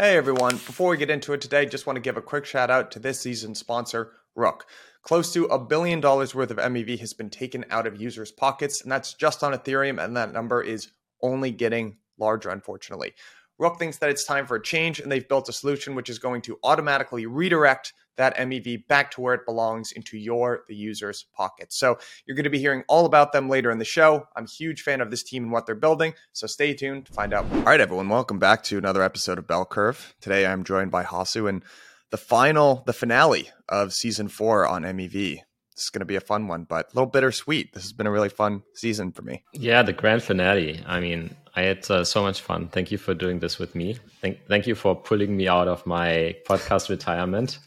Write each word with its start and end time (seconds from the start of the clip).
Hey 0.00 0.16
everyone, 0.16 0.52
before 0.58 0.90
we 0.90 0.96
get 0.96 1.10
into 1.10 1.32
it 1.32 1.40
today, 1.40 1.66
just 1.66 1.84
want 1.84 1.96
to 1.96 2.00
give 2.00 2.16
a 2.16 2.22
quick 2.22 2.44
shout 2.44 2.70
out 2.70 2.92
to 2.92 3.00
this 3.00 3.18
season's 3.18 3.58
sponsor, 3.58 4.12
Rook. 4.36 4.64
Close 5.02 5.32
to 5.32 5.46
a 5.46 5.58
billion 5.58 6.00
dollars 6.00 6.36
worth 6.36 6.52
of 6.52 6.58
MEV 6.58 7.00
has 7.00 7.12
been 7.12 7.30
taken 7.30 7.64
out 7.68 7.84
of 7.84 8.00
users' 8.00 8.30
pockets, 8.30 8.80
and 8.80 8.92
that's 8.92 9.12
just 9.12 9.42
on 9.42 9.54
Ethereum, 9.54 10.00
and 10.00 10.16
that 10.16 10.32
number 10.32 10.62
is 10.62 10.92
only 11.20 11.50
getting 11.50 11.96
larger, 12.16 12.50
unfortunately. 12.50 13.12
Rook 13.58 13.76
thinks 13.76 13.98
that 13.98 14.08
it's 14.08 14.24
time 14.24 14.46
for 14.46 14.54
a 14.54 14.62
change, 14.62 15.00
and 15.00 15.10
they've 15.10 15.28
built 15.28 15.48
a 15.48 15.52
solution 15.52 15.96
which 15.96 16.08
is 16.08 16.20
going 16.20 16.42
to 16.42 16.60
automatically 16.62 17.26
redirect 17.26 17.92
that 18.16 18.36
MEV 18.36 18.86
back 18.86 19.10
to 19.10 19.20
where 19.20 19.34
it 19.34 19.44
belongs 19.44 19.90
into 19.90 20.16
your, 20.16 20.62
the 20.68 20.76
user's 20.76 21.26
pocket. 21.36 21.72
So 21.72 21.98
you're 22.24 22.36
going 22.36 22.44
to 22.44 22.50
be 22.50 22.60
hearing 22.60 22.84
all 22.86 23.04
about 23.04 23.32
them 23.32 23.48
later 23.48 23.72
in 23.72 23.78
the 23.78 23.84
show. 23.84 24.28
I'm 24.36 24.44
a 24.44 24.48
huge 24.48 24.82
fan 24.82 25.00
of 25.00 25.10
this 25.10 25.24
team 25.24 25.42
and 25.42 25.52
what 25.52 25.66
they're 25.66 25.74
building, 25.74 26.14
so 26.32 26.46
stay 26.46 26.72
tuned 26.72 27.06
to 27.06 27.12
find 27.12 27.34
out. 27.34 27.46
All 27.52 27.62
right, 27.62 27.80
everyone, 27.80 28.08
welcome 28.08 28.38
back 28.38 28.62
to 28.64 28.78
another 28.78 29.02
episode 29.02 29.38
of 29.38 29.48
Bell 29.48 29.64
Curve. 29.64 30.14
Today 30.20 30.46
I'm 30.46 30.62
joined 30.62 30.92
by 30.92 31.02
Hasu 31.02 31.48
and 31.48 31.64
the 32.10 32.16
final, 32.16 32.84
the 32.86 32.92
finale 32.92 33.50
of 33.68 33.92
season 33.92 34.28
four 34.28 34.68
on 34.68 34.84
MEV 34.84 35.40
this 35.78 35.84
is 35.84 35.90
going 35.90 36.00
to 36.00 36.06
be 36.06 36.16
a 36.16 36.20
fun 36.20 36.48
one, 36.48 36.64
but 36.64 36.86
a 36.86 36.96
little 36.96 37.08
bittersweet. 37.08 37.72
This 37.72 37.84
has 37.84 37.92
been 37.92 38.08
a 38.08 38.10
really 38.10 38.28
fun 38.28 38.64
season 38.74 39.12
for 39.12 39.22
me. 39.22 39.44
Yeah, 39.52 39.82
the 39.82 39.92
grand 39.92 40.24
finale. 40.24 40.82
I 40.84 40.98
mean, 40.98 41.36
I 41.58 41.62
had 41.62 41.90
uh, 41.90 42.04
so 42.04 42.22
much 42.22 42.40
fun. 42.40 42.68
Thank 42.68 42.92
you 42.92 42.98
for 42.98 43.14
doing 43.14 43.40
this 43.40 43.58
with 43.58 43.74
me. 43.74 43.96
Thank, 44.20 44.46
thank 44.46 44.68
you 44.68 44.76
for 44.76 44.94
pulling 44.94 45.36
me 45.36 45.48
out 45.48 45.66
of 45.66 45.84
my 45.86 46.36
podcast 46.46 46.88
retirement. 46.96 47.58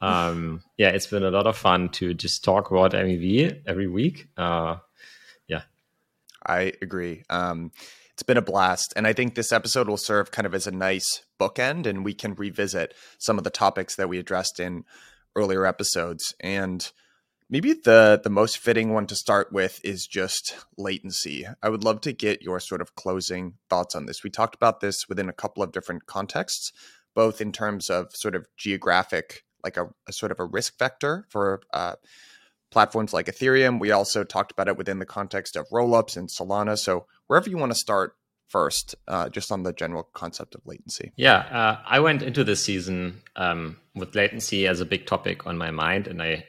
Um, 0.00 0.62
yeah, 0.76 0.90
it's 0.90 1.08
been 1.08 1.24
a 1.24 1.30
lot 1.30 1.48
of 1.48 1.56
fun 1.56 1.88
to 1.98 2.14
just 2.14 2.44
talk 2.44 2.70
about 2.70 2.92
MEV 2.92 3.62
every 3.66 3.88
week. 3.88 4.28
Uh, 4.36 4.76
yeah, 5.48 5.62
I 6.46 6.74
agree. 6.80 7.24
Um, 7.30 7.72
it's 8.12 8.22
been 8.22 8.36
a 8.36 8.42
blast, 8.42 8.92
and 8.94 9.08
I 9.08 9.12
think 9.12 9.34
this 9.34 9.50
episode 9.50 9.88
will 9.88 9.96
serve 9.96 10.30
kind 10.30 10.46
of 10.46 10.54
as 10.54 10.68
a 10.68 10.70
nice 10.70 11.22
bookend, 11.40 11.84
and 11.84 12.04
we 12.04 12.14
can 12.14 12.36
revisit 12.36 12.94
some 13.18 13.38
of 13.38 13.44
the 13.44 13.50
topics 13.50 13.96
that 13.96 14.08
we 14.08 14.20
addressed 14.20 14.60
in 14.60 14.84
earlier 15.34 15.66
episodes. 15.66 16.32
And 16.38 16.88
Maybe 17.52 17.74
the 17.74 18.18
the 18.24 18.30
most 18.30 18.56
fitting 18.56 18.94
one 18.94 19.06
to 19.08 19.14
start 19.14 19.52
with 19.52 19.78
is 19.84 20.06
just 20.06 20.56
latency. 20.78 21.46
I 21.62 21.68
would 21.68 21.84
love 21.84 22.00
to 22.00 22.12
get 22.14 22.40
your 22.40 22.58
sort 22.60 22.80
of 22.80 22.94
closing 22.94 23.58
thoughts 23.68 23.94
on 23.94 24.06
this. 24.06 24.24
We 24.24 24.30
talked 24.30 24.54
about 24.54 24.80
this 24.80 25.06
within 25.06 25.28
a 25.28 25.34
couple 25.34 25.62
of 25.62 25.70
different 25.70 26.06
contexts, 26.06 26.72
both 27.14 27.42
in 27.42 27.52
terms 27.52 27.90
of 27.90 28.16
sort 28.16 28.34
of 28.34 28.46
geographic, 28.56 29.44
like 29.62 29.76
a, 29.76 29.88
a 30.08 30.14
sort 30.14 30.32
of 30.32 30.40
a 30.40 30.46
risk 30.46 30.78
vector 30.78 31.26
for 31.28 31.60
uh, 31.74 31.96
platforms 32.70 33.12
like 33.12 33.26
Ethereum. 33.26 33.78
We 33.78 33.90
also 33.90 34.24
talked 34.24 34.52
about 34.52 34.68
it 34.68 34.78
within 34.78 34.98
the 34.98 35.04
context 35.04 35.54
of 35.54 35.68
rollups 35.68 36.16
and 36.16 36.30
Solana. 36.30 36.78
So 36.78 37.04
wherever 37.26 37.50
you 37.50 37.58
want 37.58 37.72
to 37.72 37.78
start 37.78 38.16
first, 38.48 38.94
uh, 39.06 39.28
just 39.28 39.52
on 39.52 39.62
the 39.62 39.74
general 39.74 40.08
concept 40.14 40.54
of 40.54 40.62
latency. 40.64 41.12
Yeah, 41.16 41.36
uh, 41.36 41.82
I 41.86 42.00
went 42.00 42.22
into 42.22 42.44
this 42.44 42.64
season 42.64 43.20
um, 43.36 43.76
with 43.94 44.14
latency 44.14 44.66
as 44.66 44.80
a 44.80 44.86
big 44.86 45.04
topic 45.04 45.46
on 45.46 45.58
my 45.58 45.70
mind, 45.70 46.06
and 46.06 46.22
I 46.22 46.46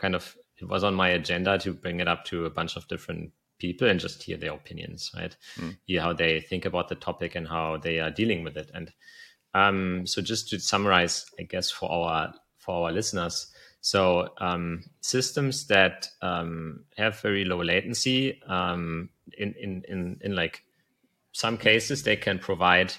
kind 0.00 0.14
of 0.14 0.36
it 0.60 0.68
was 0.68 0.82
on 0.84 0.94
my 0.94 1.08
agenda 1.10 1.58
to 1.58 1.72
bring 1.72 2.00
it 2.00 2.08
up 2.08 2.24
to 2.26 2.46
a 2.46 2.50
bunch 2.50 2.76
of 2.76 2.88
different 2.88 3.32
people 3.58 3.88
and 3.88 4.00
just 4.00 4.22
hear 4.22 4.36
their 4.36 4.52
opinions, 4.52 5.10
right? 5.16 5.36
Mm. 5.56 5.76
Hear 5.84 6.00
how 6.00 6.12
they 6.12 6.40
think 6.40 6.64
about 6.64 6.88
the 6.88 6.94
topic 6.94 7.34
and 7.34 7.46
how 7.46 7.76
they 7.76 8.00
are 8.00 8.10
dealing 8.10 8.42
with 8.42 8.56
it. 8.56 8.70
And 8.74 8.92
um, 9.54 10.06
so, 10.06 10.22
just 10.22 10.48
to 10.50 10.58
summarize, 10.58 11.26
I 11.38 11.44
guess 11.44 11.70
for 11.70 11.90
our 11.90 12.32
for 12.58 12.86
our 12.86 12.92
listeners, 12.92 13.52
so 13.80 14.28
um, 14.38 14.84
systems 15.00 15.66
that 15.68 16.08
um, 16.22 16.84
have 16.96 17.20
very 17.20 17.44
low 17.44 17.62
latency, 17.62 18.40
um, 18.46 19.10
in, 19.36 19.54
in 19.54 19.84
in 19.88 20.18
in 20.22 20.36
like 20.36 20.62
some 21.32 21.56
cases, 21.56 22.02
they 22.02 22.16
can 22.16 22.38
provide 22.38 22.92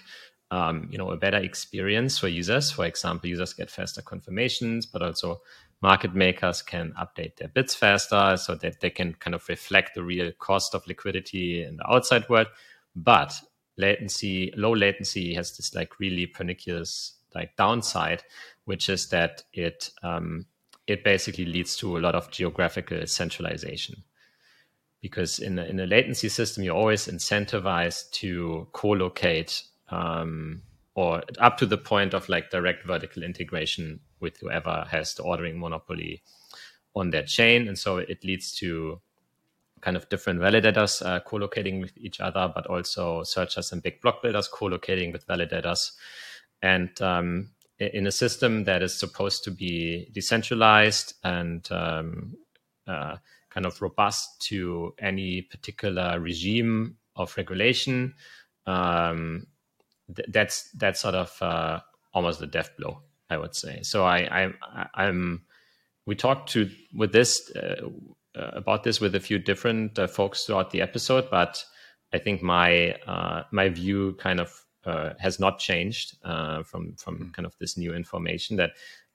um, 0.49 0.89
you 0.91 0.97
know 0.97 1.11
a 1.11 1.17
better 1.17 1.37
experience 1.37 2.17
for 2.17 2.27
users. 2.27 2.71
For 2.71 2.85
example, 2.85 3.29
users 3.29 3.53
get 3.53 3.69
faster 3.69 4.01
confirmations, 4.01 4.85
but 4.85 5.01
also 5.01 5.41
market 5.81 6.13
makers 6.13 6.61
can 6.61 6.93
update 6.99 7.37
their 7.37 7.47
bits 7.47 7.73
faster 7.73 8.37
so 8.37 8.55
that 8.55 8.81
they 8.81 8.89
can 8.89 9.13
kind 9.15 9.33
of 9.33 9.47
reflect 9.49 9.95
the 9.95 10.03
real 10.03 10.31
cost 10.39 10.75
of 10.75 10.85
liquidity 10.87 11.63
in 11.63 11.77
the 11.77 11.91
outside 11.91 12.27
world. 12.29 12.47
But 12.95 13.33
latency, 13.77 14.53
low 14.55 14.75
latency 14.75 15.33
has 15.33 15.57
this 15.57 15.73
like 15.73 15.99
really 15.99 16.27
pernicious 16.27 17.13
like 17.33 17.55
downside, 17.55 18.23
which 18.65 18.89
is 18.89 19.09
that 19.09 19.43
it 19.53 19.89
um, 20.03 20.45
it 20.87 21.03
basically 21.03 21.45
leads 21.45 21.75
to 21.77 21.97
a 21.97 21.99
lot 21.99 22.15
of 22.15 22.29
geographical 22.31 23.05
centralization. 23.07 24.03
Because 25.01 25.39
in 25.39 25.57
a, 25.57 25.63
in 25.63 25.79
a 25.79 25.87
latency 25.87 26.29
system, 26.29 26.63
you're 26.63 26.75
always 26.75 27.07
incentivized 27.07 28.11
to 28.11 28.67
co-locate 28.71 29.63
um, 29.89 30.61
or 30.93 31.23
up 31.39 31.57
to 31.57 31.65
the 31.65 31.77
point 31.77 32.13
of 32.13 32.29
like 32.29 32.51
direct 32.51 32.85
vertical 32.85 33.23
integration 33.23 33.99
with 34.21 34.37
whoever 34.37 34.85
has 34.89 35.13
the 35.15 35.23
ordering 35.23 35.59
monopoly 35.59 36.23
on 36.95 37.09
their 37.09 37.23
chain. 37.23 37.67
And 37.67 37.77
so 37.77 37.97
it 37.97 38.23
leads 38.23 38.53
to 38.57 39.01
kind 39.81 39.97
of 39.97 40.07
different 40.09 40.39
validators 40.39 41.03
uh, 41.05 41.19
co-locating 41.21 41.81
with 41.81 41.97
each 41.97 42.19
other, 42.19 42.51
but 42.53 42.67
also 42.67 43.23
searchers 43.23 43.71
and 43.71 43.81
big 43.81 43.99
block 44.01 44.21
builders 44.21 44.47
co-locating 44.47 45.11
with 45.11 45.25
validators. 45.27 45.91
And 46.61 47.01
um, 47.01 47.49
in 47.79 48.05
a 48.05 48.11
system 48.11 48.65
that 48.65 48.83
is 48.83 48.93
supposed 48.97 49.43
to 49.45 49.51
be 49.51 50.07
decentralized 50.13 51.15
and 51.23 51.67
um, 51.71 52.37
uh, 52.87 53.17
kind 53.49 53.65
of 53.65 53.81
robust 53.81 54.39
to 54.41 54.93
any 54.99 55.41
particular 55.41 56.19
regime 56.19 56.97
of 57.15 57.35
regulation, 57.37 58.13
um, 58.67 59.47
th- 60.15 60.27
that's 60.31 60.69
that's 60.71 61.01
sort 61.01 61.15
of 61.15 61.35
uh, 61.41 61.79
almost 62.13 62.41
a 62.41 62.47
death 62.47 62.69
blow, 62.77 63.01
I 63.31 63.37
would 63.37 63.55
say. 63.55 63.79
So 63.83 64.03
I, 64.03 64.17
I 64.43 64.87
I'm 64.93 65.43
we 66.05 66.15
talked 66.15 66.51
to 66.51 66.69
with 66.93 67.13
this 67.13 67.49
uh, 67.55 67.87
uh, 68.35 68.51
about 68.53 68.83
this 68.83 68.99
with 68.99 69.15
a 69.15 69.19
few 69.19 69.39
different 69.39 69.97
uh, 69.97 70.07
folks 70.07 70.43
throughout 70.43 70.71
the 70.71 70.81
episode, 70.81 71.29
but 71.31 71.63
I 72.13 72.19
think 72.19 72.41
my 72.41 72.91
uh, 73.07 73.43
my 73.51 73.69
view 73.69 74.17
kind 74.19 74.41
of 74.41 74.65
uh, 74.85 75.13
has 75.19 75.39
not 75.39 75.59
changed 75.59 76.17
uh, 76.23 76.63
from 76.63 76.95
from 76.95 77.15
mm-hmm. 77.15 77.29
kind 77.31 77.45
of 77.45 77.55
this 77.59 77.77
new 77.77 77.93
information 77.93 78.57
that 78.57 78.71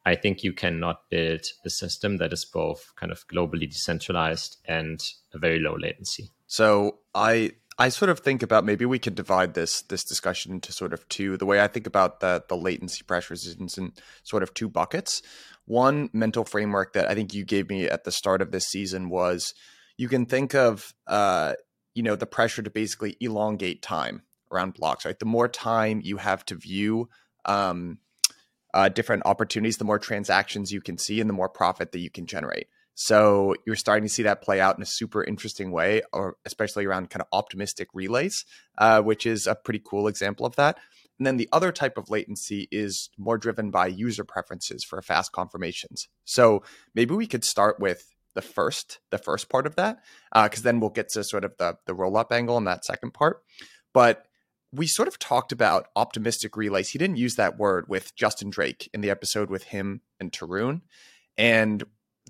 I 0.06 0.14
think 0.14 0.42
you 0.42 0.52
cannot 0.54 1.10
build 1.10 1.44
a 1.64 1.70
system 1.70 2.16
that 2.18 2.32
is 2.32 2.44
both 2.44 2.92
kind 2.96 3.12
of 3.12 3.26
globally 3.28 3.68
decentralized 3.68 4.56
and 4.64 5.02
a 5.34 5.38
very 5.38 5.58
low 5.58 5.76
latency. 5.76 6.30
So 6.46 7.00
I 7.14 7.52
I 7.78 7.90
sort 7.90 8.08
of 8.08 8.20
think 8.20 8.42
about 8.42 8.64
maybe 8.64 8.86
we 8.86 8.98
could 8.98 9.14
divide 9.14 9.54
this 9.54 9.82
this 9.82 10.02
discussion 10.02 10.52
into 10.52 10.72
sort 10.72 10.94
of 10.94 11.06
two. 11.08 11.36
The 11.36 11.46
way 11.46 11.60
I 11.60 11.68
think 11.68 11.86
about 11.86 12.20
the 12.20 12.42
the 12.48 12.56
latency 12.56 13.02
pressures 13.02 13.44
is 13.44 13.76
in 13.76 13.92
sort 14.22 14.42
of 14.42 14.54
two 14.54 14.68
buckets. 14.68 15.20
One 15.66 16.08
mental 16.12 16.44
framework 16.44 16.94
that 16.94 17.08
I 17.08 17.14
think 17.14 17.34
you 17.34 17.44
gave 17.44 17.68
me 17.68 17.86
at 17.86 18.04
the 18.04 18.12
start 18.12 18.40
of 18.40 18.50
this 18.50 18.66
season 18.66 19.10
was 19.10 19.52
you 19.98 20.08
can 20.08 20.24
think 20.24 20.54
of 20.54 20.94
uh, 21.06 21.54
you 21.94 22.02
know 22.02 22.16
the 22.16 22.26
pressure 22.26 22.62
to 22.62 22.70
basically 22.70 23.16
elongate 23.20 23.82
time 23.82 24.22
around 24.50 24.74
blocks. 24.74 25.04
Right, 25.04 25.18
the 25.18 25.26
more 25.26 25.48
time 25.48 26.00
you 26.02 26.16
have 26.16 26.46
to 26.46 26.54
view 26.54 27.10
um, 27.44 27.98
uh, 28.72 28.88
different 28.88 29.24
opportunities, 29.26 29.76
the 29.76 29.84
more 29.84 29.98
transactions 29.98 30.72
you 30.72 30.80
can 30.80 30.96
see, 30.96 31.20
and 31.20 31.28
the 31.28 31.34
more 31.34 31.48
profit 31.50 31.92
that 31.92 32.00
you 32.00 32.10
can 32.10 32.26
generate. 32.26 32.68
So 32.98 33.54
you're 33.66 33.76
starting 33.76 34.08
to 34.08 34.12
see 34.12 34.22
that 34.22 34.40
play 34.40 34.58
out 34.58 34.76
in 34.76 34.82
a 34.82 34.86
super 34.86 35.22
interesting 35.22 35.70
way, 35.70 36.00
or 36.14 36.36
especially 36.46 36.86
around 36.86 37.10
kind 37.10 37.20
of 37.20 37.28
optimistic 37.30 37.88
relays, 37.92 38.46
uh, 38.78 39.02
which 39.02 39.26
is 39.26 39.46
a 39.46 39.54
pretty 39.54 39.82
cool 39.84 40.08
example 40.08 40.46
of 40.46 40.56
that. 40.56 40.78
And 41.18 41.26
then 41.26 41.36
the 41.36 41.48
other 41.52 41.72
type 41.72 41.98
of 41.98 42.08
latency 42.08 42.68
is 42.72 43.10
more 43.18 43.36
driven 43.36 43.70
by 43.70 43.86
user 43.86 44.24
preferences 44.24 44.82
for 44.82 45.00
fast 45.02 45.32
confirmations. 45.32 46.08
So 46.24 46.62
maybe 46.94 47.14
we 47.14 47.26
could 47.26 47.44
start 47.44 47.78
with 47.78 48.14
the 48.34 48.40
first, 48.40 48.98
the 49.10 49.18
first 49.18 49.50
part 49.50 49.66
of 49.66 49.76
that, 49.76 49.98
because 50.34 50.60
uh, 50.60 50.64
then 50.64 50.80
we'll 50.80 50.90
get 50.90 51.10
to 51.10 51.22
sort 51.22 51.44
of 51.44 51.54
the 51.58 51.76
the 51.86 51.94
roll 51.94 52.16
up 52.16 52.32
angle 52.32 52.56
in 52.56 52.64
that 52.64 52.84
second 52.86 53.12
part. 53.12 53.42
But 53.92 54.26
we 54.72 54.86
sort 54.86 55.08
of 55.08 55.18
talked 55.18 55.52
about 55.52 55.88
optimistic 55.96 56.56
relays. 56.56 56.90
He 56.90 56.98
didn't 56.98 57.16
use 57.16 57.34
that 57.34 57.58
word 57.58 57.86
with 57.88 58.14
Justin 58.14 58.48
Drake 58.48 58.88
in 58.94 59.02
the 59.02 59.10
episode 59.10 59.50
with 59.50 59.64
him 59.64 60.00
and 60.18 60.32
Tarun. 60.32 60.80
And 61.38 61.84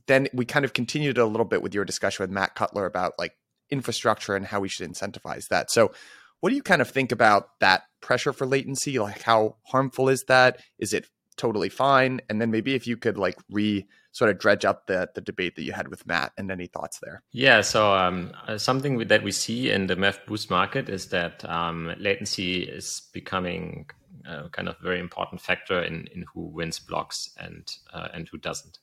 then 0.06 0.28
we 0.32 0.44
kind 0.44 0.64
of 0.64 0.72
continued 0.72 1.18
a 1.18 1.26
little 1.26 1.46
bit 1.46 1.62
with 1.62 1.74
your 1.74 1.84
discussion 1.84 2.22
with 2.22 2.30
Matt 2.30 2.54
Cutler 2.54 2.86
about 2.86 3.14
like 3.18 3.36
infrastructure 3.70 4.36
and 4.36 4.46
how 4.46 4.60
we 4.60 4.68
should 4.68 4.88
incentivize 4.88 5.48
that. 5.48 5.70
So, 5.70 5.92
what 6.40 6.50
do 6.50 6.56
you 6.56 6.62
kind 6.62 6.82
of 6.82 6.90
think 6.90 7.12
about 7.12 7.58
that 7.60 7.84
pressure 8.00 8.32
for 8.32 8.46
latency? 8.46 8.98
Like, 8.98 9.22
how 9.22 9.56
harmful 9.64 10.08
is 10.08 10.24
that? 10.24 10.60
Is 10.78 10.92
it 10.92 11.06
totally 11.36 11.68
fine. 11.68 12.20
And 12.28 12.40
then 12.40 12.50
maybe 12.50 12.74
if 12.74 12.86
you 12.86 12.96
could 12.96 13.16
like 13.16 13.38
re 13.50 13.86
sort 14.12 14.30
of 14.30 14.38
dredge 14.38 14.64
up 14.64 14.86
the 14.86 15.08
the 15.14 15.20
debate 15.20 15.56
that 15.56 15.62
you 15.62 15.72
had 15.72 15.88
with 15.88 16.06
Matt 16.06 16.32
and 16.36 16.50
any 16.50 16.66
thoughts 16.66 16.98
there. 17.02 17.22
Yeah, 17.32 17.60
so 17.60 17.94
um, 17.94 18.32
uh, 18.46 18.58
something 18.58 18.98
that 18.98 19.22
we 19.22 19.32
see 19.32 19.70
in 19.70 19.86
the 19.86 19.96
MEV 19.96 20.26
boost 20.26 20.50
market 20.50 20.88
is 20.88 21.08
that 21.08 21.48
um, 21.48 21.94
latency 21.98 22.62
is 22.62 23.02
becoming 23.12 23.86
uh, 24.26 24.48
kind 24.48 24.68
of 24.68 24.78
very 24.80 24.98
important 24.98 25.40
factor 25.40 25.82
in 25.82 26.08
in 26.14 26.24
who 26.32 26.46
wins 26.46 26.78
blocks 26.78 27.30
and 27.38 27.70
uh, 27.92 28.08
and 28.12 28.28
who 28.28 28.38
doesn't. 28.38 28.78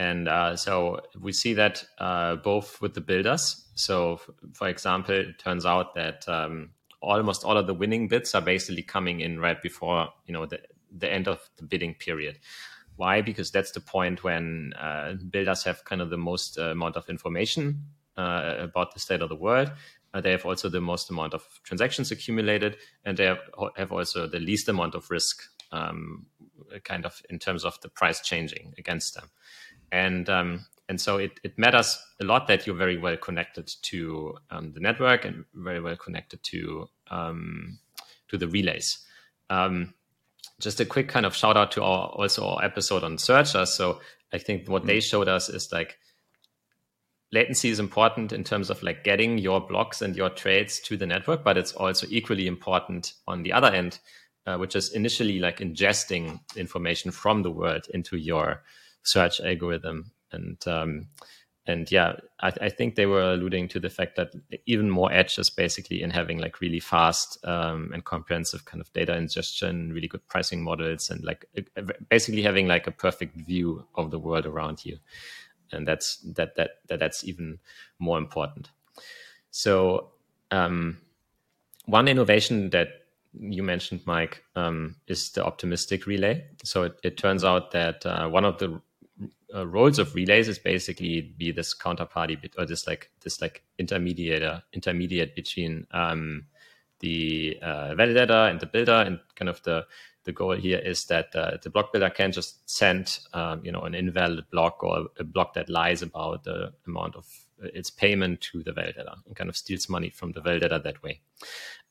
And 0.00 0.28
uh, 0.28 0.56
so 0.56 1.02
we 1.20 1.30
see 1.30 1.52
that 1.54 1.84
uh, 1.98 2.36
both 2.36 2.80
with 2.80 2.94
the 2.94 3.02
builders. 3.02 3.66
So, 3.74 4.18
for 4.54 4.66
example, 4.66 5.14
it 5.14 5.38
turns 5.38 5.66
out 5.66 5.94
that 5.94 6.26
um, 6.26 6.70
almost 7.02 7.44
all 7.44 7.58
of 7.58 7.66
the 7.66 7.74
winning 7.74 8.08
bids 8.08 8.34
are 8.34 8.40
basically 8.40 8.82
coming 8.82 9.20
in 9.20 9.38
right 9.38 9.60
before 9.60 10.08
you 10.24 10.32
know 10.32 10.46
the 10.46 10.58
the 10.90 11.12
end 11.12 11.28
of 11.28 11.50
the 11.58 11.64
bidding 11.64 11.94
period. 11.94 12.38
Why? 12.96 13.20
Because 13.20 13.50
that's 13.50 13.72
the 13.72 13.80
point 13.80 14.24
when 14.24 14.72
uh, 14.80 15.16
builders 15.28 15.64
have 15.64 15.84
kind 15.84 16.00
of 16.00 16.08
the 16.08 16.16
most 16.16 16.58
uh, 16.58 16.70
amount 16.70 16.96
of 16.96 17.10
information 17.10 17.84
uh, 18.16 18.54
about 18.58 18.94
the 18.94 19.00
state 19.00 19.20
of 19.20 19.28
the 19.28 19.36
world. 19.36 19.70
Uh, 20.14 20.22
they 20.22 20.30
have 20.30 20.46
also 20.46 20.70
the 20.70 20.80
most 20.80 21.10
amount 21.10 21.34
of 21.34 21.42
transactions 21.62 22.10
accumulated, 22.10 22.78
and 23.04 23.18
they 23.18 23.26
have, 23.26 23.40
have 23.76 23.92
also 23.92 24.26
the 24.26 24.40
least 24.40 24.66
amount 24.66 24.94
of 24.94 25.10
risk, 25.10 25.42
um, 25.72 26.24
kind 26.84 27.04
of 27.04 27.22
in 27.28 27.38
terms 27.38 27.66
of 27.66 27.78
the 27.82 27.88
price 27.90 28.20
changing 28.22 28.72
against 28.78 29.14
them. 29.14 29.30
And 29.92 30.28
um, 30.28 30.66
and 30.88 31.00
so 31.00 31.18
it, 31.18 31.38
it 31.44 31.56
matters 31.56 31.96
a 32.20 32.24
lot 32.24 32.48
that 32.48 32.66
you're 32.66 32.76
very 32.76 32.98
well 32.98 33.16
connected 33.16 33.70
to 33.82 34.36
um, 34.50 34.72
the 34.72 34.80
network 34.80 35.24
and 35.24 35.44
very 35.54 35.80
well 35.80 35.96
connected 35.96 36.42
to 36.44 36.88
um, 37.10 37.78
to 38.28 38.36
the 38.36 38.48
relays. 38.48 38.98
Um, 39.50 39.94
just 40.60 40.80
a 40.80 40.84
quick 40.84 41.08
kind 41.08 41.26
of 41.26 41.34
shout 41.34 41.56
out 41.56 41.70
to 41.72 41.82
our 41.82 42.08
also 42.08 42.46
our 42.46 42.64
episode 42.64 43.04
on 43.04 43.18
searchers. 43.18 43.72
So 43.72 44.00
I 44.32 44.38
think 44.38 44.68
what 44.68 44.84
they 44.84 44.98
mm. 44.98 45.02
showed 45.02 45.28
us 45.28 45.48
is 45.48 45.72
like 45.72 45.98
latency 47.32 47.70
is 47.70 47.78
important 47.78 48.32
in 48.32 48.44
terms 48.44 48.70
of 48.70 48.82
like 48.82 49.04
getting 49.04 49.38
your 49.38 49.60
blocks 49.60 50.02
and 50.02 50.16
your 50.16 50.30
trades 50.30 50.80
to 50.80 50.96
the 50.96 51.06
network, 51.06 51.44
but 51.44 51.56
it's 51.56 51.72
also 51.72 52.06
equally 52.10 52.46
important 52.46 53.12
on 53.26 53.42
the 53.42 53.52
other 53.52 53.68
end, 53.68 54.00
uh, 54.46 54.56
which 54.56 54.74
is 54.74 54.92
initially 54.92 55.38
like 55.38 55.58
ingesting 55.58 56.40
information 56.56 57.10
from 57.10 57.42
the 57.42 57.50
world 57.50 57.86
into 57.94 58.16
your 58.16 58.62
search 59.02 59.40
algorithm. 59.40 60.12
And 60.32 60.58
um, 60.66 61.08
and 61.66 61.90
yeah, 61.90 62.14
I, 62.40 62.52
I, 62.60 62.68
think 62.68 62.94
they 62.94 63.06
were 63.06 63.32
alluding 63.32 63.68
to 63.68 63.80
the 63.80 63.90
fact 63.90 64.16
that 64.16 64.32
even 64.66 64.90
more 64.90 65.12
edge 65.12 65.38
is 65.38 65.50
basically 65.50 66.02
in 66.02 66.10
having 66.10 66.38
like 66.38 66.60
really 66.60 66.80
fast 66.80 67.38
um, 67.44 67.90
and 67.92 68.04
comprehensive 68.04 68.64
kind 68.64 68.80
of 68.80 68.92
data 68.92 69.14
ingestion, 69.14 69.92
really 69.92 70.08
good 70.08 70.26
pricing 70.26 70.62
models, 70.62 71.10
and 71.10 71.22
like 71.22 71.46
basically 72.08 72.42
having 72.42 72.66
like 72.66 72.86
a 72.86 72.90
perfect 72.92 73.36
view 73.36 73.84
of 73.94 74.10
the 74.10 74.18
world 74.18 74.46
around 74.46 74.84
you, 74.84 74.98
and 75.70 75.86
that's 75.86 76.16
that 76.34 76.56
that, 76.56 76.70
that 76.88 76.98
that's 76.98 77.24
even 77.24 77.58
more 77.98 78.18
important. 78.18 78.70
So 79.50 80.10
um, 80.50 80.98
one 81.86 82.08
innovation 82.08 82.70
that 82.70 82.88
you 83.38 83.62
mentioned, 83.62 84.00
Mike, 84.06 84.42
um, 84.56 84.96
is 85.06 85.30
the 85.30 85.44
optimistic 85.44 86.06
relay. 86.06 86.44
So 86.64 86.84
it, 86.84 86.98
it 87.04 87.16
turns 87.16 87.44
out 87.44 87.70
that 87.72 88.04
uh, 88.04 88.28
one 88.28 88.44
of 88.44 88.58
the 88.58 88.80
uh, 89.54 89.66
roles 89.66 89.98
of 89.98 90.14
relays 90.14 90.48
is 90.48 90.58
basically 90.58 91.32
be 91.36 91.52
this 91.52 91.74
counterparty 91.74 92.38
or 92.58 92.66
this 92.66 92.86
like 92.86 93.10
this 93.22 93.40
like 93.40 93.62
intermediator 93.78 94.62
intermediate 94.72 95.34
between 95.34 95.86
um, 95.92 96.46
the 97.00 97.58
uh, 97.62 97.94
validator 97.94 98.50
and 98.50 98.60
the 98.60 98.66
builder. 98.66 98.92
And 99.06 99.20
kind 99.34 99.48
of 99.48 99.62
the 99.62 99.86
the 100.24 100.32
goal 100.32 100.54
here 100.54 100.78
is 100.78 101.06
that 101.06 101.34
uh, 101.34 101.56
the 101.62 101.70
block 101.70 101.92
builder 101.92 102.10
can 102.10 102.30
just 102.32 102.68
send 102.70 103.20
um, 103.32 103.64
you 103.64 103.72
know 103.72 103.82
an 103.82 103.94
invalid 103.94 104.44
block 104.50 104.82
or 104.82 105.06
a 105.18 105.24
block 105.24 105.54
that 105.54 105.68
lies 105.68 106.02
about 106.02 106.44
the 106.44 106.72
amount 106.86 107.16
of 107.16 107.26
uh, 107.62 107.68
its 107.74 107.90
payment 107.90 108.40
to 108.40 108.62
the 108.62 108.72
validator 108.72 109.16
and 109.26 109.36
kind 109.36 109.50
of 109.50 109.56
steals 109.56 109.88
money 109.88 110.10
from 110.10 110.32
the 110.32 110.40
validator 110.40 110.82
that 110.82 111.02
way. 111.02 111.20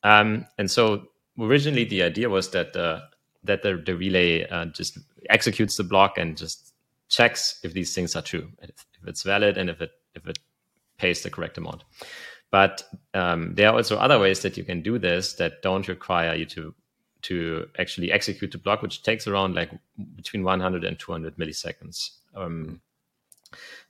Um, 0.04 0.46
and 0.58 0.70
so 0.70 1.08
originally 1.40 1.86
the 1.86 2.04
idea 2.04 2.30
was 2.30 2.52
that 2.52 2.74
the 2.74 3.02
that 3.44 3.64
the, 3.64 3.82
the 3.86 3.96
relay 3.96 4.48
uh, 4.48 4.66
just 4.66 5.00
executes 5.30 5.78
the 5.78 5.84
block 5.84 6.18
and 6.18 6.38
just 6.38 6.69
checks 7.10 7.60
if 7.64 7.74
these 7.74 7.94
things 7.94 8.16
are 8.16 8.22
true, 8.22 8.50
if, 8.62 8.86
it's 9.06 9.24
valid, 9.24 9.58
and 9.58 9.70
if 9.70 9.82
it 9.82 9.92
if 10.16 10.26
it 10.28 10.40
pays 10.98 11.24
the 11.24 11.30
correct 11.30 11.58
amount. 11.58 11.84
But 12.52 12.84
um, 13.14 13.54
there 13.56 13.70
are 13.70 13.76
also 13.76 13.98
other 13.98 14.20
ways 14.20 14.42
that 14.42 14.58
you 14.58 14.64
can 14.64 14.82
do 14.82 14.98
this 14.98 15.34
that 15.34 15.62
don't 15.62 15.88
require 15.88 16.34
you 16.36 16.46
to 16.48 16.74
to 17.24 17.68
actually 17.78 18.12
execute 18.12 18.52
the 18.52 18.58
block, 18.58 18.82
which 18.82 19.04
takes 19.04 19.28
around 19.28 19.54
like 19.56 19.72
between 20.16 20.44
100 20.44 20.86
and 20.86 20.98
200 20.98 21.36
milliseconds. 21.38 22.12
Um, 22.34 22.82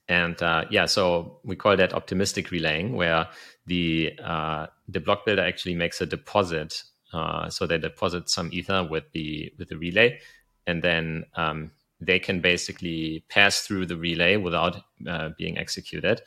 and 0.07 0.41
uh, 0.41 0.65
yeah, 0.71 0.87
so 0.87 1.39
we 1.43 1.55
call 1.55 1.77
that 1.77 1.93
optimistic 1.93 2.49
relaying, 2.49 2.95
where 2.95 3.27
the 3.67 4.13
uh, 4.23 4.67
the 4.87 4.99
block 4.99 5.25
builder 5.25 5.45
actually 5.45 5.75
makes 5.75 6.01
a 6.01 6.05
deposit. 6.05 6.83
Uh, 7.13 7.49
so 7.49 7.65
they 7.65 7.77
deposit 7.77 8.29
some 8.29 8.49
ether 8.51 8.83
with 8.83 9.11
the 9.11 9.53
with 9.57 9.69
the 9.69 9.77
relay, 9.77 10.19
and 10.65 10.81
then 10.81 11.25
um, 11.35 11.71
they 11.99 12.19
can 12.19 12.39
basically 12.41 13.23
pass 13.29 13.61
through 13.61 13.85
the 13.85 13.97
relay 13.97 14.37
without 14.37 14.81
uh, 15.07 15.29
being 15.37 15.57
executed. 15.57 16.21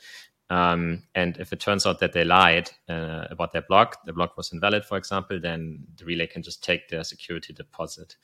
Um, 0.49 1.03
and 1.15 1.37
if 1.37 1.51
it 1.51 1.59
turns 1.59 1.85
out 1.85 1.99
that 1.99 2.13
they 2.13 2.23
lied 2.23 2.69
uh, 2.87 3.25
about 3.31 3.53
their 3.53 3.63
block, 3.63 4.05
the 4.05 4.13
block 4.13 4.37
was 4.37 4.51
invalid, 4.51 4.85
for 4.85 4.97
example, 4.97 5.39
then 5.39 5.85
the 5.95 6.05
relay 6.05 6.27
can 6.27 6.43
just 6.43 6.63
take 6.63 6.89
their 6.89 7.03
security 7.03 7.53
deposit 7.53 8.17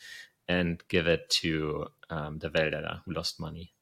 and 0.48 0.84
give 0.90 1.08
it 1.08 1.30
to 1.30 1.88
um, 2.10 2.40
the 2.40 2.50
validator 2.50 3.02
who 3.06 3.14
lost 3.14 3.40
money. 3.40 3.74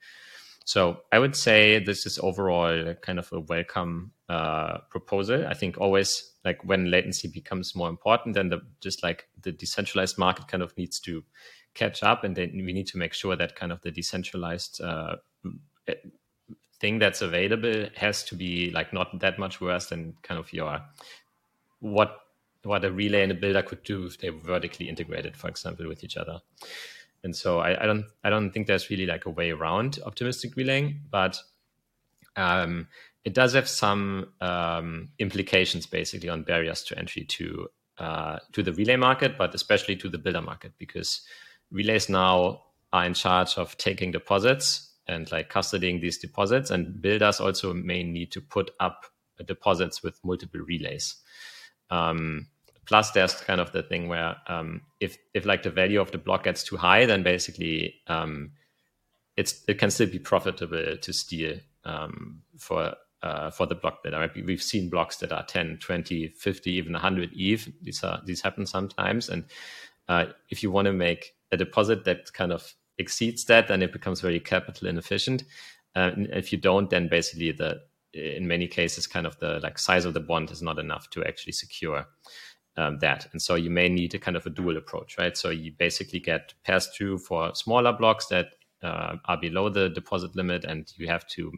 So 0.65 1.03
I 1.13 1.19
would 1.19 1.35
say 1.35 1.79
this 1.79 2.05
is 2.05 2.19
overall 2.19 2.93
kind 2.95 3.19
of 3.19 3.31
a 3.31 3.39
welcome 3.39 4.11
uh, 4.27 4.79
proposal. 4.89 5.47
I 5.47 5.53
think 5.53 5.77
always 5.79 6.33
like 6.43 6.61
when 6.65 6.91
latency 6.91 7.29
becomes 7.29 7.73
more 7.73 7.89
important, 7.89 8.35
then 8.35 8.49
the 8.49 8.61
just 8.81 9.01
like 9.01 9.29
the 9.41 9.53
decentralized 9.53 10.17
market 10.17 10.49
kind 10.49 10.61
of 10.61 10.77
needs 10.77 10.99
to 11.01 11.23
catch 11.77 12.03
up 12.03 12.24
and 12.24 12.35
then 12.35 12.51
we 12.53 12.74
need 12.74 12.88
to 12.88 12.97
make 12.97 13.13
sure 13.13 13.35
that 13.35 13.56
kind 13.56 13.71
of 13.71 13.81
the 13.81 13.91
decentralized 13.91 14.81
uh, 14.81 15.15
thing 16.79 17.00
that's 17.00 17.21
available 17.21 17.88
has 17.95 18.24
to 18.24 18.35
be 18.35 18.71
like 18.71 18.91
not 18.91 19.19
that 19.19 19.39
much 19.39 19.62
worse 19.62 19.88
than 19.88 20.13
kind 20.24 20.39
of 20.39 20.51
your 20.51 20.81
what 21.79 22.19
what 22.63 22.83
a 22.83 22.91
relay 22.91 23.24
and 23.24 23.31
a 23.31 23.35
builder 23.35 23.62
could 23.62 23.81
do 23.83 24.06
if 24.06 24.18
they 24.18 24.29
were 24.29 24.39
vertically 24.39 24.89
integrated 24.89 25.38
for 25.38 25.47
example 25.47 25.88
with 25.88 26.03
each 26.03 26.18
other. 26.18 26.39
And 27.24 27.35
so 27.35 27.59
I, 27.59 27.83
I 27.83 27.85
don't 27.85 28.06
i 28.23 28.30
don't 28.30 28.51
think 28.51 28.68
there's 28.68 28.89
really 28.89 29.06
like 29.06 29.25
a 29.25 29.30
way 29.30 29.51
around 29.51 30.00
optimistic 30.06 30.56
relaying 30.56 31.01
but 31.12 31.39
um, 32.35 32.87
it 33.25 33.33
does 33.33 33.54
have 33.54 33.68
some 33.68 34.30
um, 34.40 35.09
implications 35.19 35.85
basically 35.85 36.30
on 36.30 36.44
barriers 36.44 36.83
to 36.83 36.97
entry 36.97 37.25
to 37.25 37.68
uh, 37.97 38.37
to 38.51 38.61
the 38.61 38.71
relay 38.73 38.95
market, 38.95 39.37
but 39.37 39.56
especially 39.56 39.95
to 39.95 40.07
the 40.07 40.19
builder 40.19 40.42
market 40.42 40.71
because 40.78 41.21
relays 41.71 42.09
now 42.09 42.64
are 42.94 43.06
in 43.06 43.14
charge 43.14 43.57
of 43.57 43.78
taking 43.78 44.12
deposits 44.12 44.92
and 45.07 45.31
like 45.31 45.50
custodying 45.50 46.02
these 46.02 46.18
deposits 46.18 46.71
and 46.71 47.02
builders 47.02 47.40
also 47.40 47.74
may 47.74 48.04
need 48.04 48.31
to 48.31 48.42
put 48.42 48.71
up 48.80 49.06
deposits 49.45 50.02
with 50.02 50.19
multiple 50.24 50.62
relays 50.62 51.16
um, 51.90 52.47
plus 52.86 53.12
there's 53.12 53.33
kind 53.36 53.62
of 53.62 53.71
the 53.71 53.83
thing 53.83 54.07
where 54.07 54.36
um, 54.47 54.81
if 55.00 55.18
if 55.33 55.45
like 55.45 55.64
the 55.64 55.69
value 55.69 56.02
of 56.02 56.12
the 56.12 56.18
block 56.18 56.44
gets 56.44 56.64
too 56.64 56.78
high 56.78 57.06
then 57.06 57.24
basically 57.24 57.95
um, 58.07 58.52
it's 59.36 59.64
it 59.68 59.78
can 59.78 59.92
still 59.92 60.07
be 60.07 60.19
profitable 60.19 60.97
to 60.97 61.14
steal 61.14 61.57
um, 61.86 62.42
for 62.57 62.95
uh, 63.21 63.52
for 63.52 63.66
the 63.66 63.76
block 63.76 64.04
builder 64.04 64.19
right? 64.19 64.45
we've 64.45 64.64
seen 64.64 64.90
blocks 64.90 65.18
that 65.18 65.31
are 65.31 65.44
10 65.44 65.78
20 65.80 66.30
50 66.30 66.71
even 66.71 66.94
100 66.94 67.31
ETH 67.36 67.69
these 67.81 68.04
are 68.04 68.21
these 68.26 68.42
happen 68.42 68.66
sometimes 68.66 69.30
and 69.30 69.45
uh, 70.07 70.26
if 70.50 70.64
you 70.64 70.71
want 70.71 70.86
to 70.86 70.94
make 70.94 71.33
a 71.51 71.57
deposit 71.57 72.06
that 72.06 72.33
kind 72.33 72.51
of 72.51 72.73
exceeds 72.97 73.45
that, 73.45 73.68
then 73.68 73.81
it 73.81 73.94
becomes 73.94 74.21
very 74.21 74.39
capital 74.39 74.87
inefficient. 74.87 75.44
Uh, 75.95 76.11
if 76.16 76.51
you 76.51 76.57
don't, 76.57 76.89
then 76.89 77.07
basically 77.07 77.51
the 77.51 77.81
in 78.13 78.47
many 78.47 78.68
cases, 78.68 79.07
kind 79.07 79.27
of 79.27 79.37
the 79.39 79.59
like 79.61 79.77
size 79.77 80.06
of 80.06 80.13
the 80.13 80.19
bond 80.19 80.51
is 80.51 80.61
not 80.61 80.80
enough 80.80 81.09
to 81.11 81.23
actually 81.25 81.54
secure 81.54 82.07
um, 82.75 82.99
that. 82.99 83.27
And 83.31 83.42
so 83.42 83.56
you 83.56 83.69
may 83.69 83.89
need 83.89 84.13
a 84.13 84.19
kind 84.19 84.37
of 84.37 84.45
a 84.45 84.49
dual 84.49 84.77
approach, 84.77 85.18
right? 85.18 85.37
So 85.37 85.49
you 85.49 85.71
basically 85.77 86.19
get 86.19 86.54
passed 86.63 86.95
through 86.95 87.19
for 87.19 87.54
smaller 87.56 87.94
blocks 87.94 88.27
that 88.27 88.49
uh, 88.81 89.18
are 89.25 89.37
below 89.37 89.69
the 89.69 89.89
deposit 89.89 90.35
limit, 90.35 90.63
and 90.63 90.92
you 90.97 91.07
have 91.07 91.27
to 91.27 91.51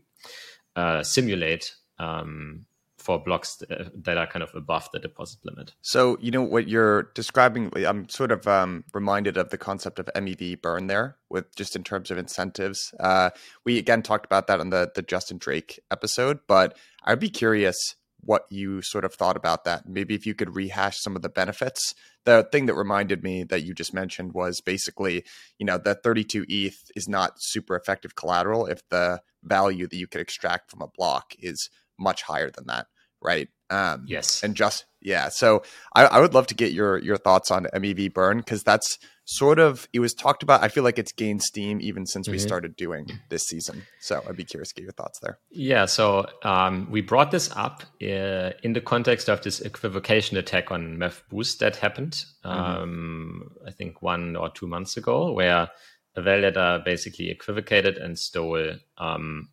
uh, 0.76 1.04
simulate 1.04 1.76
um, 1.98 2.66
for 3.00 3.22
blocks 3.22 3.58
that 3.58 4.18
are 4.18 4.28
kind 4.28 4.44
of 4.44 4.54
above 4.54 4.90
the 4.94 5.00
deposit 5.00 5.40
limit. 5.44 5.74
So, 5.82 6.18
you 6.22 6.32
know, 6.32 6.44
what 6.44 6.68
you're 6.68 7.04
describing, 7.16 7.72
I'm 7.76 8.10
sort 8.10 8.32
of 8.32 8.48
um, 8.48 8.84
reminded 8.94 9.38
of 9.38 9.50
the 9.50 9.58
concept 9.58 10.00
of 10.00 10.10
MEV 10.16 10.62
burn 10.62 10.88
there 10.88 11.18
with 11.30 11.56
just 11.56 11.76
in 11.76 11.84
terms 11.84 12.12
of 12.12 12.18
incentives. 12.18 12.94
Uh, 13.00 13.30
we 13.66 13.78
again 13.78 14.02
talked 14.02 14.26
about 14.26 14.48
that 14.48 14.60
on 14.60 14.70
the, 14.70 14.92
the 14.94 15.02
Justin 15.02 15.38
Drake 15.38 15.80
episode, 15.92 16.40
but 16.48 16.78
I'd 17.04 17.20
be 17.20 17.30
curious 17.30 17.96
what 18.22 18.46
you 18.50 18.82
sort 18.82 19.06
of 19.06 19.14
thought 19.14 19.38
about 19.38 19.64
that. 19.64 19.88
Maybe 19.88 20.14
if 20.14 20.26
you 20.26 20.36
could 20.36 20.56
rehash 20.56 21.00
some 21.00 21.16
of 21.16 21.22
the 21.22 21.30
benefits. 21.30 21.94
The 22.26 22.48
thing 22.52 22.66
that 22.66 22.76
reminded 22.76 23.24
me 23.24 23.44
that 23.46 23.64
you 23.64 23.74
just 23.74 23.94
mentioned 23.94 24.34
was 24.34 24.62
basically, 24.62 25.24
you 25.58 25.66
know, 25.66 25.78
the 25.78 25.96
32 25.96 26.46
ETH 26.50 26.92
is 26.96 27.08
not 27.08 27.34
super 27.38 27.76
effective 27.76 28.16
collateral 28.16 28.66
if 28.66 28.82
the 28.90 29.22
value 29.44 29.88
that 29.88 29.96
you 29.96 30.08
could 30.08 30.22
extract 30.22 30.70
from 30.70 30.82
a 30.82 30.88
block 30.88 31.34
is 31.40 31.70
much 32.00 32.24
higher 32.24 32.50
than 32.50 32.68
that, 32.68 32.88
right? 33.22 33.50
Um, 33.70 34.06
yes. 34.08 34.44
And 34.44 34.56
just 34.56 34.86
yeah, 35.02 35.30
so 35.30 35.64
I, 35.96 36.06
I 36.06 36.20
would 36.20 36.34
love 36.34 36.48
to 36.48 36.56
get 36.56 36.74
your 36.74 36.98
your 36.98 37.18
thoughts 37.18 37.52
on 37.52 37.68
MEV 37.74 38.14
burn 38.14 38.40
because 38.40 38.64
that's 38.64 38.98
sort 39.24 39.60
of 39.60 39.88
it 39.94 40.00
was 40.00 40.14
talked 40.14 40.44
about. 40.44 40.62
I 40.62 40.68
feel 40.68 40.84
like 40.84 41.00
it's 41.00 41.14
gained 41.14 41.42
steam 41.42 41.80
even 41.82 42.06
since 42.06 42.28
mm-hmm. 42.28 42.34
we 42.34 42.40
started 42.40 42.76
doing 42.76 43.08
this 43.30 43.48
season. 43.48 43.84
So 44.02 44.22
I'd 44.28 44.36
be 44.36 44.44
curious 44.44 44.70
to 44.70 44.76
get 44.76 44.84
your 44.84 44.92
thoughts 44.92 45.20
there. 45.20 45.40
Yeah, 45.52 45.86
so 45.86 46.28
um, 46.44 46.90
we 46.92 47.02
brought 47.02 47.32
this 47.32 47.50
up 47.56 47.84
uh, 48.02 48.52
in 48.62 48.74
the 48.74 48.82
context 48.82 49.30
of 49.30 49.42
this 49.42 49.62
equivocation 49.62 50.36
attack 50.36 50.72
on 50.72 50.98
MEV 50.98 51.22
Boost 51.30 51.60
that 51.60 51.78
happened, 51.78 52.26
mm-hmm. 52.44 52.50
um, 52.50 53.52
I 53.66 53.72
think 53.72 54.02
one 54.02 54.36
or 54.36 54.50
two 54.50 54.68
months 54.68 54.98
ago, 54.98 55.32
where 55.32 55.70
a 56.16 56.22
validator 56.22 56.84
basically 56.84 57.30
equivocated 57.30 57.98
and 57.98 58.20
stole. 58.20 58.74
Um, 58.98 59.50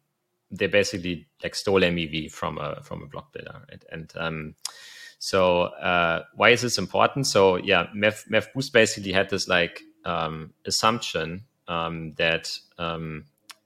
they 0.50 0.66
basically 0.66 1.26
like 1.42 1.54
stole 1.54 1.80
MEV 1.80 2.30
from 2.30 2.58
a 2.58 2.82
from 2.82 3.02
a 3.02 3.06
block 3.06 3.32
builder, 3.32 3.62
right? 3.68 3.84
and 3.90 4.12
um, 4.16 4.54
so 5.18 5.62
uh, 5.62 6.24
why 6.34 6.50
is 6.50 6.62
this 6.62 6.78
important? 6.78 7.26
So 7.26 7.56
yeah, 7.56 7.86
MEV, 7.94 8.28
MEV 8.28 8.52
Boost 8.54 8.72
basically 8.72 9.12
had 9.12 9.30
this 9.30 9.48
like 9.48 9.82
um, 10.04 10.52
assumption 10.66 11.44
um, 11.68 12.14
that 12.14 12.50
um, 12.78 13.24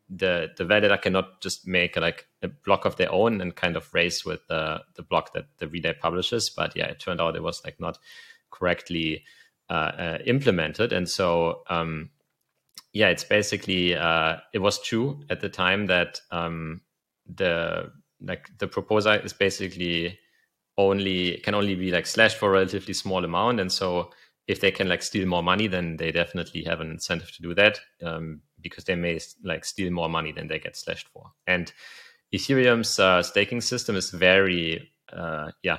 the 0.09 0.51
the 0.57 0.65
validator 0.65 1.01
cannot 1.01 1.41
just 1.41 1.67
make 1.67 1.97
like 1.97 2.27
a 2.43 2.49
block 2.49 2.85
of 2.85 2.97
their 2.97 3.13
own 3.13 3.41
and 3.41 3.55
kind 3.55 3.77
of 3.77 3.93
race 3.95 4.25
with 4.25 4.47
the 4.49 4.83
the 4.95 5.03
block 5.03 5.33
that 5.35 5.47
the 5.59 5.69
relay 5.69 5.93
publishes. 5.93 6.51
But 6.51 6.77
yeah, 6.77 6.87
it 6.87 6.99
turned 6.99 7.21
out 7.21 7.37
it 7.37 7.43
was 7.43 7.63
like 7.65 7.81
not 7.81 7.99
correctly 8.51 9.25
uh, 9.69 9.73
uh, 9.73 10.19
implemented, 10.25 10.93
and 10.93 11.09
so 11.09 11.63
um, 11.69 12.11
yeah, 12.93 13.09
it's 13.09 13.25
basically 13.25 13.95
uh, 13.95 14.37
it 14.53 14.59
was 14.59 14.83
true 14.83 15.23
at 15.31 15.41
the 15.41 15.49
time 15.49 15.87
that 15.87 16.21
um, 16.31 16.81
the 17.27 17.93
like 18.21 18.51
the 18.59 18.67
proposer 18.67 19.15
is 19.15 19.33
basically 19.33 20.19
only 20.77 21.39
can 21.39 21.55
only 21.55 21.75
be 21.75 21.91
like 21.91 22.07
slashed 22.07 22.37
for 22.37 22.49
a 22.49 22.53
relatively 22.53 22.95
small 22.95 23.25
amount. 23.25 23.61
And 23.61 23.73
so 23.73 24.11
if 24.49 24.61
they 24.61 24.71
can 24.71 24.89
like 24.89 25.03
steal 25.03 25.27
more 25.27 25.43
money 25.43 25.69
then 25.69 25.97
they 25.97 26.11
definitely 26.11 26.65
have 26.65 26.81
an 26.81 26.91
incentive 26.91 27.31
to 27.33 27.43
do 27.43 27.55
that 27.55 27.81
um, 28.03 28.41
because 28.61 28.85
they 28.85 28.97
may 28.97 29.21
like 29.45 29.65
steal 29.65 29.93
more 29.93 30.09
money 30.09 30.33
than 30.33 30.49
they 30.49 30.59
get 30.59 30.77
slashed 30.77 31.09
for. 31.09 31.31
And 31.47 31.73
ethereum's 32.35 32.99
uh, 32.99 33.23
staking 33.23 33.61
system 33.61 33.97
is 33.97 34.11
very 34.11 34.91
uh, 35.13 35.51
yeah 35.63 35.79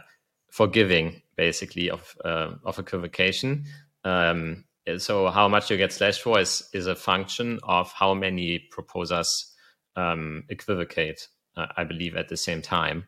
forgiving 0.52 1.22
basically 1.36 1.90
of 1.90 2.16
uh, 2.24 2.52
of 2.64 2.80
equivocation. 2.80 3.66
Um, 4.04 4.66
so 5.00 5.30
how 5.30 5.48
much 5.48 5.70
you 5.70 5.78
get 5.78 5.94
slashed 5.94 6.22
for 6.22 6.40
is 6.40 6.68
is 6.74 6.88
a 6.88 6.96
function 6.96 7.60
of 7.64 7.92
how 7.92 8.14
many 8.14 8.60
proposers 8.72 9.54
um, 9.96 10.44
equivocate 10.50 11.28
uh, 11.58 11.68
i 11.78 11.84
believe 11.84 12.16
at 12.16 12.30
the 12.30 12.38
same 12.38 12.62
time 12.62 13.06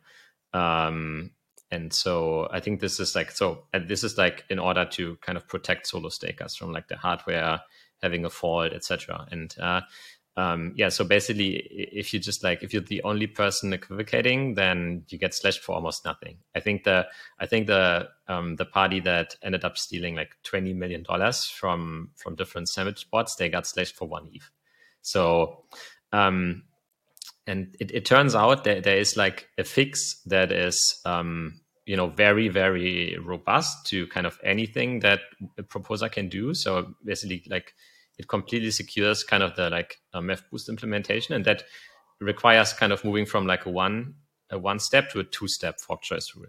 um, 0.52 1.32
and 1.70 1.92
so 1.92 2.48
I 2.52 2.60
think 2.60 2.80
this 2.80 3.00
is 3.00 3.16
like 3.16 3.32
so 3.32 3.64
and 3.72 3.88
this 3.88 4.04
is 4.04 4.16
like 4.16 4.44
in 4.48 4.60
order 4.60 4.84
to 4.92 5.16
kind 5.16 5.36
of 5.36 5.48
protect 5.48 5.88
solo 5.88 6.08
stakers 6.08 6.54
from 6.54 6.72
like 6.72 6.86
the 6.86 6.96
hardware 6.96 7.60
having 8.04 8.24
a 8.24 8.30
fault, 8.30 8.72
etc. 8.72 9.26
And 9.30 9.54
uh, 9.58 9.80
um, 10.36 10.72
yeah, 10.76 10.88
so 10.88 11.04
basically, 11.04 11.56
if 11.56 12.12
you 12.12 12.18
just 12.18 12.42
like 12.42 12.62
if 12.64 12.72
you're 12.72 12.82
the 12.82 13.02
only 13.04 13.28
person 13.28 13.72
equivocating, 13.72 14.54
then 14.54 15.04
you 15.08 15.16
get 15.16 15.32
slashed 15.32 15.60
for 15.60 15.76
almost 15.76 16.04
nothing. 16.04 16.38
I 16.56 16.60
think 16.60 16.82
the 16.84 17.06
I 17.38 17.46
think 17.46 17.68
the 17.68 18.08
um, 18.26 18.56
the 18.56 18.64
party 18.64 18.98
that 19.00 19.36
ended 19.42 19.64
up 19.64 19.78
stealing 19.78 20.16
like 20.16 20.36
twenty 20.42 20.72
million 20.72 21.04
dollars 21.04 21.44
from 21.44 22.10
from 22.16 22.34
different 22.34 22.68
sandwich 22.68 23.08
bots, 23.12 23.36
they 23.36 23.48
got 23.48 23.66
slashed 23.66 23.94
for 23.94 24.08
one 24.08 24.28
ETH. 24.32 24.50
So 25.02 25.64
um, 26.12 26.64
and 27.46 27.76
it, 27.78 27.92
it 27.92 28.04
turns 28.04 28.34
out 28.34 28.64
that 28.64 28.82
there 28.82 28.96
is 28.96 29.16
like 29.16 29.48
a 29.56 29.62
fix 29.62 30.20
that 30.26 30.50
is 30.50 31.00
um, 31.04 31.60
you 31.86 31.96
know 31.96 32.08
very 32.08 32.48
very 32.48 33.16
robust 33.18 33.86
to 33.86 34.08
kind 34.08 34.26
of 34.26 34.38
anything 34.42 35.00
that 35.00 35.20
a 35.58 35.62
proposer 35.62 36.08
can 36.08 36.28
do 36.28 36.54
so 36.54 36.94
basically 37.04 37.44
like 37.48 37.74
it 38.18 38.28
completely 38.28 38.70
secures 38.70 39.24
kind 39.24 39.42
of 39.42 39.54
the 39.56 39.70
like 39.70 39.98
MEV 40.14 40.42
boost 40.50 40.68
implementation 40.68 41.34
and 41.34 41.44
that 41.44 41.64
requires 42.20 42.72
kind 42.72 42.92
of 42.92 43.04
moving 43.04 43.26
from 43.26 43.46
like 43.46 43.66
a 43.66 43.70
one 43.70 44.14
a 44.50 44.58
one 44.58 44.78
step 44.78 45.10
to 45.10 45.20
a 45.20 45.24
two 45.24 45.48
step 45.48 45.80
fork 45.80 46.02
choice 46.02 46.32
rule 46.36 46.46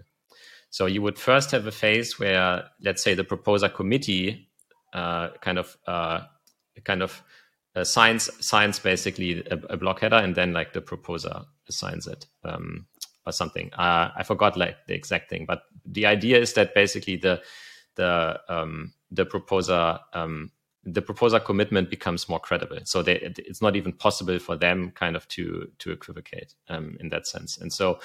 so 0.70 0.86
you 0.86 1.02
would 1.02 1.18
first 1.18 1.52
have 1.52 1.66
a 1.66 1.72
phase 1.72 2.20
where 2.20 2.64
let's 2.82 3.04
say 3.04 3.14
the 3.14 3.24
proposer 3.24 3.70
committee 3.70 4.50
uh, 4.94 5.30
kind 5.42 5.58
of 5.58 5.78
uh, 5.88 6.22
kind 6.84 7.02
of 7.04 7.22
uh, 7.76 7.84
signs 7.84 8.30
signs 8.46 8.80
basically 8.80 9.44
a, 9.52 9.58
a, 9.70 9.78
block 9.78 10.00
header 10.00 10.16
and 10.16 10.36
then 10.36 10.54
like 10.54 10.74
the 10.74 10.82
proposer 10.82 11.42
assigns 11.68 12.08
it 12.08 12.26
um, 12.44 12.86
or 13.26 13.32
something. 13.34 13.72
Uh, 13.74 14.12
I 14.16 14.24
forgot 14.24 14.56
like 14.56 14.78
the 14.88 14.94
exact 14.94 15.30
thing, 15.30 15.46
but 15.46 15.64
the 15.86 16.06
idea 16.06 16.40
is 16.40 16.54
that 16.54 16.74
basically 16.74 17.18
the 17.18 17.42
the 17.96 18.40
um, 18.48 18.94
the 19.12 19.26
proposer 19.26 20.00
um, 20.14 20.52
the 20.86 21.02
proposer 21.02 21.40
commitment 21.40 21.90
becomes 21.90 22.30
more 22.30 22.40
credible. 22.40 22.78
So 22.84 23.02
they, 23.02 23.16
it's 23.38 23.62
not 23.62 23.76
even 23.76 23.92
possible 23.92 24.40
for 24.40 24.56
them 24.56 24.92
kind 24.92 25.16
of 25.16 25.28
to 25.30 25.72
to 25.80 25.92
equivocate 25.92 26.54
um, 26.70 26.98
in 27.00 27.10
that 27.10 27.28
sense. 27.28 27.58
And 27.58 27.74
so, 27.74 28.00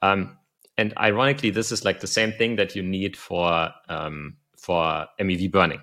um, 0.00 0.38
and 0.78 0.94
ironically, 0.98 1.50
this 1.50 1.70
is 1.70 1.84
like 1.84 2.00
the 2.00 2.06
same 2.06 2.32
thing 2.32 2.56
that 2.56 2.74
you 2.74 2.82
need 2.82 3.16
for 3.16 3.70
um, 3.88 4.36
for 4.56 5.06
MEV 5.20 5.50
burning, 5.50 5.82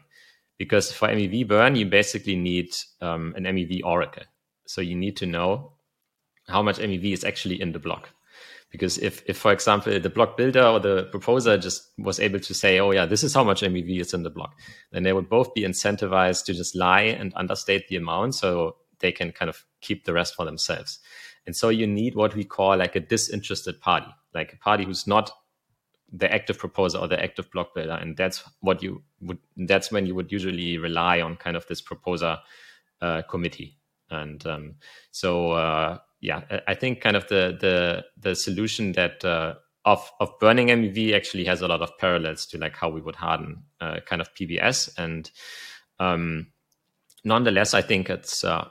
because 0.57 0.91
for 0.91 1.07
MEV 1.07 1.47
burn 1.47 1.75
you 1.75 1.85
basically 1.85 2.35
need 2.35 2.75
um, 3.01 3.33
an 3.37 3.43
MEV 3.43 3.81
oracle. 3.83 4.23
So 4.65 4.81
you 4.81 4.95
need 4.95 5.17
to 5.17 5.25
know 5.25 5.73
how 6.47 6.63
much 6.63 6.77
MEV 6.77 7.13
is 7.13 7.23
actually 7.23 7.61
in 7.61 7.73
the 7.73 7.79
block 7.79 8.09
because 8.69 8.97
if, 8.99 9.23
if 9.25 9.37
for 9.37 9.51
example 9.51 9.99
the 9.99 10.09
block 10.09 10.37
builder 10.37 10.63
or 10.63 10.79
the 10.79 11.07
proposer 11.11 11.57
just 11.57 11.91
was 11.97 12.19
able 12.19 12.39
to 12.39 12.53
say 12.53 12.79
oh 12.79 12.91
yeah 12.91 13.05
this 13.05 13.23
is 13.23 13.33
how 13.33 13.43
much 13.43 13.61
mev 13.61 13.99
is 13.99 14.13
in 14.13 14.23
the 14.23 14.29
block 14.29 14.55
then 14.91 15.03
they 15.03 15.13
would 15.13 15.29
both 15.29 15.53
be 15.53 15.61
incentivized 15.61 16.45
to 16.45 16.53
just 16.53 16.75
lie 16.75 17.01
and 17.01 17.33
understate 17.35 17.87
the 17.87 17.95
amount 17.95 18.35
so 18.35 18.75
they 18.99 19.11
can 19.11 19.31
kind 19.31 19.49
of 19.49 19.65
keep 19.81 20.05
the 20.05 20.13
rest 20.13 20.35
for 20.35 20.45
themselves. 20.45 20.99
And 21.45 21.55
so 21.55 21.69
you 21.69 21.87
need 21.87 22.15
what 22.15 22.35
we 22.35 22.43
call 22.43 22.77
like 22.77 22.95
a 22.95 22.99
disinterested 22.99 23.81
party 23.81 24.13
like 24.33 24.53
a 24.53 24.57
party 24.57 24.85
who's 24.85 25.07
not 25.07 25.31
the 26.11 26.31
active 26.31 26.57
proposer 26.57 26.99
or 26.99 27.07
the 27.07 27.21
active 27.21 27.49
block 27.51 27.73
builder. 27.73 27.93
And 27.93 28.15
that's 28.15 28.43
what 28.61 28.83
you 28.83 29.03
would 29.21 29.39
that's 29.57 29.91
when 29.91 30.05
you 30.05 30.15
would 30.15 30.31
usually 30.31 30.77
rely 30.77 31.21
on 31.21 31.35
kind 31.35 31.57
of 31.57 31.65
this 31.67 31.81
proposer 31.81 32.37
uh, 33.01 33.21
committee. 33.23 33.77
And 34.11 34.45
um, 34.45 34.75
so 35.11 35.51
uh, 35.51 35.99
yeah, 36.21 36.41
I 36.67 36.73
think 36.73 37.01
kind 37.01 37.15
of 37.15 37.27
the 37.27 37.57
the 37.59 38.05
the 38.17 38.35
solution 38.35 38.91
that 38.93 39.23
uh, 39.23 39.55
of 39.85 40.11
of 40.19 40.37
burning 40.39 40.67
MEV 40.67 41.13
actually 41.13 41.45
has 41.45 41.61
a 41.61 41.67
lot 41.67 41.81
of 41.81 41.97
parallels 41.97 42.45
to 42.47 42.57
like 42.57 42.75
how 42.75 42.89
we 42.89 43.01
would 43.01 43.15
harden 43.15 43.63
uh, 43.79 43.99
kind 44.05 44.21
of 44.21 44.33
PBS, 44.33 44.89
and 44.97 45.31
um, 45.99 46.47
nonetheless, 47.23 47.73
I 47.73 47.81
think 47.81 48.09
it's 48.09 48.43
uh, 48.43 48.67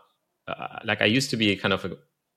uh, 0.46 0.78
like 0.84 1.00
I 1.00 1.06
used 1.06 1.30
to 1.30 1.36
be 1.36 1.56
kind 1.56 1.72
of 1.72 1.84
a, 1.86 1.96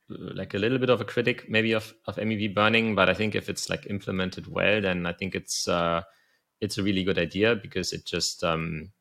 like 0.09 0.53
a 0.53 0.57
little 0.57 0.77
bit 0.77 0.89
of 0.89 1.01
a 1.01 1.05
critic 1.05 1.49
maybe 1.49 1.73
of 1.73 1.93
of 2.07 2.15
MEV 2.15 2.55
burning, 2.55 2.95
but 2.95 3.09
I 3.09 3.13
think 3.13 3.35
if 3.35 3.49
it's 3.49 3.69
like 3.69 3.87
implemented 3.89 4.47
well, 4.47 4.81
then 4.81 5.05
I 5.05 5.11
think 5.11 5.35
it's 5.35 5.67
uh, 5.67 6.03
it's 6.61 6.77
a 6.77 6.83
really 6.83 7.03
good 7.03 7.19
idea 7.19 7.55
because 7.55 7.91
it 7.91 8.05
just 8.05 8.45
um, 8.45 8.91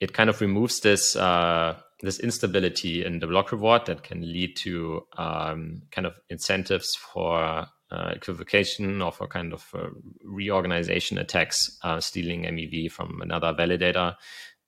it 0.00 0.12
kind 0.12 0.30
of 0.30 0.40
removes 0.40 0.80
this 0.80 1.14
uh, 1.14 1.76
this 2.00 2.20
instability 2.20 3.04
in 3.04 3.18
the 3.18 3.26
block 3.26 3.52
reward 3.52 3.86
that 3.86 4.02
can 4.02 4.20
lead 4.22 4.56
to 4.56 5.06
um, 5.18 5.82
kind 5.90 6.06
of 6.06 6.14
incentives 6.28 6.94
for 6.94 7.66
uh, 7.90 8.12
equivocation 8.14 9.02
or 9.02 9.12
for 9.12 9.26
kind 9.26 9.52
of 9.52 9.66
uh, 9.74 9.88
reorganization 10.24 11.18
attacks, 11.18 11.78
uh, 11.82 12.00
stealing 12.00 12.44
MEV 12.44 12.90
from 12.90 13.20
another 13.20 13.52
validator. 13.52 14.14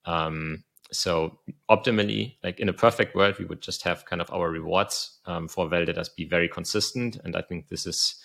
Um, 0.05 0.65
so 0.93 1.39
optimally, 1.71 2.37
like 2.43 2.61
in 2.61 2.69
a 2.69 2.73
perfect 2.73 3.15
world, 3.15 3.39
we 3.39 3.47
would 3.47 3.63
just 3.63 3.83
have 3.85 4.05
kind 4.05 4.21
of 4.21 4.31
our 4.31 4.51
rewards 4.51 5.19
um, 5.25 5.49
for 5.49 5.69
validators 5.69 6.15
be 6.15 6.25
very 6.25 6.49
consistent, 6.49 7.17
and 7.25 7.35
I 7.35 7.43
think 7.43 7.69
this 7.69 7.87
is 7.87 8.17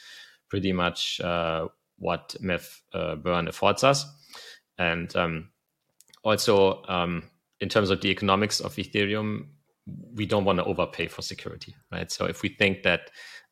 pretty 0.49 0.73
much 0.73 1.21
uh, 1.21 1.67
what 1.97 2.35
MEV 2.41 2.81
uh, 2.93 3.15
burn 3.15 3.47
affords 3.47 3.83
us. 3.83 4.05
And 4.77 5.15
um, 5.15 5.49
also, 6.23 6.83
um, 6.83 7.23
in 7.59 7.69
terms 7.69 7.89
of 7.89 8.01
the 8.01 8.09
economics 8.09 8.59
of 8.59 8.75
Ethereum, 8.75 9.47
we 10.13 10.25
don't 10.25 10.45
want 10.45 10.59
to 10.59 10.65
overpay 10.65 11.07
for 11.07 11.21
security, 11.21 11.75
right? 11.91 12.11
So 12.11 12.25
if 12.25 12.41
we 12.41 12.49
think 12.49 12.83
that 12.83 13.09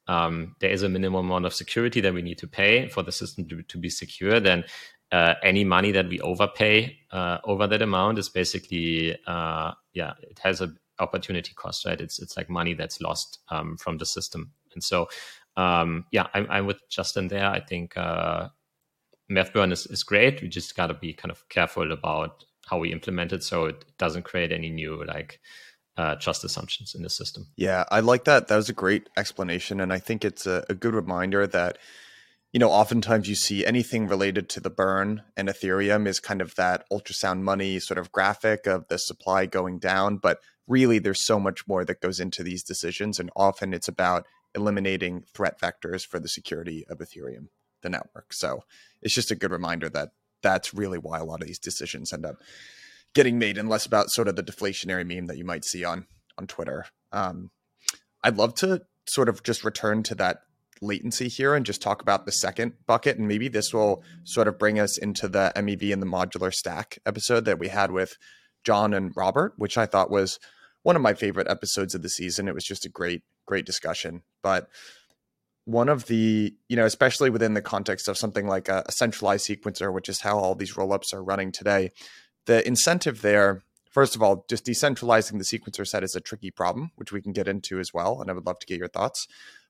um, 0.07 0.55
there 0.59 0.69
is 0.69 0.83
a 0.83 0.89
minimum 0.89 1.25
amount 1.25 1.45
of 1.45 1.53
security 1.53 2.01
that 2.01 2.13
we 2.13 2.21
need 2.21 2.37
to 2.39 2.47
pay 2.47 2.87
for 2.89 3.01
the 3.01 3.11
system 3.11 3.47
to, 3.49 3.63
to 3.63 3.77
be 3.77 3.89
secure, 3.89 4.39
then 4.39 4.65
uh, 5.11 5.35
any 5.43 5.63
money 5.63 5.91
that 5.91 6.09
we 6.09 6.19
overpay 6.19 6.97
uh, 7.11 7.37
over 7.45 7.67
that 7.67 7.81
amount 7.81 8.19
is 8.19 8.29
basically, 8.29 9.17
uh, 9.27 9.71
yeah, 9.93 10.13
it 10.21 10.39
has 10.39 10.61
an 10.61 10.77
opportunity 10.99 11.53
cost, 11.55 11.85
right? 11.85 12.01
It's 12.01 12.19
it's 12.19 12.37
like 12.37 12.49
money 12.49 12.73
that's 12.73 13.01
lost 13.01 13.39
um, 13.49 13.77
from 13.77 13.97
the 13.97 14.05
system, 14.05 14.51
and 14.73 14.83
so 14.83 15.07
um, 15.57 16.05
yeah, 16.11 16.27
I'm, 16.33 16.47
I'm 16.49 16.65
with 16.65 16.87
Justin 16.89 17.27
there. 17.27 17.45
I 17.45 17.59
think 17.59 17.95
uh, 17.97 18.49
MEV 19.31 19.53
burn 19.53 19.71
is, 19.71 19.85
is 19.87 20.03
great. 20.03 20.41
We 20.41 20.47
just 20.47 20.75
got 20.75 20.87
to 20.87 20.93
be 20.93 21.13
kind 21.13 21.31
of 21.31 21.47
careful 21.49 21.91
about 21.91 22.43
how 22.65 22.79
we 22.79 22.91
implement 22.91 23.33
it 23.33 23.43
so 23.43 23.65
it 23.65 23.85
doesn't 23.97 24.23
create 24.23 24.51
any 24.51 24.69
new 24.69 25.03
like 25.05 25.39
uh, 25.97 26.15
trust 26.15 26.43
assumptions 26.43 26.93
in 26.95 27.03
the 27.03 27.09
system. 27.09 27.47
Yeah, 27.55 27.85
I 27.89 28.01
like 28.01 28.25
that. 28.25 28.47
That 28.47 28.57
was 28.57 28.69
a 28.69 28.73
great 28.73 29.09
explanation. 29.15 29.79
And 29.79 29.93
I 29.93 29.99
think 29.99 30.25
it's 30.25 30.45
a, 30.45 30.65
a 30.69 30.73
good 30.73 30.93
reminder 30.93 31.47
that 31.47 31.77
you 32.55 32.59
know, 32.59 32.71
oftentimes 32.71 33.27
you 33.27 33.35
see 33.35 33.65
anything 33.65 34.07
related 34.07 34.47
to 34.47 34.61
the 34.61 34.69
burn 34.69 35.23
and 35.35 35.49
Ethereum 35.49 36.07
is 36.07 36.21
kind 36.21 36.41
of 36.41 36.55
that 36.55 36.85
ultrasound 36.89 37.41
money 37.41 37.81
sort 37.81 37.97
of 37.97 38.13
graphic 38.13 38.65
of 38.65 38.87
the 38.87 38.97
supply 38.97 39.45
going 39.45 39.77
down. 39.77 40.15
But 40.15 40.39
really, 40.65 40.97
there's 40.97 41.25
so 41.25 41.37
much 41.37 41.67
more 41.67 41.83
that 41.83 41.99
goes 41.99 42.17
into 42.21 42.43
these 42.43 42.63
decisions. 42.63 43.19
And 43.19 43.29
often 43.35 43.73
it's 43.73 43.89
about 43.89 44.25
eliminating 44.55 45.25
threat 45.33 45.59
vectors 45.59 46.07
for 46.07 46.17
the 46.17 46.29
security 46.29 46.85
of 46.89 46.99
Ethereum, 46.99 47.49
the 47.81 47.89
network. 47.89 48.31
So 48.31 48.61
it's 49.01 49.13
just 49.13 49.31
a 49.31 49.35
good 49.35 49.51
reminder 49.51 49.89
that 49.89 50.11
that's 50.45 50.73
really 50.75 50.99
why 50.99 51.17
a 51.17 51.25
lot 51.25 51.41
of 51.41 51.47
these 51.47 51.59
decisions 51.59 52.13
end 52.13 52.25
up 52.25 52.35
getting 53.15 53.39
made 53.39 53.57
and 53.57 53.67
less 53.67 53.87
about 53.87 54.11
sort 54.11 54.27
of 54.27 54.35
the 54.35 54.43
deflationary 54.43 55.05
meme 55.05 55.25
that 55.25 55.37
you 55.37 55.43
might 55.43 55.65
see 55.65 55.83
on 55.83 56.05
on 56.37 56.45
Twitter. 56.45 56.85
Um, 57.11 57.49
I'd 58.23 58.37
love 58.37 58.53
to 58.55 58.83
sort 59.07 59.27
of 59.27 59.41
just 59.41 59.63
return 59.63 60.03
to 60.03 60.15
that 60.15 60.41
latency 60.81 61.27
here 61.27 61.55
and 61.55 61.65
just 61.65 61.81
talk 61.81 62.01
about 62.01 62.25
the 62.25 62.31
second 62.31 62.73
bucket. 62.85 63.17
And 63.17 63.27
maybe 63.27 63.47
this 63.47 63.73
will 63.73 64.03
sort 64.23 64.47
of 64.47 64.59
bring 64.59 64.79
us 64.79 64.97
into 64.97 65.27
the 65.27 65.51
MEV 65.55 65.91
and 65.91 66.01
the 66.01 66.07
modular 66.07 66.53
stack 66.53 66.99
episode 67.05 67.45
that 67.45 67.59
we 67.59 67.69
had 67.69 67.91
with 67.91 68.17
John 68.63 68.93
and 68.93 69.13
Robert, 69.15 69.53
which 69.57 69.77
I 69.77 69.85
thought 69.85 70.11
was 70.11 70.39
one 70.83 70.95
of 70.95 71.01
my 71.01 71.13
favorite 71.13 71.47
episodes 71.49 71.95
of 71.95 72.01
the 72.01 72.09
season. 72.09 72.47
It 72.47 72.53
was 72.53 72.65
just 72.65 72.85
a 72.85 72.89
great, 72.89 73.23
great 73.45 73.65
discussion. 73.65 74.23
But 74.43 74.67
one 75.65 75.89
of 75.89 76.05
the, 76.05 76.55
you 76.69 76.75
know, 76.75 76.85
especially 76.85 77.29
within 77.29 77.53
the 77.53 77.61
context 77.61 78.07
of 78.07 78.17
something 78.17 78.47
like 78.47 78.69
a, 78.69 78.83
a 78.87 78.91
centralized 78.91 79.47
sequencer, 79.47 79.93
which 79.93 80.09
is 80.09 80.21
how 80.21 80.37
all 80.37 80.55
these 80.55 80.73
rollups 80.73 81.13
are 81.13 81.23
running 81.23 81.51
today, 81.51 81.91
the 82.45 82.65
incentive 82.67 83.21
there 83.21 83.63
first 83.91 84.13
of 84.13 84.21
all, 84.21 84.43
just 84.49 84.65
decentralizing 84.65 85.37
the 85.37 85.45
sequencer 85.45 85.87
set 85.87 86.03
is 86.03 86.15
a 86.15 86.19
tricky 86.19 86.51
problem, 86.51 86.91
which 86.95 87.13
we 87.13 87.21
can 87.21 87.31
get 87.31 87.47
into 87.47 87.79
as 87.79 87.93
well. 87.93 88.19
And 88.19 88.29
I 88.29 88.33
would 88.33 88.45
love 88.45 88.59
to 88.59 88.65
get 88.65 88.77
your 88.77 88.89
thoughts 88.89 89.25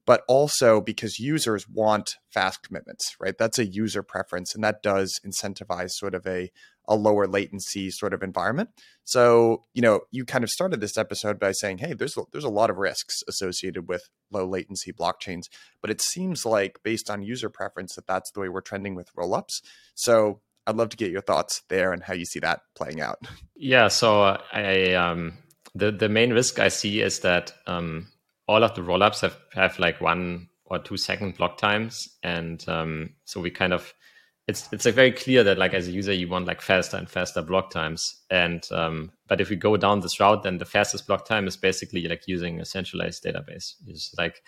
but 0.06 0.24
also 0.28 0.82
because 0.82 1.20
users 1.20 1.68
want 1.68 2.18
fast 2.30 2.62
commitments, 2.64 3.16
right? 3.20 3.38
That's 3.38 3.60
a 3.60 3.66
user 3.66 4.04
preference, 4.04 4.54
and 4.54 4.64
that 4.64 4.84
does 4.84 5.20
incentivize 5.26 5.92
sort 5.92 6.14
of 6.14 6.26
a 6.28 6.52
a 6.88 6.96
lower 6.96 7.28
latency 7.28 7.90
sort 7.92 8.14
of 8.14 8.24
environment. 8.24 8.70
So, 9.04 9.64
you 9.74 9.82
know, 9.82 10.02
you 10.12 10.26
kind 10.26 10.44
of 10.44 10.50
started 10.50 10.82
this 10.82 10.98
episode 10.98 11.40
by 11.40 11.52
saying, 11.52 11.80
"Hey, 11.80 11.94
there's 11.94 12.18
a, 12.18 12.24
there's 12.32 12.44
a 12.44 12.50
lot 12.50 12.70
of 12.70 12.78
risks 12.78 13.24
associated 13.28 13.88
with 13.88 14.10
low 14.32 14.46
latency 14.46 14.92
blockchains," 14.92 15.44
but 15.82 15.90
it 15.90 16.02
seems 16.02 16.46
like 16.46 16.80
based 16.84 17.10
on 17.10 17.22
user 17.22 17.50
preference 17.50 17.96
that 17.96 18.08
that's 18.08 18.32
the 18.32 18.40
way 18.40 18.50
we're 18.50 18.62
trending 18.62 18.96
with 18.96 19.14
rollups. 19.16 19.62
So, 19.94 20.42
I'd 20.68 20.76
love 20.76 20.90
to 20.90 20.98
get 20.98 21.12
your 21.12 21.22
thoughts 21.22 21.62
there 21.70 21.94
and 21.94 22.04
how 22.04 22.14
you 22.14 22.26
see 22.26 22.40
that 22.40 22.62
playing 22.76 23.02
out. 23.02 23.20
Yeah, 23.56 23.88
so 23.88 24.24
uh, 24.24 24.42
I 24.52 24.94
um 24.94 25.38
the 25.74 25.92
the 25.92 26.10
main 26.10 26.34
risk 26.34 26.60
I 26.60 26.70
see 26.70 27.02
is 27.02 27.20
that 27.20 27.54
um 27.68 28.08
all 28.48 28.64
of 28.64 28.76
the 28.76 28.82
rollups 28.82 29.22
have 29.22 29.38
have 29.54 29.80
like 29.80 30.02
one 30.02 30.50
or 30.66 30.80
two 30.80 30.98
second 30.98 31.38
block 31.38 31.58
times, 31.58 32.10
and 32.24 32.64
um, 32.68 33.12
so 33.26 33.40
we 33.40 33.52
kind 33.52 33.74
of 33.74 33.94
it's 34.48 34.72
it's 34.72 34.86
like 34.86 34.94
very 34.96 35.12
clear 35.12 35.44
that 35.44 35.58
like 35.58 35.74
as 35.74 35.88
a 35.88 35.92
user 35.92 36.14
you 36.14 36.28
want 36.28 36.46
like 36.46 36.62
faster 36.62 36.98
and 36.98 37.10
faster 37.10 37.42
block 37.42 37.72
times, 37.72 38.22
and 38.30 38.68
um, 38.72 39.12
but 39.28 39.42
if 39.42 39.50
we 39.50 39.56
go 39.56 39.76
down 39.76 40.02
this 40.02 40.20
route, 40.20 40.44
then 40.44 40.60
the 40.60 40.66
fastest 40.66 41.08
block 41.08 41.26
time 41.26 41.48
is 41.48 41.58
basically 41.58 42.08
like 42.08 42.28
using 42.28 42.60
a 42.60 42.66
centralized 42.66 43.24
database. 43.24 43.74
It's 43.88 44.14
like 44.18 44.44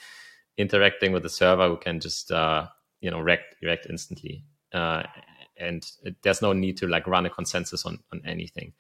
interacting 0.58 1.14
with 1.14 1.24
the 1.24 1.30
server 1.30 1.68
who 1.68 1.78
can 1.78 2.00
just 2.00 2.32
uh, 2.32 2.68
you 3.02 3.10
know 3.10 3.20
react 3.20 3.56
react 3.64 3.88
instantly, 3.90 4.44
uh, 4.72 5.04
and 5.58 5.84
it, 6.04 6.18
there's 6.22 6.44
no 6.44 6.54
need 6.54 6.78
to 6.78 6.88
like 6.88 7.08
run 7.08 7.26
a 7.26 7.30
consensus 7.32 7.86
on 7.86 8.00
on 8.14 8.22
anything. 8.24 8.74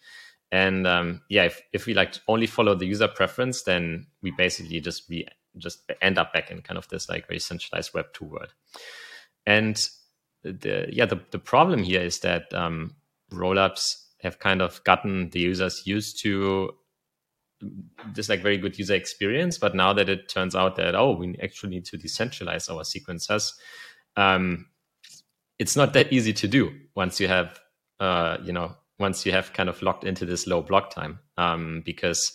And 0.52 0.88
um, 0.88 1.22
yeah, 1.30 1.44
if, 1.44 1.62
if 1.74 1.86
we 1.88 1.94
like 1.94 2.16
only 2.28 2.48
follow 2.48 2.74
the 2.74 2.86
user 2.86 3.08
preference, 3.08 3.64
then 3.64 4.08
we 4.22 4.32
basically 4.32 4.80
just 4.80 5.10
we 5.10 5.28
just 5.58 5.92
end 6.02 6.18
up 6.18 6.32
back 6.32 6.52
in 6.52 6.62
kind 6.62 6.78
of 6.78 6.88
this 6.90 7.10
like 7.10 7.28
very 7.28 7.40
centralized 7.40 7.94
Web 7.94 8.06
two 8.14 8.26
world. 8.26 8.54
And 9.46 9.90
the 10.44 10.88
yeah, 10.92 11.06
the, 11.06 11.20
the 11.32 11.40
problem 11.40 11.84
here 11.84 12.02
is 12.02 12.20
that 12.20 12.54
um, 12.54 12.96
rollups 13.32 13.96
have 14.22 14.40
kind 14.40 14.62
of 14.62 14.84
gotten 14.84 15.30
the 15.30 15.40
users 15.40 15.84
used 15.86 16.22
to 16.22 16.72
this 18.14 18.30
like 18.30 18.42
very 18.42 18.58
good 18.58 18.78
user 18.78 18.96
experience. 18.96 19.58
But 19.58 19.76
now 19.76 19.94
that 19.94 20.10
it 20.10 20.30
turns 20.30 20.56
out 20.56 20.76
that 20.76 20.96
oh, 20.96 21.16
we 21.16 21.36
actually 21.42 21.72
need 21.72 21.86
to 21.86 21.98
decentralize 21.98 22.70
our 22.70 22.84
sequencers, 22.84 23.52
um, 24.16 24.68
it's 25.60 25.76
not 25.76 25.94
that 25.94 26.12
easy 26.14 26.34
to 26.34 26.48
do 26.48 26.72
once 26.96 27.20
you 27.20 27.28
have 27.28 27.60
uh, 28.00 28.38
you 28.44 28.54
know 28.54 28.76
once 29.00 29.26
you 29.26 29.32
have 29.32 29.54
kind 29.54 29.70
of 29.70 29.82
locked 29.82 30.04
into 30.04 30.26
this 30.26 30.48
low 30.48 30.62
block 30.62 30.92
time 30.92 31.20
um, 31.38 31.82
because 31.86 32.34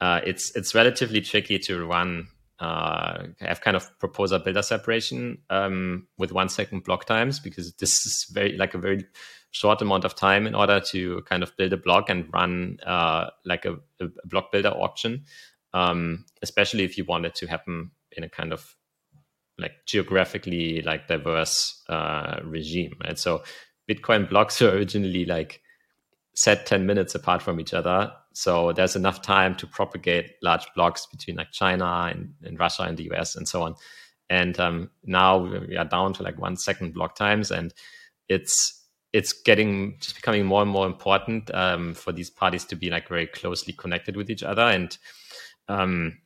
uh, 0.00 0.20
it's 0.24 0.54
it's 0.56 0.74
relatively 0.74 1.20
tricky 1.20 1.58
to 1.58 1.84
run 1.86 2.26
uh, 2.60 3.24
have 3.40 3.60
kind 3.60 3.76
of 3.76 3.98
proposer 3.98 4.38
builder 4.38 4.62
separation 4.62 5.38
um, 5.50 6.06
with 6.18 6.32
one 6.32 6.48
second 6.48 6.84
block 6.84 7.04
times 7.04 7.40
because 7.40 7.74
this 7.74 8.06
is 8.06 8.26
very 8.30 8.56
like 8.56 8.74
a 8.74 8.78
very 8.78 9.04
short 9.50 9.80
amount 9.82 10.04
of 10.04 10.14
time 10.14 10.46
in 10.46 10.54
order 10.54 10.80
to 10.80 11.22
kind 11.22 11.42
of 11.42 11.56
build 11.56 11.72
a 11.72 11.76
block 11.76 12.10
and 12.10 12.32
run 12.32 12.78
uh, 12.86 13.30
like 13.44 13.64
a, 13.64 13.74
a, 14.00 14.08
block 14.24 14.50
builder 14.50 14.70
auction, 14.70 15.24
um, 15.72 16.24
especially 16.42 16.84
if 16.84 16.98
you 16.98 17.04
want 17.04 17.26
it 17.26 17.34
to 17.34 17.46
happen 17.46 17.90
in 18.12 18.24
a 18.24 18.28
kind 18.28 18.52
of 18.52 18.74
like 19.58 19.72
geographically 19.86 20.82
like 20.82 21.06
diverse 21.06 21.82
uh, 21.88 22.40
regime. 22.44 22.94
Right, 23.02 23.18
so 23.18 23.42
Bitcoin 23.88 24.28
blocks 24.30 24.60
were 24.60 24.70
originally 24.70 25.24
like 25.24 25.60
set 26.34 26.66
10 26.66 26.86
minutes 26.86 27.14
apart 27.14 27.42
from 27.42 27.60
each 27.60 27.74
other. 27.74 28.12
So 28.34 28.72
there's 28.72 28.96
enough 28.96 29.22
time 29.22 29.54
to 29.56 29.66
propagate 29.66 30.32
large 30.42 30.66
blocks 30.74 31.06
between 31.06 31.36
like 31.36 31.52
China 31.52 32.10
and, 32.12 32.34
and 32.42 32.58
Russia 32.58 32.82
and 32.82 32.98
the 32.98 33.10
US 33.12 33.36
and 33.36 33.48
so 33.48 33.62
on. 33.62 33.76
And 34.28 34.58
um, 34.58 34.90
now 35.04 35.38
we 35.38 35.76
are 35.76 35.84
down 35.84 36.12
to 36.14 36.22
like 36.22 36.38
one 36.38 36.56
second 36.56 36.94
block 36.94 37.14
times, 37.14 37.50
and 37.50 37.72
it's 38.28 38.82
it's 39.12 39.32
getting 39.32 39.96
just 40.00 40.16
becoming 40.16 40.44
more 40.44 40.62
and 40.62 40.70
more 40.70 40.86
important 40.86 41.54
um, 41.54 41.94
for 41.94 42.10
these 42.10 42.30
parties 42.30 42.64
to 42.64 42.74
be 42.76 42.90
like 42.90 43.08
very 43.08 43.26
closely 43.26 43.72
connected 43.72 44.16
with 44.16 44.30
each 44.30 44.42
other. 44.42 44.62
And 44.62 44.96
um, 45.68 46.18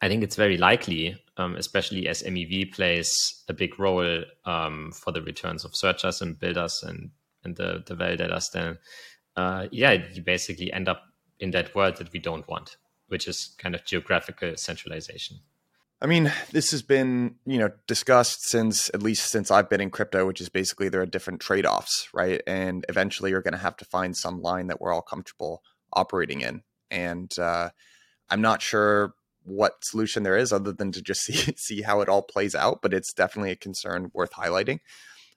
I 0.00 0.08
think 0.08 0.22
it's 0.22 0.36
very 0.36 0.56
likely, 0.56 1.20
um, 1.36 1.56
especially 1.56 2.08
as 2.08 2.22
MEV 2.22 2.72
plays 2.72 3.42
a 3.48 3.52
big 3.52 3.78
role 3.78 4.22
um, 4.46 4.92
for 4.92 5.10
the 5.10 5.22
returns 5.22 5.64
of 5.64 5.76
searchers 5.76 6.22
and 6.22 6.38
builders 6.38 6.82
and 6.86 7.10
and 7.42 7.56
the 7.56 7.82
the 7.84 7.96
validators, 7.96 8.52
then 8.52 8.78
uh, 9.36 9.66
yeah, 9.72 9.92
you 9.92 10.22
basically 10.22 10.72
end 10.72 10.88
up 10.88 11.02
in 11.40 11.50
that 11.52 11.74
world 11.74 11.96
that 11.96 12.12
we 12.12 12.18
don't 12.18 12.48
want, 12.48 12.76
which 13.08 13.28
is 13.28 13.54
kind 13.58 13.74
of 13.74 13.84
geographical 13.84 14.56
centralization. 14.56 15.38
I 16.00 16.06
mean, 16.06 16.32
this 16.52 16.70
has 16.72 16.82
been, 16.82 17.36
you 17.46 17.58
know, 17.58 17.70
discussed 17.86 18.48
since 18.48 18.90
at 18.92 19.02
least 19.02 19.30
since 19.30 19.50
I've 19.50 19.70
been 19.70 19.80
in 19.80 19.90
crypto, 19.90 20.26
which 20.26 20.40
is 20.40 20.48
basically 20.48 20.88
there 20.88 21.00
are 21.00 21.06
different 21.06 21.40
trade-offs, 21.40 22.08
right? 22.12 22.42
And 22.46 22.84
eventually 22.88 23.30
you're 23.30 23.42
going 23.42 23.52
to 23.52 23.58
have 23.58 23.76
to 23.78 23.84
find 23.86 24.16
some 24.16 24.42
line 24.42 24.66
that 24.66 24.80
we're 24.80 24.92
all 24.92 25.02
comfortable 25.02 25.62
operating 25.92 26.42
in. 26.42 26.62
And 26.90 27.30
uh, 27.38 27.70
I'm 28.28 28.42
not 28.42 28.60
sure 28.60 29.14
what 29.44 29.84
solution 29.84 30.24
there 30.24 30.36
is 30.36 30.52
other 30.52 30.72
than 30.72 30.90
to 30.92 31.02
just 31.02 31.22
see 31.24 31.54
see 31.56 31.82
how 31.82 32.00
it 32.00 32.08
all 32.08 32.22
plays 32.22 32.54
out, 32.54 32.80
but 32.82 32.92
it's 32.92 33.12
definitely 33.12 33.52
a 33.52 33.56
concern 33.56 34.10
worth 34.12 34.32
highlighting. 34.32 34.80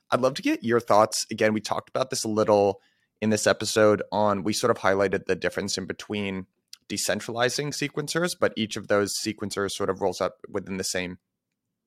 I'd 0.09 0.21
love 0.21 0.35
to 0.35 0.41
get 0.41 0.63
your 0.63 0.79
thoughts. 0.79 1.25
Again, 1.31 1.53
we 1.53 1.61
talked 1.61 1.89
about 1.89 2.09
this 2.09 2.23
a 2.23 2.29
little 2.29 2.79
in 3.21 3.29
this 3.29 3.47
episode 3.47 4.03
on 4.11 4.43
we 4.43 4.53
sort 4.53 4.71
of 4.71 4.77
highlighted 4.77 5.25
the 5.25 5.35
difference 5.35 5.77
in 5.77 5.85
between 5.85 6.45
decentralizing 6.89 7.69
sequencers, 7.69 8.35
but 8.39 8.53
each 8.55 8.77
of 8.77 8.87
those 8.87 9.13
sequencers 9.23 9.71
sort 9.71 9.89
of 9.89 10.01
rolls 10.01 10.21
up 10.21 10.37
within 10.49 10.77
the 10.77 10.83
same 10.83 11.17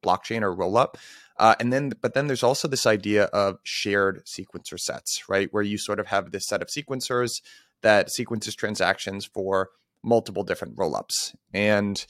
blockchain 0.05 0.43
or 0.43 0.55
roll 0.55 0.77
up. 0.77 0.99
Uh, 1.39 1.55
and 1.59 1.73
then, 1.73 1.93
but 2.01 2.15
then 2.15 2.27
there's 2.27 2.43
also 2.43 2.69
this 2.69 2.87
idea 2.87 3.25
of 3.25 3.59
shared 3.63 4.23
sequencer 4.27 4.79
sets, 4.79 5.29
right? 5.29 5.49
Where 5.53 5.63
you 5.63 5.79
sort 5.79 6.01
of 6.01 6.09
have 6.09 6.33
this 6.33 6.47
set 6.47 6.61
of 6.61 6.69
sequencers 6.69 7.41
that 7.83 8.11
sequences 8.11 8.55
transactions 8.55 9.25
for 9.25 9.71
multiple 10.03 10.45
different 10.45 10.77
rollups. 10.77 11.35
And 11.55 12.05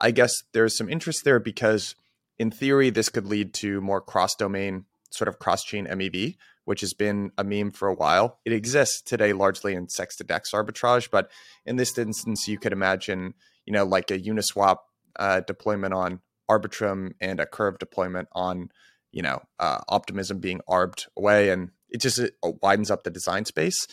I 0.00 0.10
guess 0.12 0.32
there's 0.52 0.76
some 0.76 0.88
interest 0.88 1.24
there 1.24 1.40
because 1.40 1.94
in 2.38 2.50
theory, 2.50 2.88
this 2.88 3.10
could 3.10 3.26
lead 3.26 3.52
to 3.54 3.82
more 3.82 4.00
cross 4.00 4.34
domain, 4.34 4.86
sort 5.10 5.28
of 5.28 5.38
cross 5.38 5.62
chain 5.62 5.86
MEV, 5.86 6.36
which 6.70 6.82
has 6.82 6.94
been 6.94 7.32
a 7.36 7.42
meme 7.42 7.72
for 7.72 7.88
a 7.88 7.94
while. 7.94 8.38
It 8.44 8.52
exists 8.52 9.02
today 9.02 9.32
largely 9.32 9.74
in 9.74 9.88
CEX 9.88 10.16
to 10.18 10.24
DEX 10.24 10.52
arbitrage, 10.52 11.10
but 11.10 11.28
in 11.66 11.74
this 11.74 11.98
instance, 11.98 12.46
you 12.46 12.60
could 12.60 12.72
imagine, 12.72 13.34
you 13.66 13.72
know, 13.72 13.84
like 13.84 14.12
a 14.12 14.18
Uniswap 14.20 14.76
uh, 15.18 15.40
deployment 15.40 15.94
on 15.94 16.20
Arbitrum 16.48 17.14
and 17.20 17.40
a 17.40 17.46
Curve 17.46 17.80
deployment 17.80 18.28
on, 18.30 18.68
you 19.10 19.20
know, 19.20 19.42
uh, 19.58 19.78
Optimism 19.88 20.38
being 20.38 20.60
arbed 20.68 21.06
away, 21.16 21.50
and 21.50 21.70
it 21.88 22.00
just 22.00 22.20
it 22.20 22.34
widens 22.62 22.88
up 22.88 23.02
the 23.02 23.10
design 23.10 23.46
space 23.46 23.88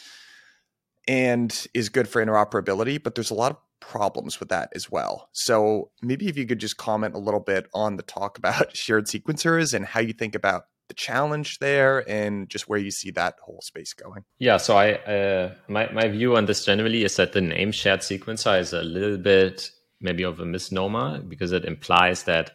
and 1.08 1.66
is 1.74 1.90
good 1.90 2.08
for 2.08 2.24
interoperability. 2.24 3.02
But 3.02 3.16
there's 3.16 3.32
a 3.32 3.34
lot 3.34 3.54
of 3.54 3.58
problems 3.80 4.40
with 4.40 4.50
that 4.50 4.70
as 4.76 4.92
well. 4.92 5.30
So 5.32 5.90
maybe 6.04 6.28
if 6.28 6.38
you 6.38 6.46
could 6.46 6.60
just 6.60 6.78
comment 6.78 7.16
a 7.16 7.20
little 7.20 7.40
bit 7.40 7.70
on 7.74 7.96
the 7.96 8.04
talk 8.04 8.38
about 8.38 8.78
shared 8.78 9.08
sequencers 9.08 9.74
and 9.74 9.84
how 9.84 10.00
you 10.00 10.14
think 10.14 10.36
about 10.36 10.66
the 10.88 10.94
challenge 10.94 11.60
there 11.60 12.08
and 12.10 12.50
just 12.50 12.68
where 12.68 12.80
you 12.80 12.92
see 12.92 13.12
that 13.12 13.36
whole 13.42 13.62
space 13.62 13.94
going. 13.94 14.24
Yeah, 14.40 14.58
so 14.58 14.78
I 14.78 14.94
uh, 14.94 15.54
my 15.68 15.92
my 15.92 16.08
view 16.08 16.36
on 16.36 16.46
this 16.46 16.66
generally 16.66 17.04
is 17.04 17.16
that 17.18 17.34
the 17.34 17.42
name 17.42 17.72
shared 17.72 18.02
sequencer 18.02 18.60
is 18.60 18.74
a 18.74 18.84
little 18.84 19.18
bit 19.18 19.72
maybe 20.00 20.24
of 20.24 20.40
a 20.40 20.46
misnomer 20.46 21.20
because 21.20 21.52
it 21.52 21.66
implies 21.66 22.24
that 22.24 22.52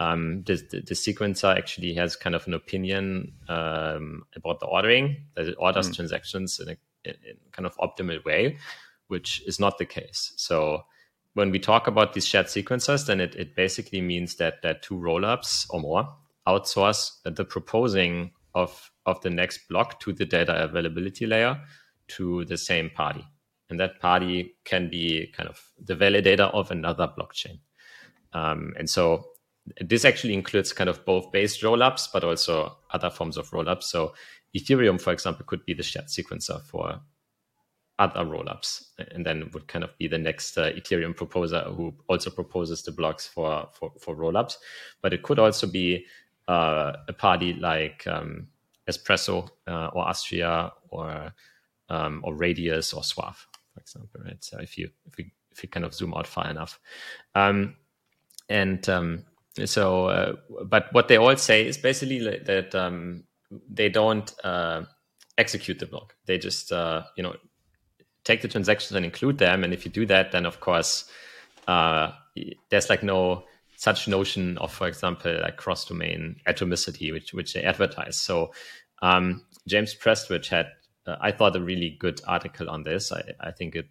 um, 0.00 0.42
the, 0.44 0.56
the, 0.72 0.94
sequencer 0.94 1.54
actually 1.54 1.94
has 1.94 2.16
kind 2.16 2.34
of 2.34 2.46
an 2.46 2.54
opinion 2.54 3.34
um, 3.48 4.22
about 4.34 4.58
the 4.58 4.66
ordering, 4.66 5.24
that 5.36 5.46
it 5.46 5.54
orders 5.58 5.90
mm. 5.90 5.94
transactions 5.94 6.58
in 6.58 6.70
a 6.70 6.76
in, 7.04 7.14
in 7.28 7.36
kind 7.52 7.66
of 7.66 7.76
optimal 7.76 8.24
way, 8.24 8.58
which 9.08 9.42
is 9.46 9.60
not 9.60 9.78
the 9.78 9.84
case. 9.84 10.32
So 10.36 10.84
when 11.34 11.50
we 11.50 11.58
talk 11.58 11.86
about 11.86 12.14
these 12.14 12.26
shared 12.26 12.46
sequencers, 12.46 13.06
then 13.06 13.20
it, 13.20 13.34
it 13.36 13.54
basically 13.54 14.00
means 14.00 14.36
that 14.36 14.62
that 14.62 14.82
two 14.82 14.94
rollups 14.94 15.66
or 15.70 15.80
more 15.80 16.08
outsource 16.50 17.00
the 17.24 17.44
proposing 17.44 18.32
of 18.54 18.90
of 19.06 19.20
the 19.22 19.30
next 19.30 19.68
block 19.68 20.00
to 20.00 20.12
the 20.12 20.26
data 20.26 20.54
availability 20.62 21.26
layer 21.26 21.60
to 22.08 22.44
the 22.46 22.56
same 22.56 22.90
party. 22.90 23.24
And 23.70 23.78
that 23.78 24.00
party 24.00 24.56
can 24.64 24.90
be 24.90 25.32
kind 25.36 25.48
of 25.48 25.62
the 25.78 25.94
validator 25.94 26.52
of 26.52 26.70
another 26.70 27.08
blockchain. 27.16 27.60
Um, 28.32 28.74
and 28.78 28.90
so 28.90 29.24
this 29.80 30.04
actually 30.04 30.34
includes 30.34 30.72
kind 30.72 30.90
of 30.90 31.04
both 31.04 31.30
base 31.32 31.62
rollups, 31.62 32.08
but 32.12 32.24
also 32.24 32.78
other 32.90 33.10
forms 33.10 33.36
of 33.36 33.50
rollups. 33.50 33.84
So 33.84 34.14
Ethereum, 34.56 35.00
for 35.00 35.12
example, 35.12 35.44
could 35.46 35.64
be 35.64 35.74
the 35.74 35.82
shared 35.82 36.06
sequencer 36.06 36.60
for 36.62 37.00
other 37.98 38.24
rollups, 38.24 38.82
and 39.12 39.24
then 39.26 39.50
would 39.52 39.68
kind 39.68 39.84
of 39.84 39.96
be 39.98 40.08
the 40.08 40.18
next 40.18 40.56
uh, 40.56 40.72
Ethereum 40.72 41.14
proposer 41.14 41.60
who 41.60 41.94
also 42.08 42.30
proposes 42.30 42.82
the 42.82 42.92
blocks 42.92 43.28
for 43.28 43.68
for, 43.72 43.92
for 44.00 44.16
rollups. 44.16 44.54
But 45.02 45.12
it 45.12 45.22
could 45.22 45.38
also 45.38 45.66
be 45.66 46.06
uh, 46.50 46.96
a 47.06 47.12
party 47.12 47.54
like 47.54 48.04
um, 48.08 48.48
Espresso 48.88 49.48
uh, 49.68 49.86
or 49.92 50.08
Astria 50.08 50.72
or 50.88 51.32
um, 51.88 52.20
or 52.24 52.34
Radius 52.34 52.92
or 52.92 53.02
SUAVE, 53.02 53.46
for 53.72 53.80
example. 53.80 54.20
Right. 54.24 54.42
So 54.42 54.58
if 54.58 54.76
you 54.76 54.90
if 55.06 55.16
we 55.16 55.32
if 55.52 55.62
you 55.62 55.68
kind 55.68 55.86
of 55.86 55.94
zoom 55.94 56.12
out 56.14 56.26
far 56.26 56.50
enough, 56.50 56.80
um, 57.36 57.76
and 58.48 58.86
um, 58.88 59.24
so, 59.64 60.06
uh, 60.06 60.32
but 60.64 60.92
what 60.92 61.06
they 61.06 61.18
all 61.18 61.36
say 61.36 61.66
is 61.66 61.78
basically 61.78 62.18
that 62.18 62.74
um, 62.74 63.24
they 63.68 63.88
don't 63.88 64.34
uh, 64.42 64.82
execute 65.38 65.78
the 65.78 65.86
block. 65.86 66.16
They 66.26 66.38
just 66.38 66.72
uh, 66.72 67.04
you 67.16 67.22
know 67.22 67.36
take 68.24 68.42
the 68.42 68.48
transactions 68.48 68.96
and 68.96 69.04
include 69.04 69.38
them. 69.38 69.62
And 69.62 69.72
if 69.72 69.84
you 69.84 69.92
do 69.92 70.04
that, 70.06 70.32
then 70.32 70.46
of 70.46 70.58
course 70.58 71.08
uh, 71.68 72.10
there's 72.70 72.90
like 72.90 73.04
no 73.04 73.44
such 73.80 74.06
notion 74.06 74.58
of, 74.58 74.70
for 74.70 74.86
example, 74.86 75.40
like 75.40 75.56
cross-domain 75.56 76.36
atomicity, 76.46 77.10
which 77.10 77.32
which 77.32 77.54
they 77.54 77.62
advertise. 77.62 78.20
So 78.20 78.52
um, 79.00 79.46
James 79.66 79.94
Prestwich 79.94 80.48
had, 80.48 80.66
uh, 81.06 81.16
I 81.18 81.32
thought, 81.32 81.56
a 81.56 81.62
really 81.62 81.96
good 81.98 82.20
article 82.26 82.68
on 82.68 82.82
this. 82.82 83.10
I, 83.10 83.22
I 83.40 83.52
think 83.52 83.74
it 83.74 83.88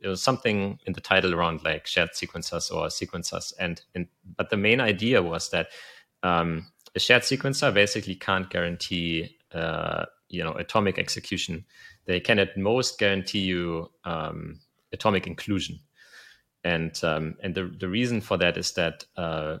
it 0.00 0.08
was 0.08 0.20
something 0.20 0.80
in 0.84 0.94
the 0.94 1.00
title 1.00 1.32
around 1.32 1.62
like 1.62 1.86
shared 1.86 2.10
sequencers 2.10 2.72
or 2.72 2.88
sequencers 2.88 3.52
and, 3.58 3.82
and 3.94 4.08
but 4.36 4.50
the 4.50 4.56
main 4.56 4.80
idea 4.80 5.22
was 5.22 5.50
that 5.50 5.68
um, 6.22 6.66
a 6.96 7.00
shared 7.00 7.22
sequencer 7.22 7.72
basically 7.72 8.14
can't 8.14 8.50
guarantee 8.50 9.36
uh, 9.52 10.06
you 10.28 10.44
know 10.44 10.52
atomic 10.52 10.96
execution 10.98 11.64
they 12.06 12.20
can 12.20 12.38
at 12.38 12.56
most 12.56 12.98
guarantee 12.98 13.40
you 13.40 13.90
um, 14.04 14.60
atomic 14.92 15.26
inclusion 15.26 15.80
and 16.64 16.98
um, 17.02 17.36
and 17.42 17.54
the, 17.54 17.64
the 17.78 17.88
reason 17.88 18.20
for 18.20 18.36
that 18.36 18.56
is 18.56 18.72
that 18.72 19.04
uh, 19.16 19.58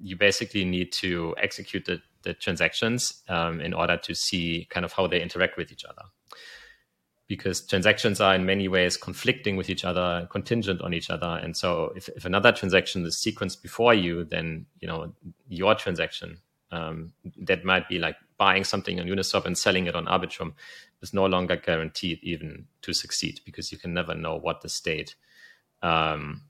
you 0.00 0.16
basically 0.16 0.64
need 0.64 0.92
to 0.92 1.34
execute 1.38 1.84
the, 1.84 2.00
the 2.22 2.34
transactions 2.34 3.22
um, 3.28 3.60
in 3.60 3.74
order 3.74 3.96
to 3.96 4.14
see 4.14 4.66
kind 4.70 4.84
of 4.84 4.92
how 4.92 5.06
they 5.06 5.20
interact 5.20 5.56
with 5.56 5.72
each 5.72 5.84
other 5.84 6.02
because 7.30 7.64
transactions 7.64 8.20
are 8.20 8.34
in 8.34 8.44
many 8.44 8.66
ways 8.66 8.96
conflicting 8.96 9.56
with 9.56 9.70
each 9.70 9.84
other 9.84 10.26
contingent 10.32 10.82
on 10.82 10.92
each 10.92 11.10
other. 11.10 11.38
And 11.40 11.56
so 11.56 11.92
if, 11.94 12.08
if 12.08 12.24
another 12.24 12.50
transaction 12.50 13.06
is 13.06 13.14
sequenced 13.14 13.62
before 13.62 13.94
you, 13.94 14.24
then, 14.24 14.66
you 14.80 14.88
know, 14.88 15.14
your 15.48 15.76
transaction 15.76 16.38
um, 16.72 17.12
that 17.42 17.64
might 17.64 17.88
be 17.88 18.00
like 18.00 18.16
buying 18.36 18.64
something 18.64 18.98
on 18.98 19.06
Uniswap 19.06 19.46
and 19.46 19.56
selling 19.56 19.86
it 19.86 19.94
on 19.94 20.06
Arbitrum 20.06 20.54
is 21.02 21.14
no 21.14 21.24
longer 21.26 21.54
guaranteed 21.54 22.18
even 22.24 22.66
to 22.82 22.92
succeed 22.92 23.40
because 23.44 23.70
you 23.70 23.78
can 23.78 23.94
never 23.94 24.12
know 24.12 24.36
what 24.36 24.62
the 24.62 24.68
state 24.68 25.14
um, 25.82 26.42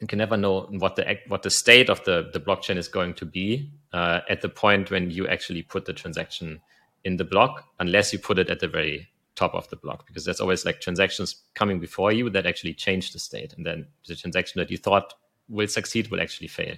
you 0.00 0.06
can 0.06 0.18
never 0.18 0.36
know 0.36 0.62
what 0.70 0.96
the 0.96 1.18
what 1.28 1.42
the 1.42 1.50
state 1.50 1.88
of 1.88 2.04
the, 2.04 2.28
the 2.32 2.40
blockchain 2.40 2.76
is 2.76 2.88
going 2.88 3.14
to 3.14 3.24
be 3.24 3.70
uh, 3.92 4.20
at 4.28 4.40
the 4.40 4.48
point 4.48 4.90
when 4.90 5.10
you 5.10 5.28
actually 5.28 5.62
put 5.62 5.84
the 5.84 5.92
transaction 5.92 6.60
in 7.04 7.16
the 7.16 7.24
block, 7.24 7.64
unless 7.78 8.12
you 8.12 8.18
put 8.18 8.38
it 8.38 8.50
at 8.50 8.60
the 8.60 8.68
very 8.68 9.08
top 9.34 9.54
of 9.54 9.68
the 9.70 9.76
block 9.76 10.06
because 10.06 10.24
there's 10.24 10.40
always 10.40 10.64
like 10.64 10.80
transactions 10.80 11.36
coming 11.54 11.80
before 11.80 12.12
you 12.12 12.28
that 12.30 12.46
actually 12.46 12.74
change 12.74 13.12
the 13.12 13.18
state 13.18 13.54
and 13.56 13.64
then 13.64 13.86
the 14.06 14.14
transaction 14.14 14.58
that 14.58 14.70
you 14.70 14.76
thought 14.76 15.14
will 15.48 15.66
succeed 15.66 16.10
will 16.10 16.20
actually 16.20 16.48
fail 16.48 16.76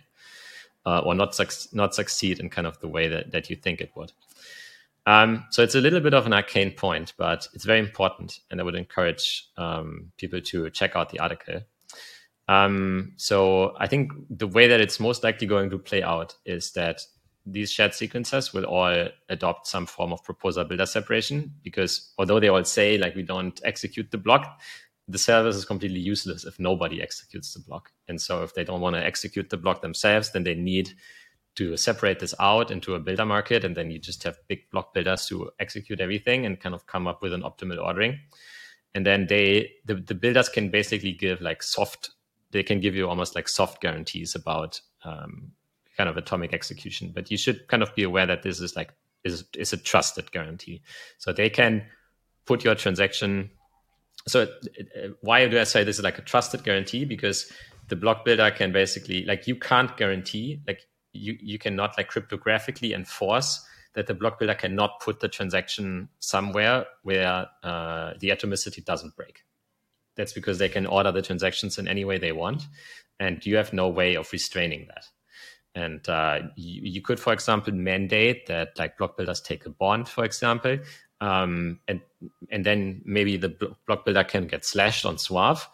uh, 0.86 1.00
or 1.00 1.14
not 1.14 1.38
not 1.72 1.94
succeed 1.94 2.38
in 2.38 2.48
kind 2.48 2.66
of 2.66 2.78
the 2.80 2.88
way 2.88 3.08
that, 3.08 3.32
that 3.32 3.50
you 3.50 3.56
think 3.56 3.80
it 3.80 3.90
would. 3.96 4.12
Um, 5.06 5.44
so 5.50 5.62
it's 5.62 5.74
a 5.74 5.80
little 5.80 6.00
bit 6.00 6.14
of 6.14 6.26
an 6.26 6.32
arcane 6.32 6.70
point 6.70 7.12
but 7.18 7.48
it's 7.52 7.64
very 7.64 7.80
important 7.80 8.40
and 8.50 8.60
i 8.60 8.64
would 8.64 8.74
encourage 8.74 9.48
um, 9.58 10.12
people 10.16 10.40
to 10.40 10.70
check 10.70 10.96
out 10.96 11.10
the 11.10 11.18
article 11.18 11.60
um, 12.48 13.12
so 13.16 13.74
i 13.78 13.86
think 13.86 14.12
the 14.30 14.46
way 14.46 14.68
that 14.68 14.80
it's 14.80 15.00
most 15.00 15.22
likely 15.24 15.46
going 15.46 15.70
to 15.70 15.78
play 15.78 16.02
out 16.02 16.36
is 16.44 16.72
that 16.72 17.00
these 17.46 17.70
shared 17.70 17.92
sequencers 17.92 18.54
will 18.54 18.64
all 18.64 19.08
adopt 19.28 19.66
some 19.66 19.86
form 19.86 20.12
of 20.12 20.24
proposer 20.24 20.64
builder 20.64 20.86
separation 20.86 21.52
because 21.62 22.12
although 22.18 22.40
they 22.40 22.48
all 22.48 22.64
say 22.64 22.96
like 22.96 23.14
we 23.14 23.22
don't 23.22 23.60
execute 23.64 24.10
the 24.10 24.18
block, 24.18 24.60
the 25.08 25.18
service 25.18 25.56
is 25.56 25.64
completely 25.64 26.00
useless 26.00 26.44
if 26.44 26.58
nobody 26.58 27.02
executes 27.02 27.52
the 27.52 27.60
block. 27.60 27.92
And 28.08 28.20
so 28.20 28.42
if 28.42 28.54
they 28.54 28.64
don't 28.64 28.80
want 28.80 28.96
to 28.96 29.04
execute 29.04 29.50
the 29.50 29.58
block 29.58 29.82
themselves, 29.82 30.30
then 30.30 30.44
they 30.44 30.54
need 30.54 30.92
to 31.56 31.76
separate 31.76 32.18
this 32.18 32.34
out 32.40 32.70
into 32.70 32.94
a 32.94 33.00
builder 33.00 33.26
market. 33.26 33.64
And 33.64 33.76
then 33.76 33.90
you 33.90 33.98
just 33.98 34.22
have 34.22 34.38
big 34.48 34.70
block 34.70 34.94
builders 34.94 35.26
to 35.26 35.50
execute 35.60 36.00
everything 36.00 36.46
and 36.46 36.58
kind 36.58 36.74
of 36.74 36.86
come 36.86 37.06
up 37.06 37.22
with 37.22 37.34
an 37.34 37.42
optimal 37.42 37.82
ordering. 37.82 38.18
And 38.94 39.04
then 39.04 39.26
they, 39.26 39.72
the, 39.84 39.96
the 39.96 40.14
builders 40.14 40.48
can 40.48 40.70
basically 40.70 41.12
give 41.12 41.40
like 41.42 41.62
soft, 41.62 42.10
they 42.54 42.62
can 42.62 42.80
give 42.80 42.94
you 42.94 43.08
almost 43.08 43.34
like 43.34 43.48
soft 43.48 43.82
guarantees 43.82 44.34
about 44.34 44.80
um, 45.04 45.50
kind 45.96 46.08
of 46.08 46.16
atomic 46.16 46.54
execution. 46.54 47.10
But 47.12 47.30
you 47.30 47.36
should 47.36 47.66
kind 47.68 47.82
of 47.82 47.94
be 47.94 48.04
aware 48.04 48.26
that 48.26 48.42
this 48.42 48.60
is 48.60 48.76
like 48.76 48.94
is 49.24 49.44
is 49.56 49.72
a 49.72 49.76
trusted 49.76 50.30
guarantee. 50.32 50.80
So 51.18 51.32
they 51.32 51.50
can 51.50 51.84
put 52.46 52.64
your 52.64 52.76
transaction. 52.76 53.50
So 54.26 54.46
why 55.20 55.46
do 55.48 55.58
I 55.58 55.64
say 55.64 55.84
this 55.84 55.98
is 55.98 56.04
like 56.04 56.18
a 56.18 56.22
trusted 56.22 56.64
guarantee? 56.64 57.04
Because 57.04 57.50
the 57.88 57.96
block 57.96 58.24
builder 58.24 58.50
can 58.50 58.72
basically 58.72 59.24
like 59.24 59.46
you 59.46 59.56
can't 59.56 59.94
guarantee 59.96 60.60
like 60.66 60.86
you 61.12 61.36
you 61.40 61.58
cannot 61.58 61.98
like 61.98 62.10
cryptographically 62.10 62.94
enforce 62.94 63.66
that 63.94 64.06
the 64.06 64.14
block 64.14 64.38
builder 64.38 64.54
cannot 64.54 65.00
put 65.00 65.20
the 65.20 65.28
transaction 65.28 66.08
somewhere 66.18 66.86
where 67.02 67.46
uh, 67.62 68.12
the 68.20 68.28
atomicity 68.28 68.84
doesn't 68.84 69.14
break. 69.16 69.44
That's 70.16 70.32
because 70.32 70.58
they 70.58 70.68
can 70.68 70.86
order 70.86 71.12
the 71.12 71.22
transactions 71.22 71.78
in 71.78 71.88
any 71.88 72.04
way 72.04 72.18
they 72.18 72.32
want, 72.32 72.66
and 73.18 73.44
you 73.44 73.56
have 73.56 73.72
no 73.72 73.88
way 73.88 74.16
of 74.16 74.30
restraining 74.32 74.86
that. 74.88 75.06
And 75.74 76.08
uh, 76.08 76.40
you, 76.54 76.82
you, 76.84 77.02
could, 77.02 77.18
for 77.18 77.32
example, 77.32 77.72
mandate 77.72 78.46
that 78.46 78.78
like 78.78 78.96
block 78.96 79.16
builders 79.16 79.40
take 79.40 79.66
a 79.66 79.70
bond, 79.70 80.08
for 80.08 80.24
example, 80.24 80.78
um, 81.20 81.80
and 81.88 82.00
and 82.50 82.64
then 82.64 83.02
maybe 83.04 83.36
the 83.36 83.74
block 83.86 84.04
builder 84.04 84.24
can 84.24 84.46
get 84.46 84.64
slashed 84.64 85.04
on 85.04 85.16
SUAVE 85.16 85.66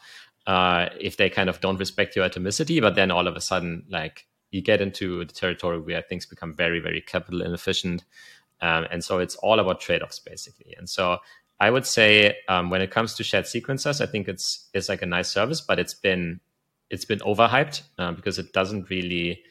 uh, 0.46 0.88
if 0.98 1.16
they 1.16 1.28
kind 1.28 1.50
of 1.50 1.60
don't 1.60 1.78
respect 1.78 2.16
your 2.16 2.28
atomicity. 2.28 2.80
But 2.80 2.94
then 2.94 3.10
all 3.10 3.28
of 3.28 3.36
a 3.36 3.40
sudden, 3.40 3.84
like 3.90 4.26
you 4.50 4.62
get 4.62 4.80
into 4.80 5.24
the 5.24 5.32
territory 5.32 5.80
where 5.80 6.02
things 6.02 6.24
become 6.24 6.54
very, 6.54 6.80
very 6.80 7.02
capital 7.02 7.42
inefficient, 7.42 8.04
um, 8.62 8.86
and 8.90 9.04
so 9.04 9.18
it's 9.18 9.36
all 9.36 9.60
about 9.60 9.80
trade-offs 9.80 10.18
basically. 10.18 10.74
And 10.78 10.88
so 10.88 11.18
I 11.60 11.70
would 11.70 11.86
say 11.86 12.36
um, 12.48 12.70
when 12.70 12.80
it 12.80 12.90
comes 12.90 13.14
to 13.14 13.24
shared 13.24 13.44
sequencers, 13.44 14.00
I 14.00 14.06
think 14.06 14.28
it's 14.28 14.68
it's 14.72 14.88
like 14.88 15.02
a 15.02 15.06
nice 15.06 15.30
service, 15.30 15.60
but 15.60 15.78
it's 15.78 15.94
been 15.94 16.40
it's 16.88 17.04
been 17.04 17.20
overhyped 17.20 17.82
uh, 17.98 18.12
because 18.12 18.38
it 18.38 18.52
doesn't 18.52 18.90
really 18.90 19.42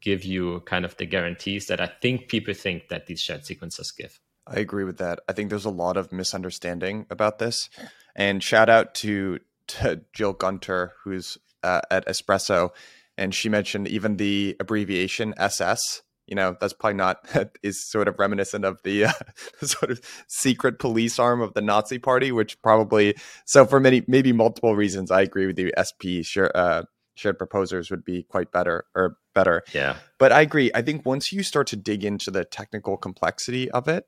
give 0.00 0.24
you 0.24 0.60
kind 0.60 0.84
of 0.84 0.96
the 0.96 1.06
guarantees 1.06 1.66
that 1.66 1.80
I 1.80 1.86
think 2.00 2.28
people 2.28 2.54
think 2.54 2.88
that 2.88 3.06
these 3.06 3.20
shared 3.20 3.42
sequencers 3.42 3.94
give. 3.96 4.20
I 4.46 4.60
agree 4.60 4.84
with 4.84 4.98
that. 4.98 5.20
I 5.28 5.32
think 5.32 5.50
there's 5.50 5.64
a 5.64 5.70
lot 5.70 5.96
of 5.96 6.12
misunderstanding 6.12 7.06
about 7.10 7.38
this. 7.38 7.68
And 8.16 8.42
shout 8.42 8.68
out 8.68 8.94
to, 8.96 9.40
to 9.68 10.02
Jill 10.12 10.32
Gunter, 10.32 10.94
who's 11.04 11.36
uh, 11.62 11.82
at 11.90 12.06
Espresso. 12.06 12.70
And 13.16 13.34
she 13.34 13.48
mentioned 13.48 13.88
even 13.88 14.16
the 14.16 14.56
abbreviation 14.60 15.34
SS 15.36 16.02
you 16.28 16.34
know 16.34 16.56
that's 16.60 16.72
probably 16.72 16.96
not 16.96 17.24
is 17.62 17.84
sort 17.84 18.06
of 18.06 18.18
reminiscent 18.18 18.64
of 18.64 18.80
the 18.84 19.06
uh, 19.06 19.12
sort 19.62 19.90
of 19.90 20.00
secret 20.28 20.78
police 20.78 21.18
arm 21.18 21.40
of 21.40 21.54
the 21.54 21.62
Nazi 21.62 21.98
Party, 21.98 22.30
which 22.30 22.60
probably 22.62 23.16
so 23.44 23.64
for 23.64 23.80
many 23.80 24.04
maybe 24.06 24.32
multiple 24.32 24.76
reasons. 24.76 25.10
I 25.10 25.22
agree 25.22 25.46
with 25.46 25.58
you. 25.58 25.70
SP 25.74 26.22
sure, 26.22 26.50
uh, 26.54 26.82
shared 27.14 27.38
proposers 27.38 27.90
would 27.90 28.04
be 28.04 28.22
quite 28.24 28.52
better 28.52 28.84
or 28.94 29.16
better. 29.34 29.62
Yeah, 29.72 29.96
but 30.18 30.32
I 30.32 30.42
agree. 30.42 30.70
I 30.74 30.82
think 30.82 31.06
once 31.06 31.32
you 31.32 31.42
start 31.42 31.66
to 31.68 31.76
dig 31.76 32.04
into 32.04 32.30
the 32.30 32.44
technical 32.44 32.96
complexity 32.96 33.70
of 33.70 33.88
it, 33.88 34.06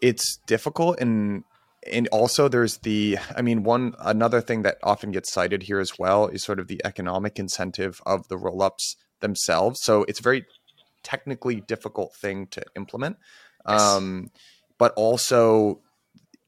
it's 0.00 0.38
difficult 0.46 0.98
and 1.00 1.44
and 1.92 2.08
also 2.08 2.48
there's 2.48 2.78
the 2.78 3.18
i 3.36 3.42
mean 3.42 3.62
one 3.62 3.94
another 4.00 4.40
thing 4.40 4.62
that 4.62 4.76
often 4.82 5.12
gets 5.12 5.32
cited 5.32 5.62
here 5.62 5.78
as 5.78 5.98
well 5.98 6.26
is 6.26 6.42
sort 6.42 6.58
of 6.58 6.66
the 6.66 6.80
economic 6.84 7.38
incentive 7.38 8.00
of 8.04 8.26
the 8.28 8.36
rollups 8.36 8.96
themselves 9.20 9.80
so 9.82 10.04
it's 10.08 10.20
very 10.20 10.44
technically 11.06 11.60
difficult 11.60 12.12
thing 12.16 12.48
to 12.48 12.60
implement 12.74 13.16
yes. 13.68 13.80
um, 13.80 14.28
but 14.76 14.92
also 14.96 15.80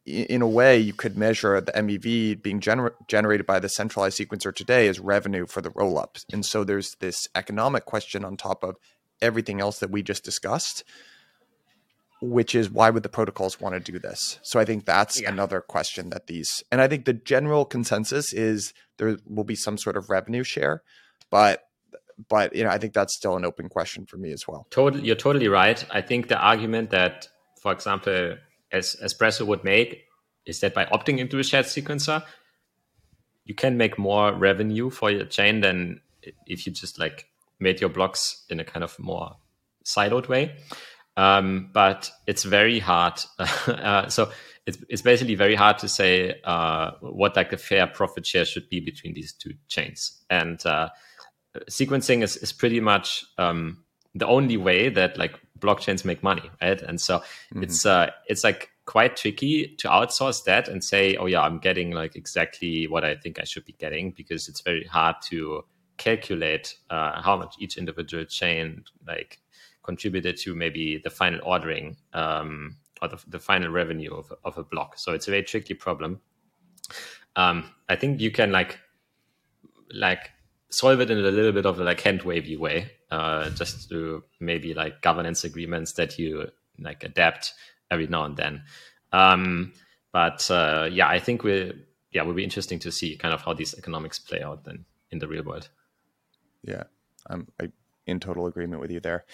in 0.05 0.43
a 0.43 0.49
way 0.49 0.77
you 0.77 0.93
could 0.93 1.17
measure 1.17 1.61
the 1.61 1.71
mev 1.73 2.43
being 2.43 2.61
gener- 2.61 2.95
generated 3.07 3.47
by 3.47 3.61
the 3.61 3.69
centralized 3.69 4.19
sequencer 4.19 4.53
today 4.53 4.89
as 4.89 4.99
revenue 4.99 5.47
for 5.47 5.61
the 5.61 5.71
rollups 5.71 6.25
and 6.33 6.45
so 6.45 6.65
there's 6.65 6.97
this 6.99 7.29
economic 7.37 7.85
question 7.85 8.25
on 8.25 8.37
top 8.37 8.65
of 8.65 8.75
everything 9.23 9.61
else 9.61 9.79
that 9.79 9.91
we 9.91 10.03
just 10.03 10.25
discussed 10.25 10.83
which 12.21 12.53
is 12.53 12.69
why 12.69 12.91
would 12.91 13.05
the 13.05 13.09
protocols 13.09 13.61
want 13.61 13.75
to 13.75 13.93
do 13.93 13.97
this? 13.97 14.41
So 14.43 14.59
I 14.59 14.65
think 14.65 14.85
that's 14.85 15.21
yeah. 15.21 15.29
another 15.29 15.61
question 15.61 16.11
that 16.11 16.27
these, 16.27 16.65
and 16.73 16.81
I 16.81 16.89
think 16.89 17.05
the 17.05 17.13
general 17.13 17.65
consensus 17.65 18.33
is 18.33 18.75
there 18.97 19.19
will 19.25 19.45
be 19.45 19.55
some 19.55 19.79
sort 19.79 19.97
of 19.97 20.11
revenue 20.11 20.43
share, 20.43 20.83
but 21.31 21.68
but 22.29 22.55
you 22.55 22.65
know 22.65 22.71
I 22.71 22.79
think 22.79 22.93
that's 22.93 23.15
still 23.15 23.37
an 23.37 23.45
open 23.45 23.69
question 23.69 24.07
for 24.07 24.17
me 24.17 24.33
as 24.33 24.47
well. 24.49 24.67
Totally, 24.71 25.05
you're 25.05 25.17
totally 25.17 25.49
right. 25.49 25.85
I 25.91 26.01
think 26.01 26.29
the 26.29 26.39
argument 26.39 26.91
that, 26.91 27.29
for 27.61 27.73
example, 27.73 28.37
as 28.73 28.97
Espresso 29.03 29.47
would 29.47 29.65
make 29.65 30.05
is 30.47 30.61
that 30.61 30.75
by 30.75 30.87
opting 30.87 31.19
into 31.19 31.39
a 31.39 31.45
shared 31.45 31.67
sequencer, 31.67 32.25
you 33.45 33.55
can 33.55 33.77
make 33.77 33.99
more 33.99 34.33
revenue 34.33 34.91
for 34.91 35.11
your 35.11 35.27
chain 35.27 35.61
than 35.61 36.01
if 36.47 36.67
you 36.67 36.73
just 36.73 36.99
like 36.99 37.27
made 37.61 37.81
your 37.81 37.91
blocks 37.91 38.45
in 38.51 38.61
a 38.61 38.65
kind 38.65 38.85
of 38.85 38.99
more 38.99 39.37
siloed 39.85 40.29
way. 40.29 40.57
Um, 41.17 41.71
but 41.73 42.11
it's 42.27 42.45
very 42.45 42.79
hard. 42.79 43.21
uh, 43.67 44.09
so 44.09 44.31
it's, 44.67 44.79
it's 44.89 45.03
basically 45.03 45.35
very 45.35 45.55
hard 45.55 45.79
to 45.79 45.89
say 45.89 46.41
uh, 46.45 46.93
what 47.01 47.35
like 47.37 47.53
a 47.53 47.57
fair 47.57 47.87
profit 47.87 48.27
share 48.27 48.45
should 48.45 48.69
be 48.69 48.81
between 48.81 49.15
these 49.15 49.33
two 49.33 49.55
chains. 49.67 50.23
And 50.31 50.65
uh, 50.65 50.91
sequencing 51.71 52.23
is, 52.23 52.37
is 52.37 52.53
pretty 52.53 52.81
much 52.81 53.25
um, 53.39 53.85
the 54.15 54.27
only 54.27 54.57
way 54.57 54.89
that 54.89 55.19
like 55.19 55.39
blockchains 55.59 56.05
make 56.05 56.23
money, 56.23 56.51
right? 56.63 56.81
And 56.81 57.01
so 57.01 57.19
mm-hmm. 57.19 57.63
it's 57.63 57.85
uh, 57.87 58.11
it's 58.27 58.45
like 58.45 58.71
quite 58.85 59.17
tricky 59.17 59.77
to 59.77 59.89
outsource 59.89 60.45
that 60.45 60.69
and 60.69 60.83
say, 60.83 61.17
oh 61.17 61.27
yeah, 61.27 61.43
I'm 61.43 61.59
getting 61.59 61.91
like 61.93 62.17
exactly 62.17 62.87
what 62.87 63.05
I 63.05 63.17
think 63.17 63.39
I 63.39 63.45
should 63.45 63.65
be 63.65 63.75
getting 63.75 64.13
because 64.13 64.49
it's 64.49 64.63
very 64.63 64.85
hard 64.85 65.17
to 65.27 65.65
calculate 65.99 66.77
uh, 66.91 67.21
how 67.21 67.37
much 67.37 67.57
each 67.59 67.77
individual 67.77 68.25
chain 68.25 68.85
like 69.07 69.41
contributed 69.83 70.37
to 70.39 70.55
maybe 70.55 71.01
the 71.03 71.11
final 71.11 71.41
ordering 71.45 71.97
um, 72.13 72.77
or 73.03 73.09
the, 73.09 73.19
the, 73.27 73.39
final 73.39 73.71
revenue 73.71 74.15
of, 74.15 74.33
of 74.45 74.57
a 74.59 74.63
block. 74.63 74.99
So 74.99 75.13
it's 75.13 75.29
a 75.29 75.31
very 75.31 75.43
tricky 75.43 75.75
problem. 75.75 76.21
Um, 77.37 77.71
I 77.89 77.97
think 77.97 78.21
you 78.21 78.31
can 78.31 78.53
like 78.53 78.79
like 79.93 80.31
solve 80.71 81.01
it 81.01 81.11
in 81.11 81.19
a 81.19 81.23
little 81.23 81.53
bit 81.53 81.67
of 81.67 81.81
a 81.81 81.85
like 81.85 82.01
hand 82.01 82.23
wavy 82.23 82.57
way, 82.57 82.91
uh, 83.11 83.51
just 83.51 83.89
to 83.89 84.25
maybe 84.41 84.75
like 84.75 85.03
governance 85.03 85.45
agreements 85.45 85.93
that 85.95 86.19
you 86.19 86.49
like 86.79 87.03
adapt 87.05 87.55
every 87.91 88.07
now 88.07 88.25
and 88.25 88.37
then. 88.37 88.63
Um, 89.13 89.73
but 90.13 90.51
uh, 90.51 90.89
yeah, 90.91 91.09
I 91.09 91.19
think 91.19 91.43
we 91.43 91.73
yeah, 92.13 92.23
will 92.23 92.35
be 92.35 92.45
interesting 92.45 92.79
to 92.81 92.93
see 92.93 93.17
kind 93.17 93.35
of 93.35 93.43
how 93.43 93.53
these 93.53 93.75
economics 93.75 94.19
play 94.19 94.43
out 94.43 94.65
then 94.65 94.85
in 95.11 95.19
the 95.19 95.29
real 95.29 95.45
world. 95.45 95.69
Yeah, 96.63 96.85
I'm 97.27 97.49
I, 97.61 97.71
in 98.07 98.21
total 98.21 98.47
agreement 98.47 98.81
with 98.81 98.91
you 98.91 99.01
there. 99.01 99.25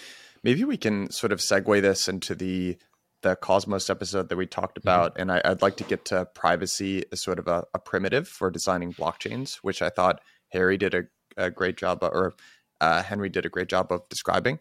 Maybe 0.43 0.65
we 0.65 0.77
can 0.77 1.11
sort 1.11 1.33
of 1.33 1.39
segue 1.39 1.81
this 1.81 2.09
into 2.09 2.35
the 2.35 2.77
the 3.23 3.37
Cosmos 3.37 3.89
episode 3.89 4.29
that 4.29 4.37
we 4.37 4.47
talked 4.47 4.79
mm-hmm. 4.79 4.89
about, 4.89 5.13
mm-hmm. 5.13 5.31
and 5.31 5.33
I, 5.33 5.49
would 5.49 5.63
like 5.63 5.77
to 5.79 5.85
get 5.85 6.05
to 6.07 6.27
privacy 6.27 7.05
as 7.11 7.23
sort 7.23 7.39
of 7.39 7.49
a, 7.49 7.65
a, 7.73 7.79
primitive 7.79 8.29
for 8.29 8.51
designing 8.51 8.93
blockchains, 8.93 9.57
which 9.63 9.81
I 9.81 9.89
thought 9.89 10.21
Harry 10.49 10.77
did 10.77 10.95
a, 10.95 11.05
a 11.37 11.51
great 11.51 11.77
job, 11.77 11.99
or 12.03 12.35
uh, 12.81 13.03
Henry 13.03 13.29
did 13.29 13.47
a 13.47 13.49
great 13.49 13.69
job 13.69 13.91
of 13.91 14.09
describing. 14.09 14.59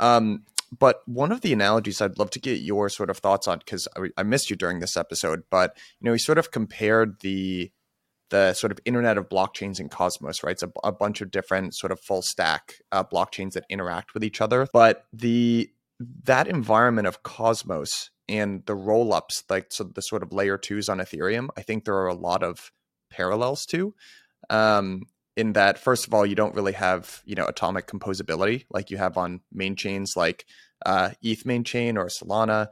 Um, 0.00 0.44
but 0.76 1.02
one 1.06 1.32
of 1.32 1.42
the 1.42 1.52
analogies 1.52 2.00
I'd 2.00 2.18
love 2.18 2.30
to 2.30 2.40
get 2.40 2.60
your 2.60 2.88
sort 2.88 3.10
of 3.10 3.18
thoughts 3.18 3.46
on, 3.46 3.58
because 3.58 3.86
I, 3.96 4.08
I, 4.16 4.22
missed 4.22 4.48
you 4.48 4.56
during 4.56 4.80
this 4.80 4.96
episode, 4.96 5.42
but 5.50 5.76
you 6.00 6.06
know, 6.06 6.12
he 6.12 6.18
sort 6.18 6.38
of 6.38 6.50
compared 6.50 7.20
the 7.20 7.70
the 8.30 8.54
sort 8.54 8.72
of 8.72 8.78
internet 8.86 9.18
of 9.18 9.28
blockchains 9.28 9.78
and 9.78 9.90
Cosmos, 9.90 10.42
right? 10.42 10.52
It's 10.52 10.62
a, 10.62 10.72
a 10.82 10.90
bunch 10.90 11.20
of 11.20 11.30
different 11.30 11.76
sort 11.76 11.92
of 11.92 12.00
full 12.00 12.22
stack 12.22 12.76
uh, 12.90 13.04
blockchains 13.04 13.52
that 13.52 13.66
interact 13.68 14.14
with 14.14 14.24
each 14.24 14.40
other. 14.40 14.66
But 14.72 15.04
the 15.12 15.70
that 16.24 16.48
environment 16.48 17.06
of 17.06 17.22
Cosmos 17.22 18.10
and 18.28 18.64
the 18.64 18.74
rollups, 18.74 19.44
like 19.50 19.66
so 19.70 19.84
the 19.84 20.00
sort 20.00 20.22
of 20.22 20.32
layer 20.32 20.56
twos 20.56 20.88
on 20.88 20.98
Ethereum, 20.98 21.48
I 21.56 21.62
think 21.62 21.84
there 21.84 21.96
are 21.96 22.08
a 22.08 22.14
lot 22.14 22.42
of 22.42 22.72
parallels 23.10 23.66
to. 23.66 23.94
Um, 24.48 25.02
in 25.36 25.54
that, 25.54 25.78
first 25.78 26.06
of 26.06 26.14
all, 26.14 26.26
you 26.26 26.34
don't 26.34 26.54
really 26.54 26.72
have 26.72 27.22
you 27.24 27.34
know 27.34 27.46
atomic 27.46 27.86
composability 27.86 28.64
like 28.70 28.90
you 28.90 28.96
have 28.96 29.16
on 29.16 29.40
main 29.52 29.76
chains 29.76 30.14
like 30.16 30.46
uh, 30.84 31.10
ETH 31.22 31.46
main 31.46 31.64
chain 31.64 31.96
or 31.96 32.06
Solana, 32.06 32.68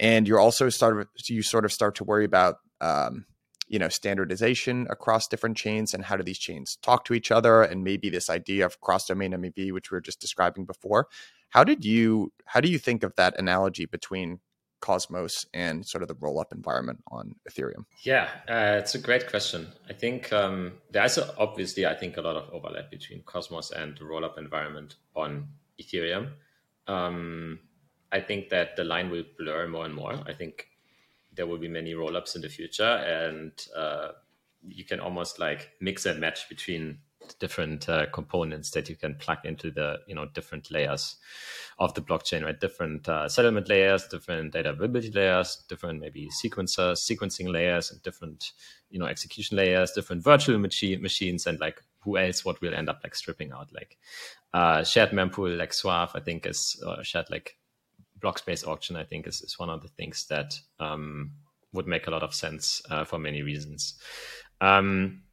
and 0.00 0.26
you're 0.26 0.40
also 0.40 0.68
start 0.68 1.08
you 1.28 1.42
sort 1.42 1.64
of 1.64 1.72
start 1.72 1.94
to 1.96 2.04
worry 2.04 2.24
about 2.24 2.56
um, 2.80 3.26
you 3.68 3.78
know 3.78 3.88
standardization 3.88 4.86
across 4.90 5.28
different 5.28 5.56
chains 5.56 5.94
and 5.94 6.04
how 6.04 6.16
do 6.16 6.22
these 6.22 6.38
chains 6.38 6.76
talk 6.82 7.04
to 7.04 7.14
each 7.14 7.30
other 7.30 7.62
and 7.62 7.84
maybe 7.84 8.10
this 8.10 8.30
idea 8.30 8.64
of 8.64 8.80
cross 8.80 9.06
domain 9.06 9.32
MEV 9.32 9.72
which 9.72 9.90
we 9.90 9.96
were 9.96 10.00
just 10.00 10.20
describing 10.20 10.64
before. 10.64 11.08
How 11.50 11.64
did 11.64 11.84
you 11.84 12.32
how 12.46 12.60
do 12.60 12.70
you 12.70 12.78
think 12.78 13.02
of 13.02 13.14
that 13.16 13.38
analogy 13.38 13.86
between 13.86 14.40
Cosmos 14.82 15.46
and 15.54 15.86
sort 15.86 16.02
of 16.02 16.08
the 16.08 16.16
roll 16.20 16.38
up 16.38 16.52
environment 16.52 17.02
on 17.10 17.36
Ethereum? 17.48 17.84
Yeah, 18.02 18.28
uh, 18.48 18.76
it's 18.80 18.94
a 18.94 18.98
great 18.98 19.30
question. 19.30 19.68
I 19.88 19.94
think 19.94 20.30
um, 20.32 20.72
there's 20.90 21.18
obviously, 21.38 21.86
I 21.86 21.94
think, 21.94 22.18
a 22.18 22.20
lot 22.20 22.36
of 22.36 22.52
overlap 22.52 22.90
between 22.90 23.22
Cosmos 23.22 23.70
and 23.70 23.96
the 23.96 24.04
roll 24.04 24.24
up 24.24 24.36
environment 24.36 24.96
on 25.14 25.48
Ethereum. 25.80 26.32
Um, 26.88 27.60
I 28.10 28.20
think 28.20 28.50
that 28.50 28.76
the 28.76 28.84
line 28.84 29.08
will 29.08 29.24
blur 29.38 29.68
more 29.68 29.86
and 29.86 29.94
more. 29.94 30.20
I 30.26 30.34
think 30.34 30.66
there 31.34 31.46
will 31.46 31.58
be 31.58 31.68
many 31.68 31.94
rollups 31.94 32.36
in 32.36 32.42
the 32.42 32.48
future, 32.48 32.82
and 32.82 33.52
uh, 33.74 34.08
you 34.68 34.84
can 34.84 35.00
almost 35.00 35.38
like 35.38 35.70
mix 35.80 36.04
and 36.06 36.20
match 36.20 36.48
between 36.48 36.98
different 37.38 37.88
uh, 37.88 38.06
components 38.12 38.70
that 38.70 38.88
you 38.88 38.96
can 38.96 39.14
plug 39.16 39.38
into 39.44 39.70
the 39.70 39.98
you 40.06 40.14
know 40.14 40.26
different 40.34 40.70
layers 40.70 41.16
of 41.78 41.94
the 41.94 42.00
blockchain 42.00 42.44
right 42.44 42.60
different 42.60 43.08
uh, 43.08 43.28
settlement 43.28 43.68
layers 43.68 44.06
different 44.08 44.52
data 44.52 44.70
availability 44.70 45.10
layers 45.10 45.64
different 45.68 46.00
maybe 46.00 46.28
sequencers 46.44 46.98
sequencing 46.98 47.50
layers 47.50 47.90
and 47.90 48.02
different 48.02 48.52
you 48.90 48.98
know 48.98 49.06
execution 49.06 49.56
layers 49.56 49.92
different 49.92 50.22
virtual 50.22 50.58
machine 50.58 51.00
machines 51.02 51.46
and 51.46 51.60
like 51.60 51.82
who 52.00 52.18
else 52.18 52.44
what 52.44 52.60
will 52.60 52.74
end 52.74 52.88
up 52.88 53.00
like 53.02 53.14
stripping 53.14 53.52
out 53.52 53.72
like 53.72 53.96
uh, 54.54 54.82
shared 54.82 55.10
mempool 55.10 55.56
like 55.56 55.72
SUAVE 55.72 56.10
i 56.14 56.20
think 56.20 56.46
is 56.46 56.82
uh, 56.86 57.02
shared 57.02 57.30
like 57.30 57.56
block 58.22 58.38
space 58.38 58.64
auction, 58.64 58.96
I 58.96 59.04
think, 59.04 59.26
is, 59.26 59.42
is 59.42 59.58
one 59.58 59.68
of 59.68 59.82
the 59.82 59.88
things 59.88 60.24
that 60.30 60.58
um, 60.80 61.32
would 61.74 61.86
make 61.86 62.06
a 62.06 62.10
lot 62.10 62.22
of 62.22 62.34
sense 62.34 62.80
uh, 62.88 63.04
for 63.04 63.18
many 63.18 63.42
reasons. 63.42 63.94
Um, 64.62 65.24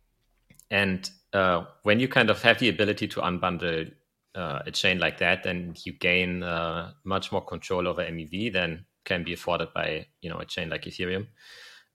and 0.70 1.10
uh, 1.34 1.66
when 1.84 2.00
you 2.00 2.08
kind 2.08 2.30
of 2.30 2.42
have 2.42 2.60
the 2.60 2.70
ability 2.70 3.08
to 3.08 3.22
unbundle 3.22 3.92
uh, 4.36 4.60
a 4.66 4.72
chain 4.72 5.00
like 5.00 5.18
that, 5.20 5.44
then 5.44 5.76
you 5.84 5.94
gain 5.94 6.44
uh, 6.44 6.92
much 7.04 7.32
more 7.32 7.44
control 7.44 7.88
over 7.88 8.02
MEV 8.04 8.54
than 8.54 8.86
can 9.06 9.24
be 9.24 9.34
afforded 9.34 9.74
by 9.74 10.06
you 10.22 10.30
know 10.30 10.40
a 10.40 10.46
chain 10.46 10.70
like 10.70 10.84
Ethereum. 10.84 11.28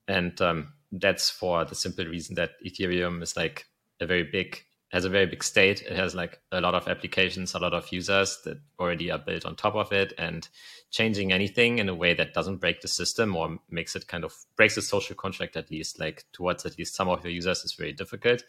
And 0.08 0.40
um, 0.40 0.72
that's 0.92 1.30
for 1.30 1.64
the 1.64 1.74
simple 1.74 2.04
reason 2.04 2.34
that 2.36 2.52
Ethereum 2.64 3.22
is 3.22 3.36
like 3.36 3.66
a 4.00 4.06
very 4.06 4.24
big 4.24 4.64
has 4.94 5.04
a 5.04 5.10
very 5.10 5.26
big 5.26 5.42
state. 5.42 5.82
It 5.82 5.96
has 5.96 6.14
like 6.14 6.40
a 6.52 6.60
lot 6.60 6.76
of 6.76 6.86
applications, 6.86 7.54
a 7.54 7.58
lot 7.58 7.74
of 7.74 7.90
users 7.90 8.38
that 8.44 8.58
already 8.78 9.10
are 9.10 9.18
built 9.18 9.44
on 9.44 9.56
top 9.56 9.74
of 9.74 9.92
it, 9.92 10.12
and 10.18 10.48
changing 10.92 11.32
anything 11.32 11.80
in 11.80 11.88
a 11.88 11.94
way 11.94 12.14
that 12.14 12.32
doesn't 12.32 12.58
break 12.58 12.80
the 12.80 12.86
system 12.86 13.34
or 13.34 13.58
makes 13.68 13.96
it 13.96 14.06
kind 14.06 14.22
of 14.22 14.32
breaks 14.56 14.76
the 14.76 14.82
social 14.82 15.16
contract 15.16 15.56
at 15.56 15.68
least, 15.68 15.98
like 15.98 16.24
towards 16.32 16.64
at 16.64 16.78
least 16.78 16.94
some 16.94 17.08
of 17.08 17.24
your 17.24 17.32
users, 17.32 17.64
is 17.64 17.72
very 17.72 17.92
difficult. 17.92 18.44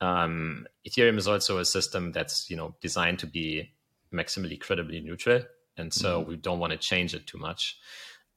Um, 0.00 0.66
Ethereum 0.86 1.16
is 1.16 1.28
also 1.28 1.58
a 1.58 1.64
system 1.64 2.12
that's 2.12 2.50
you 2.50 2.56
know 2.56 2.74
designed 2.80 3.18
to 3.20 3.26
be 3.26 3.70
maximally 4.12 4.58
credibly 4.60 5.00
neutral, 5.00 5.42
and 5.76 5.92
so 5.92 6.20
mm-hmm. 6.20 6.30
we 6.30 6.36
don't 6.36 6.58
want 6.58 6.72
to 6.72 6.78
change 6.78 7.14
it 7.14 7.26
too 7.26 7.38
much. 7.38 7.78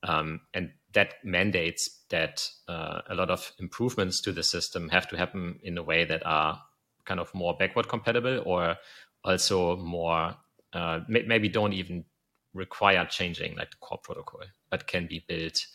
Um, 0.03 0.41
and 0.53 0.71
that 0.93 1.15
mandates 1.23 2.03
that 2.09 2.49
uh, 2.67 3.01
a 3.09 3.15
lot 3.15 3.29
of 3.29 3.51
improvements 3.59 4.21
to 4.21 4.31
the 4.31 4.43
system 4.43 4.89
have 4.89 5.07
to 5.09 5.17
happen 5.17 5.59
in 5.61 5.77
a 5.77 5.83
way 5.83 6.05
that 6.05 6.25
are 6.25 6.61
kind 7.05 7.19
of 7.19 7.33
more 7.35 7.55
backward 7.57 7.87
compatible 7.89 8.41
or 8.45 8.77
also 9.23 9.75
more 9.77 10.35
uh, 10.73 11.01
may- 11.07 11.23
maybe 11.23 11.49
don't 11.49 11.73
even 11.73 12.05
require 12.53 13.05
changing 13.05 13.55
like 13.55 13.71
the 13.71 13.77
core 13.77 13.99
protocol, 14.01 14.41
but 14.69 14.87
can 14.87 15.07
be 15.07 15.23
built 15.27 15.65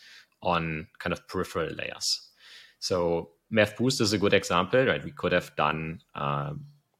on 0.42 0.86
kind 0.98 1.12
of 1.12 1.26
peripheral 1.28 1.72
layers. 1.74 2.30
So 2.78 3.30
MEV 3.54 3.76
Boost 3.76 4.00
is 4.00 4.12
a 4.12 4.18
good 4.18 4.34
example, 4.34 4.84
right? 4.84 5.04
We 5.04 5.12
could 5.12 5.32
have 5.32 5.54
done 5.56 6.00
uh, 6.14 6.54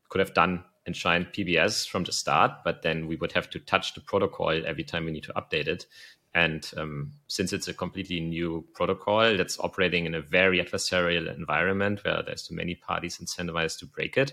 could 0.09 0.21
have 0.21 0.35
done 0.35 0.65
enshrined 0.87 1.27
PBS 1.33 1.89
from 1.89 2.05
the 2.05 2.13
start, 2.13 2.63
but 2.65 2.83
then 2.83 3.07
we 3.07 3.17
would 3.17 3.33
have 3.33 3.51
to 3.51 3.59
touch 3.59 3.95
the 3.95 4.01
protocol 4.01 4.51
every 4.67 4.85
time 4.85 5.07
we 5.07 5.13
need 5.13 5.25
to 5.25 5.33
update 5.33 5.67
it. 5.67 5.87
And 6.35 6.69
um, 6.77 7.13
since 7.27 7.53
it's 7.53 7.69
a 7.69 7.75
completely 7.75 8.21
new 8.21 8.67
protocol 8.75 9.37
that's 9.37 9.59
operating 9.61 10.05
in 10.05 10.15
a 10.15 10.21
very 10.21 10.61
adversarial 10.63 11.35
environment 11.35 12.05
where 12.05 12.23
there's 12.25 12.47
too 12.47 12.55
many 12.55 12.75
parties 12.75 13.19
incentivized 13.19 13.79
to 13.79 13.87
break 13.87 14.17
it, 14.17 14.33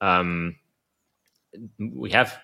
um, 0.00 0.56
we 1.78 2.10
have 2.10 2.38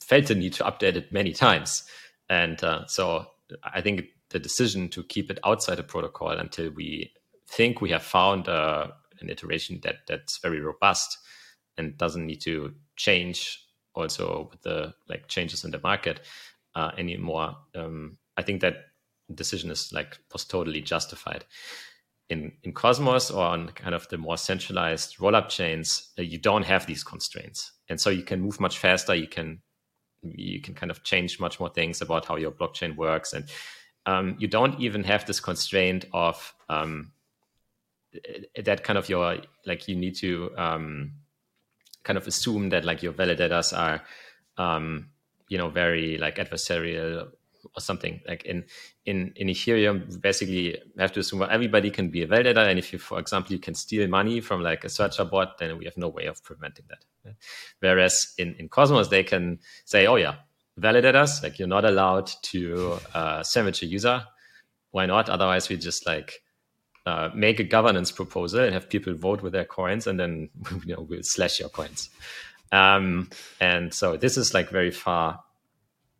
felt 0.00 0.26
the 0.26 0.34
need 0.34 0.54
to 0.54 0.64
update 0.64 0.96
it 0.96 1.12
many 1.12 1.32
times. 1.32 1.84
And 2.28 2.62
uh, 2.62 2.86
so 2.86 3.26
I 3.62 3.80
think 3.80 4.04
the 4.30 4.38
decision 4.38 4.88
to 4.90 5.02
keep 5.04 5.30
it 5.30 5.38
outside 5.44 5.76
the 5.76 5.82
protocol 5.82 6.30
until 6.30 6.70
we 6.70 7.12
think 7.48 7.80
we 7.80 7.90
have 7.90 8.02
found 8.02 8.48
uh, 8.48 8.88
an 9.20 9.30
iteration 9.30 9.80
that 9.82 9.96
that's 10.06 10.38
very 10.38 10.60
robust 10.60 11.18
and 11.78 11.96
doesn't 11.96 12.26
need 12.26 12.40
to 12.42 12.74
change 12.96 13.62
also 13.94 14.48
with 14.50 14.62
the 14.62 14.94
like 15.08 15.26
changes 15.28 15.64
in 15.64 15.70
the 15.70 15.80
market 15.82 16.20
uh, 16.74 16.92
anymore. 16.98 17.56
Um, 17.74 18.18
I 18.36 18.42
think 18.42 18.60
that 18.60 18.86
decision 19.34 19.70
is 19.70 19.92
like 19.92 20.18
was 20.32 20.44
totally 20.44 20.80
justified. 20.80 21.44
In 22.28 22.52
in 22.62 22.72
Cosmos 22.72 23.30
or 23.30 23.44
on 23.44 23.68
kind 23.70 23.94
of 23.94 24.08
the 24.08 24.18
more 24.18 24.36
centralized 24.36 25.18
rollup 25.18 25.48
chains, 25.48 26.10
uh, 26.18 26.22
you 26.22 26.38
don't 26.38 26.64
have 26.64 26.86
these 26.86 27.04
constraints, 27.04 27.72
and 27.88 28.00
so 28.00 28.10
you 28.10 28.22
can 28.22 28.40
move 28.40 28.60
much 28.60 28.78
faster. 28.78 29.14
You 29.14 29.28
can 29.28 29.62
you 30.22 30.60
can 30.60 30.74
kind 30.74 30.90
of 30.90 31.04
change 31.04 31.38
much 31.38 31.60
more 31.60 31.68
things 31.68 32.00
about 32.00 32.26
how 32.26 32.36
your 32.36 32.50
blockchain 32.50 32.96
works, 32.96 33.32
and 33.32 33.48
um, 34.06 34.36
you 34.38 34.48
don't 34.48 34.80
even 34.80 35.04
have 35.04 35.24
this 35.26 35.40
constraint 35.40 36.04
of 36.12 36.54
um, 36.68 37.12
that 38.64 38.84
kind 38.84 38.98
of 38.98 39.08
your 39.08 39.38
like 39.64 39.88
you 39.88 39.96
need 39.96 40.16
to 40.16 40.50
um, 40.56 41.12
kind 42.04 42.16
of 42.16 42.26
assume 42.26 42.70
that 42.70 42.84
like 42.84 43.02
your 43.02 43.12
validators 43.12 43.76
are 43.76 44.02
um, 44.58 45.08
you 45.48 45.58
know 45.58 45.68
very 45.68 46.18
like 46.18 46.36
adversarial 46.36 47.28
or 47.74 47.80
something. 47.80 48.20
Like 48.26 48.44
in 48.44 48.64
in 49.04 49.32
in 49.36 49.48
ethereum 49.48 50.20
basically 50.20 50.78
have 50.98 51.12
to 51.12 51.20
assume 51.20 51.40
well, 51.40 51.50
everybody 51.50 51.90
can 51.90 52.10
be 52.10 52.22
a 52.22 52.26
validator 52.26 52.68
and 52.68 52.78
if 52.78 52.92
you 52.92 52.98
for 52.98 53.18
example 53.18 53.52
you 53.52 53.58
can 53.58 53.74
steal 53.74 54.06
money 54.08 54.40
from 54.40 54.62
like 54.62 54.84
a 54.84 54.88
searcher 54.88 55.24
bot 55.24 55.58
then 55.58 55.78
we 55.78 55.84
have 55.84 55.96
no 55.96 56.08
way 56.08 56.26
of 56.26 56.42
preventing 56.42 56.84
that 56.88 57.34
whereas 57.80 58.34
in 58.38 58.54
in 58.54 58.68
cosmos 58.68 59.08
they 59.08 59.22
can 59.22 59.58
say 59.84 60.06
oh 60.06 60.16
yeah 60.16 60.36
validators 60.80 61.42
like 61.42 61.58
you're 61.58 61.68
not 61.68 61.84
allowed 61.84 62.26
to 62.42 62.98
uh, 63.14 63.42
sandwich 63.42 63.82
a 63.82 63.86
user. 63.86 64.24
Why 64.90 65.06
not? 65.06 65.28
Otherwise 65.28 65.68
we 65.68 65.76
just 65.76 66.06
like 66.06 66.42
uh, 67.06 67.30
make 67.34 67.60
a 67.60 67.64
governance 67.64 68.10
proposal 68.10 68.60
and 68.64 68.74
have 68.74 68.88
people 68.88 69.14
vote 69.14 69.40
with 69.40 69.52
their 69.52 69.64
coins, 69.64 70.06
and 70.06 70.18
then 70.18 70.50
you 70.84 70.94
know 70.94 71.06
we'll 71.08 71.22
slash 71.22 71.60
your 71.60 71.68
coins. 71.68 72.10
Um, 72.72 73.30
and 73.60 73.94
so 73.94 74.16
this 74.16 74.36
is 74.36 74.52
like 74.52 74.70
very 74.70 74.90
far 74.90 75.40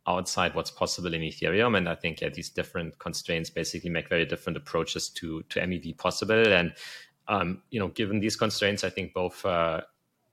outside 0.07 0.55
what's 0.55 0.71
possible 0.71 1.13
in 1.13 1.21
Ethereum, 1.21 1.77
and 1.77 1.89
I 1.89 1.95
think 1.95 2.21
yeah, 2.21 2.29
these 2.29 2.49
different 2.49 2.97
constraints 2.99 3.49
basically 3.49 3.89
make 3.89 4.07
very 4.07 4.25
different 4.25 4.55
approaches 4.55 5.09
to 5.09 5.43
to 5.49 5.59
MEV 5.59 5.97
possible. 5.97 6.47
And 6.47 6.73
um, 7.27 7.61
you 7.69 7.79
know, 7.79 7.89
given 7.89 8.21
these 8.21 8.37
constraints, 8.37 8.83
I 8.85 8.89
think 8.89 9.13
both 9.13 9.45
uh, 9.45 9.81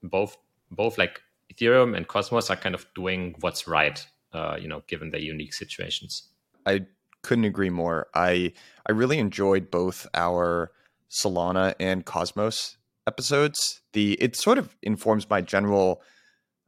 both 0.03 0.37
both 0.71 0.97
like 0.97 1.21
Ethereum 1.53 1.95
and 1.95 2.07
Cosmos 2.07 2.49
are 2.49 2.55
kind 2.55 2.75
of 2.75 2.85
doing 2.95 3.35
what's 3.41 3.67
right. 3.67 4.05
Uh, 4.31 4.57
you 4.59 4.67
know, 4.67 4.83
given 4.87 5.11
their 5.11 5.21
unique 5.21 5.53
situations. 5.53 6.29
I 6.65 6.87
couldn't 7.25 7.45
agree 7.45 7.71
more. 7.71 8.07
I 8.13 8.53
I 8.85 8.91
really 8.91 9.17
enjoyed 9.17 9.71
both 9.71 10.07
our 10.13 10.71
Solana 11.09 11.73
and 11.79 12.05
Cosmos 12.05 12.77
episodes. 13.07 13.81
The 13.93 14.13
it 14.21 14.35
sort 14.35 14.57
of 14.57 14.75
informs 14.81 15.29
my 15.29 15.41
general, 15.41 16.01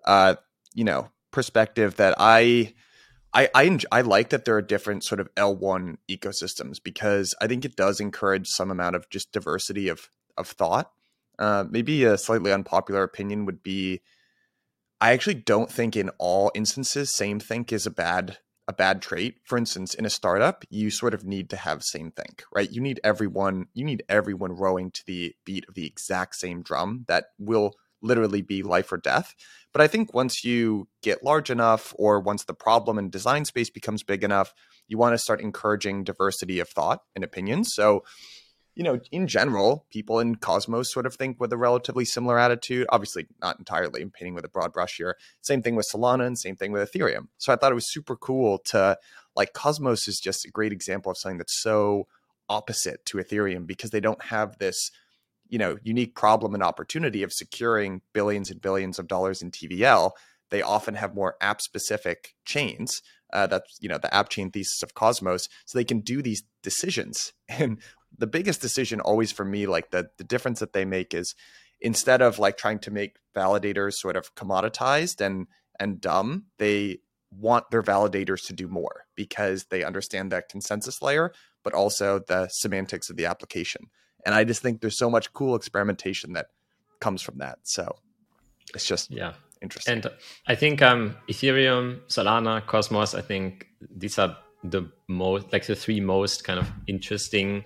uh, 0.06 0.36
you 0.74 0.84
know, 0.84 1.10
perspective 1.32 1.96
that 1.96 2.16
I. 2.18 2.74
I, 3.34 3.50
I, 3.54 3.78
I 3.92 4.02
like 4.02 4.30
that 4.30 4.46
there 4.46 4.56
are 4.56 4.62
different 4.62 5.04
sort 5.04 5.20
of 5.20 5.30
L1 5.36 5.98
ecosystems 6.10 6.78
because 6.82 7.36
I 7.42 7.46
think 7.46 7.66
it 7.66 7.76
does 7.76 8.00
encourage 8.00 8.48
some 8.48 8.72
amount 8.72 8.96
of 8.96 9.10
just 9.10 9.34
diversity 9.34 9.90
of 9.90 10.10
of 10.38 10.48
thought. 10.48 10.92
Uh, 11.38 11.66
maybe 11.70 12.04
a 12.06 12.18
slightly 12.18 12.52
unpopular 12.52 13.04
opinion 13.04 13.46
would 13.46 13.62
be 13.62 14.02
I 15.00 15.12
actually 15.12 15.36
don't 15.36 15.70
think 15.70 15.96
in 15.96 16.10
all 16.18 16.52
instances 16.56 17.16
same 17.16 17.40
think 17.40 17.72
is 17.72 17.86
a 17.86 17.92
bad 17.92 18.38
a 18.68 18.74
bad 18.74 19.02
trait. 19.02 19.38
For 19.46 19.58
instance, 19.58 19.94
in 19.94 20.06
a 20.06 20.10
startup, 20.10 20.66
you 20.70 20.90
sort 20.90 21.14
of 21.14 21.26
need 21.26 21.50
to 21.52 21.56
have 21.56 21.84
same 21.84 22.12
think, 22.12 22.44
right? 22.54 22.70
You 22.70 22.82
need 22.82 23.00
everyone, 23.04 23.68
you 23.74 23.86
need 23.86 24.04
everyone 24.10 24.52
rowing 24.52 24.92
to 24.92 25.06
the 25.06 25.34
beat 25.46 25.66
of 25.68 25.76
the 25.76 25.86
exact 25.86 26.36
same 26.36 26.62
drum 26.62 27.06
that 27.08 27.26
will 27.40 27.74
literally 28.02 28.42
be 28.42 28.62
life 28.64 28.92
or 28.92 28.98
death. 28.98 29.34
But 29.74 29.82
I 29.82 29.88
think 29.88 30.14
once 30.14 30.44
you 30.44 30.88
get 31.02 31.24
large 31.24 31.50
enough 31.50 31.94
or 31.98 32.20
once 32.20 32.44
the 32.46 32.54
problem 32.54 32.98
and 32.98 33.12
design 33.12 33.46
space 33.46 33.70
becomes 33.70 34.04
big 34.04 34.24
enough, 34.24 34.54
you 34.88 34.98
want 34.98 35.14
to 35.14 35.18
start 35.18 35.42
encouraging 35.42 36.04
diversity 36.04 36.60
of 36.60 36.70
thought 36.70 37.02
and 37.16 37.24
opinions. 37.24 37.74
So 37.74 38.04
you 38.78 38.84
know, 38.84 39.00
in 39.12 39.26
general, 39.26 39.88
people 39.90 40.20
in 40.20 40.36
Cosmos 40.36 40.94
sort 40.94 41.08
of 41.08 41.16
think 41.16 41.40
with 41.40 41.52
a 41.52 41.58
relatively 41.58 42.06
similar 42.06 42.38
attitude. 42.38 42.86
Obviously, 42.90 43.26
not 43.42 43.58
entirely. 43.58 44.04
I'm 44.04 44.12
painting 44.12 44.36
with 44.36 44.46
a 44.46 44.50
broad 44.50 44.72
brush 44.72 44.98
here. 44.98 45.18
Same 45.42 45.64
thing 45.64 45.76
with 45.76 45.88
Solana 45.92 46.28
and 46.28 46.38
same 46.38 46.56
thing 46.56 46.72
with 46.72 46.92
Ethereum. 46.92 47.30
So 47.40 47.52
I 47.52 47.56
thought 47.56 47.72
it 47.72 47.76
was 47.76 47.92
super 47.92 48.16
cool 48.16 48.60
to 48.66 49.00
like 49.36 49.54
Cosmos 49.54 50.08
is 50.08 50.20
just 50.20 50.46
a 50.46 50.52
great 50.52 50.72
example 50.72 51.12
of 51.12 51.18
something 51.18 51.40
that's 51.40 51.60
so 51.60 52.06
opposite 52.50 53.04
to 53.06 53.18
Ethereum 53.18 53.66
because 53.66 53.90
they 53.90 54.00
don't 54.00 54.24
have 54.26 54.60
this, 54.60 54.92
you 55.50 55.58
know, 55.58 55.80
unique 55.82 56.14
problem 56.14 56.54
and 56.54 56.62
opportunity 56.62 57.24
of 57.24 57.34
securing 57.34 58.02
billions 58.14 58.52
and 58.52 58.62
billions 58.62 59.00
of 59.00 59.08
dollars 59.08 59.42
in 59.42 59.50
TVL. 59.50 60.12
They 60.52 60.62
often 60.62 60.94
have 60.94 61.16
more 61.16 61.36
app 61.42 61.62
specific 61.62 62.36
chains. 62.46 63.02
Uh, 63.34 63.48
that's 63.48 63.78
you 63.82 63.90
know 63.90 63.98
the 63.98 64.14
app 64.14 64.30
chain 64.30 64.52
thesis 64.52 64.84
of 64.84 64.94
Cosmos, 64.94 65.50
so 65.66 65.78
they 65.78 65.84
can 65.84 66.02
do 66.02 66.22
these 66.22 66.44
decisions. 66.62 67.34
And 67.50 67.80
the 68.16 68.28
biggest 68.28 68.62
decision 68.62 69.00
always 69.00 69.32
for 69.32 69.46
me, 69.46 69.66
like 69.66 69.92
the 69.92 70.10
the 70.18 70.24
difference 70.24 70.60
that 70.60 70.74
they 70.74 70.86
make 70.86 71.14
is 71.14 71.36
instead 71.82 72.22
of 72.22 72.40
like 72.40 72.58
trying 72.58 72.80
to 72.80 72.92
make 72.92 73.18
validators 73.36 73.94
sort 73.94 74.18
of 74.18 74.34
commoditized 74.36 75.22
and 75.22 75.48
and 75.80 76.02
dumb, 76.02 76.46
they 76.58 77.00
want 77.32 77.70
their 77.72 77.84
validators 77.84 78.46
to 78.48 78.54
do 78.54 78.68
more 78.68 79.06
because 79.16 79.66
they 79.66 79.84
understand 79.84 80.32
that 80.32 80.50
consensus 80.50 81.02
layer, 81.02 81.32
but 81.64 81.74
also 81.74 82.20
the 82.20 82.48
semantics 82.48 83.10
of 83.10 83.18
the 83.18 83.26
application. 83.26 83.88
And 84.26 84.34
I 84.34 84.44
just 84.44 84.62
think 84.62 84.82
there's 84.82 84.98
so 84.98 85.10
much 85.10 85.34
cool 85.34 85.56
experimentation 85.56 86.34
that 86.34 86.48
comes 87.00 87.22
from 87.22 87.38
that. 87.40 87.60
So 87.64 87.98
it's 88.74 88.86
just 88.86 89.12
yeah 89.12 89.34
interesting. 89.62 89.94
And 89.94 90.12
I 90.48 90.56
think 90.56 90.82
um, 90.82 91.16
Ethereum, 91.30 92.02
Solana, 92.08 92.66
Cosmos, 92.66 93.16
I 93.16 93.22
think 93.22 93.68
these 93.82 94.18
are 94.20 94.38
the 94.64 94.92
most 95.08 95.52
like 95.54 95.66
the 95.66 95.76
three 95.76 96.00
most 96.00 96.44
kind 96.44 96.60
of 96.60 96.70
interesting 96.88 97.64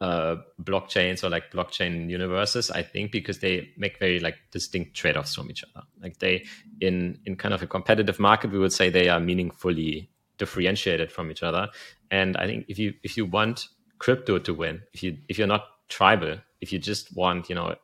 uh, 0.00 0.36
blockchains 0.62 1.22
or 1.22 1.30
like 1.30 1.50
blockchain 1.50 2.10
universes 2.10 2.70
i 2.70 2.82
think 2.82 3.12
because 3.12 3.38
they 3.38 3.70
make 3.76 3.98
very 3.98 4.18
like 4.20 4.36
distinct 4.50 4.94
trade-offs 4.94 5.34
from 5.34 5.50
each 5.50 5.64
other. 5.64 5.86
Like 6.02 6.18
they 6.18 6.44
in 6.80 7.18
in 7.24 7.36
kind 7.36 7.54
of 7.54 7.62
a 7.62 7.66
competitive 7.66 8.18
market 8.18 8.50
we 8.50 8.58
would 8.58 8.72
say 8.72 8.90
they 8.90 9.08
are 9.08 9.20
meaningfully 9.20 10.10
differentiated 10.36 11.12
from 11.12 11.30
each 11.30 11.42
other. 11.42 11.68
And 12.10 12.36
i 12.36 12.46
think 12.46 12.66
if 12.68 12.78
you 12.78 12.94
if 13.02 13.16
you 13.16 13.24
want 13.24 13.68
crypto 13.98 14.38
to 14.38 14.52
win 14.52 14.82
if 14.92 15.02
you 15.02 15.16
if 15.28 15.38
you're 15.38 15.46
not 15.46 15.64
tribal 15.88 16.38
if 16.60 16.72
you 16.72 16.78
just 16.78 17.14
want 17.16 17.48
you 17.48 17.54
know 17.54 17.74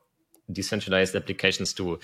decentralized 0.52 1.14
applications 1.14 1.72
to 1.74 1.98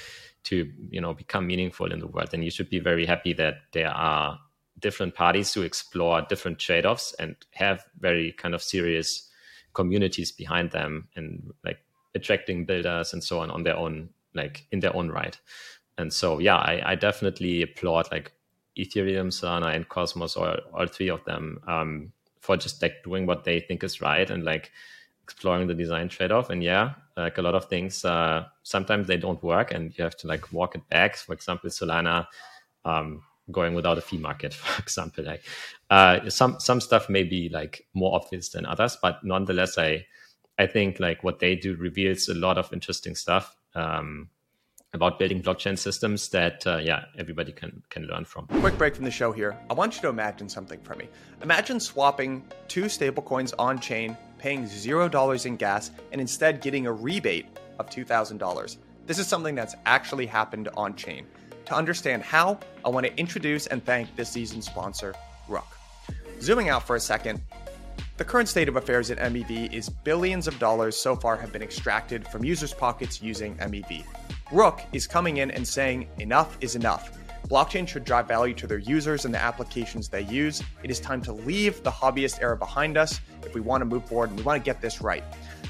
to 0.45 0.71
you 0.91 1.01
know 1.01 1.13
become 1.13 1.47
meaningful 1.47 1.93
in 1.93 1.99
the 1.99 2.07
world 2.07 2.31
then 2.31 2.43
you 2.43 2.51
should 2.51 2.71
be 2.71 2.79
very 2.79 3.05
happy 3.05 3.33
that 3.33 3.55
there 3.73 3.91
are 3.91 4.39
different 4.79 5.15
parties 5.15 5.53
to 5.53 5.63
explore 5.63 6.23
different 6.23 6.59
trade-offs 6.59 7.15
and 7.19 7.37
have 7.53 7.85
very 7.99 8.33
kind 8.33 8.55
of 8.55 8.63
serious 8.63 9.29
communities 9.75 10.33
behind 10.33 10.71
them 10.71 11.09
and 11.17 11.53
like 11.65 11.79
attracting 12.15 12.65
builders 12.65 13.13
and 13.13 13.23
so 13.23 13.41
on 13.41 13.51
on 13.51 13.63
their 13.63 13.77
own 13.77 14.09
like 14.35 14.67
in 14.71 14.81
their 14.81 14.95
own 14.95 15.11
right. 15.11 15.39
And 15.99 16.13
so 16.13 16.39
yeah 16.39 16.57
i, 16.57 16.93
I 16.93 16.95
definitely 16.95 17.63
applaud 17.63 18.11
like 18.11 18.33
ethereum 18.79 19.29
solana 19.29 19.75
and 19.75 19.89
cosmos 19.89 20.37
or 20.37 20.59
all 20.75 20.87
three 20.87 21.09
of 21.09 21.25
them 21.25 21.59
um, 21.67 22.13
for 22.41 22.57
just 22.57 22.83
like 22.83 23.03
doing 23.03 23.27
what 23.27 23.45
they 23.45 23.61
think 23.61 23.83
is 23.83 24.01
right 24.01 24.31
and 24.31 24.45
like 24.45 24.71
exploring 25.23 25.67
the 25.67 25.75
design 25.75 26.09
trade-off. 26.09 26.51
And 26.51 26.63
yeah 26.63 26.95
like 27.17 27.39
a 27.39 27.43
lot 27.43 27.55
of 27.55 27.65
things 27.65 28.05
uh, 28.05 28.45
sometimes 28.63 29.07
they 29.07 29.17
don't 29.17 29.43
work 29.43 29.73
and 29.73 29.97
you 29.97 30.05
have 30.05 30.17
to 30.19 30.27
like 30.27 30.53
walk 30.53 30.75
it 30.75 30.87
back. 30.89 31.17
For 31.17 31.33
example 31.33 31.71
solana 31.71 32.27
um, 32.85 33.23
going 33.51 33.75
without 33.75 33.99
a 33.99 34.01
fee 34.01 34.19
market, 34.19 34.55
for 34.55 34.83
example. 34.83 35.25
Like 35.25 35.43
uh, 35.91 36.29
some 36.31 36.59
some 36.61 36.81
stuff 36.81 37.09
may 37.09 37.23
be 37.23 37.49
like 37.49 37.87
more 37.95 38.15
obvious 38.15 38.51
than 38.51 38.67
others, 38.67 38.97
but 39.01 39.25
nonetheless, 39.25 39.79
I 39.79 40.07
I 40.59 40.67
think 40.67 41.01
like 41.01 41.23
what 41.23 41.39
they 41.39 41.55
do 41.57 41.77
reveals 41.77 42.29
a 42.29 42.35
lot 42.35 42.59
of 42.59 42.73
interesting 42.73 43.15
stuff. 43.15 43.57
Um, 43.75 44.31
about 44.95 45.19
building 45.19 45.43
blockchain 45.43 45.79
systems 45.79 46.29
that 46.31 46.67
uh, 46.67 46.79
yeah 46.79 47.05
everybody 47.19 47.53
can 47.53 47.83
can 47.91 48.07
learn 48.07 48.25
from. 48.25 48.47
Quick 48.47 48.79
break 48.79 48.95
from 48.97 49.05
the 49.05 49.11
show 49.11 49.31
here. 49.31 49.57
I 49.71 49.75
want 49.75 49.95
you 49.95 50.03
to 50.03 50.09
imagine 50.09 50.49
something 50.49 50.81
for 50.81 50.95
me. 50.97 51.09
Imagine 51.43 51.79
swapping 51.79 52.45
two 52.67 52.85
stablecoins 52.85 53.53
on 53.59 53.79
chain, 53.79 54.17
paying 54.39 54.67
zero 54.67 55.09
dollars 55.09 55.47
in 55.47 55.57
gas, 55.57 55.91
and 56.13 56.21
instead 56.21 56.61
getting 56.61 56.87
a 56.87 56.93
rebate 56.93 57.47
of 57.79 57.91
two 57.91 58.05
thousand 58.05 58.39
dollars. 58.39 58.79
This 59.07 59.19
is 59.21 59.29
something 59.29 59.55
that's 59.55 59.77
actually 59.85 60.27
happened 60.27 60.69
on 60.77 60.97
chain. 60.97 61.27
To 61.67 61.75
understand 61.75 62.23
how, 62.23 62.61
I 62.85 62.89
want 62.89 63.07
to 63.07 63.17
introduce 63.19 63.67
and 63.67 63.85
thank 63.85 64.15
this 64.15 64.31
season's 64.31 64.67
sponsor, 64.67 65.15
Rook. 65.49 65.67
Zooming 66.41 66.69
out 66.69 66.87
for 66.87 66.95
a 66.95 67.01
second, 67.01 67.41
the 68.19 68.25
current 68.25 68.49
state 68.49 68.69
of 68.69 68.77
affairs 68.77 69.11
at 69.11 69.19
MEV 69.19 69.73
is 69.73 69.89
billions 69.89 70.47
of 70.47 70.57
dollars 70.61 70.97
so 70.97 71.17
far 71.17 71.37
have 71.37 71.53
been 71.53 71.63
extracted 71.63 72.27
from 72.29 72.45
users' 72.45 72.73
pockets 72.73 73.21
using 73.21 73.57
MEV. 73.57 74.05
Rook 74.53 74.81
is 74.93 75.09
coming 75.09 75.39
in 75.39 75.51
and 75.51 75.67
saying 75.67 76.09
enough 76.21 76.57
is 76.61 76.77
enough. 76.77 77.11
Blockchain 77.49 77.87
should 77.87 78.05
drive 78.05 78.29
value 78.29 78.55
to 78.55 78.69
their 78.69 78.79
users 78.79 79.25
and 79.25 79.35
the 79.35 79.43
applications 79.43 80.09
they 80.09 80.23
use. 80.23 80.63
It 80.85 80.91
is 80.91 81.01
time 81.01 81.21
to 81.23 81.33
leave 81.33 81.83
the 81.83 81.91
hobbyist 81.91 82.41
era 82.41 82.57
behind 82.57 82.97
us 82.97 83.21
if 83.45 83.55
we 83.55 83.61
want 83.61 83.81
to 83.81 83.87
move 83.87 84.05
forward 84.05 84.31
and 84.31 84.39
we 84.39 84.45
want 84.45 84.63
to 84.63 84.65
get 84.65 84.81
this 84.81 85.01
right. 85.01 85.25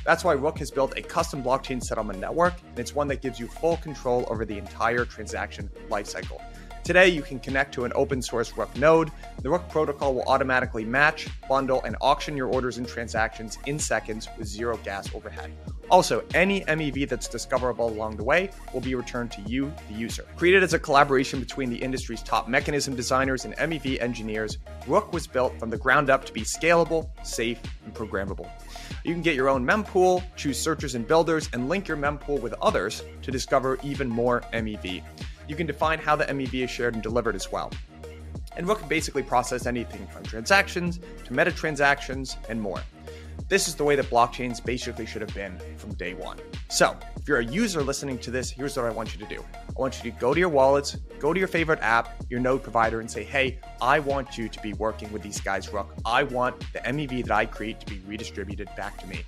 That's 0.05 0.25
why 0.25 0.35
Rook 0.35 0.59
has 0.59 0.71
built 0.71 0.97
a 0.97 1.03
custom 1.03 1.43
blockchain 1.43 1.83
settlement 1.83 2.21
network, 2.21 2.55
and 2.69 2.79
it's 2.79 2.95
one 2.95 3.09
that 3.09 3.23
gives 3.23 3.41
you 3.41 3.47
full 3.47 3.77
control 3.79 4.27
over 4.29 4.45
the 4.45 4.57
entire 4.57 5.05
transaction 5.05 5.71
lifecycle. 5.89 6.41
Today, 6.87 7.09
you 7.09 7.21
can 7.21 7.41
connect 7.41 7.75
to 7.75 7.85
an 7.85 7.91
open 7.97 8.23
source 8.23 8.57
Rook 8.57 8.75
node. 8.77 9.11
The 9.43 9.51
Rook 9.51 9.69
protocol 9.69 10.15
will 10.15 10.23
automatically 10.29 10.85
match, 10.85 11.27
bundle, 11.49 11.83
and 11.83 11.97
auction 12.01 12.37
your 12.37 12.47
orders 12.47 12.79
and 12.79 12.87
transactions 12.87 13.59
in 13.67 13.77
seconds 13.77 14.29
with 14.39 14.47
zero 14.47 14.77
gas 14.85 15.13
overhead. 15.13 15.51
Also, 15.91 16.25
any 16.35 16.61
MEV 16.63 17.09
that's 17.09 17.27
discoverable 17.27 17.89
along 17.89 18.17
the 18.17 18.23
way 18.23 18.51
will 18.73 18.81
be 18.81 18.95
returned 18.95 19.33
to 19.33 19.41
you, 19.43 19.73
the 19.89 19.95
user. 19.95 20.25
Created 20.37 20.63
as 20.63 20.75
a 20.75 20.79
collaboration 20.79 21.41
between 21.41 21.71
the 21.71 21.77
industry's 21.77 22.23
top 22.23 22.47
mechanism 22.47 22.95
designers 22.95 23.45
and 23.45 23.57
MEV 23.57 24.01
engineers, 24.01 24.59
Rook 24.87 25.13
was 25.13 25.27
built 25.27 25.59
from 25.59 25.71
the 25.71 25.77
ground 25.77 26.09
up 26.09 26.25
to 26.25 26.33
be 26.33 26.43
scalable, 26.43 27.09
safe, 27.25 27.61
and 27.85 27.95
programmable. 27.95 28.49
You 29.07 29.13
can 29.13 29.23
get 29.23 29.37
your 29.37 29.49
own 29.49 29.65
mempool, 29.65 30.25
choose 30.35 30.59
searchers 30.59 30.97
and 30.97 31.07
builders, 31.07 31.49
and 31.53 31.69
link 31.69 31.87
your 31.87 31.97
mempool 31.97 32.41
with 32.41 32.55
others 32.61 33.05
to 33.23 33.31
discover 33.31 33.79
even 33.85 34.09
more 34.09 34.41
MEV. 34.53 35.01
You 35.47 35.55
can 35.55 35.65
define 35.65 36.01
how 36.01 36.17
the 36.17 36.25
MEV 36.25 36.65
is 36.65 36.71
shared 36.73 36.95
and 36.95 37.05
delivered 37.05 37.37
as 37.37 37.53
well. 37.53 37.71
And 38.57 38.67
Rook 38.67 38.81
can 38.81 38.89
basically 38.89 39.23
process 39.23 39.65
anything 39.65 40.09
from 40.09 40.25
transactions 40.25 40.99
to 41.25 41.33
meta 41.33 41.53
transactions 41.53 42.37
and 42.49 42.61
more. 42.61 42.83
This 43.49 43.69
is 43.69 43.77
the 43.77 43.85
way 43.85 43.95
that 43.95 44.11
blockchains 44.11 44.65
basically 44.65 45.07
should 45.07 45.23
have 45.23 45.33
been 45.35 45.57
from 45.77 45.95
day 45.95 46.15
one. 46.15 46.39
So, 46.69 46.97
if 47.15 47.29
you're 47.29 47.39
a 47.39 47.45
user 47.45 47.85
listening 47.85 48.19
to 48.19 48.33
this, 48.33 48.51
here's 48.51 48.77
what 48.77 48.87
I 48.87 48.91
want 48.91 49.15
you 49.15 49.25
to 49.25 49.33
do. 49.33 49.45
I 49.77 49.81
want 49.81 50.03
you 50.03 50.11
to 50.11 50.19
go 50.19 50.33
to 50.33 50.41
your 50.41 50.49
wallets, 50.49 50.97
go 51.19 51.35
to 51.35 51.39
your 51.39 51.49
favorite 51.49 51.81
app, 51.83 52.25
your 52.31 52.41
node 52.41 52.63
provider, 52.63 53.01
and 53.01 53.11
say, 53.11 53.25
hey, 53.25 53.59
I 53.83 53.99
want 53.99 54.39
you 54.39 54.49
to 54.49 54.63
be 54.63 54.73
working 54.75 55.13
with 55.13 55.23
these 55.23 55.39
guys, 55.39 55.71
Rook. 55.71 55.95
I 56.07 56.23
want 56.23 56.61
the 56.73 56.79
MEV 56.79 57.27
that 57.27 57.31
I 57.31 57.45
create 57.45 57.81
to 57.81 57.87
be 57.87 58.01
redistributed 58.07 58.71
back 58.75 58.97
to 58.99 59.07
me. 59.07 59.23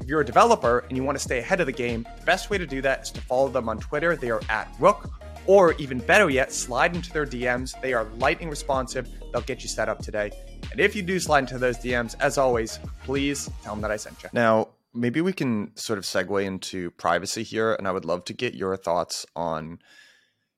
If 0.00 0.06
you're 0.06 0.22
a 0.22 0.24
developer 0.24 0.86
and 0.88 0.96
you 0.96 1.04
want 1.04 1.18
to 1.18 1.22
stay 1.22 1.38
ahead 1.38 1.60
of 1.60 1.66
the 1.66 1.72
game, 1.72 2.06
the 2.18 2.24
best 2.24 2.48
way 2.48 2.56
to 2.56 2.66
do 2.66 2.80
that 2.80 3.02
is 3.02 3.10
to 3.10 3.20
follow 3.20 3.50
them 3.50 3.68
on 3.68 3.78
Twitter. 3.78 4.16
They 4.16 4.30
are 4.30 4.40
at 4.48 4.74
Rook 4.78 5.10
or 5.46 5.74
even 5.74 5.98
better 5.98 6.30
yet, 6.30 6.52
slide 6.52 6.96
into 6.96 7.12
their 7.12 7.26
DMs. 7.26 7.78
They 7.82 7.92
are 7.92 8.04
lightning 8.18 8.48
responsive. 8.48 9.06
They'll 9.32 9.42
get 9.42 9.62
you 9.62 9.68
set 9.68 9.90
up 9.90 9.98
today. 9.98 10.30
And 10.70 10.80
if 10.80 10.96
you 10.96 11.02
do 11.02 11.20
slide 11.20 11.40
into 11.40 11.58
those 11.58 11.76
DMs, 11.76 12.14
as 12.20 12.38
always, 12.38 12.78
please 13.04 13.50
tell 13.62 13.74
them 13.74 13.82
that 13.82 13.90
I 13.90 13.96
sent 13.96 14.22
you. 14.22 14.30
Now, 14.32 14.68
maybe 14.94 15.20
we 15.20 15.32
can 15.32 15.76
sort 15.76 15.98
of 15.98 16.04
segue 16.04 16.44
into 16.44 16.90
privacy 16.92 17.42
here. 17.42 17.74
And 17.74 17.86
I 17.86 17.92
would 17.92 18.04
love 18.04 18.24
to 18.26 18.32
get 18.32 18.54
your 18.54 18.76
thoughts 18.76 19.26
on, 19.36 19.78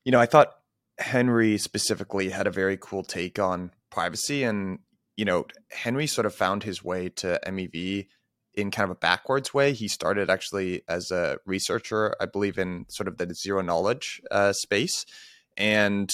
you 0.04 0.12
know, 0.12 0.20
I 0.20 0.26
thought 0.26 0.54
Henry 0.98 1.58
specifically 1.58 2.30
had 2.30 2.46
a 2.46 2.50
very 2.50 2.78
cool 2.80 3.02
take 3.02 3.38
on 3.38 3.72
privacy. 3.90 4.42
And, 4.42 4.80
you 5.16 5.24
know, 5.24 5.46
Henry 5.70 6.06
sort 6.06 6.26
of 6.26 6.34
found 6.34 6.62
his 6.62 6.82
way 6.82 7.08
to 7.10 7.40
MEV 7.46 8.06
in 8.54 8.70
kind 8.70 8.84
of 8.84 8.96
a 8.96 9.00
backwards 9.00 9.54
way. 9.54 9.72
He 9.72 9.88
started 9.88 10.28
actually 10.28 10.82
as 10.88 11.10
a 11.10 11.38
researcher, 11.46 12.14
I 12.20 12.26
believe, 12.26 12.58
in 12.58 12.86
sort 12.88 13.08
of 13.08 13.16
the 13.16 13.34
zero 13.34 13.62
knowledge 13.62 14.20
uh, 14.30 14.52
space, 14.52 15.06
and 15.56 16.10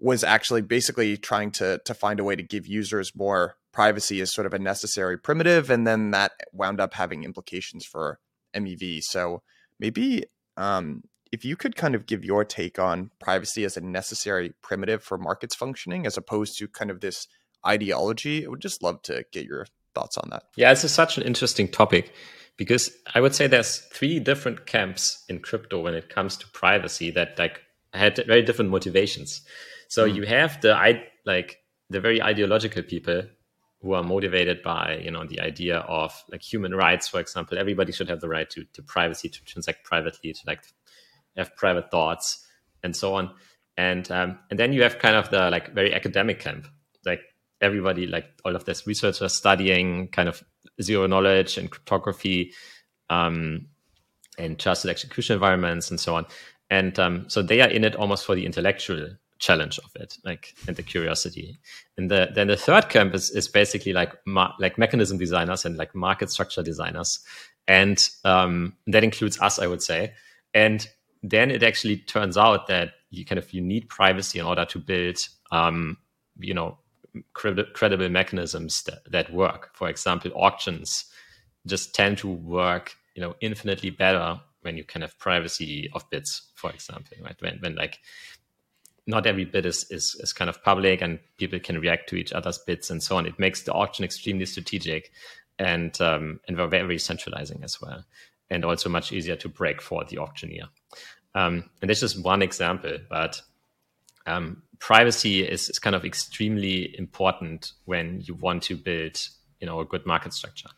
was 0.00 0.22
actually 0.24 0.62
basically 0.62 1.16
trying 1.16 1.50
to 1.52 1.80
to 1.84 1.94
find 1.94 2.20
a 2.20 2.24
way 2.24 2.36
to 2.36 2.42
give 2.42 2.66
users 2.66 3.14
more 3.14 3.56
privacy 3.72 4.20
as 4.20 4.32
sort 4.32 4.46
of 4.46 4.54
a 4.54 4.58
necessary 4.58 5.18
primitive, 5.18 5.70
and 5.70 5.86
then 5.86 6.10
that 6.10 6.32
wound 6.52 6.80
up 6.80 6.94
having 6.94 7.24
implications 7.24 7.84
for 7.84 8.18
MEV. 8.54 9.02
So 9.02 9.42
maybe 9.78 10.24
um, 10.56 11.02
if 11.32 11.44
you 11.44 11.56
could 11.56 11.76
kind 11.76 11.94
of 11.94 12.06
give 12.06 12.24
your 12.24 12.44
take 12.44 12.78
on 12.78 13.10
privacy 13.20 13.64
as 13.64 13.76
a 13.76 13.80
necessary 13.80 14.52
primitive 14.62 15.02
for 15.02 15.18
markets 15.18 15.54
functioning, 15.54 16.06
as 16.06 16.16
opposed 16.16 16.58
to 16.58 16.68
kind 16.68 16.90
of 16.90 17.00
this 17.00 17.26
ideology, 17.66 18.44
I 18.44 18.48
would 18.48 18.60
just 18.60 18.82
love 18.82 19.02
to 19.02 19.24
get 19.32 19.44
your 19.44 19.66
thoughts 19.94 20.16
on 20.16 20.30
that. 20.30 20.44
Yeah, 20.56 20.70
this 20.70 20.84
is 20.84 20.92
such 20.92 21.18
an 21.18 21.24
interesting 21.24 21.68
topic 21.68 22.12
because 22.56 22.90
I 23.14 23.20
would 23.20 23.34
say 23.34 23.46
there's 23.46 23.78
three 23.78 24.18
different 24.20 24.66
camps 24.66 25.24
in 25.28 25.40
crypto 25.40 25.80
when 25.80 25.94
it 25.94 26.08
comes 26.08 26.36
to 26.38 26.48
privacy 26.48 27.10
that 27.12 27.38
like 27.38 27.60
had 27.92 28.22
very 28.26 28.42
different 28.42 28.70
motivations. 28.70 29.42
So 29.88 30.08
mm. 30.08 30.14
you 30.14 30.22
have 30.26 30.60
the 30.60 30.74
I 30.74 31.04
like 31.24 31.58
the 31.90 32.00
very 32.00 32.22
ideological 32.22 32.82
people 32.82 33.22
who 33.80 33.92
are 33.94 34.02
motivated 34.02 34.62
by 34.62 35.00
you 35.02 35.10
know 35.10 35.24
the 35.24 35.40
idea 35.40 35.78
of 35.78 36.12
like 36.30 36.42
human 36.42 36.74
rights, 36.74 37.08
for 37.08 37.20
example. 37.20 37.58
Everybody 37.58 37.92
should 37.92 38.08
have 38.08 38.20
the 38.20 38.28
right 38.28 38.48
to 38.50 38.64
to 38.74 38.82
privacy, 38.82 39.28
to 39.28 39.44
transact 39.44 39.84
privately, 39.84 40.32
to 40.32 40.40
like 40.46 40.62
have 41.36 41.56
private 41.56 41.90
thoughts 41.90 42.46
and 42.82 42.94
so 42.94 43.14
on. 43.14 43.30
And 43.76 44.10
um, 44.10 44.38
and 44.50 44.58
then 44.58 44.72
you 44.72 44.82
have 44.82 44.98
kind 44.98 45.16
of 45.16 45.30
the 45.30 45.50
like 45.50 45.72
very 45.74 45.94
academic 45.94 46.40
camp, 46.40 46.66
like 47.04 47.22
everybody, 47.60 48.06
like 48.06 48.26
all 48.44 48.56
of 48.56 48.64
this 48.64 48.86
researchers 48.86 49.34
studying 49.34 50.08
kind 50.08 50.28
of 50.28 50.42
zero 50.82 51.06
knowledge 51.06 51.58
and 51.58 51.70
cryptography 51.70 52.52
um, 53.10 53.66
and 54.36 54.58
trusted 54.58 54.90
execution 54.90 55.34
environments 55.34 55.90
and 55.90 55.98
so 55.98 56.14
on. 56.14 56.26
And 56.70 56.98
um, 56.98 57.28
so 57.28 57.42
they 57.42 57.60
are 57.60 57.68
in 57.68 57.84
it 57.84 57.96
almost 57.96 58.26
for 58.26 58.34
the 58.34 58.44
intellectual 58.44 59.10
challenge 59.38 59.78
of 59.78 59.90
it, 59.96 60.16
like 60.24 60.54
and 60.66 60.76
the 60.76 60.82
curiosity. 60.82 61.58
And 61.96 62.10
the, 62.10 62.28
then 62.34 62.48
the 62.48 62.56
third 62.56 62.88
camp 62.88 63.14
is, 63.14 63.30
is 63.30 63.48
basically 63.48 63.92
like 63.92 64.14
ma- 64.26 64.54
like 64.58 64.78
mechanism 64.78 65.18
designers 65.18 65.64
and 65.64 65.76
like 65.76 65.94
market 65.94 66.30
structure 66.30 66.62
designers, 66.62 67.20
and 67.66 67.98
um, 68.24 68.74
that 68.86 69.04
includes 69.04 69.40
us, 69.40 69.58
I 69.58 69.66
would 69.66 69.82
say. 69.82 70.14
And 70.54 70.86
then 71.22 71.50
it 71.50 71.62
actually 71.62 71.98
turns 71.98 72.36
out 72.36 72.66
that 72.68 72.92
you 73.10 73.24
kind 73.24 73.38
of 73.38 73.52
you 73.52 73.60
need 73.60 73.88
privacy 73.88 74.38
in 74.38 74.46
order 74.46 74.64
to 74.66 74.78
build, 74.78 75.18
um, 75.50 75.98
you 76.38 76.54
know, 76.54 76.78
credible 77.32 78.08
mechanisms 78.08 78.82
that, 78.84 79.10
that 79.10 79.32
work. 79.32 79.70
For 79.74 79.88
example, 79.88 80.30
auctions 80.34 81.06
just 81.66 81.94
tend 81.94 82.18
to 82.18 82.28
work, 82.28 82.94
you 83.14 83.22
know, 83.22 83.34
infinitely 83.40 83.90
better 83.90 84.40
when 84.62 84.76
you 84.76 84.84
can 84.84 85.02
have 85.02 85.18
privacy 85.18 85.88
of 85.94 86.08
bits, 86.10 86.50
for 86.54 86.70
example, 86.70 87.16
right? 87.22 87.36
When, 87.40 87.58
when 87.60 87.74
like 87.74 87.98
not 89.08 89.26
every 89.26 89.44
bit 89.44 89.66
is, 89.66 89.86
is, 89.90 90.14
is 90.20 90.32
kind 90.32 90.48
of 90.48 90.62
public 90.62 91.00
and 91.00 91.18
people 91.38 91.58
can 91.58 91.80
react 91.80 92.08
to 92.10 92.16
each 92.16 92.32
other's 92.32 92.58
bits 92.58 92.90
and 92.90 93.02
so 93.02 93.16
on. 93.16 93.26
It 93.26 93.38
makes 93.38 93.62
the 93.62 93.72
auction 93.72 94.04
extremely 94.04 94.46
strategic 94.46 95.10
and 95.58 96.00
um, 96.00 96.38
and 96.46 96.56
very 96.56 96.98
centralizing 96.98 97.64
as 97.64 97.80
well, 97.80 98.04
and 98.48 98.64
also 98.64 98.88
much 98.88 99.10
easier 99.10 99.34
to 99.36 99.48
break 99.48 99.82
for 99.82 100.04
the 100.04 100.18
auctioneer. 100.18 100.68
Um, 101.34 101.68
and 101.82 101.90
this 101.90 102.04
is 102.04 102.16
one 102.16 102.42
example, 102.42 102.98
but 103.10 103.40
um, 104.26 104.62
privacy 104.78 105.42
is, 105.42 105.68
is 105.68 105.78
kind 105.78 105.96
of 105.96 106.04
extremely 106.04 106.96
important 106.96 107.72
when 107.86 108.22
you 108.24 108.34
want 108.34 108.62
to 108.64 108.76
build 108.76 109.18
you 109.60 109.66
know 109.66 109.80
a 109.80 109.84
good 109.84 110.06
market 110.06 110.32
structure 110.32 110.68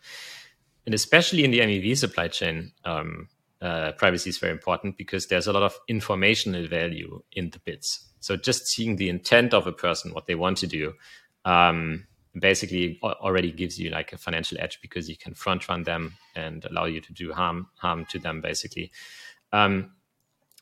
and 0.86 0.94
especially 0.94 1.44
in 1.44 1.50
the 1.50 1.60
mev 1.60 1.96
supply 1.98 2.28
chain 2.28 2.72
um, 2.84 3.28
uh, 3.62 3.92
privacy 3.92 4.30
is 4.30 4.38
very 4.38 4.52
important 4.52 4.96
because 4.96 5.26
there's 5.26 5.46
a 5.46 5.52
lot 5.52 5.62
of 5.62 5.78
informational 5.88 6.66
value 6.66 7.22
in 7.32 7.50
the 7.50 7.58
bits 7.60 8.08
so 8.20 8.36
just 8.36 8.66
seeing 8.66 8.96
the 8.96 9.08
intent 9.08 9.54
of 9.54 9.66
a 9.66 9.72
person 9.72 10.12
what 10.12 10.26
they 10.26 10.34
want 10.34 10.56
to 10.56 10.66
do 10.66 10.92
um, 11.44 12.06
basically 12.38 12.98
already 13.02 13.50
gives 13.50 13.78
you 13.78 13.90
like 13.90 14.12
a 14.12 14.18
financial 14.18 14.58
edge 14.60 14.78
because 14.80 15.08
you 15.08 15.16
can 15.16 15.34
front 15.34 15.68
run 15.68 15.82
them 15.82 16.14
and 16.34 16.64
allow 16.66 16.84
you 16.84 17.00
to 17.00 17.12
do 17.12 17.32
harm 17.32 17.66
harm 17.76 18.06
to 18.06 18.18
them 18.18 18.40
basically 18.40 18.90
um, 19.52 19.90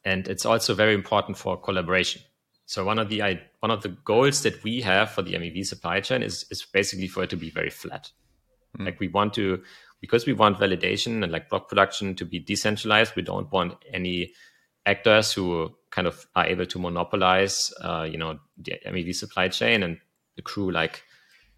and 0.04 0.28
it's 0.28 0.46
also 0.46 0.74
very 0.74 0.94
important 0.94 1.36
for 1.36 1.56
collaboration 1.56 2.22
so 2.68 2.84
one 2.84 2.98
of 2.98 3.08
the 3.08 3.22
one 3.60 3.70
of 3.70 3.80
the 3.82 3.88
goals 3.88 4.42
that 4.42 4.62
we 4.62 4.82
have 4.82 5.10
for 5.10 5.22
the 5.22 5.32
MEV 5.32 5.64
supply 5.64 6.00
chain 6.00 6.22
is 6.22 6.44
is 6.50 6.66
basically 6.66 7.08
for 7.08 7.22
it 7.22 7.30
to 7.30 7.36
be 7.36 7.48
very 7.48 7.70
flat. 7.70 8.10
Mm. 8.78 8.84
Like 8.84 9.00
we 9.00 9.08
want 9.08 9.32
to 9.34 9.62
because 10.00 10.26
we 10.26 10.32
want 10.32 10.58
validation 10.58 11.22
and 11.22 11.32
like 11.32 11.48
block 11.48 11.68
production 11.68 12.14
to 12.16 12.24
be 12.24 12.38
decentralized. 12.38 13.16
We 13.16 13.22
don't 13.22 13.50
want 13.52 13.74
any 13.92 14.32
actors 14.86 15.32
who 15.32 15.74
kind 15.90 16.06
of 16.06 16.26
are 16.34 16.46
able 16.46 16.66
to 16.66 16.78
monopolize, 16.78 17.72
uh, 17.82 18.06
you 18.10 18.18
know, 18.18 18.38
the 18.56 18.74
MEV 18.86 19.14
supply 19.14 19.48
chain 19.48 19.82
and 19.82 19.98
accrue 20.36 20.70
like 20.70 21.02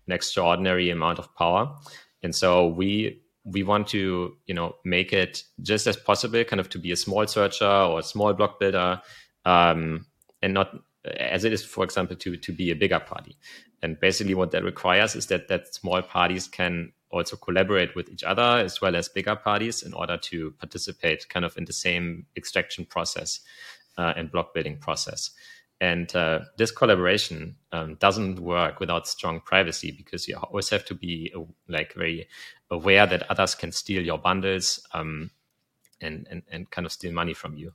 an 0.06 0.12
extraordinary 0.12 0.90
amount 0.90 1.18
of 1.18 1.34
power. 1.36 1.74
And 2.22 2.34
so 2.34 2.66
we 2.66 3.20
we 3.44 3.62
want 3.62 3.88
to 3.88 4.36
you 4.46 4.54
know 4.54 4.74
make 4.84 5.12
it 5.12 5.42
just 5.62 5.86
as 5.86 5.96
possible 5.96 6.44
kind 6.44 6.60
of 6.60 6.68
to 6.68 6.78
be 6.78 6.92
a 6.92 6.96
small 6.96 7.26
searcher 7.26 7.66
or 7.66 8.00
a 8.00 8.02
small 8.02 8.32
block 8.32 8.60
builder 8.60 9.00
um, 9.44 10.06
and 10.42 10.52
not 10.52 10.78
as 11.16 11.44
it 11.44 11.52
is 11.52 11.64
for 11.64 11.82
example 11.82 12.16
to 12.16 12.36
to 12.36 12.52
be 12.52 12.70
a 12.70 12.76
bigger 12.76 13.00
party 13.00 13.36
and 13.82 13.98
basically 13.98 14.34
what 14.34 14.50
that 14.50 14.62
requires 14.62 15.16
is 15.16 15.26
that 15.26 15.48
that 15.48 15.74
small 15.74 16.02
parties 16.02 16.46
can 16.46 16.92
also 17.10 17.36
collaborate 17.36 17.94
with 17.96 18.08
each 18.08 18.24
other 18.24 18.42
as 18.42 18.80
well 18.80 18.94
as 18.94 19.08
bigger 19.08 19.36
parties 19.36 19.82
in 19.82 19.92
order 19.92 20.16
to 20.16 20.52
participate 20.52 21.28
kind 21.28 21.44
of 21.44 21.56
in 21.56 21.64
the 21.64 21.72
same 21.72 22.26
extraction 22.36 22.84
process 22.84 23.40
uh, 23.98 24.12
and 24.16 24.30
block 24.30 24.54
building 24.54 24.78
process 24.78 25.30
and 25.80 26.14
uh, 26.14 26.40
this 26.58 26.70
collaboration 26.70 27.56
um, 27.72 27.94
doesn't 27.94 28.38
work 28.38 28.80
without 28.80 29.08
strong 29.08 29.40
privacy 29.40 29.90
because 29.90 30.28
you 30.28 30.36
always 30.36 30.68
have 30.68 30.84
to 30.86 30.94
be 30.94 31.32
like 31.68 31.94
very 31.94 32.28
aware 32.70 33.06
that 33.06 33.28
others 33.30 33.54
can 33.54 33.72
steal 33.72 34.04
your 34.04 34.18
bundles 34.18 34.86
um, 34.92 35.30
and, 36.02 36.26
and, 36.30 36.42
and 36.50 36.70
kind 36.70 36.84
of 36.84 36.92
steal 36.92 37.12
money 37.12 37.32
from 37.32 37.56
you. 37.56 37.72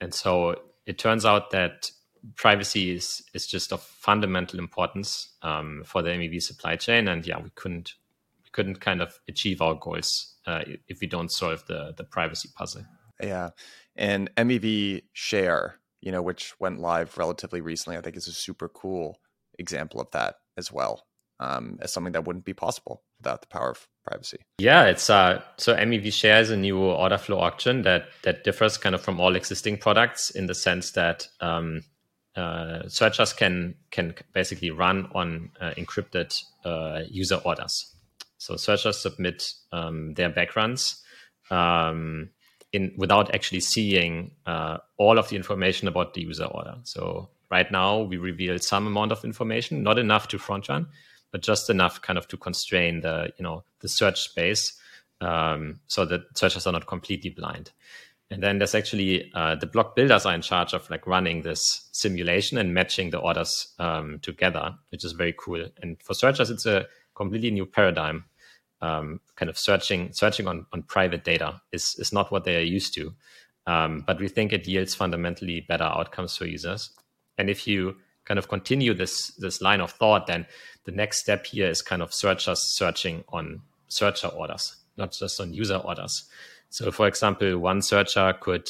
And 0.00 0.14
so 0.14 0.62
it 0.86 0.98
turns 0.98 1.26
out 1.26 1.50
that 1.50 1.90
privacy 2.36 2.92
is, 2.92 3.22
is 3.34 3.46
just 3.46 3.70
of 3.70 3.82
fundamental 3.82 4.58
importance 4.58 5.34
um, 5.42 5.82
for 5.84 6.00
the 6.00 6.08
MEV 6.08 6.42
supply 6.42 6.76
chain. 6.76 7.06
And 7.06 7.26
yeah, 7.26 7.38
we 7.38 7.50
couldn't 7.54 7.94
couldn't 8.52 8.80
kind 8.80 9.02
of 9.02 9.18
achieve 9.28 9.60
our 9.60 9.74
goals 9.74 10.36
uh, 10.46 10.62
if 10.88 11.00
we 11.00 11.06
don't 11.06 11.30
solve 11.30 11.64
the 11.66 11.94
the 11.96 12.04
privacy 12.04 12.48
puzzle. 12.54 12.84
Yeah, 13.20 13.50
and 13.96 14.34
MEV 14.36 15.02
share 15.12 15.78
you 16.02 16.10
know, 16.10 16.20
which 16.20 16.52
went 16.60 16.80
live 16.80 17.16
relatively 17.16 17.60
recently, 17.60 17.96
I 17.96 18.02
think 18.02 18.16
is 18.16 18.26
a 18.26 18.32
super 18.32 18.68
cool 18.68 19.20
example 19.58 20.00
of 20.00 20.10
that 20.10 20.34
as 20.58 20.70
well. 20.70 21.06
Um, 21.40 21.78
as 21.80 21.92
something 21.92 22.12
that 22.12 22.24
wouldn't 22.24 22.44
be 22.44 22.54
possible 22.54 23.02
without 23.18 23.40
the 23.40 23.48
power 23.48 23.70
of 23.70 23.88
privacy. 24.04 24.38
Yeah, 24.58 24.84
it's 24.84 25.10
uh, 25.10 25.42
so 25.56 25.74
MEV 25.74 26.12
Share 26.12 26.40
is 26.40 26.50
a 26.50 26.56
new 26.56 26.78
order 26.78 27.18
flow 27.18 27.40
auction 27.40 27.82
that 27.82 28.04
that 28.22 28.44
differs 28.44 28.76
kind 28.76 28.94
of 28.94 29.02
from 29.02 29.18
all 29.18 29.34
existing 29.34 29.78
products 29.78 30.30
in 30.30 30.46
the 30.46 30.54
sense 30.54 30.92
that 30.92 31.26
um, 31.40 31.82
uh, 32.36 32.86
searchers 32.86 33.32
can 33.32 33.74
can 33.90 34.14
basically 34.32 34.70
run 34.70 35.08
on 35.16 35.50
uh, 35.60 35.72
encrypted 35.76 36.32
uh, 36.64 37.00
user 37.08 37.40
orders. 37.44 37.91
So 38.42 38.56
searchers 38.56 38.98
submit 38.98 39.52
um, 39.70 40.14
their 40.14 40.28
backruns 40.28 41.00
um, 41.48 42.30
in 42.72 42.92
without 42.96 43.32
actually 43.32 43.60
seeing 43.60 44.32
uh, 44.46 44.78
all 44.96 45.16
of 45.16 45.28
the 45.28 45.36
information 45.36 45.86
about 45.86 46.14
the 46.14 46.22
user 46.22 46.46
order. 46.46 46.74
So 46.82 47.28
right 47.52 47.70
now 47.70 48.00
we 48.00 48.16
reveal 48.16 48.58
some 48.58 48.88
amount 48.88 49.12
of 49.12 49.24
information, 49.24 49.84
not 49.84 49.96
enough 49.96 50.26
to 50.28 50.40
front 50.40 50.68
run, 50.68 50.88
but 51.30 51.40
just 51.40 51.70
enough 51.70 52.02
kind 52.02 52.18
of 52.18 52.26
to 52.28 52.36
constrain 52.36 53.02
the 53.02 53.32
you 53.38 53.44
know 53.44 53.62
the 53.78 53.88
search 53.88 54.20
space 54.20 54.76
um, 55.20 55.78
so 55.86 56.04
that 56.04 56.22
searchers 56.36 56.66
are 56.66 56.72
not 56.72 56.88
completely 56.88 57.30
blind. 57.30 57.70
And 58.28 58.42
then 58.42 58.58
there's 58.58 58.74
actually 58.74 59.30
uh, 59.34 59.54
the 59.54 59.66
block 59.66 59.94
builders 59.94 60.26
are 60.26 60.34
in 60.34 60.42
charge 60.42 60.72
of 60.72 60.90
like 60.90 61.06
running 61.06 61.42
this 61.42 61.88
simulation 61.92 62.58
and 62.58 62.74
matching 62.74 63.10
the 63.10 63.18
orders 63.18 63.72
um, 63.78 64.18
together, 64.20 64.74
which 64.88 65.04
is 65.04 65.12
very 65.12 65.34
cool. 65.38 65.64
And 65.80 66.02
for 66.02 66.14
searchers, 66.14 66.50
it's 66.50 66.66
a 66.66 66.86
completely 67.14 67.52
new 67.52 67.66
paradigm 67.66 68.24
um, 68.82 69.20
kind 69.36 69.48
of 69.48 69.56
searching 69.56 70.12
searching 70.12 70.46
on, 70.46 70.66
on 70.72 70.82
private 70.82 71.24
data 71.24 71.60
is, 71.72 71.94
is 71.98 72.12
not 72.12 72.30
what 72.30 72.44
they 72.44 72.56
are 72.56 72.60
used 72.60 72.92
to. 72.94 73.14
Um, 73.66 74.02
but 74.06 74.18
we 74.18 74.28
think 74.28 74.52
it 74.52 74.66
yields 74.66 74.94
fundamentally 74.94 75.60
better 75.60 75.84
outcomes 75.84 76.36
for 76.36 76.46
users. 76.46 76.90
And 77.38 77.48
if 77.48 77.66
you 77.66 77.96
kind 78.24 78.38
of 78.38 78.48
continue 78.48 78.92
this 78.92 79.28
this 79.36 79.62
line 79.62 79.80
of 79.80 79.92
thought, 79.92 80.26
then 80.26 80.46
the 80.84 80.92
next 80.92 81.20
step 81.20 81.46
here 81.46 81.68
is 81.70 81.80
kind 81.80 82.02
of 82.02 82.12
searchers 82.12 82.60
searching 82.60 83.24
on 83.28 83.62
searcher 83.88 84.28
orders, 84.28 84.76
not 84.96 85.12
just 85.12 85.40
on 85.40 85.54
user 85.54 85.76
orders. 85.76 86.24
So, 86.70 86.90
for 86.90 87.06
example, 87.06 87.58
one 87.58 87.82
searcher 87.82 88.34
could, 88.40 88.68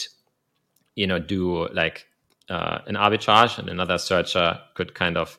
you 0.95 1.07
know, 1.07 1.19
do 1.19 1.69
like 1.69 2.07
uh, 2.51 2.81
an 2.87 2.97
arbitrage, 2.97 3.59
and 3.59 3.69
another 3.69 3.97
searcher 3.97 4.61
could 4.75 4.95
kind 4.95 5.17
of 5.17 5.39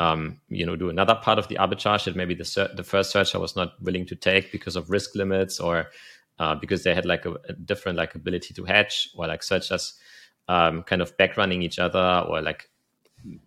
um, 0.00 0.40
you 0.48 0.64
know, 0.64 0.76
do 0.76 0.88
another 0.88 1.14
part 1.14 1.38
of 1.38 1.48
the 1.48 1.56
arbitrage 1.56 2.04
that 2.04 2.16
maybe 2.16 2.34
the 2.34 2.44
ser- 2.44 2.70
the 2.74 2.82
first 2.82 3.10
searcher 3.10 3.38
was 3.38 3.54
not 3.54 3.80
willing 3.82 4.06
to 4.06 4.16
take 4.16 4.50
because 4.50 4.74
of 4.74 4.90
risk 4.90 5.14
limits 5.14 5.60
or 5.60 5.90
uh, 6.38 6.54
because 6.54 6.82
they 6.84 6.94
had 6.94 7.04
like 7.04 7.26
a, 7.26 7.34
a, 7.48 7.52
different 7.52 7.98
like 7.98 8.14
ability 8.14 8.54
to 8.54 8.64
hedge 8.64 9.10
or 9.14 9.26
like 9.26 9.42
searchers 9.42 10.00
um, 10.48 10.82
kind 10.84 11.02
of 11.02 11.14
backrunning 11.18 11.62
each 11.62 11.78
other 11.78 12.24
or 12.26 12.40
like 12.40 12.70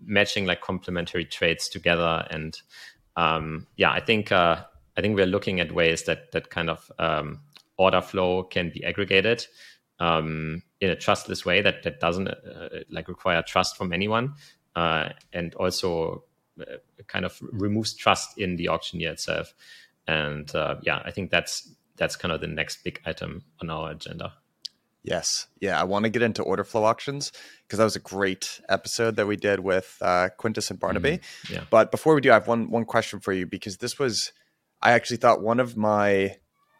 matching 0.05 0.45
like 0.45 0.61
complementary 0.61 1.25
trades 1.25 1.67
together. 1.67 2.27
And 2.29 2.55
um, 3.17 3.65
yeah, 3.75 3.91
I 3.91 3.99
think 3.99 4.31
uh, 4.31 4.63
I 4.95 5.01
think 5.01 5.15
we're 5.15 5.25
looking 5.25 5.59
at 5.59 5.71
ways 5.71 6.03
that 6.03 6.33
that 6.33 6.51
kind 6.51 6.69
of 6.69 6.91
um, 6.99 7.41
order 7.77 7.99
flow 8.01 8.43
can 8.43 8.69
be 8.69 8.85
aggregated 8.85 9.43
um, 9.99 10.61
in 10.79 10.91
a 10.91 10.95
trustless 10.95 11.43
way 11.45 11.63
that 11.63 11.81
that 11.81 11.99
doesn't 11.99 12.27
uh, 12.27 12.69
like 12.91 13.07
require 13.07 13.41
trust 13.41 13.75
from 13.75 13.91
anyone. 13.91 14.35
Uh, 14.75 15.09
and 15.31 15.55
also 15.55 16.23
kind 17.07 17.25
of 17.25 17.39
removes 17.41 17.93
trust 17.95 18.37
in 18.37 18.55
the 18.55 18.69
auctioneer 18.69 19.11
itself. 19.11 19.53
And 20.07 20.53
uh, 20.55 20.75
yeah, 20.81 21.01
I 21.05 21.11
think 21.11 21.31
that's 21.31 21.73
that's 21.95 22.15
kind 22.15 22.31
of 22.31 22.41
the 22.41 22.47
next 22.47 22.83
big 22.83 22.99
item 23.05 23.43
on 23.61 23.69
our 23.69 23.91
agenda. 23.91 24.33
Yes, 25.03 25.47
yeah, 25.59 25.79
I 25.79 25.83
want 25.83 26.05
to 26.05 26.09
get 26.09 26.21
into 26.21 26.43
order 26.43 26.63
flow 26.63 26.85
auctions 26.85 27.33
because 27.63 27.77
that 27.77 27.83
was 27.83 27.97
a 27.97 27.99
great 27.99 28.61
episode 28.69 29.17
that 29.17 29.27
we 29.27 29.35
did 29.35 29.59
with 29.59 29.97
uh, 30.01 30.29
Quintus 30.37 30.71
and 30.71 30.79
Barnaby. 30.79 31.17
Mm-hmm. 31.17 31.53
Yeah. 31.53 31.63
But 31.69 31.91
before 31.91 32.15
we 32.15 32.21
do, 32.21 32.31
I 32.31 32.35
have 32.35 32.47
one 32.47 32.71
one 32.71 32.85
question 32.85 33.19
for 33.19 33.33
you 33.33 33.45
because 33.45 33.77
this 33.77 33.99
was, 33.99 34.31
I 34.81 34.93
actually 34.93 35.17
thought 35.17 35.41
one 35.41 35.59
of 35.59 35.75
my, 35.75 36.09
it 36.09 36.39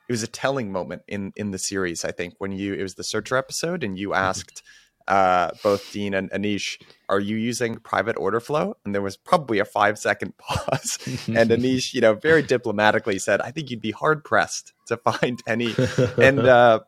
was 0.10 0.24
a 0.24 0.28
telling 0.28 0.72
moment 0.72 1.02
in 1.06 1.34
in 1.36 1.52
the 1.52 1.60
series. 1.60 2.06
I 2.06 2.12
think 2.12 2.36
when 2.38 2.54
you 2.54 2.74
it 2.74 2.82
was 2.82 2.96
the 2.96 3.04
searcher 3.04 3.36
episode 3.36 3.84
and 3.84 4.00
you 4.00 4.10
mm-hmm. 4.10 4.24
asked 4.24 4.64
uh, 5.08 5.52
both 5.62 5.92
Dean 5.92 6.14
and 6.14 6.30
Anish, 6.32 6.82
are 7.10 7.20
you 7.20 7.36
using 7.36 7.76
private 7.78 8.18
order 8.18 8.40
flow? 8.40 8.78
And 8.86 8.94
there 8.94 9.02
was 9.02 9.18
probably 9.18 9.60
a 9.60 9.66
five 9.66 9.98
second 10.00 10.38
pause. 10.38 10.98
and 11.28 11.50
Anish, 11.50 11.94
you 11.94 12.02
know, 12.02 12.14
very 12.14 12.42
diplomatically 12.42 13.20
said, 13.20 13.42
I 13.42 13.52
think 13.52 13.70
you'd 13.70 13.82
be 13.82 13.92
hard 13.92 14.24
pressed 14.24 14.74
to 14.88 14.98
find 14.98 15.42
any. 15.48 15.74
and 16.18 16.40
uh, 16.48 16.82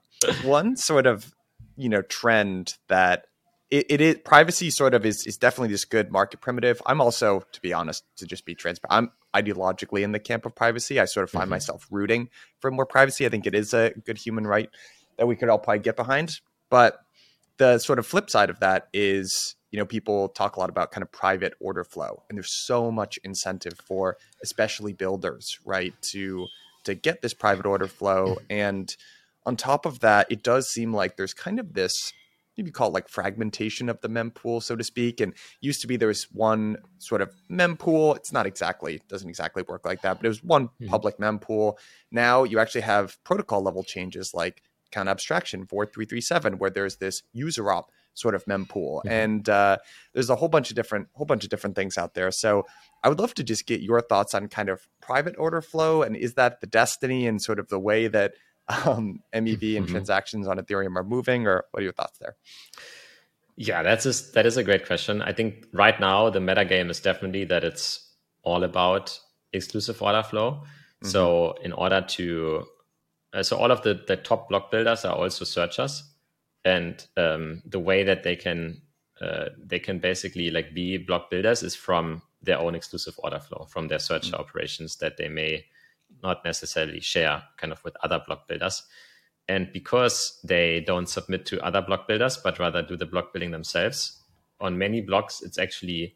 one 0.44 0.78
sort 0.78 1.06
of, 1.06 1.34
you 1.76 1.90
know, 1.90 2.02
trend 2.02 2.78
that 2.88 3.26
it, 3.70 3.86
it 3.90 4.02
is 4.02 4.18
privacy 4.24 4.70
sort 4.70 4.94
of 4.94 5.06
is, 5.06 5.26
is 5.26 5.38
definitely 5.38 5.70
this 5.70 5.86
good 5.86 6.12
market 6.12 6.40
primitive. 6.40 6.82
I'm 6.86 7.02
also, 7.02 7.44
to 7.52 7.62
be 7.62 7.74
honest, 7.74 8.04
to 8.18 8.26
just 8.26 8.46
be 8.46 8.56
transparent, 8.56 9.12
I'm 9.34 9.44
ideologically 9.44 10.02
in 10.02 10.12
the 10.12 10.20
camp 10.20 10.46
of 10.46 10.56
privacy. 10.56 11.00
I 11.00 11.06
sort 11.06 11.26
of 11.26 11.32
find 11.32 11.44
mm-hmm. 11.44 11.52
myself 11.52 11.88
rooting 11.92 12.30
for 12.60 12.72
more 12.72 12.86
privacy. 12.86 13.26
I 13.26 13.30
think 13.30 13.46
it 13.46 13.56
is 13.56 13.74
a 13.74 13.92
good 14.06 14.18
human 14.18 14.48
right 14.48 14.70
that 15.18 15.28
we 15.28 15.36
could 15.36 15.50
all 15.50 15.60
probably 15.60 15.80
get 15.80 15.96
behind. 15.96 16.40
But 16.70 17.00
the 17.58 17.78
sort 17.80 18.00
of 18.00 18.06
flip 18.06 18.30
side 18.30 18.50
of 18.50 18.60
that 18.60 18.88
is 18.94 19.56
you 19.72 19.80
know 19.80 19.86
people 19.86 20.30
talk 20.30 20.56
a 20.56 20.60
lot 20.60 20.70
about 20.70 20.92
kind 20.92 21.02
of 21.02 21.12
private 21.12 21.54
order 21.60 21.84
flow 21.84 22.24
and 22.30 22.38
there's 22.38 22.66
so 22.66 22.92
much 22.92 23.20
incentive 23.24 23.80
for 23.86 24.18
especially 24.44 24.94
builders 24.94 25.60
right 25.66 25.94
to 26.02 26.48
to 26.86 26.96
get 26.96 27.22
this 27.22 27.34
private 27.34 27.66
order 27.66 27.88
flow. 27.88 28.38
And 28.50 28.96
on 29.46 29.58
top 29.58 29.86
of 29.86 30.00
that 30.00 30.32
it 30.32 30.42
does 30.42 30.70
seem 30.70 30.94
like 30.94 31.18
there's 31.18 31.34
kind 31.34 31.60
of 31.60 31.74
this 31.74 32.14
maybe 32.58 32.72
call 32.72 32.88
it 32.88 32.94
like 32.94 33.10
fragmentation 33.10 33.90
of 33.90 34.00
the 34.00 34.08
mempool 34.08 34.64
so 34.64 34.76
to 34.78 34.84
speak. 34.84 35.20
And 35.20 35.34
used 35.60 35.82
to 35.82 35.88
be 35.88 35.98
there 35.98 36.08
was 36.08 36.28
one 36.32 36.78
sort 37.00 37.22
of 37.22 37.36
mempool 37.52 38.16
it's 38.16 38.32
not 38.32 38.46
exactly 38.46 39.02
doesn't 39.10 39.30
exactly 39.30 39.64
work 39.68 39.86
like 39.86 40.02
that 40.04 40.18
but 40.18 40.26
it 40.26 40.30
was 40.30 40.44
one 40.44 40.70
mm-hmm. 40.70 40.88
public 40.88 41.18
mempool 41.18 41.78
now 42.12 42.44
you 42.44 42.60
actually 42.60 42.82
have 42.82 43.22
protocol 43.24 43.62
level 43.62 43.84
changes 43.84 44.32
like 44.34 44.62
account 44.92 45.10
abstraction 45.10 45.66
4337 45.66 46.58
where 46.58 46.70
there's 46.70 46.98
this 46.98 47.24
user 47.34 47.72
op 47.72 47.92
sort 48.14 48.34
of 48.34 48.44
mempool 48.46 49.00
mm-hmm. 49.00 49.10
and 49.10 49.50
uh, 49.50 49.78
there's 50.14 50.30
a 50.30 50.36
whole 50.36 50.48
bunch 50.48 50.70
of 50.70 50.76
different 50.76 51.08
whole 51.14 51.26
bunch 51.26 51.44
of 51.44 51.50
different 51.50 51.76
things 51.76 51.98
out 51.98 52.14
there 52.14 52.32
so 52.32 52.66
i 53.04 53.10
would 53.10 53.20
love 53.20 53.34
to 53.34 53.44
just 53.44 53.68
get 53.68 53.82
your 53.82 54.02
thoughts 54.02 54.34
on 54.34 54.48
kind 54.48 54.70
of 54.70 54.88
private 55.02 55.36
order 55.38 55.62
flow 55.62 56.02
and 56.02 56.16
is 56.16 56.34
that 56.34 56.62
the 56.62 56.68
destiny 56.68 57.28
and 57.28 57.42
sort 57.42 57.60
of 57.60 57.68
the 57.70 57.80
way 57.80 58.08
that 58.08 58.34
um, 58.68 59.22
mev 59.34 59.78
and 59.78 59.86
mm-hmm. 59.86 59.86
transactions 59.86 60.48
on 60.48 60.58
ethereum 60.58 60.96
are 60.96 61.04
moving 61.04 61.46
or 61.46 61.66
what 61.72 61.82
are 61.82 61.84
your 61.84 61.94
thoughts 61.94 62.18
there 62.20 62.36
yeah 63.58 63.84
that's 63.84 64.04
just, 64.04 64.34
that 64.34 64.46
is 64.46 64.58
a 64.58 64.64
great 64.64 64.86
question 64.86 65.22
i 65.22 65.32
think 65.32 65.66
right 65.74 66.00
now 66.00 66.30
the 66.30 66.40
meta 66.40 66.66
game 66.66 66.90
is 66.90 67.00
definitely 67.00 67.44
that 67.44 67.64
it's 67.64 68.14
all 68.44 68.64
about 68.64 69.20
exclusive 69.54 70.02
order 70.02 70.24
flow 70.24 70.52
mm-hmm. 70.52 71.08
so 71.08 71.54
in 71.64 71.74
order 71.74 72.02
to 72.02 72.66
so 73.44 73.58
all 73.58 73.72
of 73.72 73.82
the, 73.82 74.04
the 74.08 74.18
top 74.18 74.50
block 74.50 74.72
builders 74.72 75.06
are 75.06 75.16
also 75.16 75.46
searchers, 75.46 76.04
and 76.64 77.06
um, 77.18 77.62
the 77.66 77.80
way 77.80 78.04
that 78.04 78.24
they 78.24 78.36
can 78.36 78.82
uh, 79.22 79.50
they 79.58 79.80
can 79.80 80.00
basically 80.00 80.52
like 80.52 80.74
be 80.74 80.98
block 80.98 81.30
builders 81.30 81.64
is 81.64 81.76
from 81.76 82.22
their 82.42 82.60
own 82.60 82.76
exclusive 82.76 83.16
order 83.20 83.40
flow, 83.40 83.66
from 83.70 83.88
their 83.88 84.00
searcher 84.00 84.32
mm-hmm. 84.32 84.42
operations 84.42 84.98
that 84.98 85.18
they 85.18 85.30
may 85.30 85.66
not 86.22 86.44
necessarily 86.46 87.00
share 87.00 87.44
kind 87.58 87.72
of 87.74 87.84
with 87.84 87.96
other 88.04 88.22
block 88.26 88.48
builders. 88.48 88.84
And 89.48 89.72
because 89.72 90.40
they 90.44 90.82
don't 90.82 91.08
submit 91.08 91.46
to 91.48 91.64
other 91.64 91.82
block 91.82 92.08
builders, 92.08 92.38
but 92.38 92.60
rather 92.60 92.82
do 92.82 92.98
the 92.98 93.06
block 93.06 93.32
building 93.32 93.52
themselves, 93.52 94.22
on 94.60 94.78
many 94.78 95.02
blocks, 95.02 95.42
it's 95.42 95.60
actually 95.60 96.16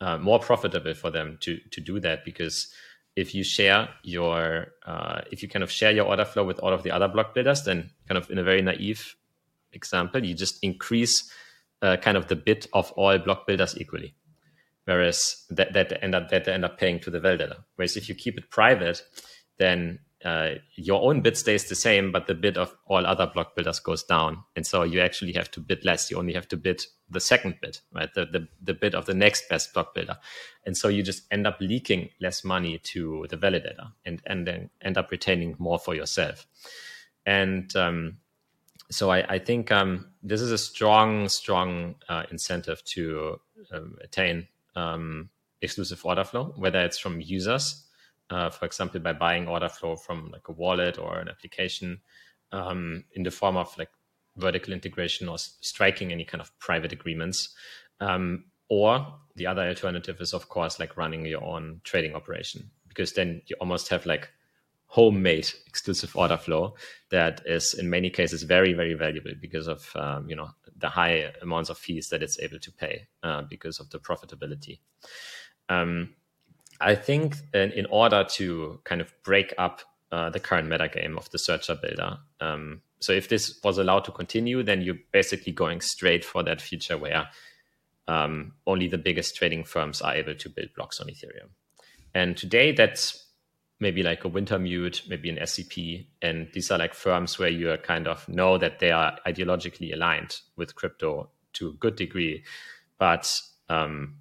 uh, 0.00 0.18
more 0.18 0.38
profitable 0.38 0.94
for 0.94 1.10
them 1.10 1.38
to 1.40 1.58
to 1.70 1.80
do 1.80 2.00
that 2.00 2.24
because 2.24 2.68
if 3.16 3.34
you 3.34 3.42
share 3.42 3.88
your 4.02 4.68
uh, 4.86 5.22
if 5.32 5.42
you 5.42 5.48
kind 5.48 5.62
of 5.62 5.70
share 5.70 5.90
your 5.90 6.06
order 6.06 6.24
flow 6.24 6.44
with 6.44 6.58
all 6.60 6.72
of 6.72 6.82
the 6.82 6.90
other 6.90 7.08
block 7.08 7.34
builders, 7.34 7.62
then 7.64 7.90
kind 8.06 8.18
of 8.18 8.30
in 8.30 8.38
a 8.38 8.44
very 8.44 8.62
naive 8.62 9.16
example, 9.72 10.24
you 10.24 10.34
just 10.34 10.58
increase 10.62 11.30
uh, 11.82 11.96
kind 11.96 12.16
of 12.16 12.28
the 12.28 12.36
bit 12.36 12.66
of 12.72 12.92
all 12.92 13.18
block 13.18 13.46
builders 13.46 13.76
equally. 13.78 14.14
Whereas 14.84 15.44
that, 15.50 15.72
that 15.72 16.04
end 16.04 16.14
up 16.14 16.28
that 16.28 16.44
they 16.44 16.52
end 16.52 16.64
up 16.64 16.78
paying 16.78 17.00
to 17.00 17.10
the 17.10 17.18
validator. 17.18 17.64
Whereas 17.74 17.96
if 17.96 18.08
you 18.08 18.14
keep 18.14 18.38
it 18.38 18.50
private, 18.50 19.02
then 19.58 19.98
uh, 20.24 20.54
your 20.74 21.02
own 21.02 21.20
bid 21.20 21.36
stays 21.36 21.68
the 21.68 21.74
same, 21.74 22.10
but 22.10 22.26
the 22.26 22.34
bid 22.34 22.56
of 22.56 22.74
all 22.86 23.06
other 23.06 23.26
block 23.26 23.54
builders 23.54 23.78
goes 23.78 24.02
down. 24.02 24.42
And 24.56 24.66
so 24.66 24.82
you 24.82 25.00
actually 25.00 25.32
have 25.34 25.50
to 25.52 25.60
bid 25.60 25.84
less. 25.84 26.10
You 26.10 26.16
only 26.16 26.32
have 26.32 26.48
to 26.48 26.56
bid 26.56 26.82
the 27.10 27.20
second 27.20 27.56
bid, 27.60 27.78
right? 27.92 28.12
The, 28.14 28.24
the, 28.24 28.48
the 28.62 28.74
bid 28.74 28.94
of 28.94 29.06
the 29.06 29.14
next 29.14 29.48
best 29.48 29.74
block 29.74 29.94
builder. 29.94 30.16
And 30.64 30.76
so 30.76 30.88
you 30.88 31.02
just 31.02 31.24
end 31.30 31.46
up 31.46 31.58
leaking 31.60 32.10
less 32.20 32.44
money 32.44 32.78
to 32.78 33.26
the 33.28 33.36
validator 33.36 33.92
and, 34.04 34.22
and 34.26 34.46
then 34.46 34.70
end 34.82 34.96
up 34.96 35.10
retaining 35.10 35.54
more 35.58 35.78
for 35.78 35.94
yourself. 35.94 36.46
And 37.26 37.74
um, 37.76 38.18
so 38.90 39.10
I, 39.10 39.34
I 39.34 39.38
think 39.38 39.70
um, 39.70 40.08
this 40.22 40.40
is 40.40 40.50
a 40.50 40.58
strong, 40.58 41.28
strong 41.28 41.96
uh, 42.08 42.24
incentive 42.30 42.82
to 42.84 43.38
um, 43.70 43.96
attain 44.02 44.48
um, 44.74 45.28
exclusive 45.60 46.04
order 46.04 46.24
flow, 46.24 46.54
whether 46.56 46.80
it's 46.80 46.98
from 46.98 47.20
users 47.20 47.85
uh, 48.30 48.50
for 48.50 48.66
example, 48.66 49.00
by 49.00 49.12
buying 49.12 49.48
order 49.48 49.68
flow 49.68 49.96
from 49.96 50.30
like 50.32 50.48
a 50.48 50.52
wallet 50.52 50.98
or 50.98 51.18
an 51.18 51.28
application 51.28 52.00
um, 52.52 53.04
in 53.12 53.22
the 53.22 53.30
form 53.30 53.56
of 53.56 53.76
like 53.78 53.90
vertical 54.36 54.72
integration 54.72 55.28
or 55.28 55.38
striking 55.38 56.12
any 56.12 56.24
kind 56.24 56.40
of 56.40 56.56
private 56.58 56.92
agreements. 56.92 57.54
Um, 58.00 58.44
or 58.68 59.06
the 59.36 59.46
other 59.46 59.62
alternative 59.62 60.20
is, 60.20 60.34
of 60.34 60.48
course, 60.48 60.80
like 60.80 60.96
running 60.96 61.24
your 61.24 61.44
own 61.44 61.80
trading 61.84 62.14
operation, 62.14 62.70
because 62.88 63.12
then 63.12 63.42
you 63.46 63.56
almost 63.60 63.88
have 63.88 64.06
like 64.06 64.28
homemade 64.88 65.50
exclusive 65.66 66.16
order 66.16 66.36
flow 66.36 66.74
that 67.10 67.42
is 67.44 67.74
in 67.74 67.90
many 67.90 68.08
cases 68.08 68.44
very 68.44 68.72
very 68.72 68.94
valuable 68.94 69.32
because 69.40 69.66
of 69.66 69.90
um, 69.96 70.28
you 70.28 70.36
know 70.36 70.48
the 70.76 70.88
high 70.88 71.32
amounts 71.42 71.68
of 71.70 71.76
fees 71.76 72.08
that 72.08 72.22
it's 72.22 72.38
able 72.38 72.58
to 72.58 72.70
pay 72.70 73.06
uh, 73.22 73.42
because 73.42 73.80
of 73.80 73.90
the 73.90 73.98
profitability 73.98 74.78
um, 75.68 76.14
I 76.80 76.94
think 76.94 77.36
in 77.54 77.86
order 77.90 78.24
to 78.32 78.80
kind 78.84 79.00
of 79.00 79.12
break 79.22 79.54
up 79.58 79.82
uh, 80.12 80.30
the 80.30 80.40
current 80.40 80.68
metagame 80.68 81.16
of 81.16 81.30
the 81.30 81.38
searcher 81.38 81.74
builder, 81.74 82.18
um, 82.40 82.82
so 83.00 83.12
if 83.12 83.28
this 83.28 83.60
was 83.62 83.78
allowed 83.78 84.04
to 84.04 84.12
continue, 84.12 84.62
then 84.62 84.80
you're 84.80 84.98
basically 85.12 85.52
going 85.52 85.80
straight 85.80 86.24
for 86.24 86.42
that 86.42 86.60
future 86.60 86.96
where 86.96 87.28
um, 88.08 88.52
only 88.66 88.88
the 88.88 88.98
biggest 88.98 89.36
trading 89.36 89.64
firms 89.64 90.00
are 90.00 90.14
able 90.14 90.34
to 90.34 90.48
build 90.48 90.68
blocks 90.74 91.00
on 91.00 91.08
Ethereum. 91.08 91.50
And 92.14 92.36
today, 92.36 92.72
that's 92.72 93.26
maybe 93.78 94.02
like 94.02 94.24
a 94.24 94.30
Wintermute, 94.30 95.08
maybe 95.08 95.28
an 95.28 95.36
SCP, 95.36 96.06
and 96.22 96.48
these 96.54 96.70
are 96.70 96.78
like 96.78 96.94
firms 96.94 97.38
where 97.38 97.50
you 97.50 97.76
kind 97.82 98.08
of 98.08 98.26
know 98.28 98.56
that 98.56 98.78
they 98.78 98.90
are 98.90 99.18
ideologically 99.26 99.92
aligned 99.92 100.40
with 100.56 100.74
crypto 100.74 101.28
to 101.54 101.68
a 101.68 101.72
good 101.72 101.96
degree, 101.96 102.42
but 102.98 103.30
um, 103.68 104.14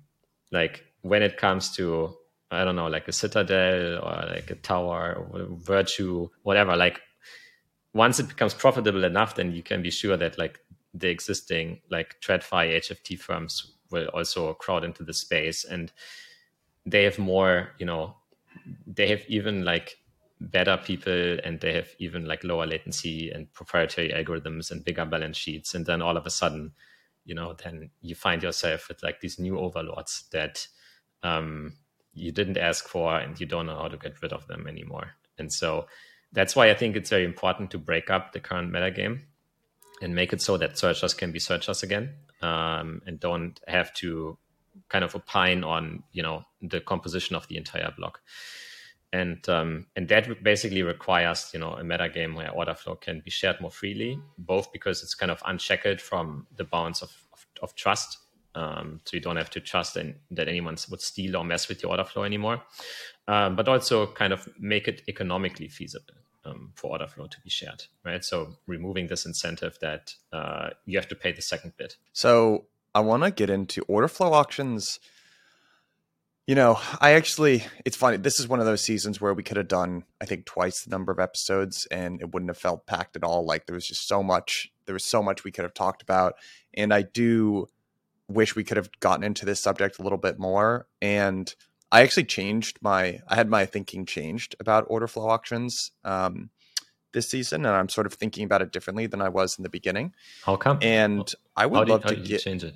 like 0.51 0.83
when 1.01 1.21
it 1.21 1.37
comes 1.37 1.73
to 1.75 2.15
I 2.51 2.63
don't 2.63 2.75
know, 2.75 2.87
like 2.87 3.07
a 3.07 3.11
citadel 3.11 3.99
or 4.03 4.27
like 4.29 4.51
a 4.51 4.55
tower 4.55 5.13
or 5.13 5.47
Virtu, 5.49 6.29
whatever. 6.43 6.75
Like 6.75 7.01
once 7.93 8.19
it 8.19 8.27
becomes 8.27 8.53
profitable 8.53 9.03
enough, 9.03 9.35
then 9.35 9.51
you 9.51 9.63
can 9.63 9.81
be 9.81 9.89
sure 9.89 10.17
that 10.17 10.37
like 10.37 10.59
the 10.93 11.09
existing 11.09 11.81
like 11.89 12.15
TradFi 12.21 12.77
HFT 12.77 13.19
firms 13.19 13.73
will 13.91 14.07
also 14.07 14.53
crowd 14.53 14.83
into 14.83 15.03
the 15.03 15.13
space 15.13 15.65
and 15.65 15.91
they 16.85 17.03
have 17.03 17.17
more, 17.17 17.69
you 17.79 17.85
know, 17.85 18.15
they 18.85 19.07
have 19.07 19.23
even 19.27 19.65
like 19.65 19.97
better 20.39 20.77
people 20.77 21.37
and 21.43 21.59
they 21.59 21.73
have 21.73 21.89
even 21.99 22.25
like 22.25 22.43
lower 22.43 22.65
latency 22.65 23.31
and 23.31 23.51
proprietary 23.53 24.09
algorithms 24.09 24.71
and 24.71 24.85
bigger 24.85 25.05
balance 25.05 25.37
sheets. 25.37 25.73
And 25.73 25.85
then 25.85 26.01
all 26.01 26.17
of 26.17 26.25
a 26.25 26.29
sudden, 26.29 26.73
you 27.25 27.33
know, 27.33 27.55
then 27.63 27.89
you 28.01 28.15
find 28.15 28.43
yourself 28.43 28.87
with 28.87 29.01
like 29.01 29.21
these 29.21 29.39
new 29.39 29.57
overlords 29.59 30.25
that 30.31 30.67
um, 31.23 31.73
you 32.15 32.31
didn't 32.31 32.57
ask 32.57 32.87
for 32.87 33.17
and 33.17 33.39
you 33.39 33.45
don't 33.45 33.67
know 33.67 33.77
how 33.77 33.89
to 33.89 33.97
get 33.97 34.21
rid 34.21 34.33
of 34.33 34.47
them 34.47 34.67
anymore. 34.67 35.11
And 35.37 35.51
so 35.51 35.87
that's 36.31 36.55
why 36.55 36.69
I 36.69 36.73
think 36.73 36.95
it's 36.95 37.09
very 37.09 37.25
important 37.25 37.71
to 37.71 37.77
break 37.77 38.09
up 38.09 38.31
the 38.31 38.39
current 38.39 38.71
metagame 38.71 39.21
and 40.01 40.15
make 40.15 40.33
it 40.33 40.41
so 40.41 40.57
that 40.57 40.77
searchers 40.77 41.13
can 41.13 41.31
be 41.31 41.39
searchers 41.39 41.83
again 41.83 42.13
um, 42.41 43.01
and 43.05 43.19
don't 43.19 43.59
have 43.67 43.93
to 43.95 44.37
kind 44.89 45.05
of 45.05 45.15
opine 45.15 45.63
on 45.63 46.03
you 46.11 46.21
know 46.21 46.43
the 46.61 46.81
composition 46.81 47.35
of 47.35 47.47
the 47.47 47.57
entire 47.57 47.93
block. 47.97 48.21
And 49.13 49.47
um, 49.47 49.87
and 49.95 50.07
that 50.09 50.43
basically 50.43 50.83
requires 50.83 51.51
you 51.53 51.59
know 51.59 51.73
a 51.73 51.83
metagame 51.83 52.35
where 52.35 52.51
order 52.51 52.73
flow 52.73 52.95
can 52.95 53.21
be 53.23 53.31
shared 53.31 53.61
more 53.61 53.71
freely, 53.71 54.19
both 54.37 54.71
because 54.73 55.03
it's 55.03 55.15
kind 55.15 55.31
of 55.31 55.41
unshackled 55.45 56.01
from 56.01 56.47
the 56.55 56.65
bounds 56.65 57.01
of, 57.01 57.11
of, 57.31 57.45
of 57.61 57.75
trust 57.75 58.24
um, 58.55 59.01
so 59.05 59.15
you 59.15 59.21
don't 59.21 59.35
have 59.35 59.49
to 59.51 59.59
trust 59.59 59.97
in, 59.97 60.15
that 60.31 60.47
anyone 60.47 60.77
would 60.89 61.01
steal 61.01 61.35
or 61.35 61.43
mess 61.43 61.67
with 61.67 61.83
your 61.83 61.91
order 61.91 62.05
flow 62.05 62.23
anymore. 62.23 62.63
Um, 63.27 63.55
but 63.55 63.67
also 63.67 64.07
kind 64.07 64.33
of 64.33 64.47
make 64.59 64.87
it 64.87 65.01
economically 65.07 65.67
feasible 65.67 66.13
um, 66.45 66.71
for 66.75 66.91
order 66.91 67.07
flow 67.07 67.27
to 67.27 67.41
be 67.41 67.49
shared, 67.49 67.83
right? 68.03 68.23
So 68.23 68.55
removing 68.67 69.07
this 69.07 69.25
incentive 69.25 69.77
that 69.81 70.13
uh, 70.31 70.69
you 70.85 70.97
have 70.97 71.07
to 71.09 71.15
pay 71.15 71.31
the 71.31 71.41
second 71.41 71.73
bit. 71.77 71.97
So 72.13 72.65
I 72.93 73.01
want 73.01 73.23
to 73.23 73.31
get 73.31 73.49
into 73.49 73.81
order 73.87 74.07
flow 74.07 74.33
auctions. 74.33 74.99
You 76.47 76.53
know, 76.53 76.79
I 77.01 77.13
actually, 77.13 77.65
it's 77.83 77.97
funny. 77.97 78.17
This 78.17 78.39
is 78.39 78.47
one 78.47 78.59
of 78.59 78.67
those 78.67 78.81
seasons 78.81 79.19
where 79.19 79.33
we 79.33 79.41
could 79.41 79.57
have 79.57 79.67
done, 79.67 80.03
I 80.21 80.25
think, 80.25 80.45
twice 80.45 80.83
the 80.83 80.91
number 80.91 81.11
of 81.11 81.19
episodes 81.19 81.87
and 81.89 82.21
it 82.21 82.31
wouldn't 82.31 82.51
have 82.51 82.59
felt 82.59 82.85
packed 82.85 83.15
at 83.15 83.23
all. 83.23 83.43
Like 83.43 83.65
there 83.65 83.73
was 83.73 83.87
just 83.87 84.07
so 84.07 84.21
much, 84.21 84.71
there 84.85 84.93
was 84.93 85.03
so 85.03 85.23
much 85.23 85.43
we 85.43 85.51
could 85.51 85.63
have 85.63 85.73
talked 85.73 86.03
about. 86.03 86.35
And 86.75 86.93
I 86.93 87.01
do 87.01 87.67
wish 88.27 88.55
we 88.55 88.63
could 88.63 88.77
have 88.77 88.89
gotten 88.99 89.23
into 89.23 89.45
this 89.45 89.59
subject 89.59 89.99
a 89.99 90.01
little 90.01 90.17
bit 90.17 90.39
more. 90.39 90.87
And 91.01 91.53
I 91.91 92.01
actually 92.01 92.25
changed 92.25 92.79
my, 92.81 93.19
I 93.27 93.35
had 93.35 93.49
my 93.49 93.65
thinking 93.65 94.05
changed 94.05 94.55
about 94.59 94.85
order 94.87 95.07
flow 95.07 95.29
auctions 95.29 95.91
um, 96.03 96.49
this 97.13 97.29
season, 97.29 97.65
and 97.65 97.75
I'm 97.75 97.89
sort 97.89 98.07
of 98.07 98.13
thinking 98.13 98.43
about 98.43 98.61
it 98.61 98.71
differently 98.71 99.07
than 99.07 99.21
I 99.21 99.29
was 99.29 99.57
in 99.57 99.63
the 99.63 99.69
beginning. 99.69 100.13
How 100.43 100.57
come? 100.57 100.79
And 100.81 101.31
I 101.55 101.65
would 101.65 101.87
love 101.87 102.03
to 102.05 102.15
get 102.15 102.41
change 102.41 102.63
it. 102.63 102.75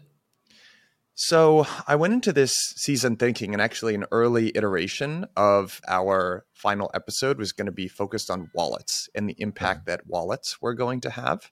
So 1.21 1.67
I 1.85 1.97
went 1.97 2.13
into 2.13 2.31
this 2.31 2.53
season 2.77 3.17
thinking, 3.17 3.51
and 3.51 3.61
actually, 3.61 3.93
an 3.93 4.05
early 4.09 4.53
iteration 4.55 5.25
of 5.35 5.81
our 5.85 6.45
final 6.53 6.89
episode 6.93 7.37
was 7.37 7.51
going 7.51 7.65
to 7.65 7.73
be 7.73 7.89
focused 7.89 8.31
on 8.31 8.49
wallets 8.53 9.09
and 9.13 9.27
the 9.27 9.35
impact 9.37 9.81
mm-hmm. 9.81 9.89
that 9.89 10.07
wallets 10.07 10.61
were 10.61 10.73
going 10.73 11.01
to 11.01 11.09
have. 11.09 11.51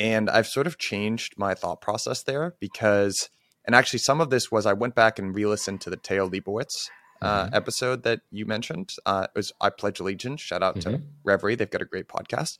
And 0.00 0.30
I've 0.30 0.46
sort 0.46 0.66
of 0.66 0.78
changed 0.78 1.34
my 1.36 1.54
thought 1.54 1.82
process 1.82 2.22
there 2.22 2.54
because, 2.58 3.28
and 3.66 3.74
actually, 3.74 3.98
some 3.98 4.20
of 4.20 4.30
this 4.30 4.50
was 4.50 4.64
I 4.64 4.72
went 4.72 4.94
back 4.94 5.18
and 5.18 5.34
re 5.34 5.44
listened 5.44 5.82
to 5.82 5.90
the 5.90 5.96
Theo 5.96 6.26
Leibowitz 6.28 6.88
uh, 7.20 7.44
mm-hmm. 7.44 7.54
episode 7.54 8.02
that 8.04 8.22
you 8.30 8.46
mentioned. 8.46 8.94
Uh, 9.04 9.26
it 9.34 9.38
was 9.38 9.52
I 9.60 9.68
Pledge 9.68 10.00
Allegiance. 10.00 10.40
Shout 10.40 10.62
out 10.62 10.76
mm-hmm. 10.76 10.90
to 10.90 11.02
Reverie. 11.22 11.54
They've 11.54 11.70
got 11.70 11.82
a 11.82 11.84
great 11.84 12.08
podcast. 12.08 12.56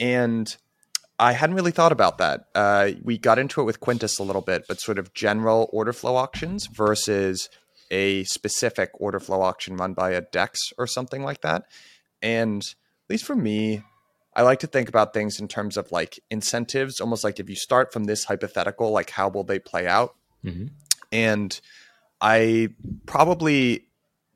And 0.00 0.54
I 1.20 1.32
hadn't 1.32 1.54
really 1.54 1.70
thought 1.70 1.92
about 1.92 2.18
that. 2.18 2.46
Uh, 2.56 2.90
we 3.04 3.18
got 3.18 3.38
into 3.38 3.60
it 3.60 3.64
with 3.64 3.80
Quintus 3.80 4.18
a 4.18 4.24
little 4.24 4.42
bit, 4.42 4.64
but 4.66 4.80
sort 4.80 4.98
of 4.98 5.14
general 5.14 5.70
order 5.72 5.92
flow 5.92 6.16
auctions 6.16 6.66
versus 6.66 7.48
a 7.90 8.24
specific 8.24 8.90
order 8.94 9.20
flow 9.20 9.42
auction 9.42 9.76
run 9.76 9.94
by 9.94 10.10
a 10.10 10.20
DEX 10.20 10.72
or 10.76 10.86
something 10.86 11.22
like 11.22 11.40
that. 11.42 11.64
And 12.20 12.62
at 12.62 13.10
least 13.10 13.24
for 13.24 13.36
me, 13.36 13.82
I 14.38 14.42
like 14.42 14.60
to 14.60 14.68
think 14.68 14.88
about 14.88 15.12
things 15.12 15.40
in 15.40 15.48
terms 15.48 15.76
of 15.76 15.90
like 15.90 16.20
incentives, 16.30 17.00
almost 17.00 17.24
like 17.24 17.40
if 17.40 17.50
you 17.50 17.56
start 17.56 17.92
from 17.92 18.04
this 18.04 18.22
hypothetical, 18.22 18.92
like 18.92 19.10
how 19.10 19.28
will 19.28 19.42
they 19.42 19.58
play 19.58 19.88
out? 19.88 20.14
Mm-hmm. 20.44 20.66
And 21.10 21.60
I 22.20 22.68
probably 23.04 23.88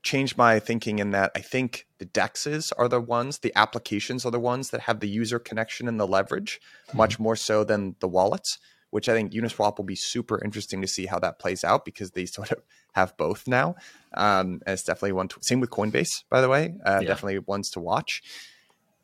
changed 0.03 0.37
my 0.37 0.59
thinking 0.59 0.99
in 0.99 1.13
that 1.13 1.31
I 1.37 1.41
think 1.41 1.87
the 1.99 2.07
dexes 2.07 2.73
are 2.77 2.89
the 2.89 3.01
ones, 3.01 3.39
the 3.39 3.53
applications 3.55 4.27
are 4.27 4.33
the 4.33 4.41
ones 4.41 4.71
that 4.71 4.81
have 4.81 4.99
the 4.99 5.09
user 5.09 5.39
connection 5.39 5.87
and 5.87 6.01
the 6.01 6.07
leverage, 6.09 6.61
mm-hmm. 6.89 6.99
much 6.99 7.21
more 7.21 7.37
so 7.37 7.63
than 7.63 7.95
the 8.01 8.09
wallets, 8.09 8.59
which 8.91 9.09
I 9.09 9.13
think 9.13 9.33
Uniswap 9.33 9.79
will 9.79 9.85
be 9.85 9.95
super 9.95 10.43
interesting 10.45 10.83
to 10.83 10.89
see 10.89 11.07
how 11.07 11.21
that 11.21 11.39
plays 11.39 11.63
out 11.63 11.85
because 11.85 12.11
they 12.11 12.27
sort 12.39 12.51
of 12.51 12.59
have 12.95 13.17
both 13.17 13.47
now. 13.47 13.77
Um, 14.15 14.63
and 14.67 14.75
it's 14.75 14.83
definitely 14.83 15.13
one, 15.13 15.29
to, 15.29 15.39
same 15.43 15.61
with 15.61 15.71
Coinbase, 15.71 16.25
by 16.29 16.41
the 16.41 16.49
way, 16.49 16.75
uh, 16.85 16.99
yeah. 17.01 17.07
definitely 17.07 17.39
ones 17.39 17.71
to 17.71 17.79
watch. 17.79 18.21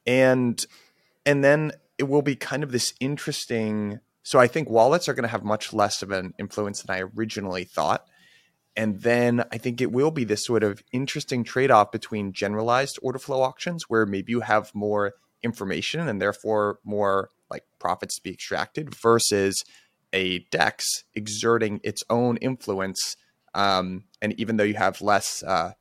And 0.05 0.67
and 1.29 1.45
then 1.45 1.73
it 1.99 2.05
will 2.05 2.23
be 2.23 2.35
kind 2.35 2.63
of 2.63 2.73
this 2.73 2.95
interesting 3.01 4.01
so 4.23 4.39
i 4.39 4.47
think 4.47 4.69
wallets 4.71 5.09
are 5.09 5.15
going 5.15 5.25
to 5.25 5.29
have 5.29 5.45
much 5.45 5.73
less 5.75 6.03
of 6.03 6.11
an 6.11 6.33
influence 6.39 6.83
than 6.83 6.97
i 6.97 7.03
originally 7.17 7.65
thought. 7.65 8.07
And 8.77 9.01
then 9.03 9.45
i 9.53 9.59
think 9.59 9.81
it 9.81 9.93
will 9.93 10.11
be 10.11 10.25
this 10.25 10.45
sort 10.45 10.63
of 10.63 10.83
interesting 10.93 11.45
trade-off 11.45 11.93
between 11.93 12.33
generalized 12.33 12.99
order 13.03 13.19
flow 13.19 13.43
auctions 13.43 13.85
where 13.89 14.07
maybe 14.07 14.33
you 14.33 14.41
have 14.41 14.75
more 14.75 15.15
information 15.43 16.09
and 16.09 16.21
therefore 16.21 16.79
more 16.85 17.31
like 17.51 17.65
profits 17.79 18.17
to 18.17 18.23
be 18.23 18.31
extracted 18.31 18.95
versus 18.95 19.65
a 20.13 20.41
dex 20.51 21.05
exerting 21.15 21.81
its 21.85 22.03
own 22.09 22.39
influence 22.39 23.17
um, 23.55 24.05
and 24.23 24.33
even 24.41 24.57
though 24.57 24.65
you 24.65 24.75
have 24.75 25.03
less 25.03 25.43
uh, 25.43 25.73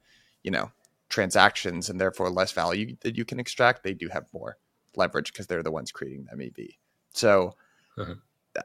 you 0.44 0.52
know 0.52 0.72
transactions 1.10 1.90
and 1.90 2.02
therefore 2.02 2.30
less 2.30 2.52
value 2.52 2.98
that 3.02 3.16
you 3.16 3.24
can 3.24 3.40
extract, 3.40 3.84
they 3.84 3.94
do 3.94 4.10
have 4.10 4.26
more 4.34 4.58
leverage 4.98 5.32
because 5.32 5.48
they're 5.48 5.64
the 5.64 5.72
ones 5.72 5.92
creating 5.92 6.28
the 6.30 6.38
MEV. 6.38 6.76
So 7.14 7.56
uh-huh. 7.98 8.16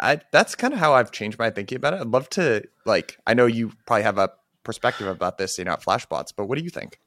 I, 0.00 0.20
that's 0.30 0.54
kind 0.54 0.72
of 0.72 0.80
how 0.80 0.94
I've 0.94 1.12
changed 1.12 1.38
my 1.38 1.50
thinking 1.50 1.76
about 1.76 1.94
it. 1.94 2.00
I'd 2.00 2.06
love 2.06 2.28
to 2.30 2.64
like 2.84 3.18
I 3.26 3.34
know 3.34 3.46
you 3.46 3.72
probably 3.86 4.04
have 4.04 4.18
a 4.18 4.30
perspective 4.64 5.06
about 5.06 5.38
this, 5.38 5.58
you 5.58 5.64
know, 5.64 5.72
at 5.72 5.82
Flashbots, 5.82 6.32
but 6.36 6.46
what 6.46 6.58
do 6.58 6.64
you 6.64 6.70
think? 6.70 6.98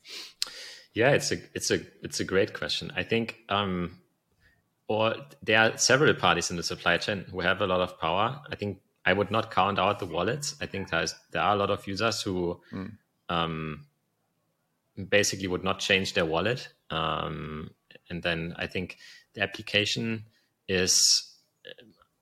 Yeah, 0.94 1.12
it's 1.12 1.32
a 1.32 1.38
it's 1.54 1.72
a 1.72 1.80
it's 2.02 2.20
a 2.20 2.24
great 2.24 2.54
question. 2.54 2.92
I 2.96 3.04
think 3.04 3.38
um 3.50 4.00
or 4.88 5.16
there 5.42 5.60
are 5.60 5.78
several 5.78 6.14
parties 6.14 6.52
in 6.52 6.58
the 6.58 6.64
supply 6.64 6.98
chain 6.98 7.26
who 7.32 7.40
have 7.40 7.62
a 7.62 7.68
lot 7.68 7.82
of 7.82 8.00
power. 8.00 8.40
I 8.52 8.56
think 8.56 8.80
I 9.06 9.14
would 9.14 9.32
not 9.32 9.52
count 9.52 9.80
out 9.80 10.00
the 10.00 10.06
wallets. 10.06 10.56
I 10.62 10.66
think 10.66 10.90
there's 10.90 11.16
there 11.32 11.42
are 11.42 11.54
a 11.54 11.58
lot 11.58 11.70
of 11.70 11.88
users 11.88 12.22
who 12.22 12.62
mm. 12.72 12.92
um, 13.30 13.86
basically 15.10 15.48
would 15.48 15.64
not 15.64 15.80
change 15.80 16.14
their 16.14 16.26
wallet. 16.26 16.70
Um, 16.90 17.72
and 18.10 18.24
then 18.24 18.54
I 18.58 18.68
think 18.68 18.98
the 19.34 19.42
application 19.42 20.26
is 20.68 21.34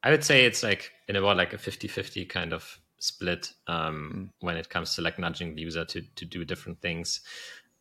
I 0.04 0.12
would 0.12 0.24
say 0.24 0.46
it's 0.46 0.64
like 0.64 0.92
in 1.08 1.16
about 1.16 1.38
like 1.38 1.54
a 1.54 1.58
50-50 1.58 2.28
kind 2.28 2.54
of 2.54 2.80
split 3.00 3.52
um, 3.68 4.14
mm. 4.14 4.30
when 4.40 4.58
it 4.58 4.70
comes 4.70 4.96
to 4.96 5.02
like 5.02 5.20
nudging 5.20 5.56
the 5.56 5.62
user 5.62 5.86
to 5.86 6.02
to 6.16 6.26
do 6.26 6.46
different 6.46 6.82
things. 6.82 7.22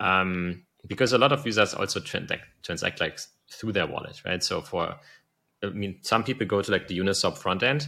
Um, 0.00 0.64
because 0.86 1.12
a 1.12 1.18
lot 1.18 1.32
of 1.32 1.46
users 1.46 1.74
also 1.74 2.00
transact, 2.00 2.42
transact 2.62 3.00
like 3.00 3.18
through 3.50 3.72
their 3.72 3.86
wallet, 3.86 4.20
right? 4.24 4.42
So 4.42 4.60
for, 4.60 4.96
I 5.62 5.68
mean, 5.68 5.98
some 6.02 6.24
people 6.24 6.46
go 6.46 6.60
to 6.60 6.72
like 6.72 6.88
the 6.88 6.98
Uniswap 6.98 7.38
front 7.38 7.62
end 7.62 7.86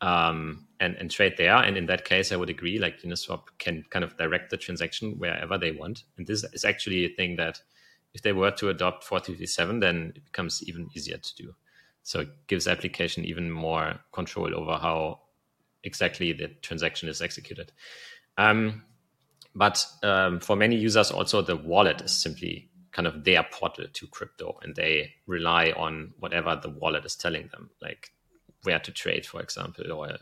um, 0.00 0.66
and, 0.80 0.94
and 0.96 1.10
trade 1.10 1.34
there. 1.38 1.56
And 1.56 1.76
in 1.76 1.86
that 1.86 2.04
case, 2.04 2.32
I 2.32 2.36
would 2.36 2.50
agree, 2.50 2.78
like 2.78 3.00
Uniswap 3.00 3.44
can 3.58 3.84
kind 3.90 4.04
of 4.04 4.16
direct 4.18 4.50
the 4.50 4.56
transaction 4.56 5.18
wherever 5.18 5.56
they 5.56 5.72
want. 5.72 6.04
And 6.18 6.26
this 6.26 6.44
is 6.52 6.64
actually 6.64 7.06
a 7.06 7.14
thing 7.14 7.36
that 7.36 7.60
if 8.14 8.22
they 8.22 8.32
were 8.32 8.52
to 8.52 8.68
adopt 8.70 9.04
457, 9.04 9.80
then 9.80 10.12
it 10.14 10.24
becomes 10.24 10.62
even 10.66 10.88
easier 10.94 11.18
to 11.18 11.34
do. 11.34 11.54
So 12.02 12.20
it 12.20 12.28
gives 12.46 12.68
application 12.68 13.24
even 13.24 13.50
more 13.50 14.00
control 14.12 14.54
over 14.54 14.76
how 14.76 15.20
exactly 15.82 16.32
the 16.32 16.48
transaction 16.62 17.08
is 17.08 17.20
executed. 17.20 17.72
Um, 18.38 18.84
but 19.54 19.84
um, 20.02 20.40
for 20.40 20.56
many 20.56 20.76
users, 20.76 21.10
also 21.10 21.42
the 21.42 21.56
wallet 21.56 22.02
is 22.02 22.12
simply 22.12 22.70
kind 22.92 23.08
of 23.08 23.24
their 23.24 23.42
portal 23.42 23.86
to 23.92 24.06
crypto, 24.06 24.58
and 24.62 24.74
they 24.76 25.14
rely 25.26 25.72
on 25.72 26.14
whatever 26.18 26.58
the 26.60 26.70
wallet 26.70 27.04
is 27.04 27.16
telling 27.16 27.48
them, 27.48 27.70
like 27.82 28.12
where 28.62 28.78
to 28.78 28.92
trade, 28.92 29.26
for 29.26 29.40
example, 29.40 29.92
or 29.92 30.16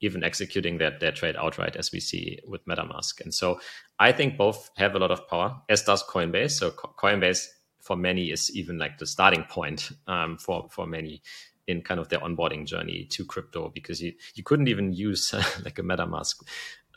even 0.00 0.24
executing 0.24 0.78
their, 0.78 0.96
their 0.98 1.12
trade 1.12 1.36
outright, 1.36 1.76
as 1.76 1.92
we 1.92 2.00
see 2.00 2.38
with 2.46 2.64
MetaMask. 2.66 3.20
And 3.20 3.34
so 3.34 3.60
I 3.98 4.12
think 4.12 4.36
both 4.36 4.70
have 4.76 4.94
a 4.94 4.98
lot 4.98 5.10
of 5.10 5.28
power, 5.28 5.56
as 5.68 5.82
does 5.82 6.02
Coinbase. 6.02 6.52
So 6.52 6.70
Coinbase 6.70 7.46
for 7.80 7.96
many 7.96 8.30
is 8.30 8.50
even 8.54 8.78
like 8.78 8.98
the 8.98 9.06
starting 9.06 9.44
point 9.44 9.90
um, 10.08 10.38
for 10.38 10.68
for 10.70 10.86
many 10.86 11.22
in 11.68 11.82
kind 11.82 11.98
of 11.98 12.08
their 12.08 12.20
onboarding 12.20 12.64
journey 12.64 13.06
to 13.10 13.24
crypto 13.24 13.70
because 13.74 14.00
you 14.02 14.12
you 14.34 14.42
couldn't 14.42 14.68
even 14.68 14.92
use 14.92 15.32
like 15.64 15.78
a 15.78 15.82
MetaMask 15.82 16.34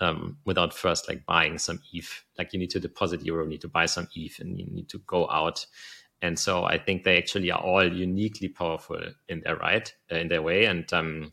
um, 0.02 0.38
without 0.46 0.74
first 0.74 1.08
like 1.08 1.26
buying 1.26 1.58
some 1.58 1.80
ETH. 1.94 2.24
Like 2.38 2.54
you 2.54 2.60
need 2.60 2.70
to 2.72 2.80
deposit 2.80 3.24
euro, 3.24 3.46
need 3.46 3.62
to 3.62 3.68
buy 3.68 3.86
some 3.86 4.08
ETH, 4.16 4.40
and 4.40 4.58
you 4.58 4.66
need 4.66 4.90
to 4.90 5.00
go 5.00 5.30
out. 5.30 5.66
And 6.22 6.38
so 6.38 6.66
I 6.66 6.78
think 6.78 7.04
they 7.04 7.18
actually 7.18 7.52
are 7.52 7.62
all 7.62 7.92
uniquely 7.92 8.50
powerful 8.50 9.00
in 9.30 9.42
their 9.42 9.56
right, 9.56 9.94
uh, 10.12 10.16
in 10.16 10.28
their 10.28 10.42
way. 10.42 10.66
And 10.66 10.92
um, 10.94 11.32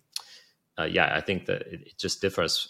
uh, 0.78 0.84
yeah, 0.84 1.14
I 1.14 1.20
think 1.20 1.46
that 1.46 1.62
it, 1.62 1.98
just 1.98 2.20
differs 2.20 2.68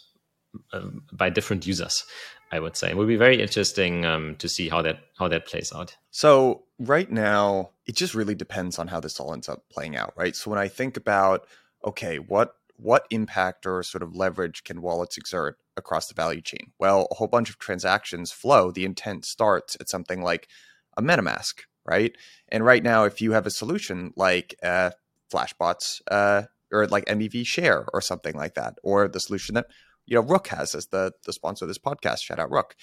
um, 0.72 1.02
by 1.12 1.30
different 1.30 1.66
users. 1.66 2.04
I 2.52 2.60
would 2.60 2.76
say 2.76 2.90
it 2.90 2.96
would 2.96 3.08
be 3.08 3.16
very 3.16 3.42
interesting 3.42 4.04
um, 4.04 4.36
to 4.36 4.48
see 4.48 4.68
how 4.68 4.82
that 4.82 5.00
how 5.18 5.28
that 5.28 5.46
plays 5.46 5.72
out. 5.74 5.96
So 6.10 6.62
right 6.78 7.10
now, 7.10 7.70
it 7.86 7.96
just 7.96 8.14
really 8.14 8.36
depends 8.36 8.78
on 8.78 8.88
how 8.88 9.00
this 9.00 9.18
all 9.18 9.32
ends 9.32 9.48
up 9.48 9.64
playing 9.70 9.96
out, 9.96 10.14
right? 10.16 10.36
So 10.36 10.50
when 10.50 10.60
I 10.60 10.68
think 10.68 10.96
about 10.96 11.46
okay, 11.84 12.18
what 12.18 12.54
what 12.76 13.06
impact 13.10 13.66
or 13.66 13.82
sort 13.82 14.02
of 14.02 14.14
leverage 14.14 14.64
can 14.64 14.82
wallets 14.82 15.16
exert 15.16 15.58
across 15.76 16.06
the 16.06 16.14
value 16.14 16.40
chain? 16.40 16.72
Well, 16.78 17.08
a 17.10 17.14
whole 17.14 17.28
bunch 17.28 17.50
of 17.50 17.58
transactions 17.58 18.32
flow. 18.32 18.70
The 18.70 18.84
intent 18.84 19.24
starts 19.24 19.76
at 19.80 19.88
something 19.88 20.22
like 20.22 20.48
a 20.96 21.02
MetaMask, 21.02 21.62
right? 21.84 22.14
And 22.48 22.64
right 22.64 22.82
now, 22.82 23.04
if 23.04 23.20
you 23.20 23.32
have 23.32 23.46
a 23.46 23.50
solution 23.50 24.12
like 24.16 24.54
uh, 24.62 24.90
Flashbots 25.32 26.00
uh, 26.10 26.42
or 26.72 26.86
like 26.86 27.04
MEV 27.06 27.46
Share 27.46 27.86
or 27.92 28.00
something 28.00 28.34
like 28.34 28.54
that, 28.54 28.74
or 28.82 29.08
the 29.08 29.20
solution 29.20 29.54
that 29.54 29.66
you 30.06 30.16
know 30.16 30.22
Rook 30.22 30.48
has 30.48 30.74
as 30.74 30.86
the 30.88 31.12
the 31.24 31.32
sponsor 31.32 31.64
of 31.64 31.68
this 31.68 31.78
podcast, 31.78 32.22
shout 32.22 32.38
out 32.38 32.50
Rook. 32.50 32.76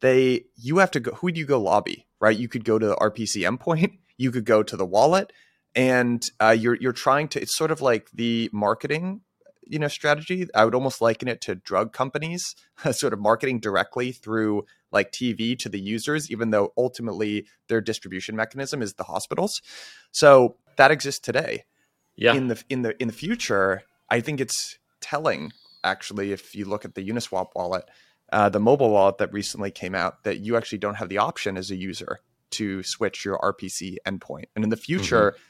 They 0.00 0.44
you 0.56 0.78
have 0.78 0.90
to 0.92 1.00
go. 1.00 1.12
Who 1.12 1.30
do 1.30 1.40
you 1.40 1.46
go 1.46 1.60
lobby? 1.60 2.06
Right? 2.20 2.36
You 2.36 2.48
could 2.48 2.64
go 2.64 2.78
to 2.78 2.86
the 2.86 2.96
RPC 2.96 3.48
endpoint. 3.48 3.98
You 4.20 4.30
could 4.30 4.44
go 4.44 4.62
to 4.62 4.76
the 4.76 4.84
wallet, 4.84 5.32
and 5.74 6.22
uh, 6.38 6.50
you're 6.50 6.74
you're 6.74 6.92
trying 6.92 7.28
to. 7.28 7.40
It's 7.40 7.56
sort 7.56 7.70
of 7.70 7.80
like 7.80 8.10
the 8.10 8.50
marketing 8.52 9.22
you 9.70 9.78
know 9.78 9.88
strategy 9.88 10.46
i 10.54 10.64
would 10.64 10.74
almost 10.74 11.00
liken 11.00 11.28
it 11.28 11.40
to 11.40 11.54
drug 11.54 11.92
companies 11.92 12.54
sort 12.90 13.12
of 13.12 13.20
marketing 13.20 13.60
directly 13.60 14.12
through 14.12 14.64
like 14.92 15.12
tv 15.12 15.58
to 15.58 15.68
the 15.68 15.80
users 15.80 16.30
even 16.30 16.50
though 16.50 16.72
ultimately 16.76 17.46
their 17.68 17.80
distribution 17.80 18.36
mechanism 18.36 18.82
is 18.82 18.94
the 18.94 19.04
hospitals 19.04 19.62
so 20.10 20.56
that 20.76 20.90
exists 20.90 21.20
today 21.20 21.64
yeah 22.20 22.34
in 22.34 22.46
the 22.46 22.62
in 22.68 22.82
the 22.82 23.00
in 23.02 23.08
the 23.08 23.14
future 23.14 23.82
i 24.08 24.20
think 24.20 24.40
it's 24.40 24.78
telling 25.00 25.52
actually 25.82 26.30
if 26.30 26.54
you 26.54 26.64
look 26.64 26.84
at 26.84 26.94
the 26.94 27.08
uniswap 27.08 27.48
wallet 27.56 27.84
uh, 28.32 28.48
the 28.48 28.60
mobile 28.60 28.90
wallet 28.90 29.18
that 29.18 29.32
recently 29.32 29.72
came 29.72 29.92
out 29.92 30.22
that 30.22 30.38
you 30.38 30.56
actually 30.56 30.78
don't 30.78 30.94
have 30.94 31.08
the 31.08 31.18
option 31.18 31.56
as 31.56 31.72
a 31.72 31.76
user 31.76 32.20
to 32.50 32.82
switch 32.84 33.24
your 33.24 33.38
rpc 33.38 33.96
endpoint 34.06 34.44
and 34.54 34.62
in 34.62 34.70
the 34.70 34.76
future 34.76 35.32
mm-hmm. 35.32 35.42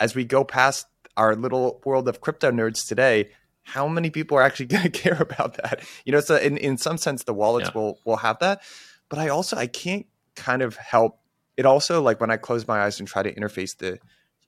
as 0.00 0.14
we 0.14 0.24
go 0.24 0.42
past 0.42 0.86
our 1.18 1.36
little 1.36 1.82
world 1.84 2.08
of 2.08 2.22
crypto 2.22 2.50
nerds 2.50 2.88
today 2.88 3.28
how 3.66 3.88
many 3.88 4.10
people 4.10 4.38
are 4.38 4.42
actually 4.42 4.66
going 4.74 4.84
to 4.84 4.90
care 4.90 5.20
about 5.20 5.54
that? 5.54 5.80
You 6.04 6.12
know, 6.12 6.20
so 6.20 6.36
in, 6.36 6.56
in 6.56 6.78
some 6.78 6.96
sense, 6.96 7.24
the 7.24 7.34
wallets 7.34 7.68
yeah. 7.68 7.80
will 7.80 7.98
will 8.04 8.16
have 8.16 8.38
that, 8.38 8.62
but 9.08 9.18
I 9.18 9.28
also 9.28 9.56
I 9.56 9.66
can't 9.66 10.06
kind 10.34 10.62
of 10.62 10.76
help. 10.76 11.18
It 11.56 11.66
also 11.66 12.00
like 12.00 12.20
when 12.20 12.30
I 12.30 12.36
close 12.36 12.66
my 12.66 12.80
eyes 12.80 12.98
and 13.00 13.08
try 13.08 13.22
to 13.22 13.34
interface 13.34 13.76
the 13.76 13.98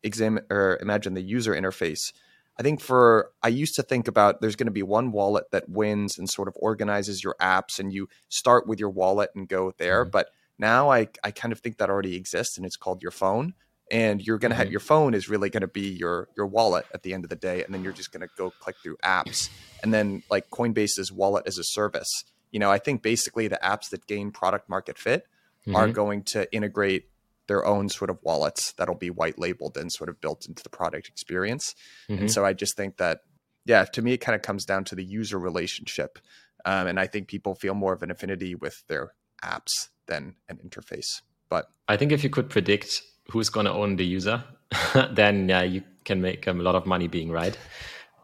exam 0.02 0.40
or 0.50 0.78
imagine 0.80 1.14
the 1.14 1.22
user 1.22 1.52
interface. 1.54 2.12
I 2.58 2.62
think 2.62 2.80
for 2.80 3.30
I 3.42 3.48
used 3.48 3.76
to 3.76 3.82
think 3.82 4.08
about 4.08 4.40
there's 4.40 4.56
going 4.56 4.66
to 4.66 4.72
be 4.72 4.82
one 4.82 5.12
wallet 5.12 5.44
that 5.52 5.68
wins 5.68 6.18
and 6.18 6.28
sort 6.28 6.48
of 6.48 6.56
organizes 6.56 7.22
your 7.22 7.36
apps, 7.40 7.78
and 7.78 7.92
you 7.92 8.08
start 8.28 8.66
with 8.66 8.80
your 8.80 8.90
wallet 8.90 9.30
and 9.34 9.48
go 9.48 9.72
there. 9.78 10.04
Mm-hmm. 10.04 10.10
But 10.10 10.30
now 10.58 10.90
I 10.90 11.08
I 11.22 11.30
kind 11.30 11.52
of 11.52 11.60
think 11.60 11.78
that 11.78 11.90
already 11.90 12.16
exists, 12.16 12.56
and 12.56 12.66
it's 12.66 12.76
called 12.76 13.02
your 13.02 13.12
phone 13.12 13.54
and 13.90 14.24
you're 14.26 14.38
going 14.38 14.50
to 14.50 14.54
mm-hmm. 14.54 14.64
have 14.64 14.70
your 14.70 14.80
phone 14.80 15.14
is 15.14 15.28
really 15.28 15.50
going 15.50 15.62
to 15.62 15.68
be 15.68 15.88
your 15.88 16.28
your 16.36 16.46
wallet 16.46 16.86
at 16.92 17.02
the 17.02 17.14
end 17.14 17.24
of 17.24 17.30
the 17.30 17.36
day 17.36 17.62
and 17.64 17.74
then 17.74 17.82
you're 17.82 17.92
just 17.92 18.12
going 18.12 18.20
to 18.20 18.28
go 18.36 18.50
click 18.60 18.76
through 18.82 18.96
apps 18.98 19.48
and 19.82 19.92
then 19.92 20.22
like 20.30 20.50
coinbase's 20.50 21.10
wallet 21.12 21.44
as 21.46 21.58
a 21.58 21.64
service 21.64 22.24
you 22.50 22.58
know 22.58 22.70
i 22.70 22.78
think 22.78 23.02
basically 23.02 23.48
the 23.48 23.58
apps 23.62 23.90
that 23.90 24.06
gain 24.06 24.30
product 24.30 24.68
market 24.68 24.98
fit 24.98 25.26
mm-hmm. 25.66 25.76
are 25.76 25.88
going 25.88 26.22
to 26.22 26.50
integrate 26.52 27.08
their 27.48 27.66
own 27.66 27.88
sort 27.88 28.10
of 28.10 28.18
wallets 28.22 28.72
that'll 28.72 28.94
be 28.94 29.10
white 29.10 29.38
labeled 29.38 29.76
and 29.76 29.92
sort 29.92 30.08
of 30.08 30.20
built 30.20 30.46
into 30.46 30.62
the 30.62 30.70
product 30.70 31.08
experience 31.08 31.74
mm-hmm. 32.08 32.22
and 32.22 32.30
so 32.30 32.44
i 32.44 32.52
just 32.52 32.76
think 32.76 32.96
that 32.96 33.20
yeah 33.64 33.84
to 33.84 34.00
me 34.00 34.12
it 34.12 34.18
kind 34.18 34.36
of 34.36 34.42
comes 34.42 34.64
down 34.64 34.84
to 34.84 34.94
the 34.94 35.04
user 35.04 35.38
relationship 35.38 36.18
um, 36.64 36.86
and 36.86 37.00
i 37.00 37.06
think 37.06 37.28
people 37.28 37.54
feel 37.54 37.74
more 37.74 37.92
of 37.92 38.02
an 38.02 38.10
affinity 38.10 38.54
with 38.54 38.84
their 38.88 39.12
apps 39.42 39.88
than 40.06 40.34
an 40.48 40.58
interface 40.64 41.22
but 41.48 41.66
i 41.88 41.96
think 41.96 42.12
if 42.12 42.22
you 42.22 42.30
could 42.30 42.48
predict 42.48 43.02
who's 43.30 43.50
going 43.50 43.66
to 43.66 43.72
own 43.72 43.96
the 43.96 44.04
user, 44.04 44.42
then 45.12 45.48
yeah, 45.48 45.62
you 45.62 45.82
can 46.04 46.20
make 46.20 46.48
um, 46.48 46.60
a 46.60 46.62
lot 46.62 46.74
of 46.74 46.86
money 46.86 47.08
being 47.08 47.30
right. 47.30 47.56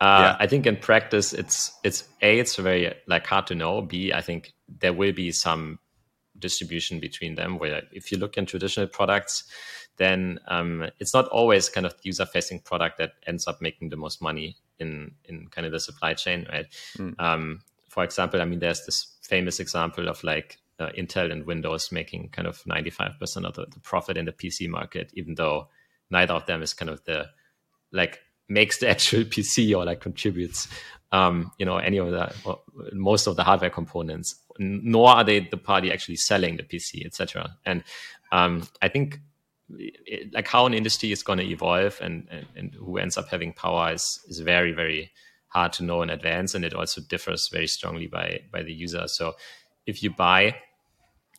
Uh, 0.01 0.35
yeah. 0.35 0.37
I 0.41 0.47
think 0.47 0.67
in 0.67 0.77
practice, 0.77 1.33
it's 1.33 1.73
it's 1.85 2.05
a 2.21 2.39
it's 2.39 2.57
very 2.57 2.95
like 3.07 3.27
hard 3.27 3.47
to 3.49 3.55
know. 3.55 3.81
B 3.81 4.13
I 4.13 4.21
think 4.21 4.53
there 4.69 4.93
will 4.93 5.13
be 5.13 5.31
some 5.33 5.79
distribution 6.49 7.01
between 7.01 7.35
them. 7.35 7.59
Where 7.59 7.83
if 7.93 8.13
you 8.13 8.19
look 8.19 8.37
in 8.37 8.47
traditional 8.47 8.87
products, 8.87 9.45
then 9.97 10.39
um, 10.49 10.91
it's 11.01 11.15
not 11.15 11.27
always 11.29 11.69
kind 11.69 11.87
of 11.87 11.95
user 12.03 12.27
facing 12.27 12.61
product 12.61 12.99
that 12.99 13.13
ends 13.27 13.47
up 13.47 13.61
making 13.61 13.89
the 13.91 13.97
most 13.97 14.21
money 14.21 14.57
in 14.79 15.13
in 15.25 15.49
kind 15.49 15.67
of 15.67 15.73
the 15.73 15.81
supply 15.81 16.15
chain, 16.15 16.47
right? 16.53 16.67
Mm. 16.99 17.15
Um, 17.19 17.61
for 17.89 18.05
example, 18.05 18.43
I 18.43 18.45
mean, 18.45 18.59
there's 18.59 18.85
this 18.85 19.17
famous 19.23 19.61
example 19.61 20.09
of 20.09 20.23
like 20.25 20.59
uh, 20.81 20.91
Intel 20.99 21.31
and 21.31 21.47
Windows 21.47 21.93
making 21.93 22.31
kind 22.31 22.49
of 22.49 22.63
95% 22.65 23.47
of 23.47 23.55
the, 23.55 23.67
the, 23.67 23.81
profit 23.81 24.17
in 24.17 24.25
the 24.25 24.33
PC 24.33 24.69
market, 24.69 25.13
even 25.15 25.37
though 25.37 25.69
neither 26.11 26.35
of 26.35 26.47
them 26.47 26.63
is 26.63 26.75
kind 26.75 26.91
of 26.91 27.05
the 27.05 27.27
like 27.93 28.19
makes 28.49 28.79
the 28.79 28.89
actual 28.95 29.23
PC 29.23 29.77
or 29.77 29.85
like 29.85 30.01
contributes, 30.01 30.69
um, 31.13 31.53
you 31.59 31.67
know, 31.67 31.77
any 31.77 31.99
of 31.99 32.11
the 32.11 32.59
most 32.93 33.27
of 33.29 33.37
the 33.37 33.45
hardware 33.45 33.71
components. 33.71 34.35
Nor 34.59 35.09
are 35.09 35.25
they 35.25 35.41
the 35.41 35.57
party 35.57 35.93
actually 35.93 36.17
selling 36.17 36.57
the 36.57 36.63
PC, 36.63 37.05
etc. 37.05 37.57
And 37.65 37.83
um, 38.33 38.69
I 38.81 38.89
think 38.89 39.21
it, 39.71 40.33
like 40.33 40.49
how 40.49 40.67
an 40.67 40.75
industry 40.75 41.13
is 41.13 41.23
going 41.23 41.39
to 41.39 41.47
evolve 41.47 41.99
and, 42.01 42.29
and, 42.31 42.47
and 42.57 42.75
who 42.75 42.99
ends 42.99 43.17
up 43.17 43.29
having 43.29 43.53
power 43.53 43.93
is 43.93 44.21
is 44.29 44.41
very 44.41 44.73
very 44.73 45.11
hard 45.49 45.73
to 45.73 45.85
know 45.85 46.03
in 46.03 46.11
advance, 46.11 46.55
and 46.55 46.65
it 46.65 46.75
also 46.75 47.01
differs 47.09 47.49
very 47.49 47.67
strongly 47.67 48.07
by 48.07 48.41
by 48.53 48.63
the 48.63 48.73
user. 48.73 49.07
So 49.09 49.35
if 49.87 50.03
you 50.03 50.11
buy 50.11 50.57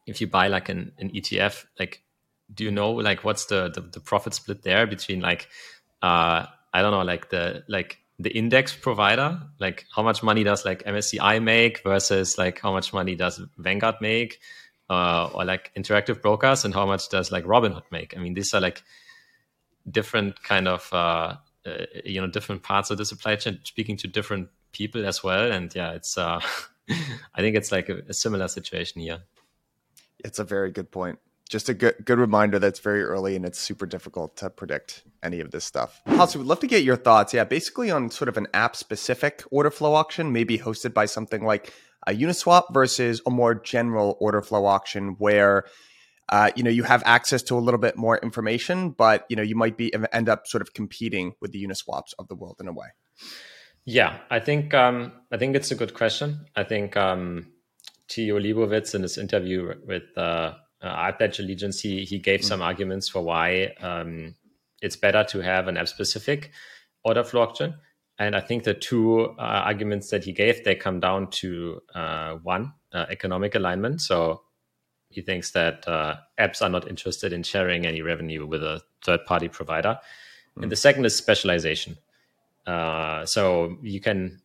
if 0.08 0.22
you 0.22 0.28
buy 0.28 0.48
like 0.48 0.70
an, 0.70 0.92
an 1.00 1.10
ETF, 1.10 1.66
like 1.80 2.04
do 2.54 2.64
you 2.64 2.72
know 2.72 2.92
like 2.92 3.24
what's 3.24 3.46
the, 3.46 3.72
the, 3.74 3.82
the 3.82 4.00
profit 4.00 4.34
split 4.34 4.62
there 4.62 4.86
between 4.86 5.20
like 5.20 5.48
uh 6.02 6.46
I 6.74 6.82
don't 6.82 6.92
know 6.92 7.02
like 7.02 7.30
the 7.30 7.64
like 7.68 7.98
the 8.18 8.30
index 8.30 8.74
provider 8.74 9.40
like 9.60 9.86
how 9.94 10.02
much 10.02 10.24
money 10.24 10.44
does 10.44 10.64
like 10.66 10.84
MSCI 10.84 11.44
make 11.44 11.84
versus 11.84 12.38
like 12.38 12.60
how 12.60 12.72
much 12.72 12.94
money 12.94 13.16
does 13.16 13.42
Vanguard 13.58 13.96
make 14.00 14.40
uh, 14.90 15.30
or 15.34 15.44
like 15.44 15.72
interactive 15.76 16.22
brokers 16.22 16.64
and 16.64 16.74
how 16.74 16.86
much 16.86 17.10
does 17.10 17.32
like 17.32 17.44
Robinhood 17.44 17.84
make? 17.92 18.16
I 18.16 18.20
mean 18.22 18.34
these 18.34 18.54
are 18.54 18.62
like 18.62 18.84
different 19.90 20.42
kind 20.44 20.68
of 20.68 20.90
uh, 20.94 21.36
uh, 21.66 21.86
you 22.06 22.22
know 22.22 22.28
different 22.28 22.64
parts 22.64 22.90
of 22.90 22.98
the 22.98 23.06
supply 23.06 23.36
chain 23.36 23.60
speaking 23.64 23.98
to 23.98 24.08
different 24.08 24.50
people 24.72 25.06
as 25.06 25.24
well 25.24 25.52
and 25.52 25.74
yeah 25.76 25.92
it's 25.92 26.18
uh 26.18 26.40
I 27.36 27.42
think 27.42 27.56
it's 27.56 27.72
like 27.72 27.90
a, 27.90 28.02
a 28.10 28.14
similar 28.14 28.48
situation 28.48 29.02
here. 29.02 29.24
It's 30.20 30.40
a 30.40 30.44
very 30.44 30.72
good 30.72 30.92
point 30.92 31.20
just 31.50 31.70
a 31.70 31.74
good 31.74 31.96
good 32.04 32.18
reminder 32.18 32.60
that's 32.60 32.80
very 32.80 33.04
early 33.04 33.36
and 33.36 33.46
it's 33.46 33.60
super 33.60 33.86
difficult 33.86 34.36
to 34.38 34.50
predict 34.50 35.04
any 35.22 35.40
of 35.40 35.52
this 35.52 35.64
stuff. 35.64 36.02
Also, 36.08 36.40
we'd 36.40 36.48
love 36.48 36.60
to 36.60 36.68
get 36.68 36.84
your 36.84 36.96
thoughts, 36.96 37.34
yeah, 37.34 37.44
basically 37.44 37.92
on 37.92 38.10
sort 38.10 38.30
of 38.30 38.38
an 38.38 38.48
app 38.54 38.76
specific 38.76 39.44
order 39.52 39.72
flow 39.72 39.94
auction, 39.94 40.32
maybe 40.32 40.58
hosted 40.58 40.94
by 40.94 41.06
something 41.06 41.44
like 41.46 41.74
a 42.08 42.14
Uniswap 42.14 42.74
versus 42.74 43.22
a 43.26 43.32
more 43.32 43.56
general 43.56 44.18
order 44.20 44.42
flow 44.42 44.66
auction 44.66 45.16
where 45.20 45.66
uh, 46.30 46.52
you 46.56 46.64
know 46.64 46.72
you 46.72 46.84
have 46.84 47.04
access 47.06 47.44
to 47.44 47.56
a 47.56 47.60
little 47.60 47.80
bit 47.80 47.96
more 47.96 48.18
information, 48.18 48.90
but 48.90 49.26
you 49.30 49.36
know 49.36 49.44
you 49.44 49.56
might 49.56 49.78
be 49.78 49.94
end 50.12 50.30
up 50.30 50.48
sort 50.48 50.62
of 50.62 50.74
competing 50.74 51.34
with 51.42 51.52
the 51.52 51.64
Uniswaps 51.64 52.14
of 52.18 52.28
the 52.28 52.36
world 52.36 52.58
in 52.60 52.68
a 52.68 52.74
way. 52.74 52.88
Yeah, 53.86 54.18
I 54.32 54.40
think 54.40 54.74
um, 54.74 55.12
I 55.32 55.38
think 55.38 55.56
it's 55.56 55.70
a 55.70 55.76
good 55.76 55.94
question. 55.94 56.48
I 56.56 56.64
think 56.64 56.98
um, 56.98 57.52
Theo 58.10 58.40
Leibovitz 58.40 58.96
in 58.96 59.04
this 59.04 59.18
interview 59.18 59.76
with 59.86 60.18
uh, 60.18 60.54
uh, 60.86 61.12
iPledge 61.12 61.40
Allegiance, 61.40 61.82
he, 61.82 62.06
he 62.06 62.20
gave 62.20 62.42
mm-hmm. 62.42 62.48
some 62.48 62.62
arguments 62.62 63.10
for 63.10 63.22
why 63.24 63.74
um, 63.82 64.36
it's 64.82 64.96
better 64.96 65.24
to 65.24 65.40
have 65.40 65.68
an 65.68 65.78
app 65.78 65.88
specific 65.88 66.52
order 67.04 67.24
flow 67.24 67.42
auction. 67.42 67.76
And 68.18 68.36
I 68.36 68.40
think 68.40 68.64
the 68.64 68.74
two 68.74 69.36
uh, 69.38 69.42
arguments 69.42 70.10
that 70.12 70.24
he 70.24 70.32
gave, 70.32 70.64
they 70.64 70.76
come 70.76 71.00
down 71.00 71.30
to 71.32 71.82
uh, 71.94 72.36
one, 72.36 72.74
uh, 72.94 73.06
economic 73.10 73.56
alignment. 73.56 74.02
So 74.02 74.42
he 75.10 75.22
thinks 75.22 75.52
that 75.52 75.88
uh, 75.88 76.16
apps 76.40 76.62
are 76.62 76.70
not 76.70 76.88
interested 76.88 77.34
in 77.34 77.44
sharing 77.44 77.86
any 77.86 78.02
revenue 78.02 78.46
with 78.46 78.64
a 78.64 78.82
third 79.04 79.26
party 79.26 79.50
provider. 79.50 80.00
Mm. 80.58 80.64
And 80.64 80.72
the 80.72 80.78
second 80.78 81.06
is 81.06 81.16
specialization. 81.16 81.98
Uh, 82.66 83.26
so 83.26 83.78
you 83.82 84.00
can 84.00 84.42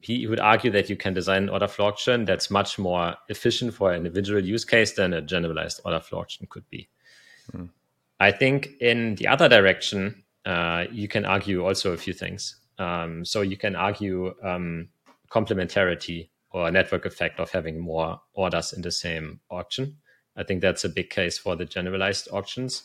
he 0.00 0.26
would 0.26 0.40
argue 0.40 0.70
that 0.70 0.88
you 0.88 0.96
can 0.96 1.14
design 1.14 1.44
an 1.44 1.48
order 1.50 1.68
flow 1.68 1.86
auction 1.86 2.24
that's 2.24 2.50
much 2.50 2.78
more 2.78 3.16
efficient 3.28 3.74
for 3.74 3.92
an 3.92 3.98
individual 3.98 4.42
use 4.42 4.64
case 4.64 4.92
than 4.92 5.12
a 5.12 5.20
generalized 5.20 5.80
order 5.84 6.00
flow 6.00 6.20
auction 6.20 6.46
could 6.48 6.68
be. 6.70 6.88
Hmm. 7.52 7.66
I 8.18 8.32
think 8.32 8.70
in 8.80 9.14
the 9.16 9.28
other 9.28 9.48
direction, 9.48 10.24
uh, 10.44 10.84
you 10.90 11.08
can 11.08 11.24
argue 11.24 11.64
also 11.64 11.92
a 11.92 11.96
few 11.96 12.12
things. 12.12 12.56
Um, 12.78 13.24
so 13.24 13.42
you 13.42 13.56
can 13.56 13.76
argue 13.76 14.34
um, 14.42 14.88
complementarity 15.30 16.30
or 16.50 16.70
network 16.70 17.04
effect 17.04 17.38
of 17.38 17.50
having 17.50 17.78
more 17.78 18.20
orders 18.32 18.72
in 18.72 18.82
the 18.82 18.90
same 18.90 19.40
auction. 19.50 19.96
I 20.36 20.44
think 20.44 20.62
that's 20.62 20.84
a 20.84 20.88
big 20.88 21.10
case 21.10 21.38
for 21.38 21.56
the 21.56 21.64
generalized 21.64 22.28
auctions, 22.32 22.84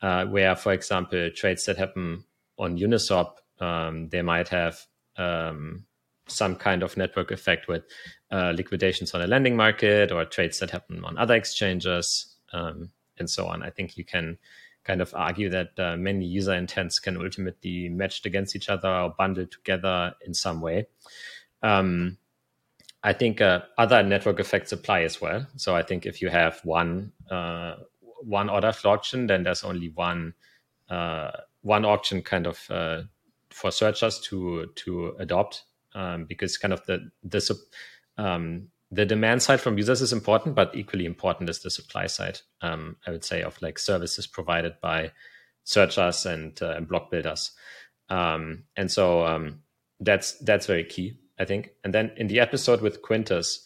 uh, 0.00 0.24
where, 0.26 0.56
for 0.56 0.72
example, 0.72 1.30
trades 1.34 1.66
that 1.66 1.76
happen 1.76 2.24
on 2.58 2.78
Uniswap, 2.78 3.32
um, 3.60 4.08
they 4.08 4.22
might 4.22 4.48
have 4.48 4.80
um, 5.16 5.84
some 6.26 6.56
kind 6.56 6.82
of 6.82 6.96
network 6.96 7.30
effect 7.30 7.68
with 7.68 7.82
uh, 8.30 8.52
liquidations 8.56 9.14
on 9.14 9.22
a 9.22 9.26
lending 9.26 9.56
market 9.56 10.10
or 10.10 10.24
trades 10.24 10.58
that 10.58 10.70
happen 10.70 11.04
on 11.04 11.18
other 11.18 11.34
exchanges 11.34 12.36
um, 12.52 12.90
and 13.18 13.28
so 13.28 13.46
on. 13.46 13.62
I 13.62 13.70
think 13.70 13.96
you 13.96 14.04
can 14.04 14.38
kind 14.84 15.00
of 15.00 15.14
argue 15.14 15.48
that 15.50 15.78
uh, 15.78 15.96
many 15.96 16.26
user 16.26 16.54
intents 16.54 16.98
can 16.98 17.16
ultimately 17.16 17.88
matched 17.88 18.26
against 18.26 18.54
each 18.54 18.68
other 18.68 18.88
or 18.88 19.14
bundled 19.16 19.50
together 19.50 20.14
in 20.24 20.34
some 20.34 20.60
way. 20.60 20.86
Um, 21.62 22.18
I 23.02 23.12
think 23.12 23.40
uh, 23.40 23.62
other 23.76 24.02
network 24.02 24.40
effects 24.40 24.72
apply 24.72 25.02
as 25.02 25.20
well. 25.20 25.46
So 25.56 25.76
I 25.76 25.82
think 25.82 26.06
if 26.06 26.22
you 26.22 26.30
have 26.30 26.60
one 26.64 27.12
uh, 27.30 27.76
one 28.22 28.48
order 28.48 28.72
auction, 28.84 29.26
then 29.26 29.42
there's 29.42 29.64
only 29.64 29.90
one 29.90 30.34
uh, 30.88 31.30
one 31.60 31.84
auction 31.84 32.22
kind 32.22 32.46
of 32.46 32.70
uh, 32.70 33.02
for 33.50 33.70
searchers 33.70 34.20
to 34.20 34.70
to 34.74 35.16
adopt 35.18 35.64
um, 35.94 36.24
because 36.24 36.58
kind 36.58 36.72
of 36.72 36.84
the 36.86 37.10
the 37.22 37.58
um, 38.16 38.68
the 38.90 39.04
demand 39.04 39.42
side 39.42 39.60
from 39.60 39.76
users 39.76 40.02
is 40.02 40.12
important, 40.12 40.54
but 40.54 40.74
equally 40.74 41.04
important 41.04 41.50
is 41.50 41.60
the 41.60 41.70
supply 41.70 42.06
side. 42.06 42.40
Um, 42.60 42.96
I 43.06 43.10
would 43.10 43.24
say 43.24 43.42
of 43.42 43.60
like 43.60 43.78
services 43.78 44.26
provided 44.26 44.74
by 44.80 45.12
searchers 45.64 46.26
and, 46.26 46.60
uh, 46.62 46.74
and 46.76 46.86
block 46.86 47.10
builders, 47.10 47.52
um, 48.08 48.64
and 48.76 48.90
so 48.90 49.26
um, 49.26 49.62
that's 50.00 50.38
that's 50.38 50.66
very 50.66 50.84
key, 50.84 51.18
I 51.38 51.44
think. 51.44 51.70
And 51.82 51.92
then 51.92 52.12
in 52.16 52.28
the 52.28 52.40
episode 52.40 52.80
with 52.82 53.02
Quintus 53.02 53.64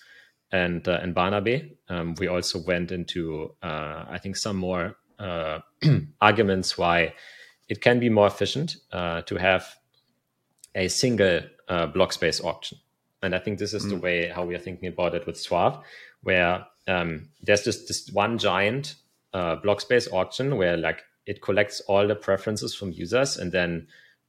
and 0.51 0.87
uh, 0.89 0.99
and 1.03 1.15
Barnaby, 1.15 1.77
um, 1.89 2.15
we 2.19 2.29
also 2.29 2.61
went 2.65 2.93
into 2.93 3.55
uh, 3.63 4.05
I 4.09 4.19
think 4.19 4.37
some 4.37 4.57
more 4.57 4.97
uh, 5.19 5.61
arguments 6.21 6.79
why 6.79 7.15
it 7.69 7.81
can 7.81 8.01
be 8.01 8.09
more 8.09 8.27
efficient 8.27 8.77
uh, 8.93 9.23
to 9.23 9.37
have 9.37 9.67
a 10.75 10.89
single 10.89 11.41
uh, 11.69 11.87
block 11.87 12.13
space 12.13 12.41
auction. 12.41 12.79
And 13.23 13.35
I 13.35 13.39
think 13.39 13.59
this 13.59 13.75
is 13.75 13.85
mm. 13.85 13.91
the 13.91 13.97
way 13.97 14.29
how 14.29 14.45
we 14.45 14.55
are 14.55 14.61
thinking 14.61 14.89
about 14.89 15.15
it 15.15 15.27
with 15.27 15.37
SUAVE, 15.37 15.83
where 16.23 16.67
um, 16.87 17.29
there's 17.43 17.65
just 17.65 17.89
this 17.89 18.09
one 18.13 18.39
giant 18.39 18.95
uh, 19.35 19.57
block 19.57 19.81
space 19.81 20.09
auction 20.13 20.57
where 20.57 20.77
like 20.77 21.03
it 21.27 21.43
collects 21.43 21.81
all 21.83 22.07
the 22.07 22.15
preferences 22.15 22.75
from 22.75 22.93
users 22.93 23.37
and 23.37 23.53
then 23.53 23.87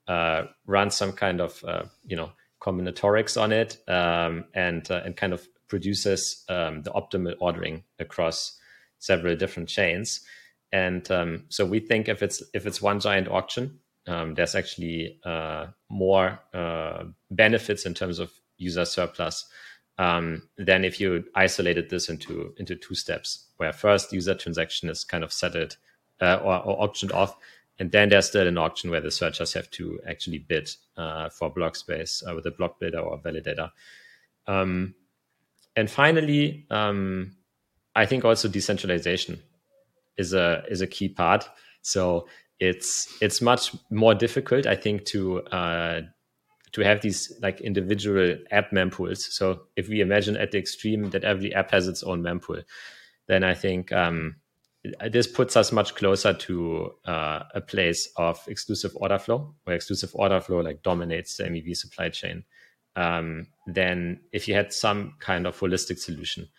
uh, 0.07 0.43
runs 0.65 0.95
some 0.95 1.13
kind 1.13 1.39
of 1.39 1.63
uh, 1.63 1.83
you 2.05 2.15
know 2.15 2.31
combinatorics 2.61 3.41
on 3.41 3.51
it 3.51 3.77
um, 3.87 4.45
and 4.53 4.91
uh, 4.91 5.01
and 5.05 5.15
kind 5.15 5.33
of 5.33 5.47
produces 5.67 6.43
um, 6.49 6.81
the 6.81 6.91
optimal 6.91 7.35
ordering 7.39 7.83
across 7.99 8.59
several 8.97 9.35
different 9.35 9.69
chains. 9.69 10.21
And 10.71 11.09
um, 11.09 11.45
so 11.49 11.65
we 11.65 11.79
think 11.79 12.09
if 12.09 12.21
it's 12.21 12.43
if 12.53 12.65
it's 12.65 12.81
one 12.81 12.99
giant 12.99 13.27
auction, 13.27 13.79
um, 14.07 14.33
there's 14.35 14.55
actually 14.55 15.19
uh, 15.23 15.67
more 15.89 16.39
uh, 16.53 17.03
benefits 17.31 17.85
in 17.85 17.93
terms 17.93 18.19
of 18.19 18.31
user 18.57 18.85
surplus 18.85 19.45
um, 19.97 20.43
than 20.57 20.85
if 20.85 20.99
you 20.99 21.25
isolated 21.35 21.89
this 21.89 22.09
into 22.09 22.53
into 22.57 22.75
two 22.75 22.95
steps, 22.95 23.47
where 23.57 23.73
first 23.73 24.13
user 24.13 24.33
transaction 24.33 24.89
is 24.89 25.03
kind 25.03 25.23
of 25.23 25.33
settled 25.33 25.77
uh, 26.21 26.39
or, 26.41 26.55
or, 26.63 26.81
auctioned 26.83 27.11
off, 27.11 27.35
and 27.77 27.91
then 27.91 28.09
there's 28.09 28.27
still 28.27 28.47
an 28.47 28.57
auction 28.57 28.89
where 28.89 29.01
the 29.01 29.11
searchers 29.11 29.53
have 29.53 29.69
to 29.71 29.99
actually 30.07 30.39
bid 30.39 30.69
uh, 30.97 31.29
for 31.29 31.49
block 31.49 31.75
space 31.75 32.23
uh, 32.27 32.33
with 32.33 32.45
a 32.45 32.51
block 32.51 32.79
builder 32.79 32.99
or 32.99 33.19
validator. 33.19 33.71
Um, 34.47 34.95
and 35.75 35.89
finally, 35.91 36.65
um, 36.69 37.35
I 37.95 38.05
think 38.05 38.23
also 38.23 38.47
decentralization 38.47 39.41
is 40.17 40.33
a 40.33 40.63
is 40.69 40.81
a 40.81 40.87
key 40.87 41.09
part. 41.09 41.49
So 41.81 42.27
it's 42.59 43.17
it's 43.21 43.41
much 43.41 43.75
more 43.89 44.13
difficult, 44.13 44.65
I 44.65 44.75
think, 44.75 45.05
to 45.05 45.41
uh, 45.43 46.01
to 46.73 46.81
have 46.81 47.01
these 47.01 47.33
like 47.41 47.61
individual 47.61 48.37
app 48.51 48.71
mempools. 48.71 49.19
So 49.19 49.61
if 49.75 49.87
we 49.87 50.01
imagine 50.01 50.37
at 50.37 50.51
the 50.51 50.59
extreme 50.59 51.09
that 51.11 51.23
every 51.23 51.53
app 51.53 51.71
has 51.71 51.87
its 51.87 52.03
own 52.03 52.21
mempool, 52.21 52.63
then 53.27 53.43
I 53.43 53.53
think 53.53 53.91
um, 53.91 54.35
this 55.09 55.27
puts 55.27 55.55
us 55.55 55.71
much 55.71 55.95
closer 55.95 56.33
to 56.33 56.91
uh, 57.05 57.43
a 57.55 57.61
place 57.61 58.09
of 58.17 58.39
exclusive 58.47 58.91
order 58.95 59.17
flow, 59.17 59.55
where 59.63 59.75
exclusive 59.75 60.11
order 60.13 60.41
flow 60.41 60.59
like 60.59 60.83
dominates 60.83 61.37
the 61.37 61.45
MEV 61.45 61.75
supply 61.75 62.09
chain. 62.09 62.43
Um, 62.95 63.47
than 63.67 64.19
if 64.33 64.47
you 64.47 64.55
had 64.55 64.73
some 64.73 65.13
kind 65.19 65.47
of 65.47 65.57
holistic 65.57 65.99
solution 65.99 66.49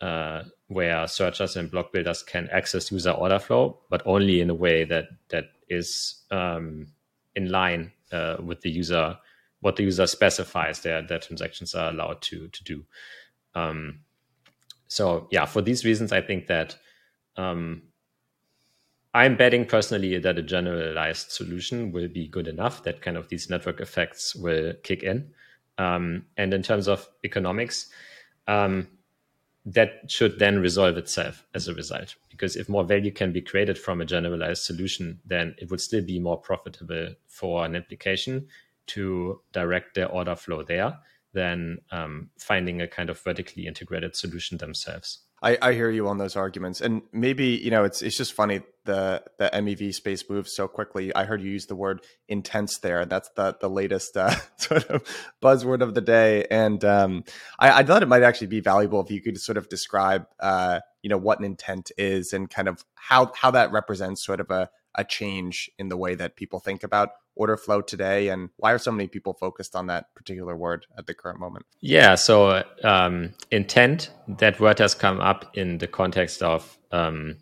uh, 0.00 0.42
where 0.68 1.06
searchers 1.06 1.56
and 1.56 1.70
block 1.70 1.92
builders 1.92 2.22
can 2.22 2.48
access 2.50 2.90
user 2.90 3.10
order 3.10 3.38
flow, 3.38 3.80
but 3.90 4.02
only 4.06 4.40
in 4.40 4.50
a 4.50 4.54
way 4.54 4.84
that 4.84 5.06
that 5.28 5.46
is 5.68 6.22
um, 6.30 6.86
in 7.34 7.50
line 7.50 7.92
uh, 8.12 8.36
with 8.42 8.60
the 8.60 8.70
user 8.70 9.18
what 9.60 9.76
the 9.76 9.82
user 9.82 10.06
specifies 10.06 10.80
their 10.80 11.02
their 11.02 11.18
transactions 11.18 11.74
are 11.74 11.90
allowed 11.90 12.20
to 12.22 12.48
to 12.48 12.64
do. 12.64 12.84
Um, 13.54 14.00
so 14.88 15.28
yeah, 15.30 15.46
for 15.46 15.62
these 15.62 15.84
reasons, 15.84 16.12
I 16.12 16.20
think 16.20 16.46
that 16.48 16.76
um, 17.36 17.82
I'm 19.14 19.36
betting 19.36 19.64
personally 19.64 20.18
that 20.18 20.38
a 20.38 20.42
generalized 20.42 21.30
solution 21.30 21.92
will 21.92 22.08
be 22.08 22.26
good 22.26 22.48
enough 22.48 22.82
that 22.82 23.00
kind 23.00 23.16
of 23.16 23.28
these 23.28 23.48
network 23.48 23.80
effects 23.80 24.34
will 24.34 24.74
kick 24.82 25.02
in. 25.02 25.32
Um, 25.78 26.26
and 26.36 26.52
in 26.52 26.62
terms 26.62 26.88
of 26.88 27.08
economics, 27.24 27.90
um, 28.46 28.88
that 29.66 30.10
should 30.10 30.38
then 30.38 30.58
resolve 30.58 30.98
itself 30.98 31.46
as 31.54 31.68
a 31.68 31.74
result. 31.74 32.14
Because 32.30 32.56
if 32.56 32.68
more 32.68 32.84
value 32.84 33.10
can 33.10 33.32
be 33.32 33.40
created 33.40 33.78
from 33.78 34.00
a 34.00 34.04
generalized 34.04 34.64
solution, 34.64 35.20
then 35.24 35.54
it 35.58 35.70
would 35.70 35.80
still 35.80 36.04
be 36.04 36.18
more 36.18 36.38
profitable 36.38 37.14
for 37.26 37.64
an 37.64 37.74
application 37.74 38.46
to 38.88 39.40
direct 39.52 39.94
their 39.94 40.08
order 40.08 40.36
flow 40.36 40.62
there 40.62 40.98
than 41.32 41.78
um, 41.90 42.30
finding 42.38 42.82
a 42.82 42.88
kind 42.88 43.10
of 43.10 43.18
vertically 43.20 43.66
integrated 43.66 44.14
solution 44.14 44.58
themselves. 44.58 45.20
I, 45.44 45.58
I 45.60 45.72
hear 45.74 45.90
you 45.90 46.08
on 46.08 46.16
those 46.16 46.36
arguments, 46.36 46.80
and 46.80 47.02
maybe 47.12 47.48
you 47.48 47.70
know 47.70 47.84
it's 47.84 48.00
it's 48.00 48.16
just 48.16 48.32
funny 48.32 48.62
the 48.86 49.22
the 49.38 49.50
MEV 49.52 49.92
space 49.92 50.28
moves 50.30 50.56
so 50.56 50.66
quickly. 50.66 51.14
I 51.14 51.24
heard 51.24 51.42
you 51.42 51.50
use 51.50 51.66
the 51.66 51.76
word 51.76 52.00
intents 52.28 52.78
there. 52.78 53.04
That's 53.04 53.28
the 53.36 53.54
the 53.60 53.68
latest 53.68 54.16
uh, 54.16 54.34
sort 54.56 54.86
of 54.86 55.04
buzzword 55.42 55.82
of 55.82 55.92
the 55.92 56.00
day, 56.00 56.46
and 56.50 56.82
um, 56.82 57.24
I, 57.58 57.80
I, 57.80 57.82
thought 57.82 58.02
it 58.02 58.08
might 58.08 58.22
actually 58.22 58.46
be 58.46 58.60
valuable 58.60 59.02
if 59.02 59.10
you 59.10 59.20
could 59.20 59.38
sort 59.38 59.58
of 59.58 59.68
describe 59.68 60.26
uh, 60.40 60.80
you 61.02 61.10
know 61.10 61.18
what 61.18 61.40
an 61.40 61.44
intent 61.44 61.92
is 61.98 62.32
and 62.32 62.48
kind 62.48 62.66
of 62.66 62.82
how 62.94 63.30
how 63.34 63.50
that 63.50 63.70
represents 63.70 64.24
sort 64.24 64.40
of 64.40 64.50
a 64.50 64.70
a 64.94 65.04
change 65.04 65.70
in 65.78 65.88
the 65.88 65.96
way 65.96 66.14
that 66.14 66.36
people 66.36 66.60
think 66.60 66.82
about 66.82 67.10
order 67.36 67.56
flow 67.56 67.80
today 67.80 68.28
and 68.28 68.50
why 68.56 68.72
are 68.72 68.78
so 68.78 68.92
many 68.92 69.08
people 69.08 69.34
focused 69.34 69.74
on 69.74 69.88
that 69.88 70.14
particular 70.14 70.56
word 70.56 70.86
at 70.96 71.06
the 71.06 71.14
current 71.14 71.40
moment 71.40 71.66
yeah 71.80 72.14
so 72.14 72.62
um, 72.84 73.34
intent 73.50 74.10
that 74.28 74.60
word 74.60 74.78
has 74.78 74.94
come 74.94 75.20
up 75.20 75.50
in 75.56 75.78
the 75.78 75.86
context 75.86 76.42
of 76.42 76.78
um, 76.92 77.36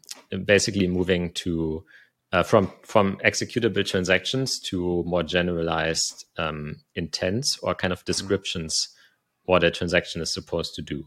basically 0.46 0.86
moving 0.86 1.30
to 1.32 1.84
uh, 2.32 2.42
from 2.42 2.72
from 2.82 3.18
executable 3.18 3.86
transactions 3.86 4.58
to 4.58 5.04
more 5.06 5.22
generalized 5.22 6.24
um, 6.38 6.76
intents 6.94 7.58
or 7.62 7.74
kind 7.74 7.92
of 7.92 7.98
mm-hmm. 8.00 8.06
descriptions 8.06 8.88
mm-hmm. 8.88 9.52
what 9.52 9.64
a 9.64 9.70
transaction 9.70 10.22
is 10.22 10.32
supposed 10.32 10.74
to 10.74 10.80
do 10.80 11.06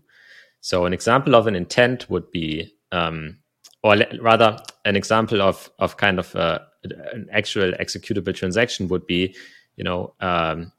so 0.61 0.85
an 0.85 0.93
example 0.93 1.35
of 1.35 1.47
an 1.47 1.55
intent 1.55 2.09
would 2.09 2.29
be 2.29 2.71
um, 2.91 3.39
or 3.85 3.95
le- 3.95 4.07
rather 4.19 4.57
an 4.83 4.95
example 4.95 5.41
of 5.41 5.69
of 5.77 5.95
kind 5.97 6.17
of 6.17 6.33
a, 6.35 6.65
an 6.83 7.29
actual 7.31 7.71
executable 7.73 8.33
transaction 8.33 8.87
would 8.87 9.05
be 9.05 9.35
you 9.77 9.83
know 9.83 10.13
um, 10.21 10.71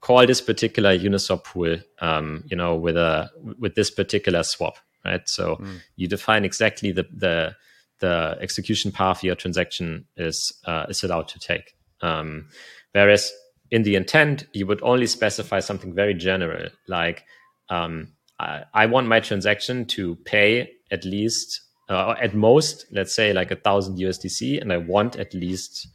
call 0.00 0.24
this 0.26 0.40
particular 0.40 0.96
uniswap 0.96 1.42
pool 1.44 1.76
um, 2.00 2.44
you 2.46 2.56
know 2.56 2.76
with 2.76 2.96
a 2.96 3.28
with 3.58 3.74
this 3.74 3.90
particular 3.90 4.44
swap 4.44 4.76
right 5.04 5.28
so 5.28 5.56
mm. 5.56 5.80
you 5.96 6.06
define 6.06 6.44
exactly 6.44 6.92
the 6.92 7.06
the 7.12 7.56
the 7.98 8.38
execution 8.40 8.92
path 8.92 9.24
your 9.24 9.34
transaction 9.34 10.06
is 10.16 10.52
uh, 10.66 10.86
is 10.88 11.02
allowed 11.02 11.26
to 11.26 11.40
take 11.40 11.74
um, 12.02 12.48
whereas 12.92 13.32
in 13.72 13.82
the 13.82 13.96
intent 13.96 14.46
you 14.52 14.64
would 14.64 14.82
only 14.82 15.08
specify 15.08 15.58
something 15.58 15.92
very 15.92 16.14
general 16.14 16.68
like 16.86 17.24
um, 17.68 18.12
I, 18.38 18.62
I 18.72 18.86
want 18.86 19.08
my 19.08 19.18
transaction 19.18 19.86
to 19.86 20.14
pay 20.16 20.70
at 20.90 21.04
least 21.04 21.63
uh, 21.88 22.14
at 22.20 22.34
most, 22.34 22.86
let's 22.90 23.14
say 23.14 23.32
like 23.32 23.50
a 23.50 23.56
thousand 23.56 23.98
USDC, 23.98 24.60
and 24.60 24.72
I 24.72 24.78
want 24.78 25.16
at 25.16 25.34
least 25.34 25.88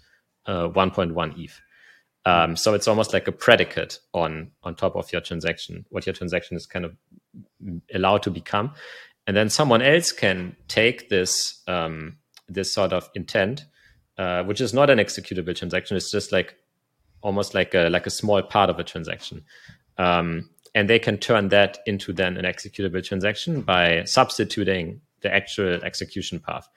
uh, 0.45 0.67
1.1 0.69 1.43
ETH. 1.43 1.61
Um, 2.25 2.55
so 2.55 2.73
it's 2.73 2.87
almost 2.87 3.13
like 3.13 3.27
a 3.27 3.31
predicate 3.31 3.99
on 4.13 4.51
on 4.63 4.75
top 4.75 4.95
of 4.95 5.11
your 5.11 5.21
transaction, 5.21 5.85
what 5.89 6.05
your 6.05 6.13
transaction 6.13 6.57
is 6.57 6.65
kind 6.65 6.85
of 6.85 6.95
allowed 7.93 8.23
to 8.23 8.31
become, 8.31 8.73
and 9.25 9.35
then 9.35 9.49
someone 9.49 9.81
else 9.81 10.11
can 10.11 10.55
take 10.67 11.09
this 11.09 11.63
um, 11.67 12.17
this 12.47 12.73
sort 12.73 12.93
of 12.93 13.09
intent, 13.15 13.65
uh, 14.17 14.43
which 14.43 14.61
is 14.61 14.73
not 14.73 14.89
an 14.89 14.99
executable 14.99 15.55
transaction. 15.55 15.95
It's 15.95 16.11
just 16.11 16.31
like 16.31 16.55
almost 17.21 17.53
like 17.53 17.73
a 17.73 17.89
like 17.89 18.05
a 18.05 18.11
small 18.11 18.41
part 18.43 18.69
of 18.69 18.79
a 18.79 18.83
transaction, 18.83 19.43
um, 19.97 20.49
and 20.75 20.89
they 20.89 20.99
can 20.99 21.17
turn 21.17 21.47
that 21.49 21.79
into 21.85 22.11
then 22.11 22.37
an 22.37 22.45
executable 22.45 23.03
transaction 23.03 23.61
by 23.61 24.03
substituting 24.03 25.01
the 25.21 25.33
actual 25.33 25.83
execution 25.83 26.39
path. 26.39 26.67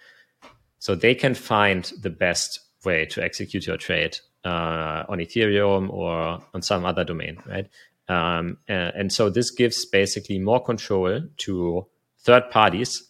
So 0.79 0.95
they 0.95 1.15
can 1.15 1.35
find 1.35 1.91
the 2.01 2.11
best 2.11 2.61
way 2.85 3.07
to 3.07 3.23
execute 3.23 3.67
your 3.67 3.77
trade 3.77 4.19
uh, 4.45 5.05
on 5.09 5.19
Ethereum 5.19 5.91
or 5.91 6.43
on 6.53 6.63
some 6.63 6.85
other 6.85 7.05
domain, 7.05 7.39
right? 7.47 7.69
Um, 8.09 8.59
and, 8.67 8.93
and, 8.95 9.13
so 9.13 9.31
this 9.31 9.51
gives 9.51 9.87
basically 9.87 10.39
more 10.41 10.63
control 10.63 11.23
to 11.39 11.87
third 12.19 12.51
parties 12.51 13.05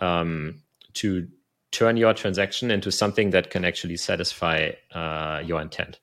um, 0.00 0.62
to 0.94 1.28
turn 1.70 1.96
your 1.96 2.12
transaction 2.12 2.70
into 2.70 2.90
something 2.90 3.30
that 3.30 3.50
can 3.50 3.64
actually 3.64 3.96
satisfy 3.96 4.72
uh, 4.92 5.40
your 5.44 5.60
intent. 5.60 6.00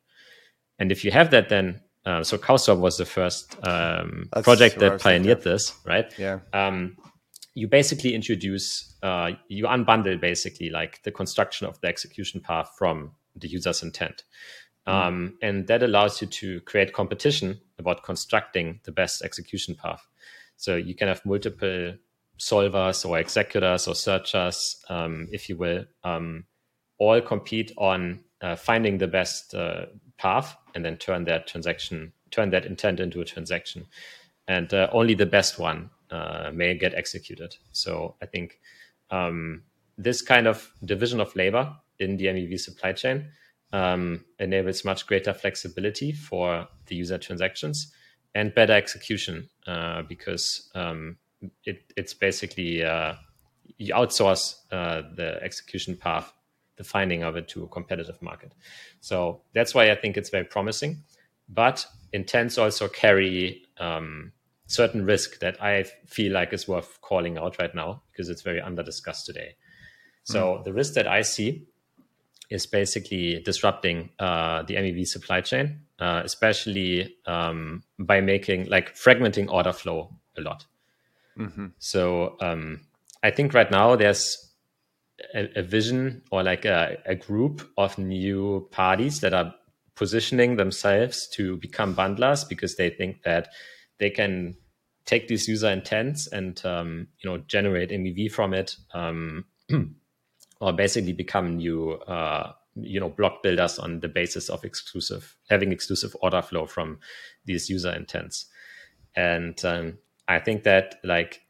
And 0.79 0.91
if 0.91 1.03
you 1.03 1.11
have 1.11 1.31
that, 1.31 1.49
then 1.49 1.81
uh, 2.05 2.23
so 2.23 2.37
CowSwap 2.37 2.79
was 2.79 2.97
the 2.97 3.05
first 3.05 3.55
um, 3.67 4.29
project 4.41 4.79
that 4.79 5.01
pioneered 5.01 5.43
this, 5.43 5.73
right? 5.85 6.11
Yeah. 6.17 6.39
Um, 6.53 6.97
you 7.53 7.67
basically 7.67 8.13
introduce 8.15 8.95
uh, 9.03 9.31
you 9.47 9.65
unbundle 9.65 10.19
basically 10.19 10.69
like 10.69 11.01
the 11.03 11.11
construction 11.11 11.67
of 11.67 11.79
the 11.81 11.87
execution 11.87 12.41
path 12.41 12.71
from 12.77 13.11
the 13.35 13.47
user's 13.47 13.83
intent. 13.83 14.23
Mm. 14.87 14.93
um, 14.93 15.37
and 15.41 15.67
that 15.67 15.83
allows 15.83 16.21
you 16.21 16.27
to 16.27 16.61
create 16.61 16.93
competition 16.93 17.59
about 17.77 18.03
constructing 18.03 18.79
the 18.85 18.91
best 18.91 19.21
execution 19.21 19.75
path. 19.75 20.07
So 20.55 20.77
you 20.77 20.95
can 20.95 21.07
have 21.07 21.25
multiple 21.25 21.95
solvers 22.39 23.07
or 23.07 23.19
executors 23.19 23.87
or 23.87 23.95
searchers 23.95 24.83
um, 24.89 25.27
if 25.31 25.49
you 25.49 25.57
will 25.57 25.85
um, 26.03 26.45
all 26.97 27.21
compete 27.21 27.71
on 27.77 28.23
uh, 28.41 28.55
finding 28.55 28.97
the 28.97 29.07
best 29.07 29.53
uh, 29.53 29.85
path 30.17 30.55
and 30.73 30.83
then 30.83 30.97
turn 30.97 31.25
that 31.25 31.47
transaction 31.47 32.13
turn 32.31 32.51
that 32.51 32.65
intent 32.65 32.99
into 32.99 33.21
a 33.21 33.25
transaction. 33.25 33.87
And 34.47 34.73
uh, 34.73 34.87
only 34.91 35.13
the 35.13 35.25
best 35.25 35.59
one 35.59 35.89
uh, 36.11 36.51
may 36.53 36.75
get 36.75 36.93
executed. 36.93 37.55
So 37.71 38.15
I 38.21 38.25
think 38.25 38.59
um, 39.11 39.63
this 39.97 40.21
kind 40.21 40.47
of 40.47 40.71
division 40.83 41.19
of 41.19 41.35
labor 41.35 41.75
in 41.99 42.17
the 42.17 42.25
MEV 42.25 42.59
supply 42.59 42.93
chain 42.93 43.27
um, 43.73 44.25
enables 44.39 44.85
much 44.85 45.05
greater 45.05 45.33
flexibility 45.33 46.11
for 46.11 46.67
the 46.87 46.95
user 46.95 47.17
transactions 47.17 47.93
and 48.35 48.53
better 48.53 48.73
execution 48.73 49.49
uh, 49.67 50.03
because 50.03 50.69
um, 50.75 51.17
it, 51.63 51.91
it's 51.95 52.13
basically 52.13 52.83
uh, 52.83 53.13
you 53.77 53.93
outsource 53.93 54.55
uh, 54.71 55.01
the 55.15 55.41
execution 55.41 55.95
path, 55.95 56.33
the 56.77 56.83
finding 56.83 57.23
of 57.23 57.35
it 57.35 57.47
to 57.49 57.63
a 57.63 57.67
competitive 57.67 58.21
market. 58.21 58.53
So 58.99 59.41
that's 59.53 59.73
why 59.73 59.91
I 59.91 59.95
think 59.95 60.17
it's 60.17 60.29
very 60.29 60.45
promising. 60.45 61.03
But 61.47 61.85
intents 62.13 62.57
also 62.57 62.87
carry 62.87 63.63
um, 63.79 64.31
certain 64.69 65.03
risk 65.03 65.39
that 65.39 65.61
I 65.61 65.83
feel 66.05 66.31
like 66.31 66.53
is 66.53 66.67
worth 66.67 67.01
calling 67.01 67.37
out 67.37 67.57
right 67.59 67.73
now 67.73 68.03
because 68.11 68.29
it's 68.29 68.43
very 68.43 68.61
under 68.61 68.83
discussed 68.83 69.25
today. 69.25 69.55
So 70.23 70.57
mm. 70.57 70.63
the 70.63 70.71
risk 70.71 70.93
that 70.93 71.07
I 71.07 71.23
see 71.23 71.67
is 72.51 72.67
basically 72.67 73.41
disrupting 73.41 74.11
uh, 74.19 74.63
the 74.63 74.75
MEV 74.75 75.07
supply 75.07 75.41
chain, 75.41 75.81
uh, 75.97 76.21
especially 76.23 77.15
um, 77.25 77.83
by 77.97 78.21
making 78.21 78.69
like 78.69 78.95
fragmenting 78.95 79.51
order 79.51 79.73
flow 79.73 80.13
a 80.37 80.41
lot. 80.41 80.65
Mm-hmm. 81.37 81.67
So 81.79 82.37
um, 82.39 82.81
I 83.23 83.31
think 83.31 83.55
right 83.55 83.69
now 83.71 83.95
there's 83.95 84.53
a, 85.33 85.59
a 85.59 85.63
vision 85.63 86.21
or 86.31 86.43
like 86.43 86.65
a, 86.65 86.97
a, 87.05 87.15
group 87.15 87.67
of 87.77 87.97
new 87.97 88.67
parties 88.71 89.19
that 89.21 89.33
are 89.33 89.53
positioning 89.95 90.55
themselves 90.55 91.27
to 91.27 91.57
become 91.57 91.95
bundlers 91.95 92.47
because 92.47 92.75
they 92.75 92.89
think 92.89 93.23
that 93.23 93.49
they 93.99 94.09
can 94.09 94.55
take 95.09 95.27
these 95.27 95.47
user 95.47 95.69
intents 95.69 96.27
and 96.27 96.63
um, 96.65 97.07
you 97.19 97.29
know 97.29 97.39
generate 97.47 97.89
MEV 97.89 98.31
from 98.31 98.53
it, 98.53 98.75
um, 98.93 99.45
or 100.61 100.71
basically 100.71 101.13
become 101.13 101.57
new 101.57 101.93
uh, 101.93 102.51
you 102.75 102.99
know 102.99 103.09
block 103.09 103.41
builders 103.41 103.79
on 103.79 104.01
the 104.01 104.07
basis 104.07 104.49
of 104.49 104.63
exclusive 104.63 105.35
having 105.49 105.71
exclusive 105.71 106.15
order 106.21 106.43
flow 106.43 106.67
from 106.67 106.99
these 107.45 107.69
user 107.69 107.91
intents. 107.91 108.45
And 109.15 109.59
um, 109.65 109.97
I 110.27 110.37
think 110.39 110.63
that 110.63 110.99
like 111.03 111.41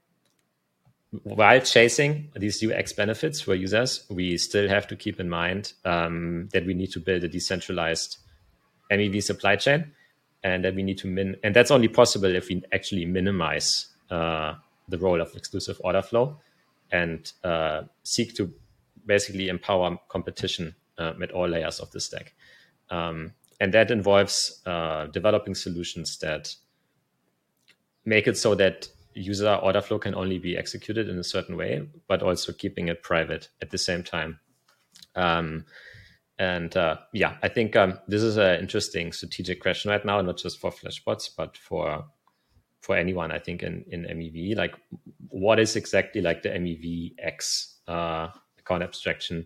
while 1.24 1.60
chasing 1.60 2.32
these 2.36 2.64
UX 2.64 2.94
benefits 2.94 3.42
for 3.42 3.56
users, 3.56 4.06
we 4.10 4.38
still 4.38 4.70
have 4.70 4.88
to 4.88 4.96
keep 4.96 5.20
in 5.20 5.28
mind 5.28 5.74
um, 5.84 6.48
that 6.54 6.66
we 6.66 6.74
need 6.74 6.92
to 6.92 7.00
build 7.02 7.26
a 7.26 7.28
decentralized 7.28 8.20
MEV 8.90 9.22
supply 9.22 9.58
chain 9.58 9.92
and 10.44 10.64
that 10.64 10.76
we 10.76 10.84
need 10.84 10.98
to 10.98 11.08
min 11.08 11.36
and 11.44 11.56
that's 11.56 11.72
only 11.72 11.88
possible 11.88 12.34
if 12.34 12.48
we 12.48 12.64
actually 12.72 13.06
minimize 13.06 13.88
uh, 14.10 14.54
the 14.88 14.98
role 14.98 15.22
of 15.22 15.36
exclusive 15.36 15.80
order 15.84 16.02
flow 16.02 16.38
and 16.92 17.34
uh, 17.44 17.84
seek 18.04 18.36
to 18.36 18.52
basically 19.06 19.50
empower 19.50 19.98
competition 20.08 20.76
uh, 20.98 21.14
at 21.22 21.32
all 21.32 21.48
layers 21.48 21.80
of 21.80 21.92
the 21.92 22.00
stack. 22.00 22.34
Um, 22.90 23.34
and 23.60 23.74
that 23.74 23.92
involves 23.92 24.62
uh, 24.66 25.08
developing 25.08 25.56
solutions 25.56 26.18
that 26.20 26.56
make 28.06 28.28
it 28.28 28.38
so 28.38 28.56
that 28.56 28.88
user 29.14 29.56
order 29.56 29.82
flow 29.82 30.00
can 30.00 30.16
only 30.16 30.40
be 30.40 30.58
executed 30.58 31.10
in 31.10 31.18
a 31.18 31.24
certain 31.24 31.58
way 31.58 31.86
but 32.08 32.24
also 32.24 32.54
keeping 32.54 32.88
it 32.88 33.04
private 33.04 33.50
at 33.62 33.70
the 33.72 33.78
same 33.78 34.04
time. 34.04 34.40
Um, 35.16 35.66
and 36.40 36.76
uh, 36.78 36.96
yeah, 37.12 37.36
I 37.44 37.50
think 37.50 37.76
um, 37.76 38.00
this 38.08 38.24
is 38.24 38.38
an 38.38 38.62
interesting 38.62 39.12
strategic 39.12 39.62
question 39.62 39.92
right 39.92 40.04
now, 40.04 40.22
not 40.22 40.38
just 40.38 40.60
for 40.60 40.72
Flashbots, 40.72 41.30
but 41.36 41.58
for 41.58 42.06
for 42.82 42.96
anyone. 42.96 43.32
I 43.32 43.40
think 43.40 43.62
in 43.62 43.84
in 43.92 44.04
MEV, 44.04 44.56
like 44.56 44.74
what 45.28 45.60
is 45.60 45.76
exactly 45.76 46.22
like 46.22 46.42
the 46.42 46.50
MEV 46.50 47.16
X 47.20 47.82
uh, 47.90 48.30
account 48.58 48.84
abstraction 48.84 49.46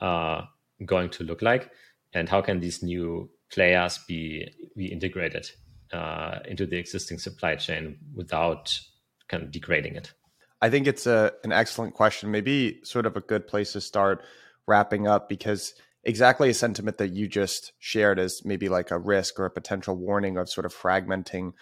uh, 0.00 0.42
going 0.86 1.10
to 1.10 1.24
look 1.24 1.42
like, 1.42 1.70
and 2.14 2.30
how 2.30 2.40
can 2.40 2.60
these 2.60 2.82
new 2.82 3.30
players 3.52 4.00
be 4.08 4.50
be 4.74 4.86
integrated 4.86 5.50
uh, 5.92 6.38
into 6.46 6.64
the 6.64 6.78
existing 6.78 7.18
supply 7.18 7.56
chain 7.56 7.98
without 8.14 8.74
kind 9.28 9.42
of 9.42 9.50
degrading 9.50 9.96
it? 9.96 10.14
I 10.62 10.70
think 10.70 10.86
it's 10.86 11.06
a 11.06 11.34
an 11.44 11.52
excellent 11.52 11.92
question. 11.92 12.30
Maybe 12.30 12.80
sort 12.84 13.04
of 13.04 13.16
a 13.18 13.20
good 13.20 13.46
place 13.46 13.74
to 13.74 13.82
start 13.82 14.24
wrapping 14.66 15.06
up 15.06 15.28
because 15.28 15.74
exactly 16.04 16.50
a 16.50 16.54
sentiment 16.54 16.98
that 16.98 17.12
you 17.12 17.28
just 17.28 17.72
shared 17.78 18.18
as 18.18 18.42
maybe 18.44 18.68
like 18.68 18.90
a 18.90 18.98
risk 18.98 19.38
or 19.38 19.44
a 19.44 19.50
potential 19.50 19.96
warning 19.96 20.36
of 20.36 20.48
sort 20.48 20.66
of 20.66 20.74
fragmenting 20.74 21.52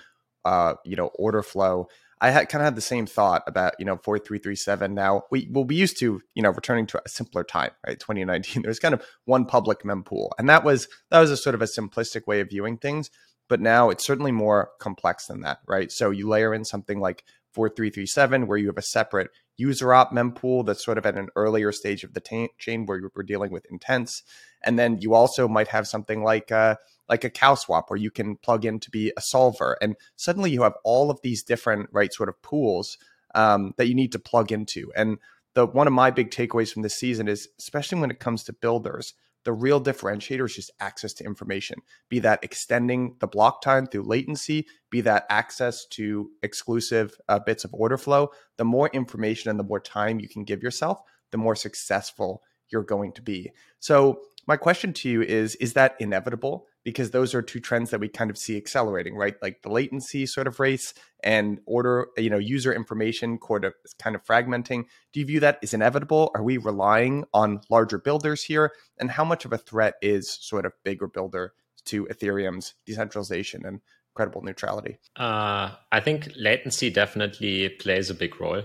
uh, 0.45 0.74
you 0.84 0.97
know, 0.97 1.11
order 1.14 1.43
flow. 1.43 1.88
I 2.22 2.30
had 2.30 2.49
kind 2.51 2.61
of 2.61 2.66
had 2.66 2.74
the 2.74 2.82
same 2.82 3.07
thought 3.07 3.43
about, 3.47 3.74
you 3.78 3.84
know, 3.84 3.97
4337. 3.97 4.95
Now 4.95 5.22
we 5.30 5.49
will 5.51 5.64
be 5.64 5.74
used 5.74 5.99
to, 6.01 6.20
you 6.34 6.43
know, 6.43 6.51
returning 6.51 6.86
to 6.88 7.01
a 7.05 7.09
simpler 7.09 7.45
time, 7.45 7.70
right? 7.86 7.99
2019, 7.99 8.62
there's 8.64 8.78
kind 8.78 8.95
of 8.95 9.03
one 9.24 9.47
public 9.47 9.82
mempool. 9.82 10.30
And 10.38 10.49
that 10.49 10.64
was, 10.64 10.88
that 11.11 11.20
was 11.20 11.30
a 11.30 11.36
sort 11.36 11.55
of 11.55 11.62
a 11.62 11.66
simplistic 11.66 12.26
way 12.26 12.41
of 12.41 12.51
viewing 12.51 12.76
things. 12.76 13.11
But 13.49 13.61
now 13.61 13.91
it's 13.91 14.07
certainly 14.07 14.32
more 14.32 14.70
complex 14.78 15.26
than 15.26 15.41
that, 15.41 15.59
right? 15.66 15.91
So 15.91 16.11
you 16.11 16.28
layer 16.28 16.55
in 16.55 16.64
something 16.64 17.01
like 17.01 17.24
4337, 17.53 18.46
where 18.46 18.59
you 18.59 18.66
have 18.66 18.78
a 18.78 18.82
separate 18.82 19.30
user 19.57 19.92
op 19.92 20.12
mempool 20.12 20.64
that's 20.64 20.84
sort 20.84 20.98
of 20.98 21.05
at 21.05 21.16
an 21.16 21.28
earlier 21.36 21.70
stage 21.70 22.03
of 22.03 22.14
the 22.14 22.20
t- 22.20 22.48
chain 22.59 22.86
where 22.86 23.11
we're 23.14 23.22
dealing 23.22 23.53
with 23.53 23.66
intents. 23.70 24.22
And 24.64 24.78
then 24.78 24.98
you 25.01 25.14
also 25.14 25.46
might 25.48 25.68
have 25.68 25.86
something 25.86 26.22
like 26.22 26.51
uh, 26.51 26.76
like 27.09 27.24
a 27.24 27.30
CowSwap 27.30 27.84
where 27.88 27.98
you 27.98 28.11
can 28.11 28.36
plug 28.36 28.64
in 28.64 28.78
to 28.80 28.90
be 28.90 29.12
a 29.16 29.20
solver, 29.20 29.76
and 29.82 29.96
suddenly 30.16 30.51
you 30.51 30.62
have 30.62 30.74
all 30.84 31.11
of 31.11 31.20
these 31.22 31.42
different 31.42 31.88
right 31.92 32.12
sort 32.12 32.28
of 32.28 32.40
pools 32.42 32.98
um, 33.34 33.74
that 33.76 33.88
you 33.88 33.94
need 33.94 34.12
to 34.12 34.18
plug 34.18 34.53
into. 34.53 34.92
And 34.96 35.18
the 35.55 35.66
one 35.66 35.86
of 35.86 35.92
my 35.92 36.11
big 36.11 36.30
takeaways 36.30 36.72
from 36.72 36.82
this 36.82 36.96
season 36.96 37.28
is, 37.28 37.48
especially 37.59 38.01
when 38.01 38.11
it 38.11 38.20
comes 38.20 38.44
to 38.44 38.53
builders, 38.53 39.14
the 39.45 39.53
real 39.53 39.80
differentiator 39.80 40.45
is 40.45 40.55
just 40.55 40.70
access 40.80 41.12
to 41.14 41.24
information, 41.24 41.78
be 42.09 42.18
that 42.20 42.43
extending 42.43 43.16
the 43.20 43.26
block 43.26 43.62
time 43.62 43.86
through 43.86 44.03
latency, 44.03 44.66
be 44.91 45.01
that 45.03 45.26
access 45.30 45.86
to 45.86 46.30
exclusive 46.43 47.16
uh, 47.28 47.38
bits 47.38 47.64
of 47.64 47.72
order 47.72 47.97
flow. 47.97 48.30
The 48.59 48.64
more 48.64 48.91
information 48.93 49.51
and 49.51 49.59
the 49.59 49.64
more 49.64 49.80
time 49.80 50.20
you 50.20 50.28
can 50.28 50.45
give 50.45 50.62
yourself, 50.62 51.01
the 51.30 51.38
more 51.38 51.57
successful 51.57 52.43
you're 52.70 52.82
going 52.82 53.12
to 53.12 53.22
be. 53.22 53.51
So, 53.78 54.20
my 54.47 54.57
question 54.57 54.93
to 54.95 55.09
you 55.09 55.22
is 55.22 55.55
Is 55.57 55.74
that 55.74 55.97
inevitable? 56.01 56.66
Because 56.85 57.11
those 57.11 57.35
are 57.35 57.43
two 57.43 57.61
trends 57.61 57.91
that 57.91 58.01
we 58.01 58.09
kind 58.09 58.31
of 58.31 58.39
see 58.39 58.57
accelerating, 58.57 59.14
right? 59.14 59.35
Like 59.43 59.62
the 59.62 59.70
latency 59.70 60.26
sort 60.26 60.47
of 60.47 60.59
race 60.61 60.95
and 61.22 61.61
order, 61.66 62.09
you 62.16 62.31
know, 62.31 62.39
user 62.39 62.72
information 62.72 63.39
kind 63.39 63.64
of, 63.64 63.74
kind 63.99 64.16
of 64.16 64.24
fragmenting. 64.24 64.85
Do 65.12 65.20
you 65.20 65.26
view 65.26 65.41
that 65.41 65.59
as 65.62 65.74
inevitable? 65.74 66.31
Are 66.35 66.43
we 66.43 66.57
relying 66.57 67.24
on 67.35 67.61
larger 67.68 67.99
builders 67.99 68.43
here? 68.45 68.72
And 68.99 69.11
how 69.11 69.24
much 69.24 69.45
of 69.45 69.53
a 69.53 69.59
threat 69.59 69.95
is 70.01 70.31
sort 70.31 70.64
of 70.64 70.72
bigger 70.85 71.07
builder 71.07 71.53
to 71.87 72.07
Ethereum's 72.07 72.74
decentralization 72.87 73.66
and 73.66 73.81
credible 74.14 74.43
neutrality? 74.43 74.99
Uh, 75.16 75.72
I 75.93 76.01
think 76.01 76.31
latency 76.37 76.91
definitely 76.91 77.68
plays 77.68 78.11
a 78.11 78.14
big 78.14 78.41
role. 78.41 78.62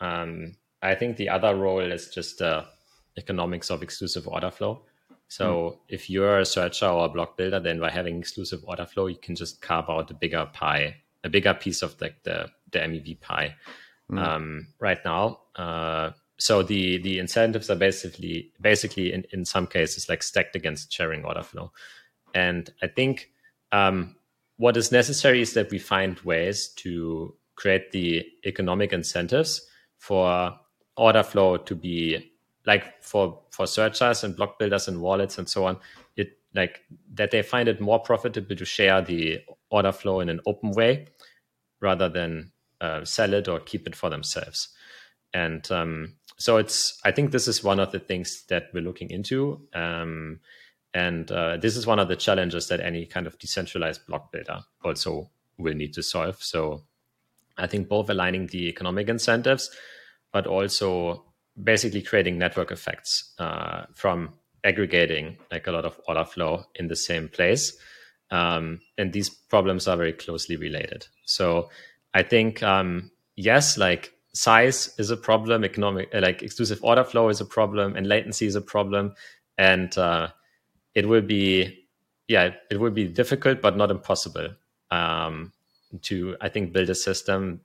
Um, 0.00 0.56
I 0.80 0.94
think 0.94 1.16
the 1.16 1.28
other 1.28 1.54
role 1.54 1.80
is 1.80 2.08
just 2.08 2.38
the 2.38 2.66
economics 3.16 3.70
of 3.70 3.82
exclusive 3.82 4.26
order 4.26 4.50
flow. 4.50 4.84
So 5.32 5.46
mm. 5.46 5.78
if 5.88 6.10
you're 6.10 6.40
a 6.40 6.44
searcher 6.44 6.86
or 6.86 7.06
a 7.06 7.08
block 7.08 7.38
builder, 7.38 7.58
then 7.58 7.80
by 7.80 7.88
having 7.88 8.18
exclusive 8.18 8.62
order 8.66 8.84
flow, 8.84 9.06
you 9.06 9.16
can 9.16 9.34
just 9.34 9.62
carve 9.62 9.88
out 9.88 10.10
a 10.10 10.14
bigger 10.14 10.46
pie, 10.52 10.96
a 11.24 11.30
bigger 11.30 11.54
piece 11.54 11.80
of 11.80 11.96
the 11.96 12.12
the, 12.24 12.50
the 12.70 12.80
MEV 12.80 13.18
pie. 13.18 13.54
Mm. 14.10 14.18
Um, 14.18 14.66
right 14.78 15.02
now, 15.06 15.40
uh, 15.56 16.10
so 16.38 16.62
the 16.62 16.98
the 16.98 17.18
incentives 17.18 17.70
are 17.70 17.76
basically 17.76 18.52
basically 18.60 19.10
in, 19.10 19.24
in 19.32 19.46
some 19.46 19.66
cases 19.66 20.06
like 20.06 20.22
stacked 20.22 20.54
against 20.54 20.92
sharing 20.92 21.24
order 21.24 21.42
flow, 21.42 21.72
and 22.34 22.70
I 22.82 22.88
think 22.88 23.30
um, 23.72 24.16
what 24.58 24.76
is 24.76 24.92
necessary 24.92 25.40
is 25.40 25.54
that 25.54 25.70
we 25.70 25.78
find 25.78 26.20
ways 26.20 26.68
to 26.76 27.34
create 27.56 27.92
the 27.92 28.26
economic 28.44 28.92
incentives 28.92 29.66
for 29.96 30.58
order 30.98 31.22
flow 31.22 31.56
to 31.56 31.74
be 31.74 32.31
like 32.66 33.02
for 33.02 33.40
for 33.50 33.66
searchers 33.66 34.24
and 34.24 34.36
block 34.36 34.58
builders 34.58 34.88
and 34.88 35.00
wallets 35.00 35.38
and 35.38 35.48
so 35.48 35.66
on 35.66 35.78
it 36.16 36.38
like 36.54 36.80
that 37.14 37.30
they 37.30 37.42
find 37.42 37.68
it 37.68 37.80
more 37.80 37.98
profitable 37.98 38.54
to 38.54 38.64
share 38.64 39.02
the 39.02 39.40
order 39.70 39.92
flow 39.92 40.20
in 40.20 40.28
an 40.28 40.40
open 40.46 40.70
way 40.72 41.06
rather 41.80 42.08
than 42.08 42.52
uh, 42.80 43.04
sell 43.04 43.32
it 43.32 43.48
or 43.48 43.58
keep 43.60 43.86
it 43.86 43.96
for 43.96 44.10
themselves. 44.10 44.68
And 45.32 45.70
um, 45.72 46.14
so 46.42 46.56
it's 46.56 47.00
i 47.04 47.10
think 47.12 47.30
this 47.30 47.46
is 47.46 47.62
one 47.62 47.78
of 47.78 47.92
the 47.92 48.00
things 48.00 48.44
that 48.48 48.68
we're 48.72 48.82
looking 48.82 49.10
into 49.10 49.60
um, 49.74 50.40
and 50.92 51.30
uh, 51.30 51.56
this 51.56 51.76
is 51.76 51.86
one 51.86 51.98
of 51.98 52.08
the 52.08 52.16
challenges 52.16 52.68
that 52.68 52.80
any 52.80 53.06
kind 53.06 53.26
of 53.26 53.38
decentralized 53.38 54.06
block 54.06 54.30
builder 54.30 54.60
also 54.84 55.30
will 55.56 55.74
need 55.74 55.94
to 55.94 56.02
solve. 56.02 56.42
So 56.42 56.82
i 57.58 57.66
think 57.66 57.88
both 57.88 58.10
aligning 58.10 58.46
the 58.46 58.68
economic 58.68 59.08
incentives 59.08 59.70
but 60.32 60.46
also 60.46 61.24
basically 61.60 62.02
creating 62.02 62.38
network 62.38 62.70
effects 62.70 63.34
uh, 63.38 63.84
from 63.94 64.34
aggregating 64.64 65.36
like 65.50 65.66
a 65.66 65.72
lot 65.72 65.84
of 65.84 66.00
order 66.08 66.24
flow 66.24 66.64
in 66.76 66.88
the 66.88 66.96
same 66.96 67.28
place. 67.28 67.76
Um, 68.30 68.80
and 68.96 69.12
these 69.12 69.28
problems 69.28 69.86
are 69.86 69.96
very 69.96 70.12
closely 70.12 70.56
related. 70.56 71.06
So 71.26 71.68
I 72.14 72.22
think, 72.22 72.62
um, 72.62 73.10
yes, 73.36 73.76
like 73.76 74.12
size 74.32 74.94
is 74.98 75.10
a 75.10 75.16
problem, 75.16 75.64
economic, 75.64 76.08
uh, 76.14 76.20
like 76.20 76.42
exclusive 76.42 76.82
order 76.82 77.04
flow 77.04 77.28
is 77.28 77.40
a 77.40 77.44
problem, 77.44 77.96
and 77.96 78.06
latency 78.06 78.46
is 78.46 78.54
a 78.54 78.62
problem. 78.62 79.14
And 79.58 79.96
uh, 79.98 80.28
it 80.94 81.06
will 81.06 81.20
be, 81.20 81.86
yeah, 82.28 82.54
it 82.70 82.80
will 82.80 82.90
be 82.90 83.06
difficult, 83.06 83.60
but 83.60 83.76
not 83.76 83.90
impossible 83.90 84.48
um, 84.90 85.52
to, 86.02 86.36
I 86.40 86.48
think, 86.48 86.72
build 86.72 86.88
a 86.88 86.94
system 86.94 87.60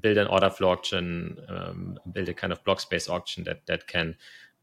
build 0.00 0.18
an 0.18 0.26
order 0.28 0.50
flow 0.50 0.70
auction, 0.70 1.38
um, 1.48 1.98
build 2.10 2.28
a 2.28 2.34
kind 2.34 2.52
of 2.52 2.62
block 2.64 2.80
space 2.80 3.08
auction 3.08 3.44
that 3.44 3.66
that 3.66 3.86
can 3.86 4.16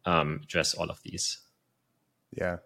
um, 0.06 0.42
address 0.44 0.74
all 0.74 0.90
of 0.90 1.02
these. 1.04 1.40
Yeah. 2.32 2.58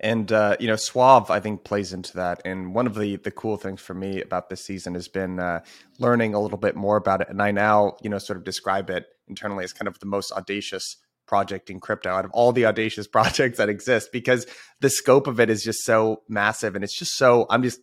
And 0.00 0.30
uh, 0.30 0.56
you 0.60 0.68
know, 0.68 0.76
Suave, 0.76 1.30
I 1.30 1.40
think, 1.40 1.64
plays 1.64 1.92
into 1.92 2.16
that. 2.16 2.40
And 2.44 2.74
one 2.74 2.86
of 2.86 2.94
the 2.94 3.16
the 3.16 3.30
cool 3.30 3.56
things 3.56 3.80
for 3.80 3.94
me 3.94 4.22
about 4.22 4.48
this 4.48 4.64
season 4.64 4.94
has 4.94 5.08
been 5.08 5.40
uh, 5.40 5.60
learning 5.98 6.34
a 6.34 6.40
little 6.40 6.58
bit 6.58 6.76
more 6.76 6.96
about 6.96 7.20
it. 7.20 7.28
And 7.28 7.42
I 7.42 7.50
now, 7.50 7.96
you 8.00 8.10
know, 8.10 8.18
sort 8.18 8.36
of 8.36 8.44
describe 8.44 8.90
it 8.90 9.06
internally 9.26 9.64
as 9.64 9.72
kind 9.72 9.88
of 9.88 9.98
the 9.98 10.06
most 10.06 10.32
audacious 10.32 10.96
project 11.26 11.68
in 11.68 11.78
crypto 11.78 12.10
out 12.10 12.24
of 12.24 12.30
all 12.32 12.52
the 12.52 12.64
audacious 12.64 13.06
projects 13.16 13.58
that 13.58 13.68
exist 13.68 14.10
because 14.12 14.46
the 14.80 14.88
scope 14.90 15.26
of 15.26 15.38
it 15.38 15.50
is 15.50 15.62
just 15.62 15.84
so 15.84 16.22
massive 16.28 16.74
and 16.74 16.82
it's 16.82 16.98
just 16.98 17.16
so 17.16 17.46
I'm 17.50 17.62
just 17.62 17.80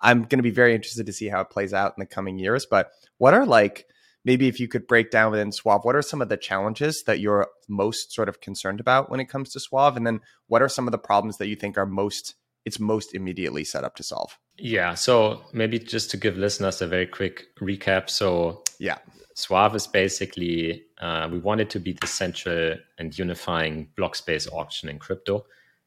I'm 0.00 0.22
going 0.22 0.38
to 0.38 0.42
be 0.42 0.50
very 0.50 0.74
interested 0.74 1.06
to 1.06 1.12
see 1.12 1.28
how 1.28 1.40
it 1.40 1.50
plays 1.50 1.72
out 1.72 1.94
in 1.96 2.00
the 2.00 2.06
coming 2.06 2.38
years. 2.38 2.66
But 2.66 2.90
what 3.18 3.34
are 3.34 3.46
like, 3.46 3.86
maybe 4.24 4.48
if 4.48 4.60
you 4.60 4.68
could 4.68 4.86
break 4.86 5.10
down 5.10 5.30
within 5.30 5.52
Suave, 5.52 5.84
what 5.84 5.96
are 5.96 6.02
some 6.02 6.20
of 6.20 6.28
the 6.28 6.36
challenges 6.36 7.04
that 7.06 7.20
you're 7.20 7.48
most 7.68 8.12
sort 8.12 8.28
of 8.28 8.40
concerned 8.40 8.80
about 8.80 9.10
when 9.10 9.20
it 9.20 9.28
comes 9.28 9.50
to 9.52 9.60
Suave? 9.60 9.96
And 9.96 10.06
then 10.06 10.20
what 10.48 10.62
are 10.62 10.68
some 10.68 10.86
of 10.86 10.92
the 10.92 10.98
problems 10.98 11.38
that 11.38 11.48
you 11.48 11.56
think 11.56 11.78
are 11.78 11.86
most, 11.86 12.34
it's 12.64 12.78
most 12.78 13.14
immediately 13.14 13.64
set 13.64 13.84
up 13.84 13.96
to 13.96 14.02
solve? 14.02 14.38
Yeah. 14.58 14.94
So 14.94 15.42
maybe 15.52 15.78
just 15.78 16.10
to 16.10 16.16
give 16.16 16.36
listeners 16.36 16.82
a 16.82 16.86
very 16.86 17.06
quick 17.06 17.46
recap. 17.60 18.10
So, 18.10 18.62
yeah. 18.78 18.98
Suave 19.34 19.74
is 19.76 19.86
basically, 19.86 20.82
uh, 20.98 21.28
we 21.30 21.38
want 21.38 21.60
it 21.60 21.68
to 21.70 21.78
be 21.78 21.92
the 21.92 22.06
central 22.06 22.76
and 22.98 23.18
unifying 23.18 23.88
block 23.94 24.14
space 24.14 24.48
auction 24.48 24.88
in 24.88 24.98
crypto. 24.98 25.44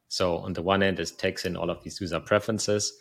So, 0.07 0.37
on 0.37 0.53
the 0.53 0.61
one 0.61 0.83
end, 0.83 0.99
it 0.99 1.11
takes 1.17 1.45
in 1.45 1.57
all 1.57 1.71
of 1.71 1.83
these 1.83 1.99
user 1.99 2.19
preferences 2.19 2.93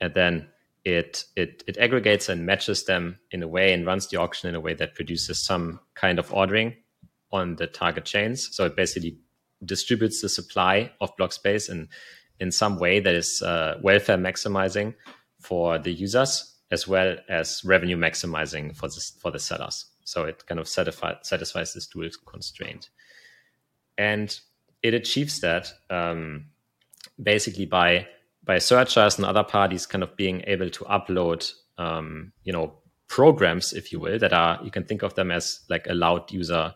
and 0.00 0.14
then 0.14 0.48
it, 0.86 1.24
it 1.34 1.64
it 1.66 1.76
aggregates 1.78 2.28
and 2.28 2.46
matches 2.46 2.84
them 2.84 3.18
in 3.32 3.42
a 3.42 3.48
way 3.48 3.72
and 3.72 3.84
runs 3.84 4.06
the 4.06 4.18
auction 4.18 4.48
in 4.48 4.54
a 4.54 4.60
way 4.60 4.72
that 4.74 4.94
produces 4.94 5.42
some 5.42 5.80
kind 5.94 6.20
of 6.20 6.32
ordering 6.32 6.76
on 7.32 7.56
the 7.56 7.66
target 7.66 8.04
chains. 8.04 8.48
So 8.54 8.66
it 8.66 8.76
basically 8.76 9.18
distributes 9.64 10.22
the 10.22 10.28
supply 10.28 10.92
of 11.00 11.16
block 11.16 11.32
space 11.32 11.68
in 11.68 11.88
in 12.38 12.52
some 12.52 12.78
way 12.78 13.00
that 13.00 13.14
is 13.14 13.42
uh, 13.42 13.78
welfare 13.82 14.16
maximizing 14.16 14.94
for 15.40 15.78
the 15.78 15.92
users 15.92 16.54
as 16.70 16.86
well 16.86 17.16
as 17.28 17.62
revenue 17.64 17.96
maximizing 17.96 18.76
for 18.76 18.88
the 18.88 19.12
for 19.20 19.32
the 19.32 19.40
sellers. 19.40 19.86
So 20.04 20.22
it 20.22 20.46
kind 20.46 20.60
of 20.60 20.68
satisfy, 20.68 21.14
satisfies 21.22 21.74
this 21.74 21.88
dual 21.88 22.10
constraint, 22.26 22.90
and 23.98 24.38
it 24.84 24.94
achieves 24.94 25.40
that 25.40 25.72
um, 25.90 26.46
basically 27.20 27.66
by 27.66 28.06
by 28.46 28.58
searchers 28.58 29.18
and 29.18 29.26
other 29.26 29.44
parties 29.44 29.84
kind 29.84 30.02
of 30.02 30.16
being 30.16 30.42
able 30.46 30.70
to 30.70 30.84
upload 30.84 31.52
um, 31.76 32.32
you 32.44 32.52
know 32.52 32.72
programs 33.08 33.72
if 33.72 33.92
you 33.92 34.00
will 34.00 34.18
that 34.18 34.32
are 34.32 34.58
you 34.64 34.70
can 34.70 34.84
think 34.84 35.02
of 35.02 35.14
them 35.14 35.30
as 35.30 35.60
like 35.68 35.86
allowed 35.88 36.30
user 36.32 36.74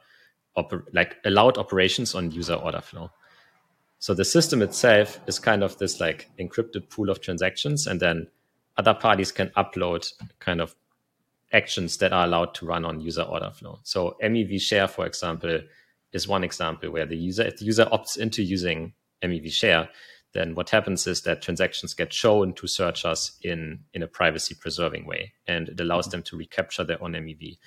oper- 0.57 0.85
like 0.93 1.17
allowed 1.25 1.57
operations 1.57 2.15
on 2.15 2.31
user 2.31 2.55
order 2.55 2.81
flow. 2.81 3.11
So 3.99 4.15
the 4.15 4.25
system 4.25 4.63
itself 4.63 5.21
is 5.27 5.39
kind 5.39 5.63
of 5.63 5.79
this 5.79 6.01
like 6.01 6.31
encrypted 6.39 6.89
pool 6.91 7.11
of 7.11 7.21
transactions 7.21 7.87
and 7.87 8.01
then 8.01 8.29
other 8.77 8.95
parties 8.95 9.31
can 9.31 9.49
upload 9.51 10.11
kind 10.39 10.61
of 10.61 10.75
actions 11.53 11.97
that 11.99 12.13
are 12.13 12.25
allowed 12.25 12.55
to 12.55 12.67
run 12.67 12.85
on 12.85 13.01
user 13.01 13.23
order 13.23 13.51
flow. 13.51 13.81
So 13.83 14.17
MEV-Share 14.23 14.89
for 14.89 15.07
example 15.07 15.61
is 16.13 16.27
one 16.27 16.45
example 16.45 16.91
where 16.91 17.07
the 17.07 17.17
user 17.17 17.43
if 17.43 17.59
the 17.59 17.65
user 17.65 17.87
opts 17.87 18.17
into 18.17 18.43
using 18.43 18.95
MEV-Share 19.23 19.89
then 20.33 20.55
what 20.55 20.71
happens 20.71 21.07
is 21.07 21.23
that 21.23 21.43
transactions 21.43 21.95
get 21.95 22.13
shown 22.13 22.53
to 22.55 22.67
searchers 22.67 23.33
in 23.43 23.81
in 23.93 24.03
a 24.03 24.07
privacy 24.07 24.55
preserving 24.59 25.07
way, 25.07 25.33
and 25.47 25.69
it 25.69 25.81
allows 25.81 26.07
them 26.09 26.23
to 26.25 26.37
recapture 26.37 26.85
their 26.85 27.03
own 27.03 27.13
MEV. 27.13 27.59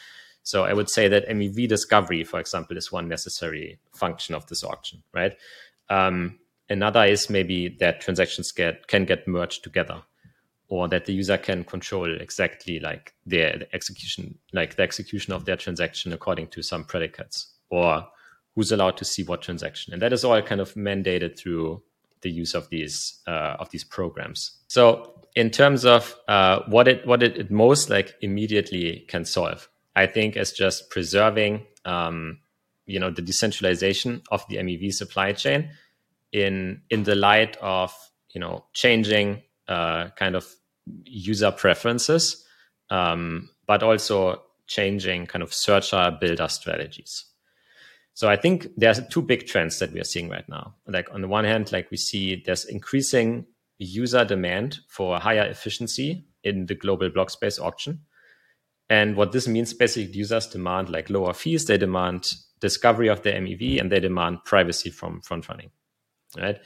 So 0.44 0.64
I 0.66 0.74
would 0.74 0.90
say 0.90 1.08
that 1.08 1.28
MEV 1.28 1.68
discovery, 1.68 2.24
for 2.24 2.40
example, 2.40 2.78
is 2.78 2.92
one 2.92 3.08
necessary 3.08 3.80
function 3.94 4.36
of 4.36 4.46
this 4.48 4.64
auction, 4.64 5.04
right? 5.14 5.36
Um, 5.90 6.40
another 6.70 7.04
is 7.06 7.30
maybe 7.30 7.70
that 7.80 8.02
transactions 8.02 8.52
get 8.52 8.88
can 8.88 9.06
get 9.06 9.28
merged 9.28 9.64
together, 9.64 10.02
or 10.70 10.88
that 10.88 11.06
the 11.06 11.14
user 11.14 11.38
can 11.38 11.64
control 11.66 12.10
exactly 12.20 12.80
like 12.80 13.14
their 13.26 13.58
the 13.58 13.76
execution, 13.76 14.38
like 14.54 14.76
the 14.76 14.84
execution 14.84 15.34
of 15.34 15.46
their 15.46 15.58
transaction 15.58 16.14
according 16.14 16.48
to 16.48 16.62
some 16.64 16.86
predicates, 16.86 17.54
or 17.70 18.08
who's 18.56 18.72
allowed 18.72 18.98
to 18.98 19.06
see 19.06 19.24
what 19.24 19.42
transaction, 19.42 19.92
and 19.92 20.02
that 20.02 20.14
is 20.14 20.24
all 20.24 20.42
kind 20.42 20.62
of 20.62 20.74
mandated 20.76 21.38
through 21.38 21.82
the 22.24 22.32
use 22.32 22.54
of 22.56 22.70
these 22.70 23.22
uh, 23.28 23.58
of 23.60 23.70
these 23.70 23.84
programs. 23.84 24.58
So 24.68 25.14
in 25.36 25.50
terms 25.50 25.86
of 25.86 26.16
uh, 26.28 26.62
what 26.68 26.88
it 26.88 27.06
what 27.06 27.24
it, 27.24 27.52
most 27.52 27.90
like 27.90 28.16
immediately 28.22 29.06
can 29.08 29.26
solve, 29.26 29.70
I 29.96 30.08
think 30.08 30.36
is 30.36 30.52
just 30.52 30.90
preserving 30.90 31.66
um, 31.86 32.40
you 32.86 33.00
know 33.00 33.12
the 33.12 33.22
decentralization 33.22 34.22
of 34.32 34.46
the 34.50 34.58
MEV 34.58 34.94
supply 34.94 35.34
chain 35.34 35.70
in 36.32 36.82
in 36.90 37.04
the 37.04 37.16
light 37.16 37.58
of 37.58 37.94
you 38.34 38.42
know 38.42 38.66
changing 38.74 39.44
uh, 39.68 40.10
kind 40.18 40.36
of 40.36 40.48
user 41.06 41.52
preferences, 41.52 42.46
um, 42.90 43.50
but 43.68 43.84
also 43.84 44.42
changing 44.68 45.26
kind 45.28 45.44
of 45.44 45.54
searcher 45.54 46.18
builder 46.20 46.48
strategies. 46.48 47.26
So 48.14 48.30
I 48.30 48.36
think 48.36 48.68
there's 48.78 49.06
two 49.08 49.22
big 49.22 49.48
trends 49.48 49.80
that 49.80 49.92
we 49.92 50.00
are 50.00 50.06
seeing 50.06 50.30
right 50.30 50.48
now. 50.48 50.76
Like 50.88 51.12
on 51.14 51.22
the 51.22 51.28
one 51.28 51.46
hand, 51.46 51.72
like 51.72 51.90
we 51.90 51.98
see 51.98 52.42
there's 52.46 52.66
increasing 52.66 53.48
user 53.80 54.24
demand 54.24 54.80
for 54.88 55.20
higher 55.20 55.46
efficiency 55.46 56.26
in 56.44 56.68
the 56.68 56.76
global 56.76 57.10
block 57.10 57.30
space 57.30 57.60
auction. 57.60 58.02
And 58.90 59.16
what 59.16 59.32
this 59.32 59.48
means 59.48 59.74
basically 59.74 60.14
users 60.14 60.48
demand 60.48 60.90
like 60.90 61.10
lower 61.10 61.34
fees, 61.34 61.66
they 61.66 61.78
demand 61.78 62.32
discovery 62.60 63.08
of 63.08 63.24
their 63.24 63.40
MEV, 63.42 63.80
and 63.80 63.92
they 63.92 64.00
demand 64.00 64.40
privacy 64.46 64.90
from 64.90 65.22
front 65.22 65.50
running. 65.50 65.72
Right. 66.38 66.60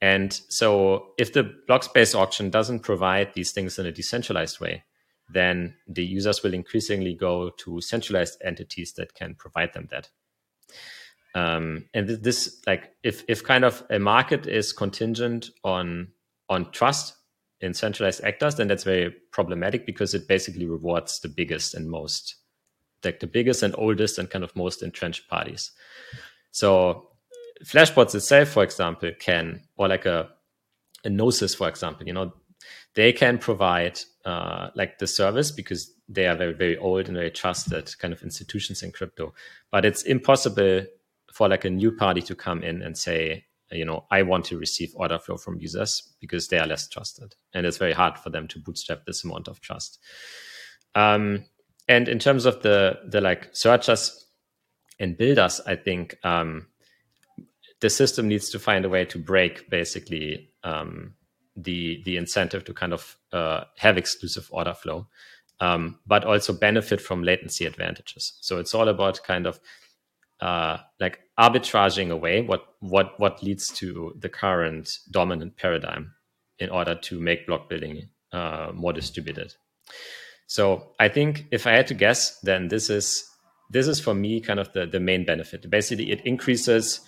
And 0.00 0.32
so 0.48 1.12
if 1.18 1.32
the 1.32 1.52
block 1.66 1.82
space 1.82 2.14
auction 2.14 2.50
doesn't 2.50 2.80
provide 2.80 3.32
these 3.34 3.52
things 3.52 3.78
in 3.78 3.86
a 3.86 3.92
decentralized 3.92 4.60
way, 4.60 4.84
then 5.28 5.74
the 5.88 6.04
users 6.04 6.42
will 6.42 6.54
increasingly 6.54 7.14
go 7.14 7.50
to 7.58 7.80
centralized 7.80 8.38
entities 8.44 8.92
that 8.94 9.14
can 9.14 9.34
provide 9.34 9.72
them 9.72 9.88
that. 9.90 10.10
Um, 11.34 11.84
and 11.92 12.08
this, 12.08 12.62
like, 12.66 12.92
if 13.02 13.24
if 13.28 13.44
kind 13.44 13.64
of 13.64 13.84
a 13.90 13.98
market 13.98 14.46
is 14.46 14.72
contingent 14.72 15.50
on 15.62 16.08
on 16.48 16.70
trust 16.70 17.14
in 17.60 17.74
centralized 17.74 18.24
actors, 18.24 18.54
then 18.54 18.68
that's 18.68 18.84
very 18.84 19.14
problematic 19.32 19.86
because 19.86 20.14
it 20.14 20.28
basically 20.28 20.66
rewards 20.66 21.20
the 21.20 21.28
biggest 21.28 21.74
and 21.74 21.90
most, 21.90 22.36
like 23.04 23.20
the 23.20 23.26
biggest 23.26 23.62
and 23.62 23.74
oldest 23.76 24.18
and 24.18 24.30
kind 24.30 24.44
of 24.44 24.54
most 24.56 24.82
entrenched 24.82 25.28
parties. 25.28 25.72
So 26.52 27.10
Flashbots 27.64 28.14
itself, 28.14 28.48
for 28.48 28.62
example, 28.62 29.10
can, 29.18 29.62
or 29.76 29.88
like 29.88 30.06
a, 30.06 30.28
a 31.04 31.10
Gnosis, 31.10 31.54
for 31.54 31.68
example, 31.68 32.06
you 32.06 32.12
know, 32.12 32.32
they 32.94 33.12
can 33.12 33.38
provide 33.38 34.00
uh, 34.24 34.70
like 34.74 34.98
the 34.98 35.06
service 35.06 35.50
because 35.50 35.92
they 36.08 36.26
are 36.26 36.36
very, 36.36 36.52
very 36.52 36.76
old 36.78 37.06
and 37.08 37.16
very 37.16 37.30
trusted 37.30 37.98
kind 37.98 38.12
of 38.14 38.22
institutions 38.22 38.82
in 38.82 38.92
crypto. 38.92 39.34
But 39.70 39.84
it's 39.84 40.02
impossible 40.02 40.86
for 41.32 41.48
like 41.48 41.64
a 41.64 41.70
new 41.70 41.92
party 41.92 42.22
to 42.22 42.34
come 42.34 42.62
in 42.62 42.82
and 42.82 42.96
say, 42.96 43.44
you 43.70 43.84
know, 43.84 44.06
I 44.10 44.22
want 44.22 44.44
to 44.46 44.58
receive 44.58 44.92
order 44.94 45.18
flow 45.18 45.36
from 45.36 45.58
users 45.58 46.14
because 46.20 46.48
they 46.48 46.58
are 46.58 46.66
less 46.66 46.88
trusted. 46.88 47.34
And 47.52 47.66
it's 47.66 47.78
very 47.78 47.92
hard 47.92 48.18
for 48.18 48.30
them 48.30 48.46
to 48.48 48.60
bootstrap 48.60 49.04
this 49.04 49.24
amount 49.24 49.48
of 49.48 49.60
trust. 49.60 49.98
Um, 50.94 51.44
and 51.88 52.08
in 52.08 52.18
terms 52.18 52.46
of 52.46 52.62
the 52.62 52.98
the 53.06 53.20
like 53.20 53.54
searchers 53.54 54.26
and 54.98 55.16
builders, 55.16 55.60
I 55.66 55.76
think 55.76 56.16
um, 56.24 56.68
the 57.80 57.90
system 57.90 58.28
needs 58.28 58.50
to 58.50 58.58
find 58.58 58.84
a 58.84 58.88
way 58.88 59.04
to 59.06 59.18
break 59.18 59.68
basically 59.68 60.50
um, 60.64 61.14
the 61.56 62.02
the 62.04 62.16
incentive 62.16 62.64
to 62.64 62.74
kind 62.74 62.92
of 62.92 63.16
uh, 63.32 63.64
have 63.76 63.98
exclusive 63.98 64.48
order 64.50 64.74
flow, 64.74 65.08
um, 65.60 65.98
but 66.06 66.24
also 66.24 66.52
benefit 66.52 67.00
from 67.00 67.22
latency 67.22 67.66
advantages. 67.66 68.38
So 68.40 68.58
it's 68.58 68.74
all 68.74 68.88
about 68.88 69.22
kind 69.24 69.46
of 69.46 69.60
uh, 70.40 70.78
like 71.00 71.20
arbitraging 71.38 72.10
away 72.10 72.42
what 72.42 72.66
what 72.80 73.18
what 73.18 73.42
leads 73.42 73.68
to 73.68 74.14
the 74.18 74.28
current 74.28 74.98
dominant 75.10 75.56
paradigm 75.56 76.12
in 76.58 76.70
order 76.70 76.94
to 76.94 77.20
make 77.20 77.46
block 77.46 77.68
building 77.68 78.08
uh, 78.32 78.70
more 78.74 78.92
distributed. 78.92 79.54
So 80.46 80.92
I 81.00 81.08
think 81.08 81.46
if 81.50 81.66
I 81.66 81.72
had 81.72 81.86
to 81.88 81.94
guess, 81.94 82.38
then 82.40 82.68
this 82.68 82.90
is 82.90 83.24
this 83.70 83.88
is 83.88 83.98
for 83.98 84.14
me 84.14 84.40
kind 84.40 84.60
of 84.60 84.72
the 84.72 84.86
the 84.86 85.00
main 85.00 85.24
benefit. 85.24 85.68
Basically, 85.70 86.10
it 86.10 86.20
increases 86.24 87.00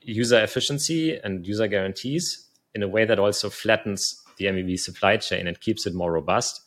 user 0.00 0.42
efficiency 0.42 1.16
and 1.16 1.46
user 1.46 1.66
guarantees 1.66 2.48
in 2.74 2.82
a 2.82 2.88
way 2.88 3.04
that 3.04 3.18
also 3.18 3.50
flattens 3.50 4.22
the 4.36 4.46
MEV 4.46 4.78
supply 4.78 5.16
chain 5.16 5.46
and 5.46 5.60
keeps 5.60 5.86
it 5.86 5.94
more 5.94 6.12
robust. 6.12 6.60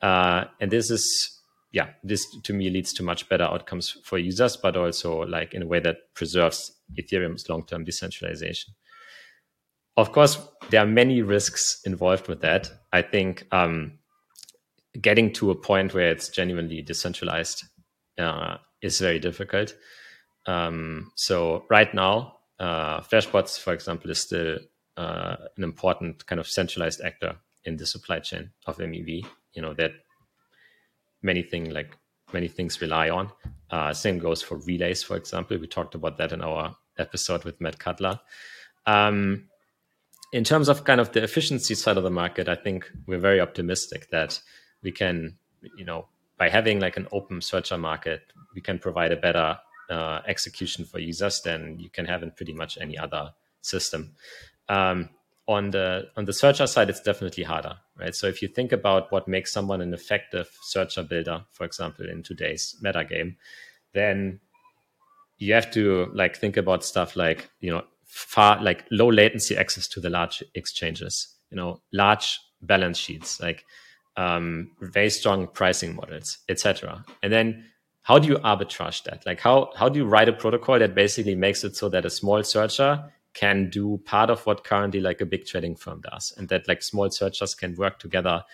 Uh, 0.00 0.44
and 0.60 0.70
this 0.70 0.90
is, 0.90 1.40
yeah, 1.72 1.90
this 2.02 2.26
to 2.44 2.52
me 2.52 2.70
leads 2.70 2.92
to 2.94 3.02
much 3.02 3.28
better 3.28 3.44
outcomes 3.44 3.90
for 4.04 4.18
users, 4.18 4.56
but 4.56 4.76
also 4.76 5.22
like 5.22 5.54
in 5.54 5.62
a 5.62 5.66
way 5.66 5.80
that 5.80 6.14
preserves 6.14 6.72
Ethereum's 6.96 7.48
long-term 7.48 7.84
decentralization. 7.84 8.74
Of 9.96 10.12
course, 10.12 10.38
there 10.70 10.80
are 10.82 10.86
many 10.86 11.22
risks 11.22 11.80
involved 11.84 12.28
with 12.28 12.40
that. 12.42 12.70
I 12.92 13.02
think 13.02 13.46
um, 13.50 13.98
getting 15.00 15.32
to 15.34 15.50
a 15.50 15.56
point 15.56 15.92
where 15.92 16.10
it's 16.10 16.28
genuinely 16.28 16.82
decentralized 16.82 17.64
uh, 18.16 18.58
is 18.80 19.00
very 19.00 19.18
difficult. 19.18 19.74
Um, 20.46 21.12
so 21.16 21.64
right 21.68 21.92
now, 21.92 22.38
uh, 22.58 23.00
Flashbots, 23.00 23.58
for 23.58 23.72
example, 23.72 24.10
is 24.10 24.20
still 24.20 24.58
uh, 24.96 25.36
an 25.56 25.64
important 25.64 26.26
kind 26.26 26.40
of 26.40 26.48
centralized 26.48 27.00
actor 27.00 27.36
in 27.64 27.76
the 27.76 27.86
supply 27.86 28.20
chain 28.20 28.50
of 28.66 28.78
MEV. 28.78 29.26
You 29.52 29.62
know 29.62 29.74
that 29.74 29.92
many 31.22 31.42
things 31.42 31.72
like 31.72 31.96
many 32.32 32.48
things 32.48 32.80
rely 32.80 33.10
on. 33.10 33.30
Uh, 33.70 33.92
same 33.92 34.18
goes 34.18 34.42
for 34.42 34.56
relays, 34.58 35.02
for 35.02 35.16
example. 35.16 35.58
We 35.58 35.66
talked 35.66 35.94
about 35.94 36.18
that 36.18 36.32
in 36.32 36.42
our 36.42 36.76
episode 36.98 37.44
with 37.44 37.60
Matt 37.60 37.78
Cutler. 37.78 38.20
Um, 38.86 39.48
in 40.32 40.44
terms 40.44 40.68
of 40.68 40.84
kind 40.84 41.00
of 41.00 41.12
the 41.12 41.22
efficiency 41.22 41.74
side 41.74 41.96
of 41.96 42.04
the 42.04 42.10
market, 42.10 42.48
I 42.48 42.54
think 42.54 42.90
we're 43.06 43.18
very 43.18 43.40
optimistic 43.40 44.10
that 44.10 44.40
we 44.82 44.92
can, 44.92 45.38
you 45.76 45.84
know, 45.84 46.08
by 46.36 46.48
having 46.48 46.80
like 46.80 46.96
an 46.96 47.08
open 47.12 47.40
searcher 47.40 47.78
market, 47.78 48.22
we 48.54 48.60
can 48.60 48.78
provide 48.78 49.12
a 49.12 49.16
better 49.16 49.58
uh, 49.90 50.20
execution 50.26 50.84
for 50.84 50.98
users 50.98 51.40
than 51.42 51.78
you 51.80 51.90
can 51.90 52.04
have 52.04 52.22
in 52.22 52.30
pretty 52.30 52.52
much 52.52 52.78
any 52.80 52.96
other 52.96 53.32
system. 53.62 54.14
Um, 54.68 55.10
on 55.48 55.70
the 55.70 56.08
on 56.16 56.26
the 56.26 56.32
searcher 56.32 56.66
side, 56.66 56.90
it's 56.90 57.00
definitely 57.00 57.42
harder, 57.42 57.76
right? 57.98 58.14
So 58.14 58.26
if 58.26 58.42
you 58.42 58.48
think 58.48 58.70
about 58.70 59.10
what 59.10 59.26
makes 59.26 59.50
someone 59.50 59.80
an 59.80 59.94
effective 59.94 60.48
searcher 60.62 61.02
builder, 61.02 61.44
for 61.52 61.64
example, 61.64 62.08
in 62.08 62.22
today's 62.22 62.76
meta 62.82 63.04
game, 63.04 63.38
then 63.94 64.40
you 65.38 65.54
have 65.54 65.70
to 65.70 66.10
like 66.12 66.36
think 66.36 66.56
about 66.58 66.84
stuff 66.84 67.16
like 67.16 67.50
you 67.60 67.70
know 67.70 67.82
far 68.04 68.62
like 68.62 68.84
low 68.90 69.10
latency 69.10 69.56
access 69.56 69.88
to 69.88 70.00
the 70.00 70.10
large 70.10 70.42
exchanges, 70.54 71.34
you 71.50 71.56
know, 71.56 71.80
large 71.92 72.38
balance 72.60 72.98
sheets, 72.98 73.40
like 73.40 73.64
um, 74.18 74.70
very 74.80 75.08
strong 75.08 75.46
pricing 75.46 75.94
models, 75.94 76.38
etc. 76.50 77.04
And 77.22 77.32
then 77.32 77.64
how 78.02 78.18
do 78.18 78.28
you 78.28 78.36
arbitrage 78.36 79.02
that? 79.04 79.24
Like 79.24 79.40
how 79.40 79.70
how 79.76 79.88
do 79.88 79.98
you 79.98 80.04
write 80.04 80.28
a 80.28 80.34
protocol 80.34 80.78
that 80.78 80.94
basically 80.94 81.34
makes 81.36 81.64
it 81.64 81.74
so 81.74 81.88
that 81.88 82.04
a 82.04 82.10
small 82.10 82.42
searcher 82.42 83.10
can 83.38 83.70
do 83.70 84.00
part 84.04 84.30
of 84.30 84.44
what 84.46 84.64
currently 84.64 85.00
like 85.00 85.20
a 85.20 85.26
big 85.26 85.46
trading 85.46 85.76
firm 85.76 86.00
does, 86.00 86.32
and 86.36 86.48
that 86.48 86.66
like 86.66 86.82
small 86.82 87.10
searchers 87.10 87.54
can 87.54 87.74
work 87.76 87.98
together. 87.98 88.44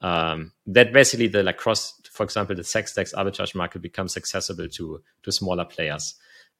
Um, 0.00 0.52
that 0.66 0.92
basically 0.92 1.26
the 1.26 1.42
like 1.42 1.56
cross, 1.56 2.00
for 2.12 2.22
example, 2.22 2.54
the 2.54 2.62
CEX-DEX 2.62 3.14
arbitrage 3.14 3.54
market 3.54 3.82
becomes 3.82 4.16
accessible 4.16 4.68
to 4.68 5.02
to 5.22 5.32
smaller 5.32 5.64
players, 5.64 6.14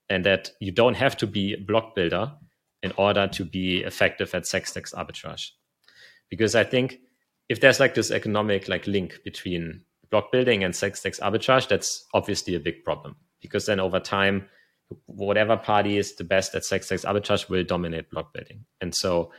and 0.09 0.25
that 0.25 0.51
you 0.61 0.73
don't 0.73 0.97
have 0.97 1.17
to 1.19 1.27
be 1.27 1.55
a 1.55 1.59
block 1.59 1.95
builder 1.95 2.33
in 2.83 2.93
order 2.97 3.29
to 3.29 3.45
be 3.45 3.85
effective 3.85 4.35
at 4.35 4.45
CEX-DEX 4.45 4.93
arbitrage, 4.95 5.51
because 6.29 6.55
I 6.55 6.65
think 6.65 6.99
if 7.49 7.61
there's 7.61 7.81
like 7.81 7.95
this 7.95 8.11
economic 8.11 8.69
like 8.69 8.87
link 8.87 9.21
between 9.25 9.83
block 10.11 10.33
building 10.33 10.65
and 10.65 10.75
CEX-DEX 10.75 11.21
arbitrage, 11.21 11.69
that's 11.69 12.07
obviously 12.15 12.55
a 12.55 12.61
big 12.61 12.83
problem 12.85 13.17
because 13.41 13.67
then 13.67 13.81
over 13.81 14.01
time, 14.01 14.49
whatever 15.07 15.57
party 15.57 15.99
is 15.99 16.17
the 16.17 16.25
best 16.25 16.55
at 16.55 16.63
CEX-DEX 16.63 17.05
arbitrage 17.05 17.49
will 17.49 17.65
dominate 17.65 18.11
block 18.11 18.33
building. 18.33 18.65
And 18.81 18.95
so 18.95 19.33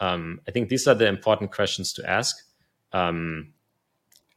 um, 0.00 0.40
I 0.48 0.50
think 0.50 0.68
these 0.68 0.86
are 0.86 0.94
the 0.94 1.08
important 1.08 1.52
questions 1.52 1.92
to 1.94 2.08
ask. 2.08 2.36
Um, 2.92 3.52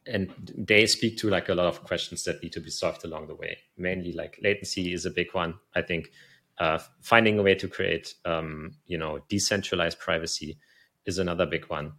and 0.06 0.32
they 0.56 0.86
speak 0.86 1.18
to 1.18 1.30
like 1.30 1.48
a 1.48 1.54
lot 1.54 1.66
of 1.66 1.84
questions 1.84 2.24
that 2.24 2.42
need 2.42 2.52
to 2.52 2.60
be 2.60 2.70
solved 2.70 3.04
along 3.04 3.28
the 3.28 3.36
way. 3.36 3.58
Mainly 3.76 4.12
like 4.12 4.38
latency 4.42 4.92
is 4.92 5.06
a 5.06 5.10
big 5.10 5.34
one. 5.34 5.54
I 5.74 5.82
think 5.82 6.10
Uh, 6.58 6.78
finding 7.00 7.38
a 7.38 7.42
way 7.42 7.56
to 7.56 7.66
create, 7.66 8.14
um, 8.24 8.76
you 8.86 8.98
know, 8.98 9.24
decentralized 9.30 9.98
privacy 9.98 10.58
is 11.06 11.18
another 11.18 11.46
big 11.46 11.64
one. 11.70 11.92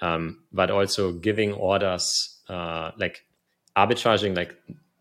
Um, 0.00 0.44
but 0.50 0.70
also 0.70 1.12
giving 1.12 1.52
orders, 1.52 2.40
uh, 2.48 2.90
like 2.96 3.26
arbitraging, 3.74 4.34
like 4.34 4.56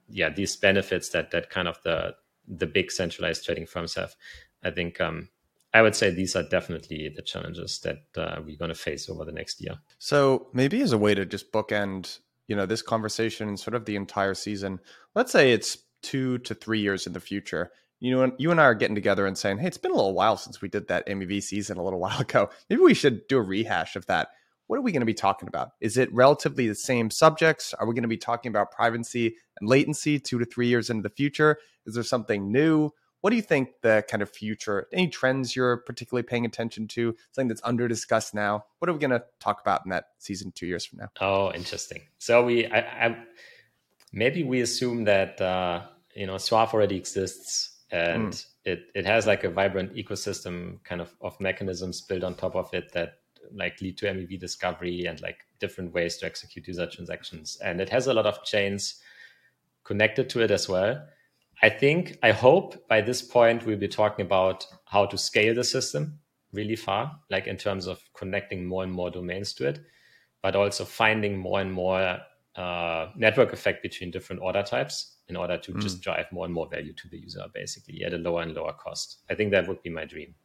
yeah, 0.09 0.29
these 0.35 0.59
benefits 0.59 1.09
that 1.11 1.31
that 1.31 1.49
kind 1.49 1.67
of 1.67 1.79
the 1.83 2.15
the 2.47 2.67
big 2.67 2.91
centralized 2.91 3.45
trading 3.45 3.65
firms 3.65 3.95
have. 3.95 4.15
I 4.63 4.71
think 4.71 4.99
um, 5.01 5.29
I 5.73 5.81
would 5.81 5.95
say 5.95 6.09
these 6.09 6.35
are 6.35 6.43
definitely 6.43 7.09
the 7.15 7.21
challenges 7.21 7.79
that 7.79 8.03
uh, 8.17 8.41
we're 8.43 8.57
going 8.57 8.69
to 8.69 8.75
face 8.75 9.09
over 9.09 9.25
the 9.25 9.31
next 9.31 9.61
year. 9.61 9.75
So 9.99 10.47
maybe 10.53 10.81
as 10.81 10.91
a 10.91 10.97
way 10.97 11.13
to 11.13 11.25
just 11.25 11.51
bookend, 11.51 12.19
you 12.47 12.55
know, 12.55 12.65
this 12.65 12.81
conversation 12.81 13.47
and 13.47 13.59
sort 13.59 13.75
of 13.75 13.85
the 13.85 13.95
entire 13.95 14.33
season. 14.33 14.79
Let's 15.13 15.31
say 15.31 15.51
it's 15.51 15.77
two 16.01 16.37
to 16.39 16.55
three 16.55 16.79
years 16.79 17.05
in 17.05 17.13
the 17.13 17.19
future. 17.19 17.71
You 17.99 18.15
know, 18.15 18.31
you 18.37 18.51
and 18.51 18.61
I 18.61 18.65
are 18.65 18.75
getting 18.75 18.95
together 18.95 19.25
and 19.25 19.37
saying, 19.37 19.57
"Hey, 19.57 19.67
it's 19.67 19.77
been 19.77 19.91
a 19.91 19.95
little 19.95 20.13
while 20.13 20.37
since 20.37 20.61
we 20.61 20.69
did 20.69 20.87
that 20.87 21.07
MEV 21.07 21.41
season 21.41 21.77
a 21.77 21.83
little 21.83 21.99
while 22.05 22.19
ago. 22.19 22.49
Maybe 22.69 22.81
we 22.81 22.93
should 22.93 23.27
do 23.27 23.37
a 23.37 23.41
rehash 23.41 23.95
of 23.95 24.05
that." 24.05 24.29
What 24.67 24.77
are 24.77 24.81
we 24.81 24.91
going 24.91 25.01
to 25.01 25.05
be 25.05 25.13
talking 25.13 25.47
about? 25.47 25.71
Is 25.79 25.97
it 25.97 26.13
relatively 26.13 26.67
the 26.67 26.75
same 26.75 27.09
subjects? 27.09 27.73
Are 27.73 27.87
we 27.87 27.93
going 27.93 28.03
to 28.03 28.09
be 28.09 28.17
talking 28.17 28.49
about 28.49 28.71
privacy 28.71 29.35
and 29.59 29.67
latency 29.67 30.19
two 30.19 30.39
to 30.39 30.45
three 30.45 30.67
years 30.67 30.89
into 30.89 31.03
the 31.03 31.15
future? 31.15 31.57
Is 31.85 31.95
there 31.95 32.03
something 32.03 32.51
new? 32.51 32.91
What 33.21 33.31
do 33.31 33.35
you 33.35 33.41
think 33.41 33.69
the 33.81 34.05
kind 34.09 34.21
of 34.21 34.29
future, 34.29 34.87
any 34.93 35.07
trends 35.07 35.55
you're 35.55 35.77
particularly 35.77 36.23
paying 36.23 36.45
attention 36.45 36.87
to, 36.89 37.15
something 37.31 37.47
that's 37.47 37.61
under 37.63 37.87
discussed 37.87 38.35
now? 38.35 38.65
What 38.79 38.89
are 38.89 38.93
we 38.93 38.99
going 38.99 39.11
to 39.11 39.23
talk 39.39 39.61
about 39.61 39.81
in 39.85 39.89
that 39.89 40.05
season 40.19 40.51
two 40.51 40.67
years 40.67 40.85
from 40.85 40.99
now? 40.99 41.07
Oh, 41.19 41.51
interesting. 41.53 42.01
So 42.19 42.45
we, 42.45 42.67
I, 42.67 42.79
I 42.79 43.17
maybe 44.13 44.43
we 44.43 44.61
assume 44.61 45.05
that, 45.05 45.41
uh, 45.41 45.83
you 46.15 46.27
know, 46.27 46.37
Suave 46.37 46.73
already 46.73 46.97
exists 46.97 47.83
and 47.89 48.33
mm. 48.33 48.45
it, 48.65 48.83
it 48.93 49.05
has 49.05 49.25
like 49.25 49.45
a 49.45 49.49
vibrant 49.49 49.95
ecosystem 49.95 50.83
kind 50.83 51.01
of, 51.01 51.15
of 51.21 51.39
mechanisms 51.39 52.01
built 52.01 52.23
on 52.23 52.35
top 52.35 52.55
of 52.55 52.71
it 52.73 52.91
that 52.93 53.13
like 53.53 53.81
lead 53.81 53.97
to 53.99 54.05
MEV 54.05 54.39
discovery 54.39 55.05
and 55.05 55.21
like 55.21 55.39
different 55.59 55.93
ways 55.93 56.17
to 56.17 56.25
execute 56.25 56.67
user 56.67 56.87
transactions. 56.87 57.57
And 57.63 57.81
it 57.81 57.89
has 57.89 58.07
a 58.07 58.13
lot 58.13 58.25
of 58.25 58.43
chains 58.43 59.01
connected 59.83 60.29
to 60.31 60.41
it 60.41 60.51
as 60.51 60.67
well. 60.67 61.05
I 61.61 61.69
think, 61.69 62.17
I 62.21 62.31
hope 62.31 62.87
by 62.87 63.01
this 63.01 63.21
point 63.21 63.65
we'll 63.65 63.77
be 63.77 63.87
talking 63.87 64.25
about 64.25 64.67
how 64.85 65.05
to 65.07 65.17
scale 65.17 65.55
the 65.55 65.63
system 65.63 66.19
really 66.53 66.75
far, 66.75 67.19
like 67.29 67.47
in 67.47 67.57
terms 67.57 67.87
of 67.87 67.99
connecting 68.13 68.65
more 68.65 68.83
and 68.83 68.91
more 68.91 69.09
domains 69.09 69.53
to 69.53 69.67
it, 69.67 69.79
but 70.43 70.55
also 70.55 70.85
finding 70.85 71.37
more 71.37 71.59
and 71.59 71.73
more 71.73 72.19
uh, 72.55 73.07
network 73.15 73.53
effect 73.53 73.81
between 73.81 74.11
different 74.11 74.41
order 74.41 74.63
types 74.63 75.17
in 75.29 75.35
order 75.35 75.57
to 75.57 75.73
mm. 75.73 75.81
just 75.81 76.01
drive 76.01 76.25
more 76.31 76.45
and 76.45 76.53
more 76.53 76.67
value 76.67 76.93
to 76.93 77.07
the 77.09 77.17
user, 77.17 77.43
basically 77.53 78.03
at 78.03 78.13
a 78.13 78.17
lower 78.17 78.41
and 78.41 78.53
lower 78.53 78.73
cost. 78.73 79.19
I 79.29 79.35
think 79.35 79.51
that 79.51 79.67
would 79.67 79.81
be 79.83 79.89
my 79.89 80.05
dream. 80.05 80.35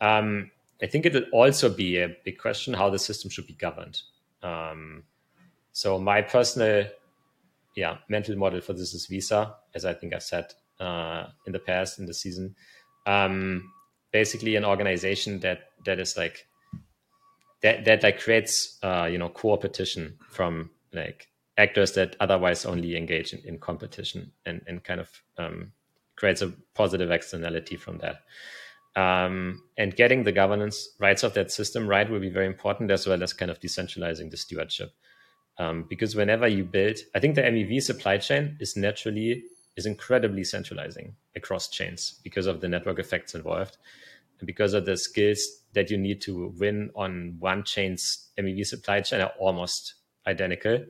Um, 0.00 0.50
I 0.82 0.86
think 0.86 1.06
it 1.06 1.14
will 1.14 1.26
also 1.32 1.68
be 1.68 1.98
a 1.98 2.16
big 2.24 2.38
question 2.38 2.74
how 2.74 2.90
the 2.90 2.98
system 2.98 3.30
should 3.30 3.46
be 3.46 3.54
governed. 3.54 4.00
Um, 4.42 5.04
so 5.72 5.98
my 5.98 6.22
personal 6.22 6.86
yeah, 7.78 7.98
mental 8.08 8.36
model 8.36 8.60
for 8.60 8.72
this 8.72 8.92
is 8.92 9.06
Visa, 9.06 9.54
as 9.72 9.84
I 9.84 9.94
think 9.94 10.12
I've 10.12 10.22
said 10.22 10.52
uh, 10.80 11.26
in 11.46 11.52
the 11.52 11.60
past 11.60 12.00
in 12.00 12.06
the 12.06 12.14
season. 12.14 12.56
Um, 13.06 13.72
basically, 14.12 14.56
an 14.56 14.64
organization 14.64 15.38
that 15.40 15.70
that 15.84 16.00
is 16.00 16.16
like 16.16 16.48
that 17.62 17.84
that 17.84 18.02
like 18.02 18.20
creates 18.20 18.78
uh, 18.82 19.08
you 19.10 19.16
know 19.16 19.28
competition 19.28 20.18
from 20.28 20.70
like 20.92 21.28
actors 21.56 21.92
that 21.92 22.16
otherwise 22.18 22.64
only 22.64 22.96
engage 22.96 23.32
in, 23.32 23.40
in 23.44 23.58
competition 23.58 24.32
and 24.44 24.60
and 24.66 24.82
kind 24.82 25.00
of 25.00 25.10
um, 25.38 25.72
creates 26.16 26.42
a 26.42 26.52
positive 26.74 27.12
externality 27.12 27.76
from 27.76 27.98
that. 27.98 28.22
Um, 28.98 29.62
and 29.76 29.94
getting 29.94 30.24
the 30.24 30.32
governance 30.32 30.88
rights 30.98 31.22
of 31.22 31.34
that 31.34 31.52
system 31.52 31.86
right 31.86 32.10
will 32.10 32.18
be 32.18 32.30
very 32.30 32.46
important, 32.46 32.90
as 32.90 33.06
well 33.06 33.22
as 33.22 33.32
kind 33.32 33.50
of 33.50 33.60
decentralizing 33.60 34.30
the 34.30 34.36
stewardship. 34.36 34.90
Um, 35.56 35.84
because 35.88 36.16
whenever 36.16 36.48
you 36.48 36.64
build, 36.64 36.98
I 37.14 37.20
think 37.20 37.36
the 37.36 37.42
MEV 37.42 37.80
supply 37.80 38.18
chain 38.18 38.56
is 38.58 38.76
naturally 38.76 39.44
is 39.76 39.86
incredibly 39.86 40.42
centralizing 40.42 41.14
across 41.36 41.68
chains 41.68 42.20
because 42.24 42.46
of 42.46 42.60
the 42.60 42.68
network 42.68 42.98
effects 42.98 43.36
involved 43.36 43.76
and 44.40 44.46
because 44.46 44.74
of 44.74 44.84
the 44.86 44.96
skills 44.96 45.40
that 45.74 45.90
you 45.90 45.96
need 45.96 46.20
to 46.22 46.52
win 46.58 46.90
on 46.96 47.36
one 47.38 47.62
chain's 47.62 48.30
MEV 48.38 48.66
supply 48.66 49.00
chain 49.00 49.20
are 49.20 49.32
almost 49.38 49.94
identical 50.26 50.84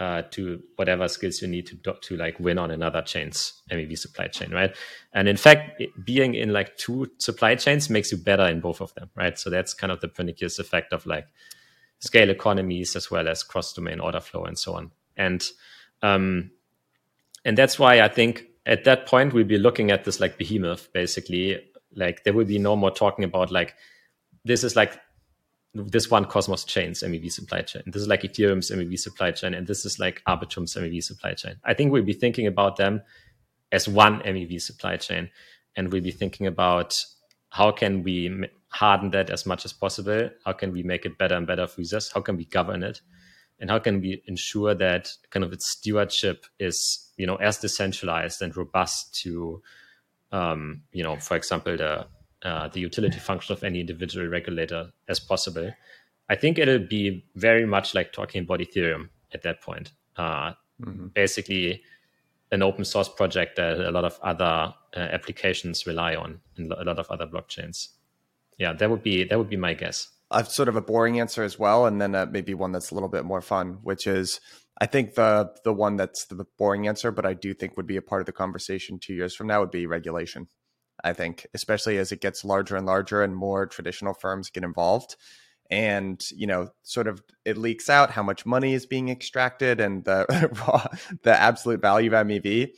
uh, 0.00 0.22
to 0.30 0.62
whatever 0.76 1.08
skills 1.08 1.42
you 1.42 1.48
need 1.48 1.66
to 1.66 1.94
to 2.02 2.16
like 2.16 2.38
win 2.38 2.58
on 2.58 2.70
another 2.70 3.02
chain's 3.02 3.62
MEV 3.70 3.98
supply 3.98 4.28
chain, 4.28 4.50
right? 4.52 4.74
And 5.12 5.28
in 5.28 5.36
fact, 5.36 5.80
it, 5.80 5.90
being 6.04 6.34
in 6.34 6.52
like 6.52 6.76
two 6.76 7.10
supply 7.18 7.56
chains 7.56 7.90
makes 7.90 8.12
you 8.12 8.18
better 8.18 8.46
in 8.46 8.60
both 8.60 8.80
of 8.80 8.94
them, 8.94 9.10
right? 9.16 9.38
So 9.38 9.50
that's 9.50 9.74
kind 9.74 9.92
of 9.92 10.00
the 10.00 10.08
pernicious 10.08 10.58
effect 10.58 10.92
of 10.92 11.04
like 11.06 11.26
scale 11.98 12.30
economies 12.30 12.94
as 12.94 13.10
well 13.10 13.28
as 13.28 13.42
cross 13.42 13.72
domain 13.72 13.98
order 13.98 14.20
flow 14.20 14.44
and 14.44 14.58
so 14.58 14.74
on. 14.74 14.92
And 15.16 15.44
um, 16.02 16.52
and 17.44 17.58
that's 17.58 17.78
why 17.78 18.00
I 18.00 18.08
think 18.08 18.44
at 18.66 18.84
that 18.84 19.06
point 19.06 19.32
we'll 19.32 19.44
be 19.44 19.58
looking 19.58 19.90
at 19.90 20.04
this 20.04 20.20
like 20.20 20.38
behemoth 20.38 20.92
basically. 20.92 21.60
Like 21.94 22.22
there 22.22 22.34
will 22.34 22.44
be 22.44 22.58
no 22.58 22.76
more 22.76 22.92
talking 22.92 23.24
about 23.24 23.50
like 23.50 23.74
this 24.44 24.62
is 24.62 24.76
like 24.76 25.00
this 25.86 26.10
one 26.10 26.24
Cosmos 26.24 26.64
chain's 26.64 27.02
MEV 27.02 27.30
supply 27.30 27.62
chain. 27.62 27.82
This 27.86 28.02
is 28.02 28.08
like 28.08 28.22
Ethereum's 28.22 28.70
MEV 28.70 28.98
supply 28.98 29.30
chain, 29.30 29.54
and 29.54 29.66
this 29.66 29.84
is 29.84 29.98
like 29.98 30.22
Arbitrum's 30.26 30.74
MEV 30.74 31.02
supply 31.02 31.34
chain. 31.34 31.56
I 31.64 31.74
think 31.74 31.92
we'll 31.92 32.02
be 32.02 32.12
thinking 32.12 32.46
about 32.46 32.76
them 32.76 33.02
as 33.70 33.88
one 33.88 34.20
MEV 34.20 34.60
supply 34.60 34.96
chain, 34.96 35.30
and 35.76 35.92
we'll 35.92 36.02
be 36.02 36.10
thinking 36.10 36.46
about 36.46 36.94
how 37.50 37.70
can 37.70 38.02
we 38.02 38.48
harden 38.68 39.10
that 39.10 39.30
as 39.30 39.46
much 39.46 39.64
as 39.64 39.72
possible? 39.72 40.30
How 40.44 40.52
can 40.52 40.72
we 40.72 40.82
make 40.82 41.06
it 41.06 41.18
better 41.18 41.34
and 41.34 41.46
better 41.46 41.66
for 41.66 41.80
users? 41.80 42.10
How 42.12 42.20
can 42.20 42.36
we 42.36 42.44
govern 42.44 42.82
it? 42.82 43.00
And 43.60 43.70
how 43.70 43.78
can 43.78 44.00
we 44.00 44.22
ensure 44.26 44.74
that 44.74 45.08
kind 45.30 45.44
of 45.44 45.52
its 45.52 45.72
stewardship 45.72 46.46
is, 46.58 47.10
you 47.16 47.26
know, 47.26 47.36
as 47.36 47.58
decentralized 47.58 48.42
and 48.42 48.56
robust 48.56 49.18
to, 49.22 49.62
um, 50.30 50.82
you 50.92 51.02
know, 51.02 51.16
for 51.16 51.36
example, 51.36 51.76
the 51.76 52.06
uh, 52.44 52.68
the 52.68 52.80
utility 52.80 53.18
function 53.18 53.52
of 53.52 53.64
any 53.64 53.80
individual 53.80 54.26
regulator 54.26 54.90
as 55.08 55.20
possible. 55.20 55.72
I 56.30 56.36
think 56.36 56.58
it'll 56.58 56.78
be 56.78 57.24
very 57.34 57.66
much 57.66 57.94
like 57.94 58.12
talking 58.12 58.42
about 58.42 58.60
Ethereum 58.60 59.08
at 59.32 59.42
that 59.42 59.62
point. 59.62 59.92
Uh, 60.16 60.52
mm-hmm. 60.80 61.06
Basically, 61.14 61.82
an 62.52 62.62
open 62.62 62.84
source 62.84 63.08
project 63.08 63.56
that 63.56 63.80
a 63.80 63.90
lot 63.90 64.04
of 64.04 64.18
other 64.22 64.74
uh, 64.96 65.00
applications 65.00 65.86
rely 65.86 66.14
on 66.14 66.40
and 66.56 66.72
a 66.72 66.84
lot 66.84 66.98
of 66.98 67.10
other 67.10 67.26
blockchains 67.26 67.88
yeah, 68.58 68.72
that 68.72 68.90
would 68.90 69.02
be 69.02 69.24
that 69.24 69.38
would 69.38 69.48
be 69.48 69.56
my 69.56 69.74
guess. 69.74 70.08
I've 70.30 70.48
sort 70.48 70.68
of 70.68 70.76
a 70.76 70.82
boring 70.82 71.20
answer 71.20 71.42
as 71.42 71.58
well, 71.58 71.86
and 71.86 72.00
then 72.00 72.14
uh, 72.14 72.26
maybe 72.30 72.52
one 72.52 72.72
that's 72.72 72.90
a 72.90 72.94
little 72.94 73.08
bit 73.08 73.24
more 73.24 73.40
fun, 73.40 73.78
which 73.82 74.06
is 74.06 74.40
I 74.80 74.86
think 74.86 75.14
the 75.14 75.52
the 75.64 75.72
one 75.72 75.96
that's 75.96 76.26
the 76.26 76.44
boring 76.58 76.88
answer, 76.88 77.10
but 77.10 77.24
I 77.24 77.34
do 77.34 77.54
think 77.54 77.76
would 77.76 77.86
be 77.86 77.96
a 77.96 78.02
part 78.02 78.20
of 78.20 78.26
the 78.26 78.32
conversation 78.32 78.98
two 78.98 79.14
years 79.14 79.34
from 79.34 79.46
now 79.46 79.60
would 79.60 79.70
be 79.70 79.86
regulation. 79.86 80.48
I 81.04 81.12
think, 81.12 81.46
especially 81.54 81.98
as 81.98 82.12
it 82.12 82.20
gets 82.20 82.44
larger 82.44 82.76
and 82.76 82.86
larger, 82.86 83.22
and 83.22 83.34
more 83.34 83.66
traditional 83.66 84.14
firms 84.14 84.50
get 84.50 84.64
involved, 84.64 85.16
and 85.70 86.22
you 86.30 86.46
know, 86.46 86.70
sort 86.82 87.06
of 87.06 87.22
it 87.44 87.56
leaks 87.56 87.88
out 87.88 88.10
how 88.10 88.22
much 88.22 88.46
money 88.46 88.74
is 88.74 88.86
being 88.86 89.08
extracted 89.08 89.80
and 89.80 90.04
the 90.04 90.26
the 91.22 91.38
absolute 91.38 91.80
value 91.80 92.14
of 92.14 92.26
MEV. 92.26 92.70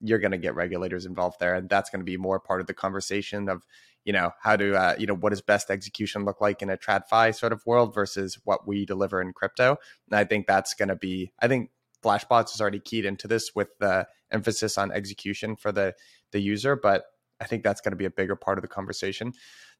You're 0.00 0.20
going 0.20 0.32
to 0.32 0.38
get 0.38 0.54
regulators 0.54 1.06
involved 1.06 1.40
there, 1.40 1.54
and 1.54 1.68
that's 1.68 1.90
going 1.90 2.00
to 2.00 2.04
be 2.04 2.16
more 2.16 2.40
part 2.40 2.60
of 2.60 2.66
the 2.66 2.74
conversation 2.74 3.48
of 3.48 3.62
you 4.08 4.12
know 4.12 4.30
how 4.40 4.56
to 4.56 4.74
uh, 4.74 4.94
you 4.98 5.06
know 5.06 5.14
what 5.14 5.30
does 5.30 5.42
best 5.42 5.70
execution 5.70 6.24
look 6.24 6.40
like 6.40 6.62
in 6.62 6.70
a 6.70 6.78
tradfi 6.78 7.34
sort 7.34 7.52
of 7.52 7.64
world 7.66 7.94
versus 7.94 8.38
what 8.44 8.66
we 8.66 8.86
deliver 8.86 9.20
in 9.20 9.34
crypto 9.34 9.76
and 10.10 10.18
i 10.18 10.24
think 10.24 10.46
that's 10.46 10.72
going 10.72 10.88
to 10.88 10.96
be 10.96 11.30
i 11.40 11.46
think 11.46 11.70
flashbots 12.02 12.54
is 12.54 12.60
already 12.60 12.80
keyed 12.80 13.04
into 13.04 13.28
this 13.28 13.54
with 13.54 13.68
the 13.80 14.06
emphasis 14.30 14.78
on 14.78 14.90
execution 14.92 15.56
for 15.56 15.72
the 15.72 15.94
the 16.32 16.40
user 16.40 16.74
but 16.74 17.04
i 17.40 17.44
think 17.44 17.62
that's 17.62 17.80
going 17.80 17.92
to 17.92 17.96
be 17.96 18.04
a 18.04 18.10
bigger 18.10 18.36
part 18.36 18.58
of 18.58 18.62
the 18.62 18.68
conversation 18.68 19.32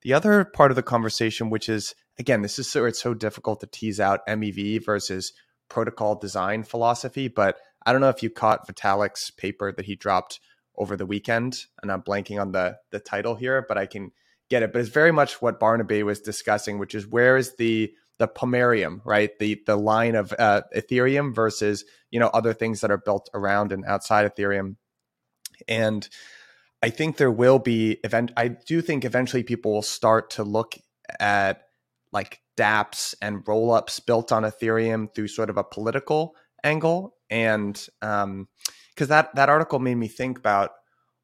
the 0.03 0.13
other 0.13 0.45
part 0.45 0.71
of 0.71 0.77
the 0.77 0.83
conversation 0.83 1.51
which 1.51 1.69
is 1.69 1.95
again 2.19 2.43
this 2.43 2.59
is 2.59 2.71
so 2.71 2.85
it's 2.85 3.03
so 3.03 3.15
difficult 3.15 3.61
to 3.61 3.67
tease 3.67 4.01
out 4.01 4.21
mev 4.29 4.85
versus 4.85 5.33
protocol 5.69 6.15
design 6.15 6.63
philosophy 6.63 7.29
but 7.29 7.57
i 7.87 7.93
don't 7.93 8.01
know 8.01 8.09
if 8.09 8.23
you 8.23 8.31
caught 8.31 8.67
vitalik's 8.67 9.31
paper 9.33 9.73
that 9.73 9.87
he 9.87 9.95
dropped 9.95 10.41
over 10.79 10.97
the 10.97 11.05
weekend, 11.05 11.67
and 11.83 11.93
I'm 11.93 12.03
blanking 12.03 12.41
on 12.41 12.53
the 12.53 12.79
the 12.91 13.01
title 13.01 13.35
here, 13.35 13.65
but 13.69 13.77
I 13.77 13.87
can 13.87 14.13
get 14.49 14.63
it. 14.63 14.73
But 14.73 14.81
it's 14.81 14.89
very 14.89 15.13
much 15.13 15.43
what 15.43 15.61
Barnaby 15.61 16.03
was 16.05 16.21
discussing, 16.21 16.79
which 16.79 16.95
is 16.95 17.07
where 17.07 17.37
is 17.37 17.57
the 17.57 17.93
the 18.19 18.29
pomerium, 18.29 19.01
right? 19.05 19.37
The 19.39 19.61
the 19.67 19.77
line 19.77 20.15
of 20.15 20.33
uh, 20.39 20.63
Ethereum 20.75 21.35
versus 21.35 21.85
you 22.11 22.21
know 22.21 22.29
other 22.29 22.55
things 22.55 22.81
that 22.81 22.91
are 22.91 22.99
built 22.99 23.29
around 23.35 23.73
and 23.73 23.85
outside 23.85 24.33
Ethereum, 24.33 24.77
and 25.67 26.09
I 26.83 26.91
think 26.91 27.17
there 27.17 27.31
will 27.31 27.59
be 27.59 27.99
event. 28.05 28.33
I 28.37 28.49
do 28.49 28.81
think 28.81 29.05
eventually 29.05 29.43
people 29.43 29.73
will 29.73 29.83
start 29.83 30.31
to 30.31 30.45
look 30.45 30.77
at 31.19 31.63
like 32.13 32.41
DApps 32.57 33.15
and 33.21 33.45
rollups 33.45 34.05
built 34.05 34.33
on 34.33 34.45
Ethereum 34.45 35.13
through 35.15 35.29
sort 35.29 35.51
of 35.51 35.57
a 35.57 35.65
political 35.65 36.35
angle, 36.65 37.15
and 37.31 37.87
um, 38.03 38.49
because 38.95 39.09
that 39.09 39.35
that 39.35 39.49
article 39.49 39.79
made 39.79 39.97
me 39.97 40.09
think 40.09 40.39
about 40.39 40.71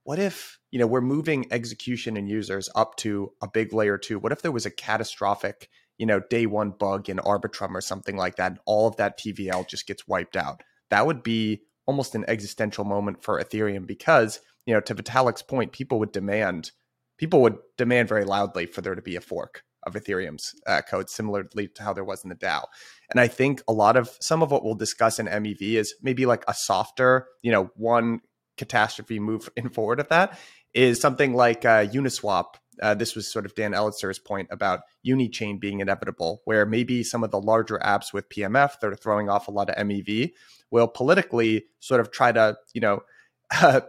what 0.02 0.18
if 0.18 0.58
you 0.70 0.78
know 0.78 0.86
we're 0.86 1.00
moving 1.00 1.46
execution 1.50 2.16
and 2.16 2.28
users 2.28 2.68
up 2.74 2.96
to 2.96 3.32
a 3.40 3.48
big 3.48 3.72
layer 3.72 3.96
two? 3.96 4.18
What 4.18 4.32
if 4.32 4.42
there 4.42 4.52
was 4.52 4.66
a 4.66 4.70
catastrophic 4.70 5.68
you 5.98 6.06
know 6.06 6.20
day 6.30 6.46
one 6.46 6.70
bug 6.70 7.08
in 7.08 7.18
Arbitrum 7.18 7.74
or 7.74 7.80
something 7.80 8.16
like 8.16 8.36
that, 8.36 8.52
and 8.52 8.60
all 8.66 8.88
of 8.88 8.96
that 8.96 9.18
TVL 9.18 9.68
just 9.68 9.86
gets 9.86 10.08
wiped 10.08 10.36
out? 10.36 10.62
That 10.90 11.06
would 11.06 11.22
be 11.22 11.62
almost 11.86 12.14
an 12.14 12.24
existential 12.28 12.84
moment 12.84 13.22
for 13.22 13.40
Ethereum 13.40 13.86
because 13.86 14.40
you 14.66 14.74
know 14.74 14.80
to 14.80 14.94
Vitalik's 14.94 15.42
point, 15.42 15.72
people 15.72 15.98
would 15.98 16.12
demand 16.12 16.72
people 17.18 17.42
would 17.42 17.56
demand 17.76 18.08
very 18.08 18.24
loudly 18.24 18.66
for 18.66 18.80
there 18.80 18.94
to 18.94 19.02
be 19.02 19.16
a 19.16 19.20
fork 19.20 19.62
of 19.86 19.94
Ethereum's 19.94 20.54
uh, 20.66 20.80
code, 20.88 21.10
similarly 21.10 21.68
to 21.68 21.82
how 21.82 21.92
there 21.92 22.04
was 22.04 22.24
in 22.24 22.30
the 22.30 22.36
DAO. 22.36 22.64
And 23.10 23.20
I 23.20 23.28
think 23.28 23.62
a 23.68 23.72
lot 23.72 23.96
of 23.96 24.16
some 24.20 24.42
of 24.42 24.50
what 24.50 24.64
we'll 24.64 24.74
discuss 24.74 25.18
in 25.18 25.26
MEV 25.26 25.74
is 25.74 25.94
maybe 26.02 26.26
like 26.26 26.44
a 26.48 26.54
softer, 26.54 27.28
you 27.42 27.52
know, 27.52 27.70
one 27.76 28.20
catastrophe 28.56 29.18
move 29.18 29.48
in 29.56 29.68
forward 29.68 30.00
of 30.00 30.08
that 30.08 30.38
is 30.72 31.00
something 31.00 31.34
like 31.34 31.64
uh, 31.64 31.86
Uniswap. 31.86 32.54
Uh, 32.82 32.94
this 32.94 33.14
was 33.14 33.30
sort 33.30 33.46
of 33.46 33.54
Dan 33.54 33.72
Elitzer's 33.72 34.18
point 34.18 34.48
about 34.50 34.80
Unichain 35.06 35.60
being 35.60 35.78
inevitable, 35.78 36.42
where 36.44 36.66
maybe 36.66 37.04
some 37.04 37.22
of 37.22 37.30
the 37.30 37.40
larger 37.40 37.78
apps 37.78 38.12
with 38.12 38.28
PMF 38.28 38.80
that 38.80 38.90
are 38.90 38.96
throwing 38.96 39.28
off 39.28 39.46
a 39.46 39.52
lot 39.52 39.70
of 39.70 39.76
MEV 39.76 40.32
will 40.72 40.88
politically 40.88 41.66
sort 41.78 42.00
of 42.00 42.10
try 42.10 42.32
to, 42.32 42.56
you 42.72 42.80
know, 42.80 43.00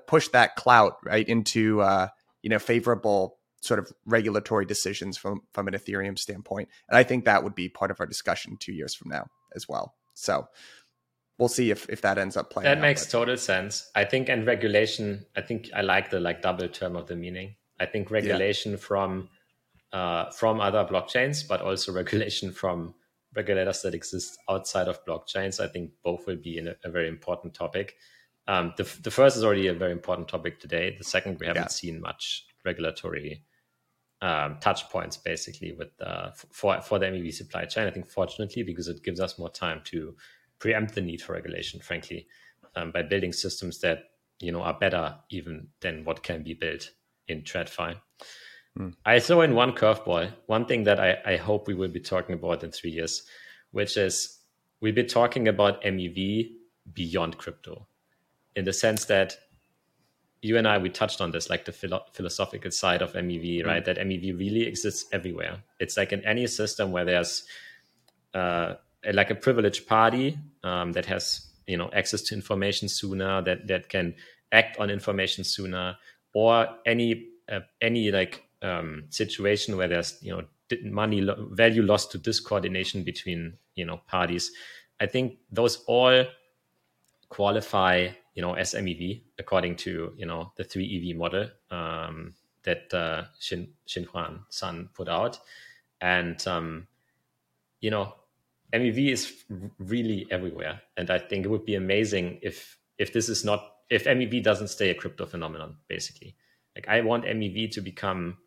push 0.07 0.29
that 0.29 0.55
clout 0.55 0.97
right 1.03 1.27
into, 1.27 1.81
uh, 1.81 2.07
you 2.41 2.49
know, 2.49 2.59
favorable 2.59 3.37
sort 3.61 3.79
of 3.79 3.91
regulatory 4.05 4.65
decisions 4.65 5.17
from 5.17 5.41
from 5.51 5.67
an 5.67 5.73
Ethereum 5.73 6.17
standpoint. 6.17 6.69
And 6.89 6.97
I 6.97 7.03
think 7.03 7.25
that 7.25 7.43
would 7.43 7.55
be 7.55 7.69
part 7.69 7.91
of 7.91 7.99
our 7.99 8.05
discussion 8.05 8.57
two 8.59 8.73
years 8.73 8.93
from 8.93 9.09
now 9.09 9.27
as 9.55 9.67
well. 9.67 9.95
So 10.13 10.47
we'll 11.37 11.49
see 11.49 11.71
if 11.71 11.89
if 11.89 12.01
that 12.01 12.17
ends 12.17 12.37
up 12.37 12.51
playing. 12.51 12.65
That 12.65 12.77
out, 12.77 12.81
makes 12.81 13.05
but. 13.05 13.11
total 13.11 13.37
sense. 13.37 13.89
I 13.95 14.05
think 14.05 14.29
and 14.29 14.45
regulation. 14.45 15.25
I 15.35 15.41
think 15.41 15.69
I 15.75 15.81
like 15.81 16.09
the 16.09 16.19
like 16.19 16.41
double 16.41 16.67
term 16.67 16.95
of 16.95 17.07
the 17.07 17.15
meaning. 17.15 17.55
I 17.79 17.85
think 17.85 18.11
regulation 18.11 18.73
yeah. 18.73 18.77
from 18.77 19.29
uh, 19.91 20.29
from 20.31 20.61
other 20.61 20.85
blockchains, 20.85 21.47
but 21.47 21.61
also 21.61 21.91
regulation 22.01 22.51
from 22.51 22.93
regulators 23.35 23.81
that 23.81 23.93
exist 23.93 24.37
outside 24.49 24.87
of 24.87 25.03
blockchains. 25.05 25.59
I 25.59 25.67
think 25.67 25.91
both 26.03 26.25
will 26.25 26.37
be 26.37 26.59
a, 26.59 26.75
a, 26.83 26.89
very 26.89 27.09
important 27.09 27.53
topic. 27.53 27.95
Um, 28.47 28.73
the, 28.77 28.83
the 29.01 29.11
first 29.11 29.37
is 29.37 29.43
already 29.43 29.67
a 29.67 29.73
very 29.73 29.91
important 29.91 30.27
topic 30.27 30.59
today. 30.59 30.95
The 30.97 31.03
second, 31.03 31.39
we 31.39 31.47
haven't 31.47 31.63
yeah. 31.63 31.67
seen 31.67 32.01
much 32.01 32.45
regulatory 32.63 33.43
um, 34.21 34.57
touch 34.59 34.89
points 34.89 35.17
basically 35.17 35.73
with 35.73 35.89
uh, 36.01 36.31
for 36.51 36.81
for 36.81 36.99
the 36.99 37.07
MEV 37.07 37.33
supply 37.33 37.65
chain. 37.65 37.87
I 37.87 37.91
think 37.91 38.07
fortunately 38.07 38.63
because 38.63 38.87
it 38.87 39.03
gives 39.03 39.19
us 39.19 39.37
more 39.37 39.49
time 39.49 39.81
to 39.85 40.15
preempt 40.59 40.95
the 40.95 41.01
need 41.01 41.21
for 41.21 41.33
regulation. 41.33 41.79
Frankly, 41.79 42.27
um, 42.75 42.91
by 42.91 43.01
building 43.01 43.33
systems 43.33 43.79
that 43.81 44.03
you 44.39 44.51
know 44.51 44.61
are 44.61 44.77
better 44.77 45.15
even 45.29 45.67
than 45.81 46.05
what 46.05 46.23
can 46.23 46.43
be 46.43 46.53
built 46.53 46.91
in 47.27 47.41
TradFi. 47.41 47.95
Mm. 48.79 48.93
I 49.05 49.19
throw 49.19 49.41
in 49.41 49.55
one 49.55 49.71
curveball, 49.71 50.31
one 50.47 50.65
thing 50.65 50.83
that 50.83 50.99
I, 50.99 51.17
I 51.25 51.37
hope 51.37 51.67
we 51.67 51.73
will 51.73 51.89
be 51.89 52.01
talking 52.01 52.35
about 52.35 52.63
in 52.63 52.71
three 52.71 52.91
years, 52.91 53.23
which 53.71 53.95
is 53.95 54.39
we'll 54.81 54.93
be 54.93 55.03
talking 55.03 55.47
about 55.47 55.81
MEV 55.81 56.51
beyond 56.93 57.37
crypto, 57.37 57.87
in 58.55 58.65
the 58.65 58.73
sense 58.73 59.05
that 59.05 59.37
you 60.41 60.57
and 60.57 60.67
I 60.67 60.77
we 60.77 60.89
touched 60.89 61.21
on 61.21 61.31
this, 61.31 61.49
like 61.49 61.65
the 61.65 61.71
philo- 61.71 62.05
philosophical 62.13 62.71
side 62.71 63.01
of 63.01 63.13
MEV, 63.13 63.63
mm. 63.63 63.65
right? 63.65 63.83
That 63.83 63.97
MEV 63.97 64.37
really 64.37 64.63
exists 64.63 65.05
everywhere. 65.11 65.63
It's 65.79 65.97
like 65.97 66.13
in 66.13 66.23
any 66.23 66.45
system 66.47 66.91
where 66.91 67.05
there's 67.05 67.43
uh, 68.33 68.75
like 69.11 69.31
a 69.31 69.35
privileged 69.35 69.87
party 69.87 70.37
um, 70.63 70.91
that 70.93 71.05
has 71.07 71.47
you 71.67 71.77
know 71.77 71.89
access 71.93 72.21
to 72.23 72.35
information 72.35 72.87
sooner, 72.87 73.41
that 73.41 73.67
that 73.67 73.89
can 73.89 74.15
act 74.51 74.77
on 74.79 74.89
information 74.89 75.43
sooner, 75.43 75.97
or 76.33 76.67
any 76.85 77.27
uh, 77.51 77.61
any 77.81 78.11
like 78.11 78.43
um, 78.61 79.05
situation 79.09 79.77
where 79.77 79.87
there's 79.87 80.17
you 80.21 80.31
know 80.31 80.43
money 80.83 81.21
lo- 81.21 81.49
value 81.51 81.81
lost 81.81 82.11
to 82.11 82.19
discoordination 82.19 83.03
between 83.03 83.57
you 83.75 83.85
know 83.85 84.01
parties. 84.07 84.51
I 84.99 85.07
think 85.07 85.37
those 85.51 85.83
all 85.87 86.25
qualify 87.29 88.09
you 88.35 88.41
know, 88.41 88.53
as 88.53 88.73
MEV 88.73 89.21
according 89.39 89.77
to, 89.77 90.13
you 90.17 90.25
know, 90.25 90.51
the 90.57 90.63
3EV 90.63 91.15
model 91.15 91.49
um, 91.71 92.33
that 92.63 92.93
uh, 92.93 93.23
Xin, 93.39 93.69
Xinyuan 93.87 94.41
Sun 94.49 94.89
put 94.93 95.07
out. 95.07 95.39
And, 96.01 96.45
um, 96.45 96.87
you 97.79 97.89
know, 97.89 98.13
MEV 98.73 99.11
is 99.11 99.33
really 99.79 100.27
everywhere. 100.29 100.81
And 100.97 101.09
I 101.09 101.17
think 101.17 101.45
it 101.45 101.49
would 101.49 101.65
be 101.65 101.75
amazing 101.75 102.39
if, 102.41 102.77
if 102.97 103.13
this 103.13 103.29
is 103.29 103.45
not, 103.45 103.71
if 103.89 104.03
MEV 104.03 104.43
doesn't 104.43 104.67
stay 104.67 104.89
a 104.89 104.95
crypto 104.95 105.25
phenomenon, 105.25 105.77
basically. 105.87 106.35
Like 106.75 106.89
I 106.89 107.01
want 107.01 107.23
MEV 107.23 107.71
to 107.71 107.81
become, 107.81 108.37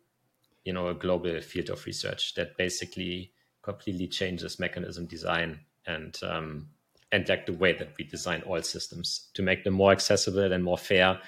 you 0.63 0.73
know, 0.73 0.89
a 0.89 0.93
global 0.93 1.41
field 1.41 1.71
of 1.71 1.83
research 1.87 2.35
that 2.35 2.57
basically 2.57 3.31
completely 3.63 4.07
changes 4.07 4.59
mechanism 4.59 5.07
design 5.07 5.61
and 5.87 6.15
um, 6.21 6.67
and 7.11 7.27
like 7.27 7.45
the 7.45 7.53
way 7.53 7.73
that 7.73 7.93
we 7.97 8.05
design 8.05 8.43
all 8.43 8.61
systems 8.61 9.29
to 9.33 9.41
make 9.41 9.63
them 9.63 9.73
more 9.73 9.91
accessible 9.91 10.51
and 10.51 10.63
more 10.63 10.77
fair 10.77 11.19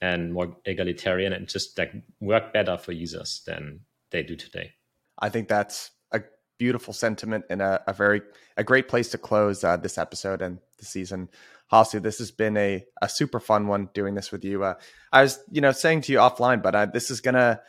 and 0.00 0.32
more 0.32 0.56
egalitarian 0.64 1.32
and 1.32 1.48
just 1.48 1.78
like 1.78 1.92
work 2.20 2.52
better 2.52 2.76
for 2.76 2.92
users 2.92 3.42
than 3.46 3.80
they 4.10 4.22
do 4.22 4.36
today. 4.36 4.72
I 5.18 5.28
think 5.28 5.48
that's 5.48 5.90
a 6.12 6.22
beautiful 6.58 6.92
sentiment 6.92 7.44
and 7.50 7.62
a, 7.62 7.82
a 7.86 7.92
very 7.92 8.22
a 8.56 8.64
great 8.64 8.88
place 8.88 9.08
to 9.10 9.18
close 9.18 9.64
uh, 9.64 9.76
this 9.76 9.98
episode 9.98 10.42
and 10.42 10.58
the 10.78 10.84
season. 10.84 11.28
Hasu, 11.72 12.02
this 12.02 12.18
has 12.18 12.30
been 12.30 12.56
a, 12.56 12.84
a 13.00 13.08
super 13.08 13.40
fun 13.40 13.66
one 13.66 13.88
doing 13.94 14.14
this 14.14 14.30
with 14.30 14.44
you. 14.44 14.62
Uh, 14.62 14.74
I 15.12 15.22
was, 15.22 15.42
you 15.50 15.60
know, 15.60 15.72
saying 15.72 16.02
to 16.02 16.12
you 16.12 16.18
offline, 16.18 16.62
but 16.62 16.74
uh, 16.74 16.86
this 16.86 17.10
is 17.10 17.20
gonna 17.20 17.60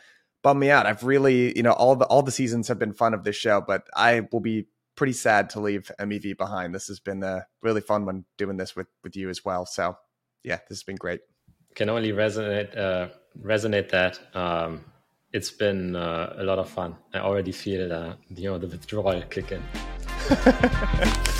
bum 0.42 0.58
me 0.58 0.70
out. 0.70 0.86
I've 0.86 1.02
really, 1.02 1.56
you 1.56 1.62
know, 1.62 1.72
all 1.72 1.96
the 1.96 2.04
all 2.06 2.22
the 2.22 2.30
seasons 2.30 2.68
have 2.68 2.78
been 2.78 2.92
fun 2.92 3.14
of 3.14 3.24
this 3.24 3.36
show, 3.36 3.60
but 3.66 3.86
I 3.94 4.28
will 4.30 4.40
be 4.40 4.66
pretty 4.96 5.12
sad 5.12 5.50
to 5.50 5.60
leave 5.60 5.90
MEV 6.00 6.36
behind. 6.36 6.74
This 6.74 6.88
has 6.88 6.98
been 6.98 7.22
a 7.22 7.46
really 7.62 7.80
fun 7.80 8.04
one 8.04 8.24
doing 8.36 8.56
this 8.56 8.74
with 8.74 8.88
with 9.04 9.16
you 9.16 9.28
as 9.28 9.44
well. 9.44 9.66
So 9.66 9.96
yeah, 10.42 10.56
this 10.68 10.78
has 10.78 10.82
been 10.82 10.96
great. 10.96 11.20
Can 11.74 11.90
only 11.90 12.12
resonate 12.12 12.76
uh, 12.76 13.08
resonate 13.40 13.90
that. 13.90 14.18
Um, 14.34 14.84
it's 15.32 15.50
been 15.50 15.94
uh, 15.94 16.34
a 16.38 16.44
lot 16.44 16.58
of 16.58 16.68
fun. 16.68 16.96
I 17.12 17.18
already 17.18 17.52
feel 17.52 17.92
uh, 17.92 18.14
you 18.28 18.50
know 18.50 18.58
the 18.58 18.66
withdrawal 18.66 19.22
kick 19.22 19.52
in. 19.52 19.62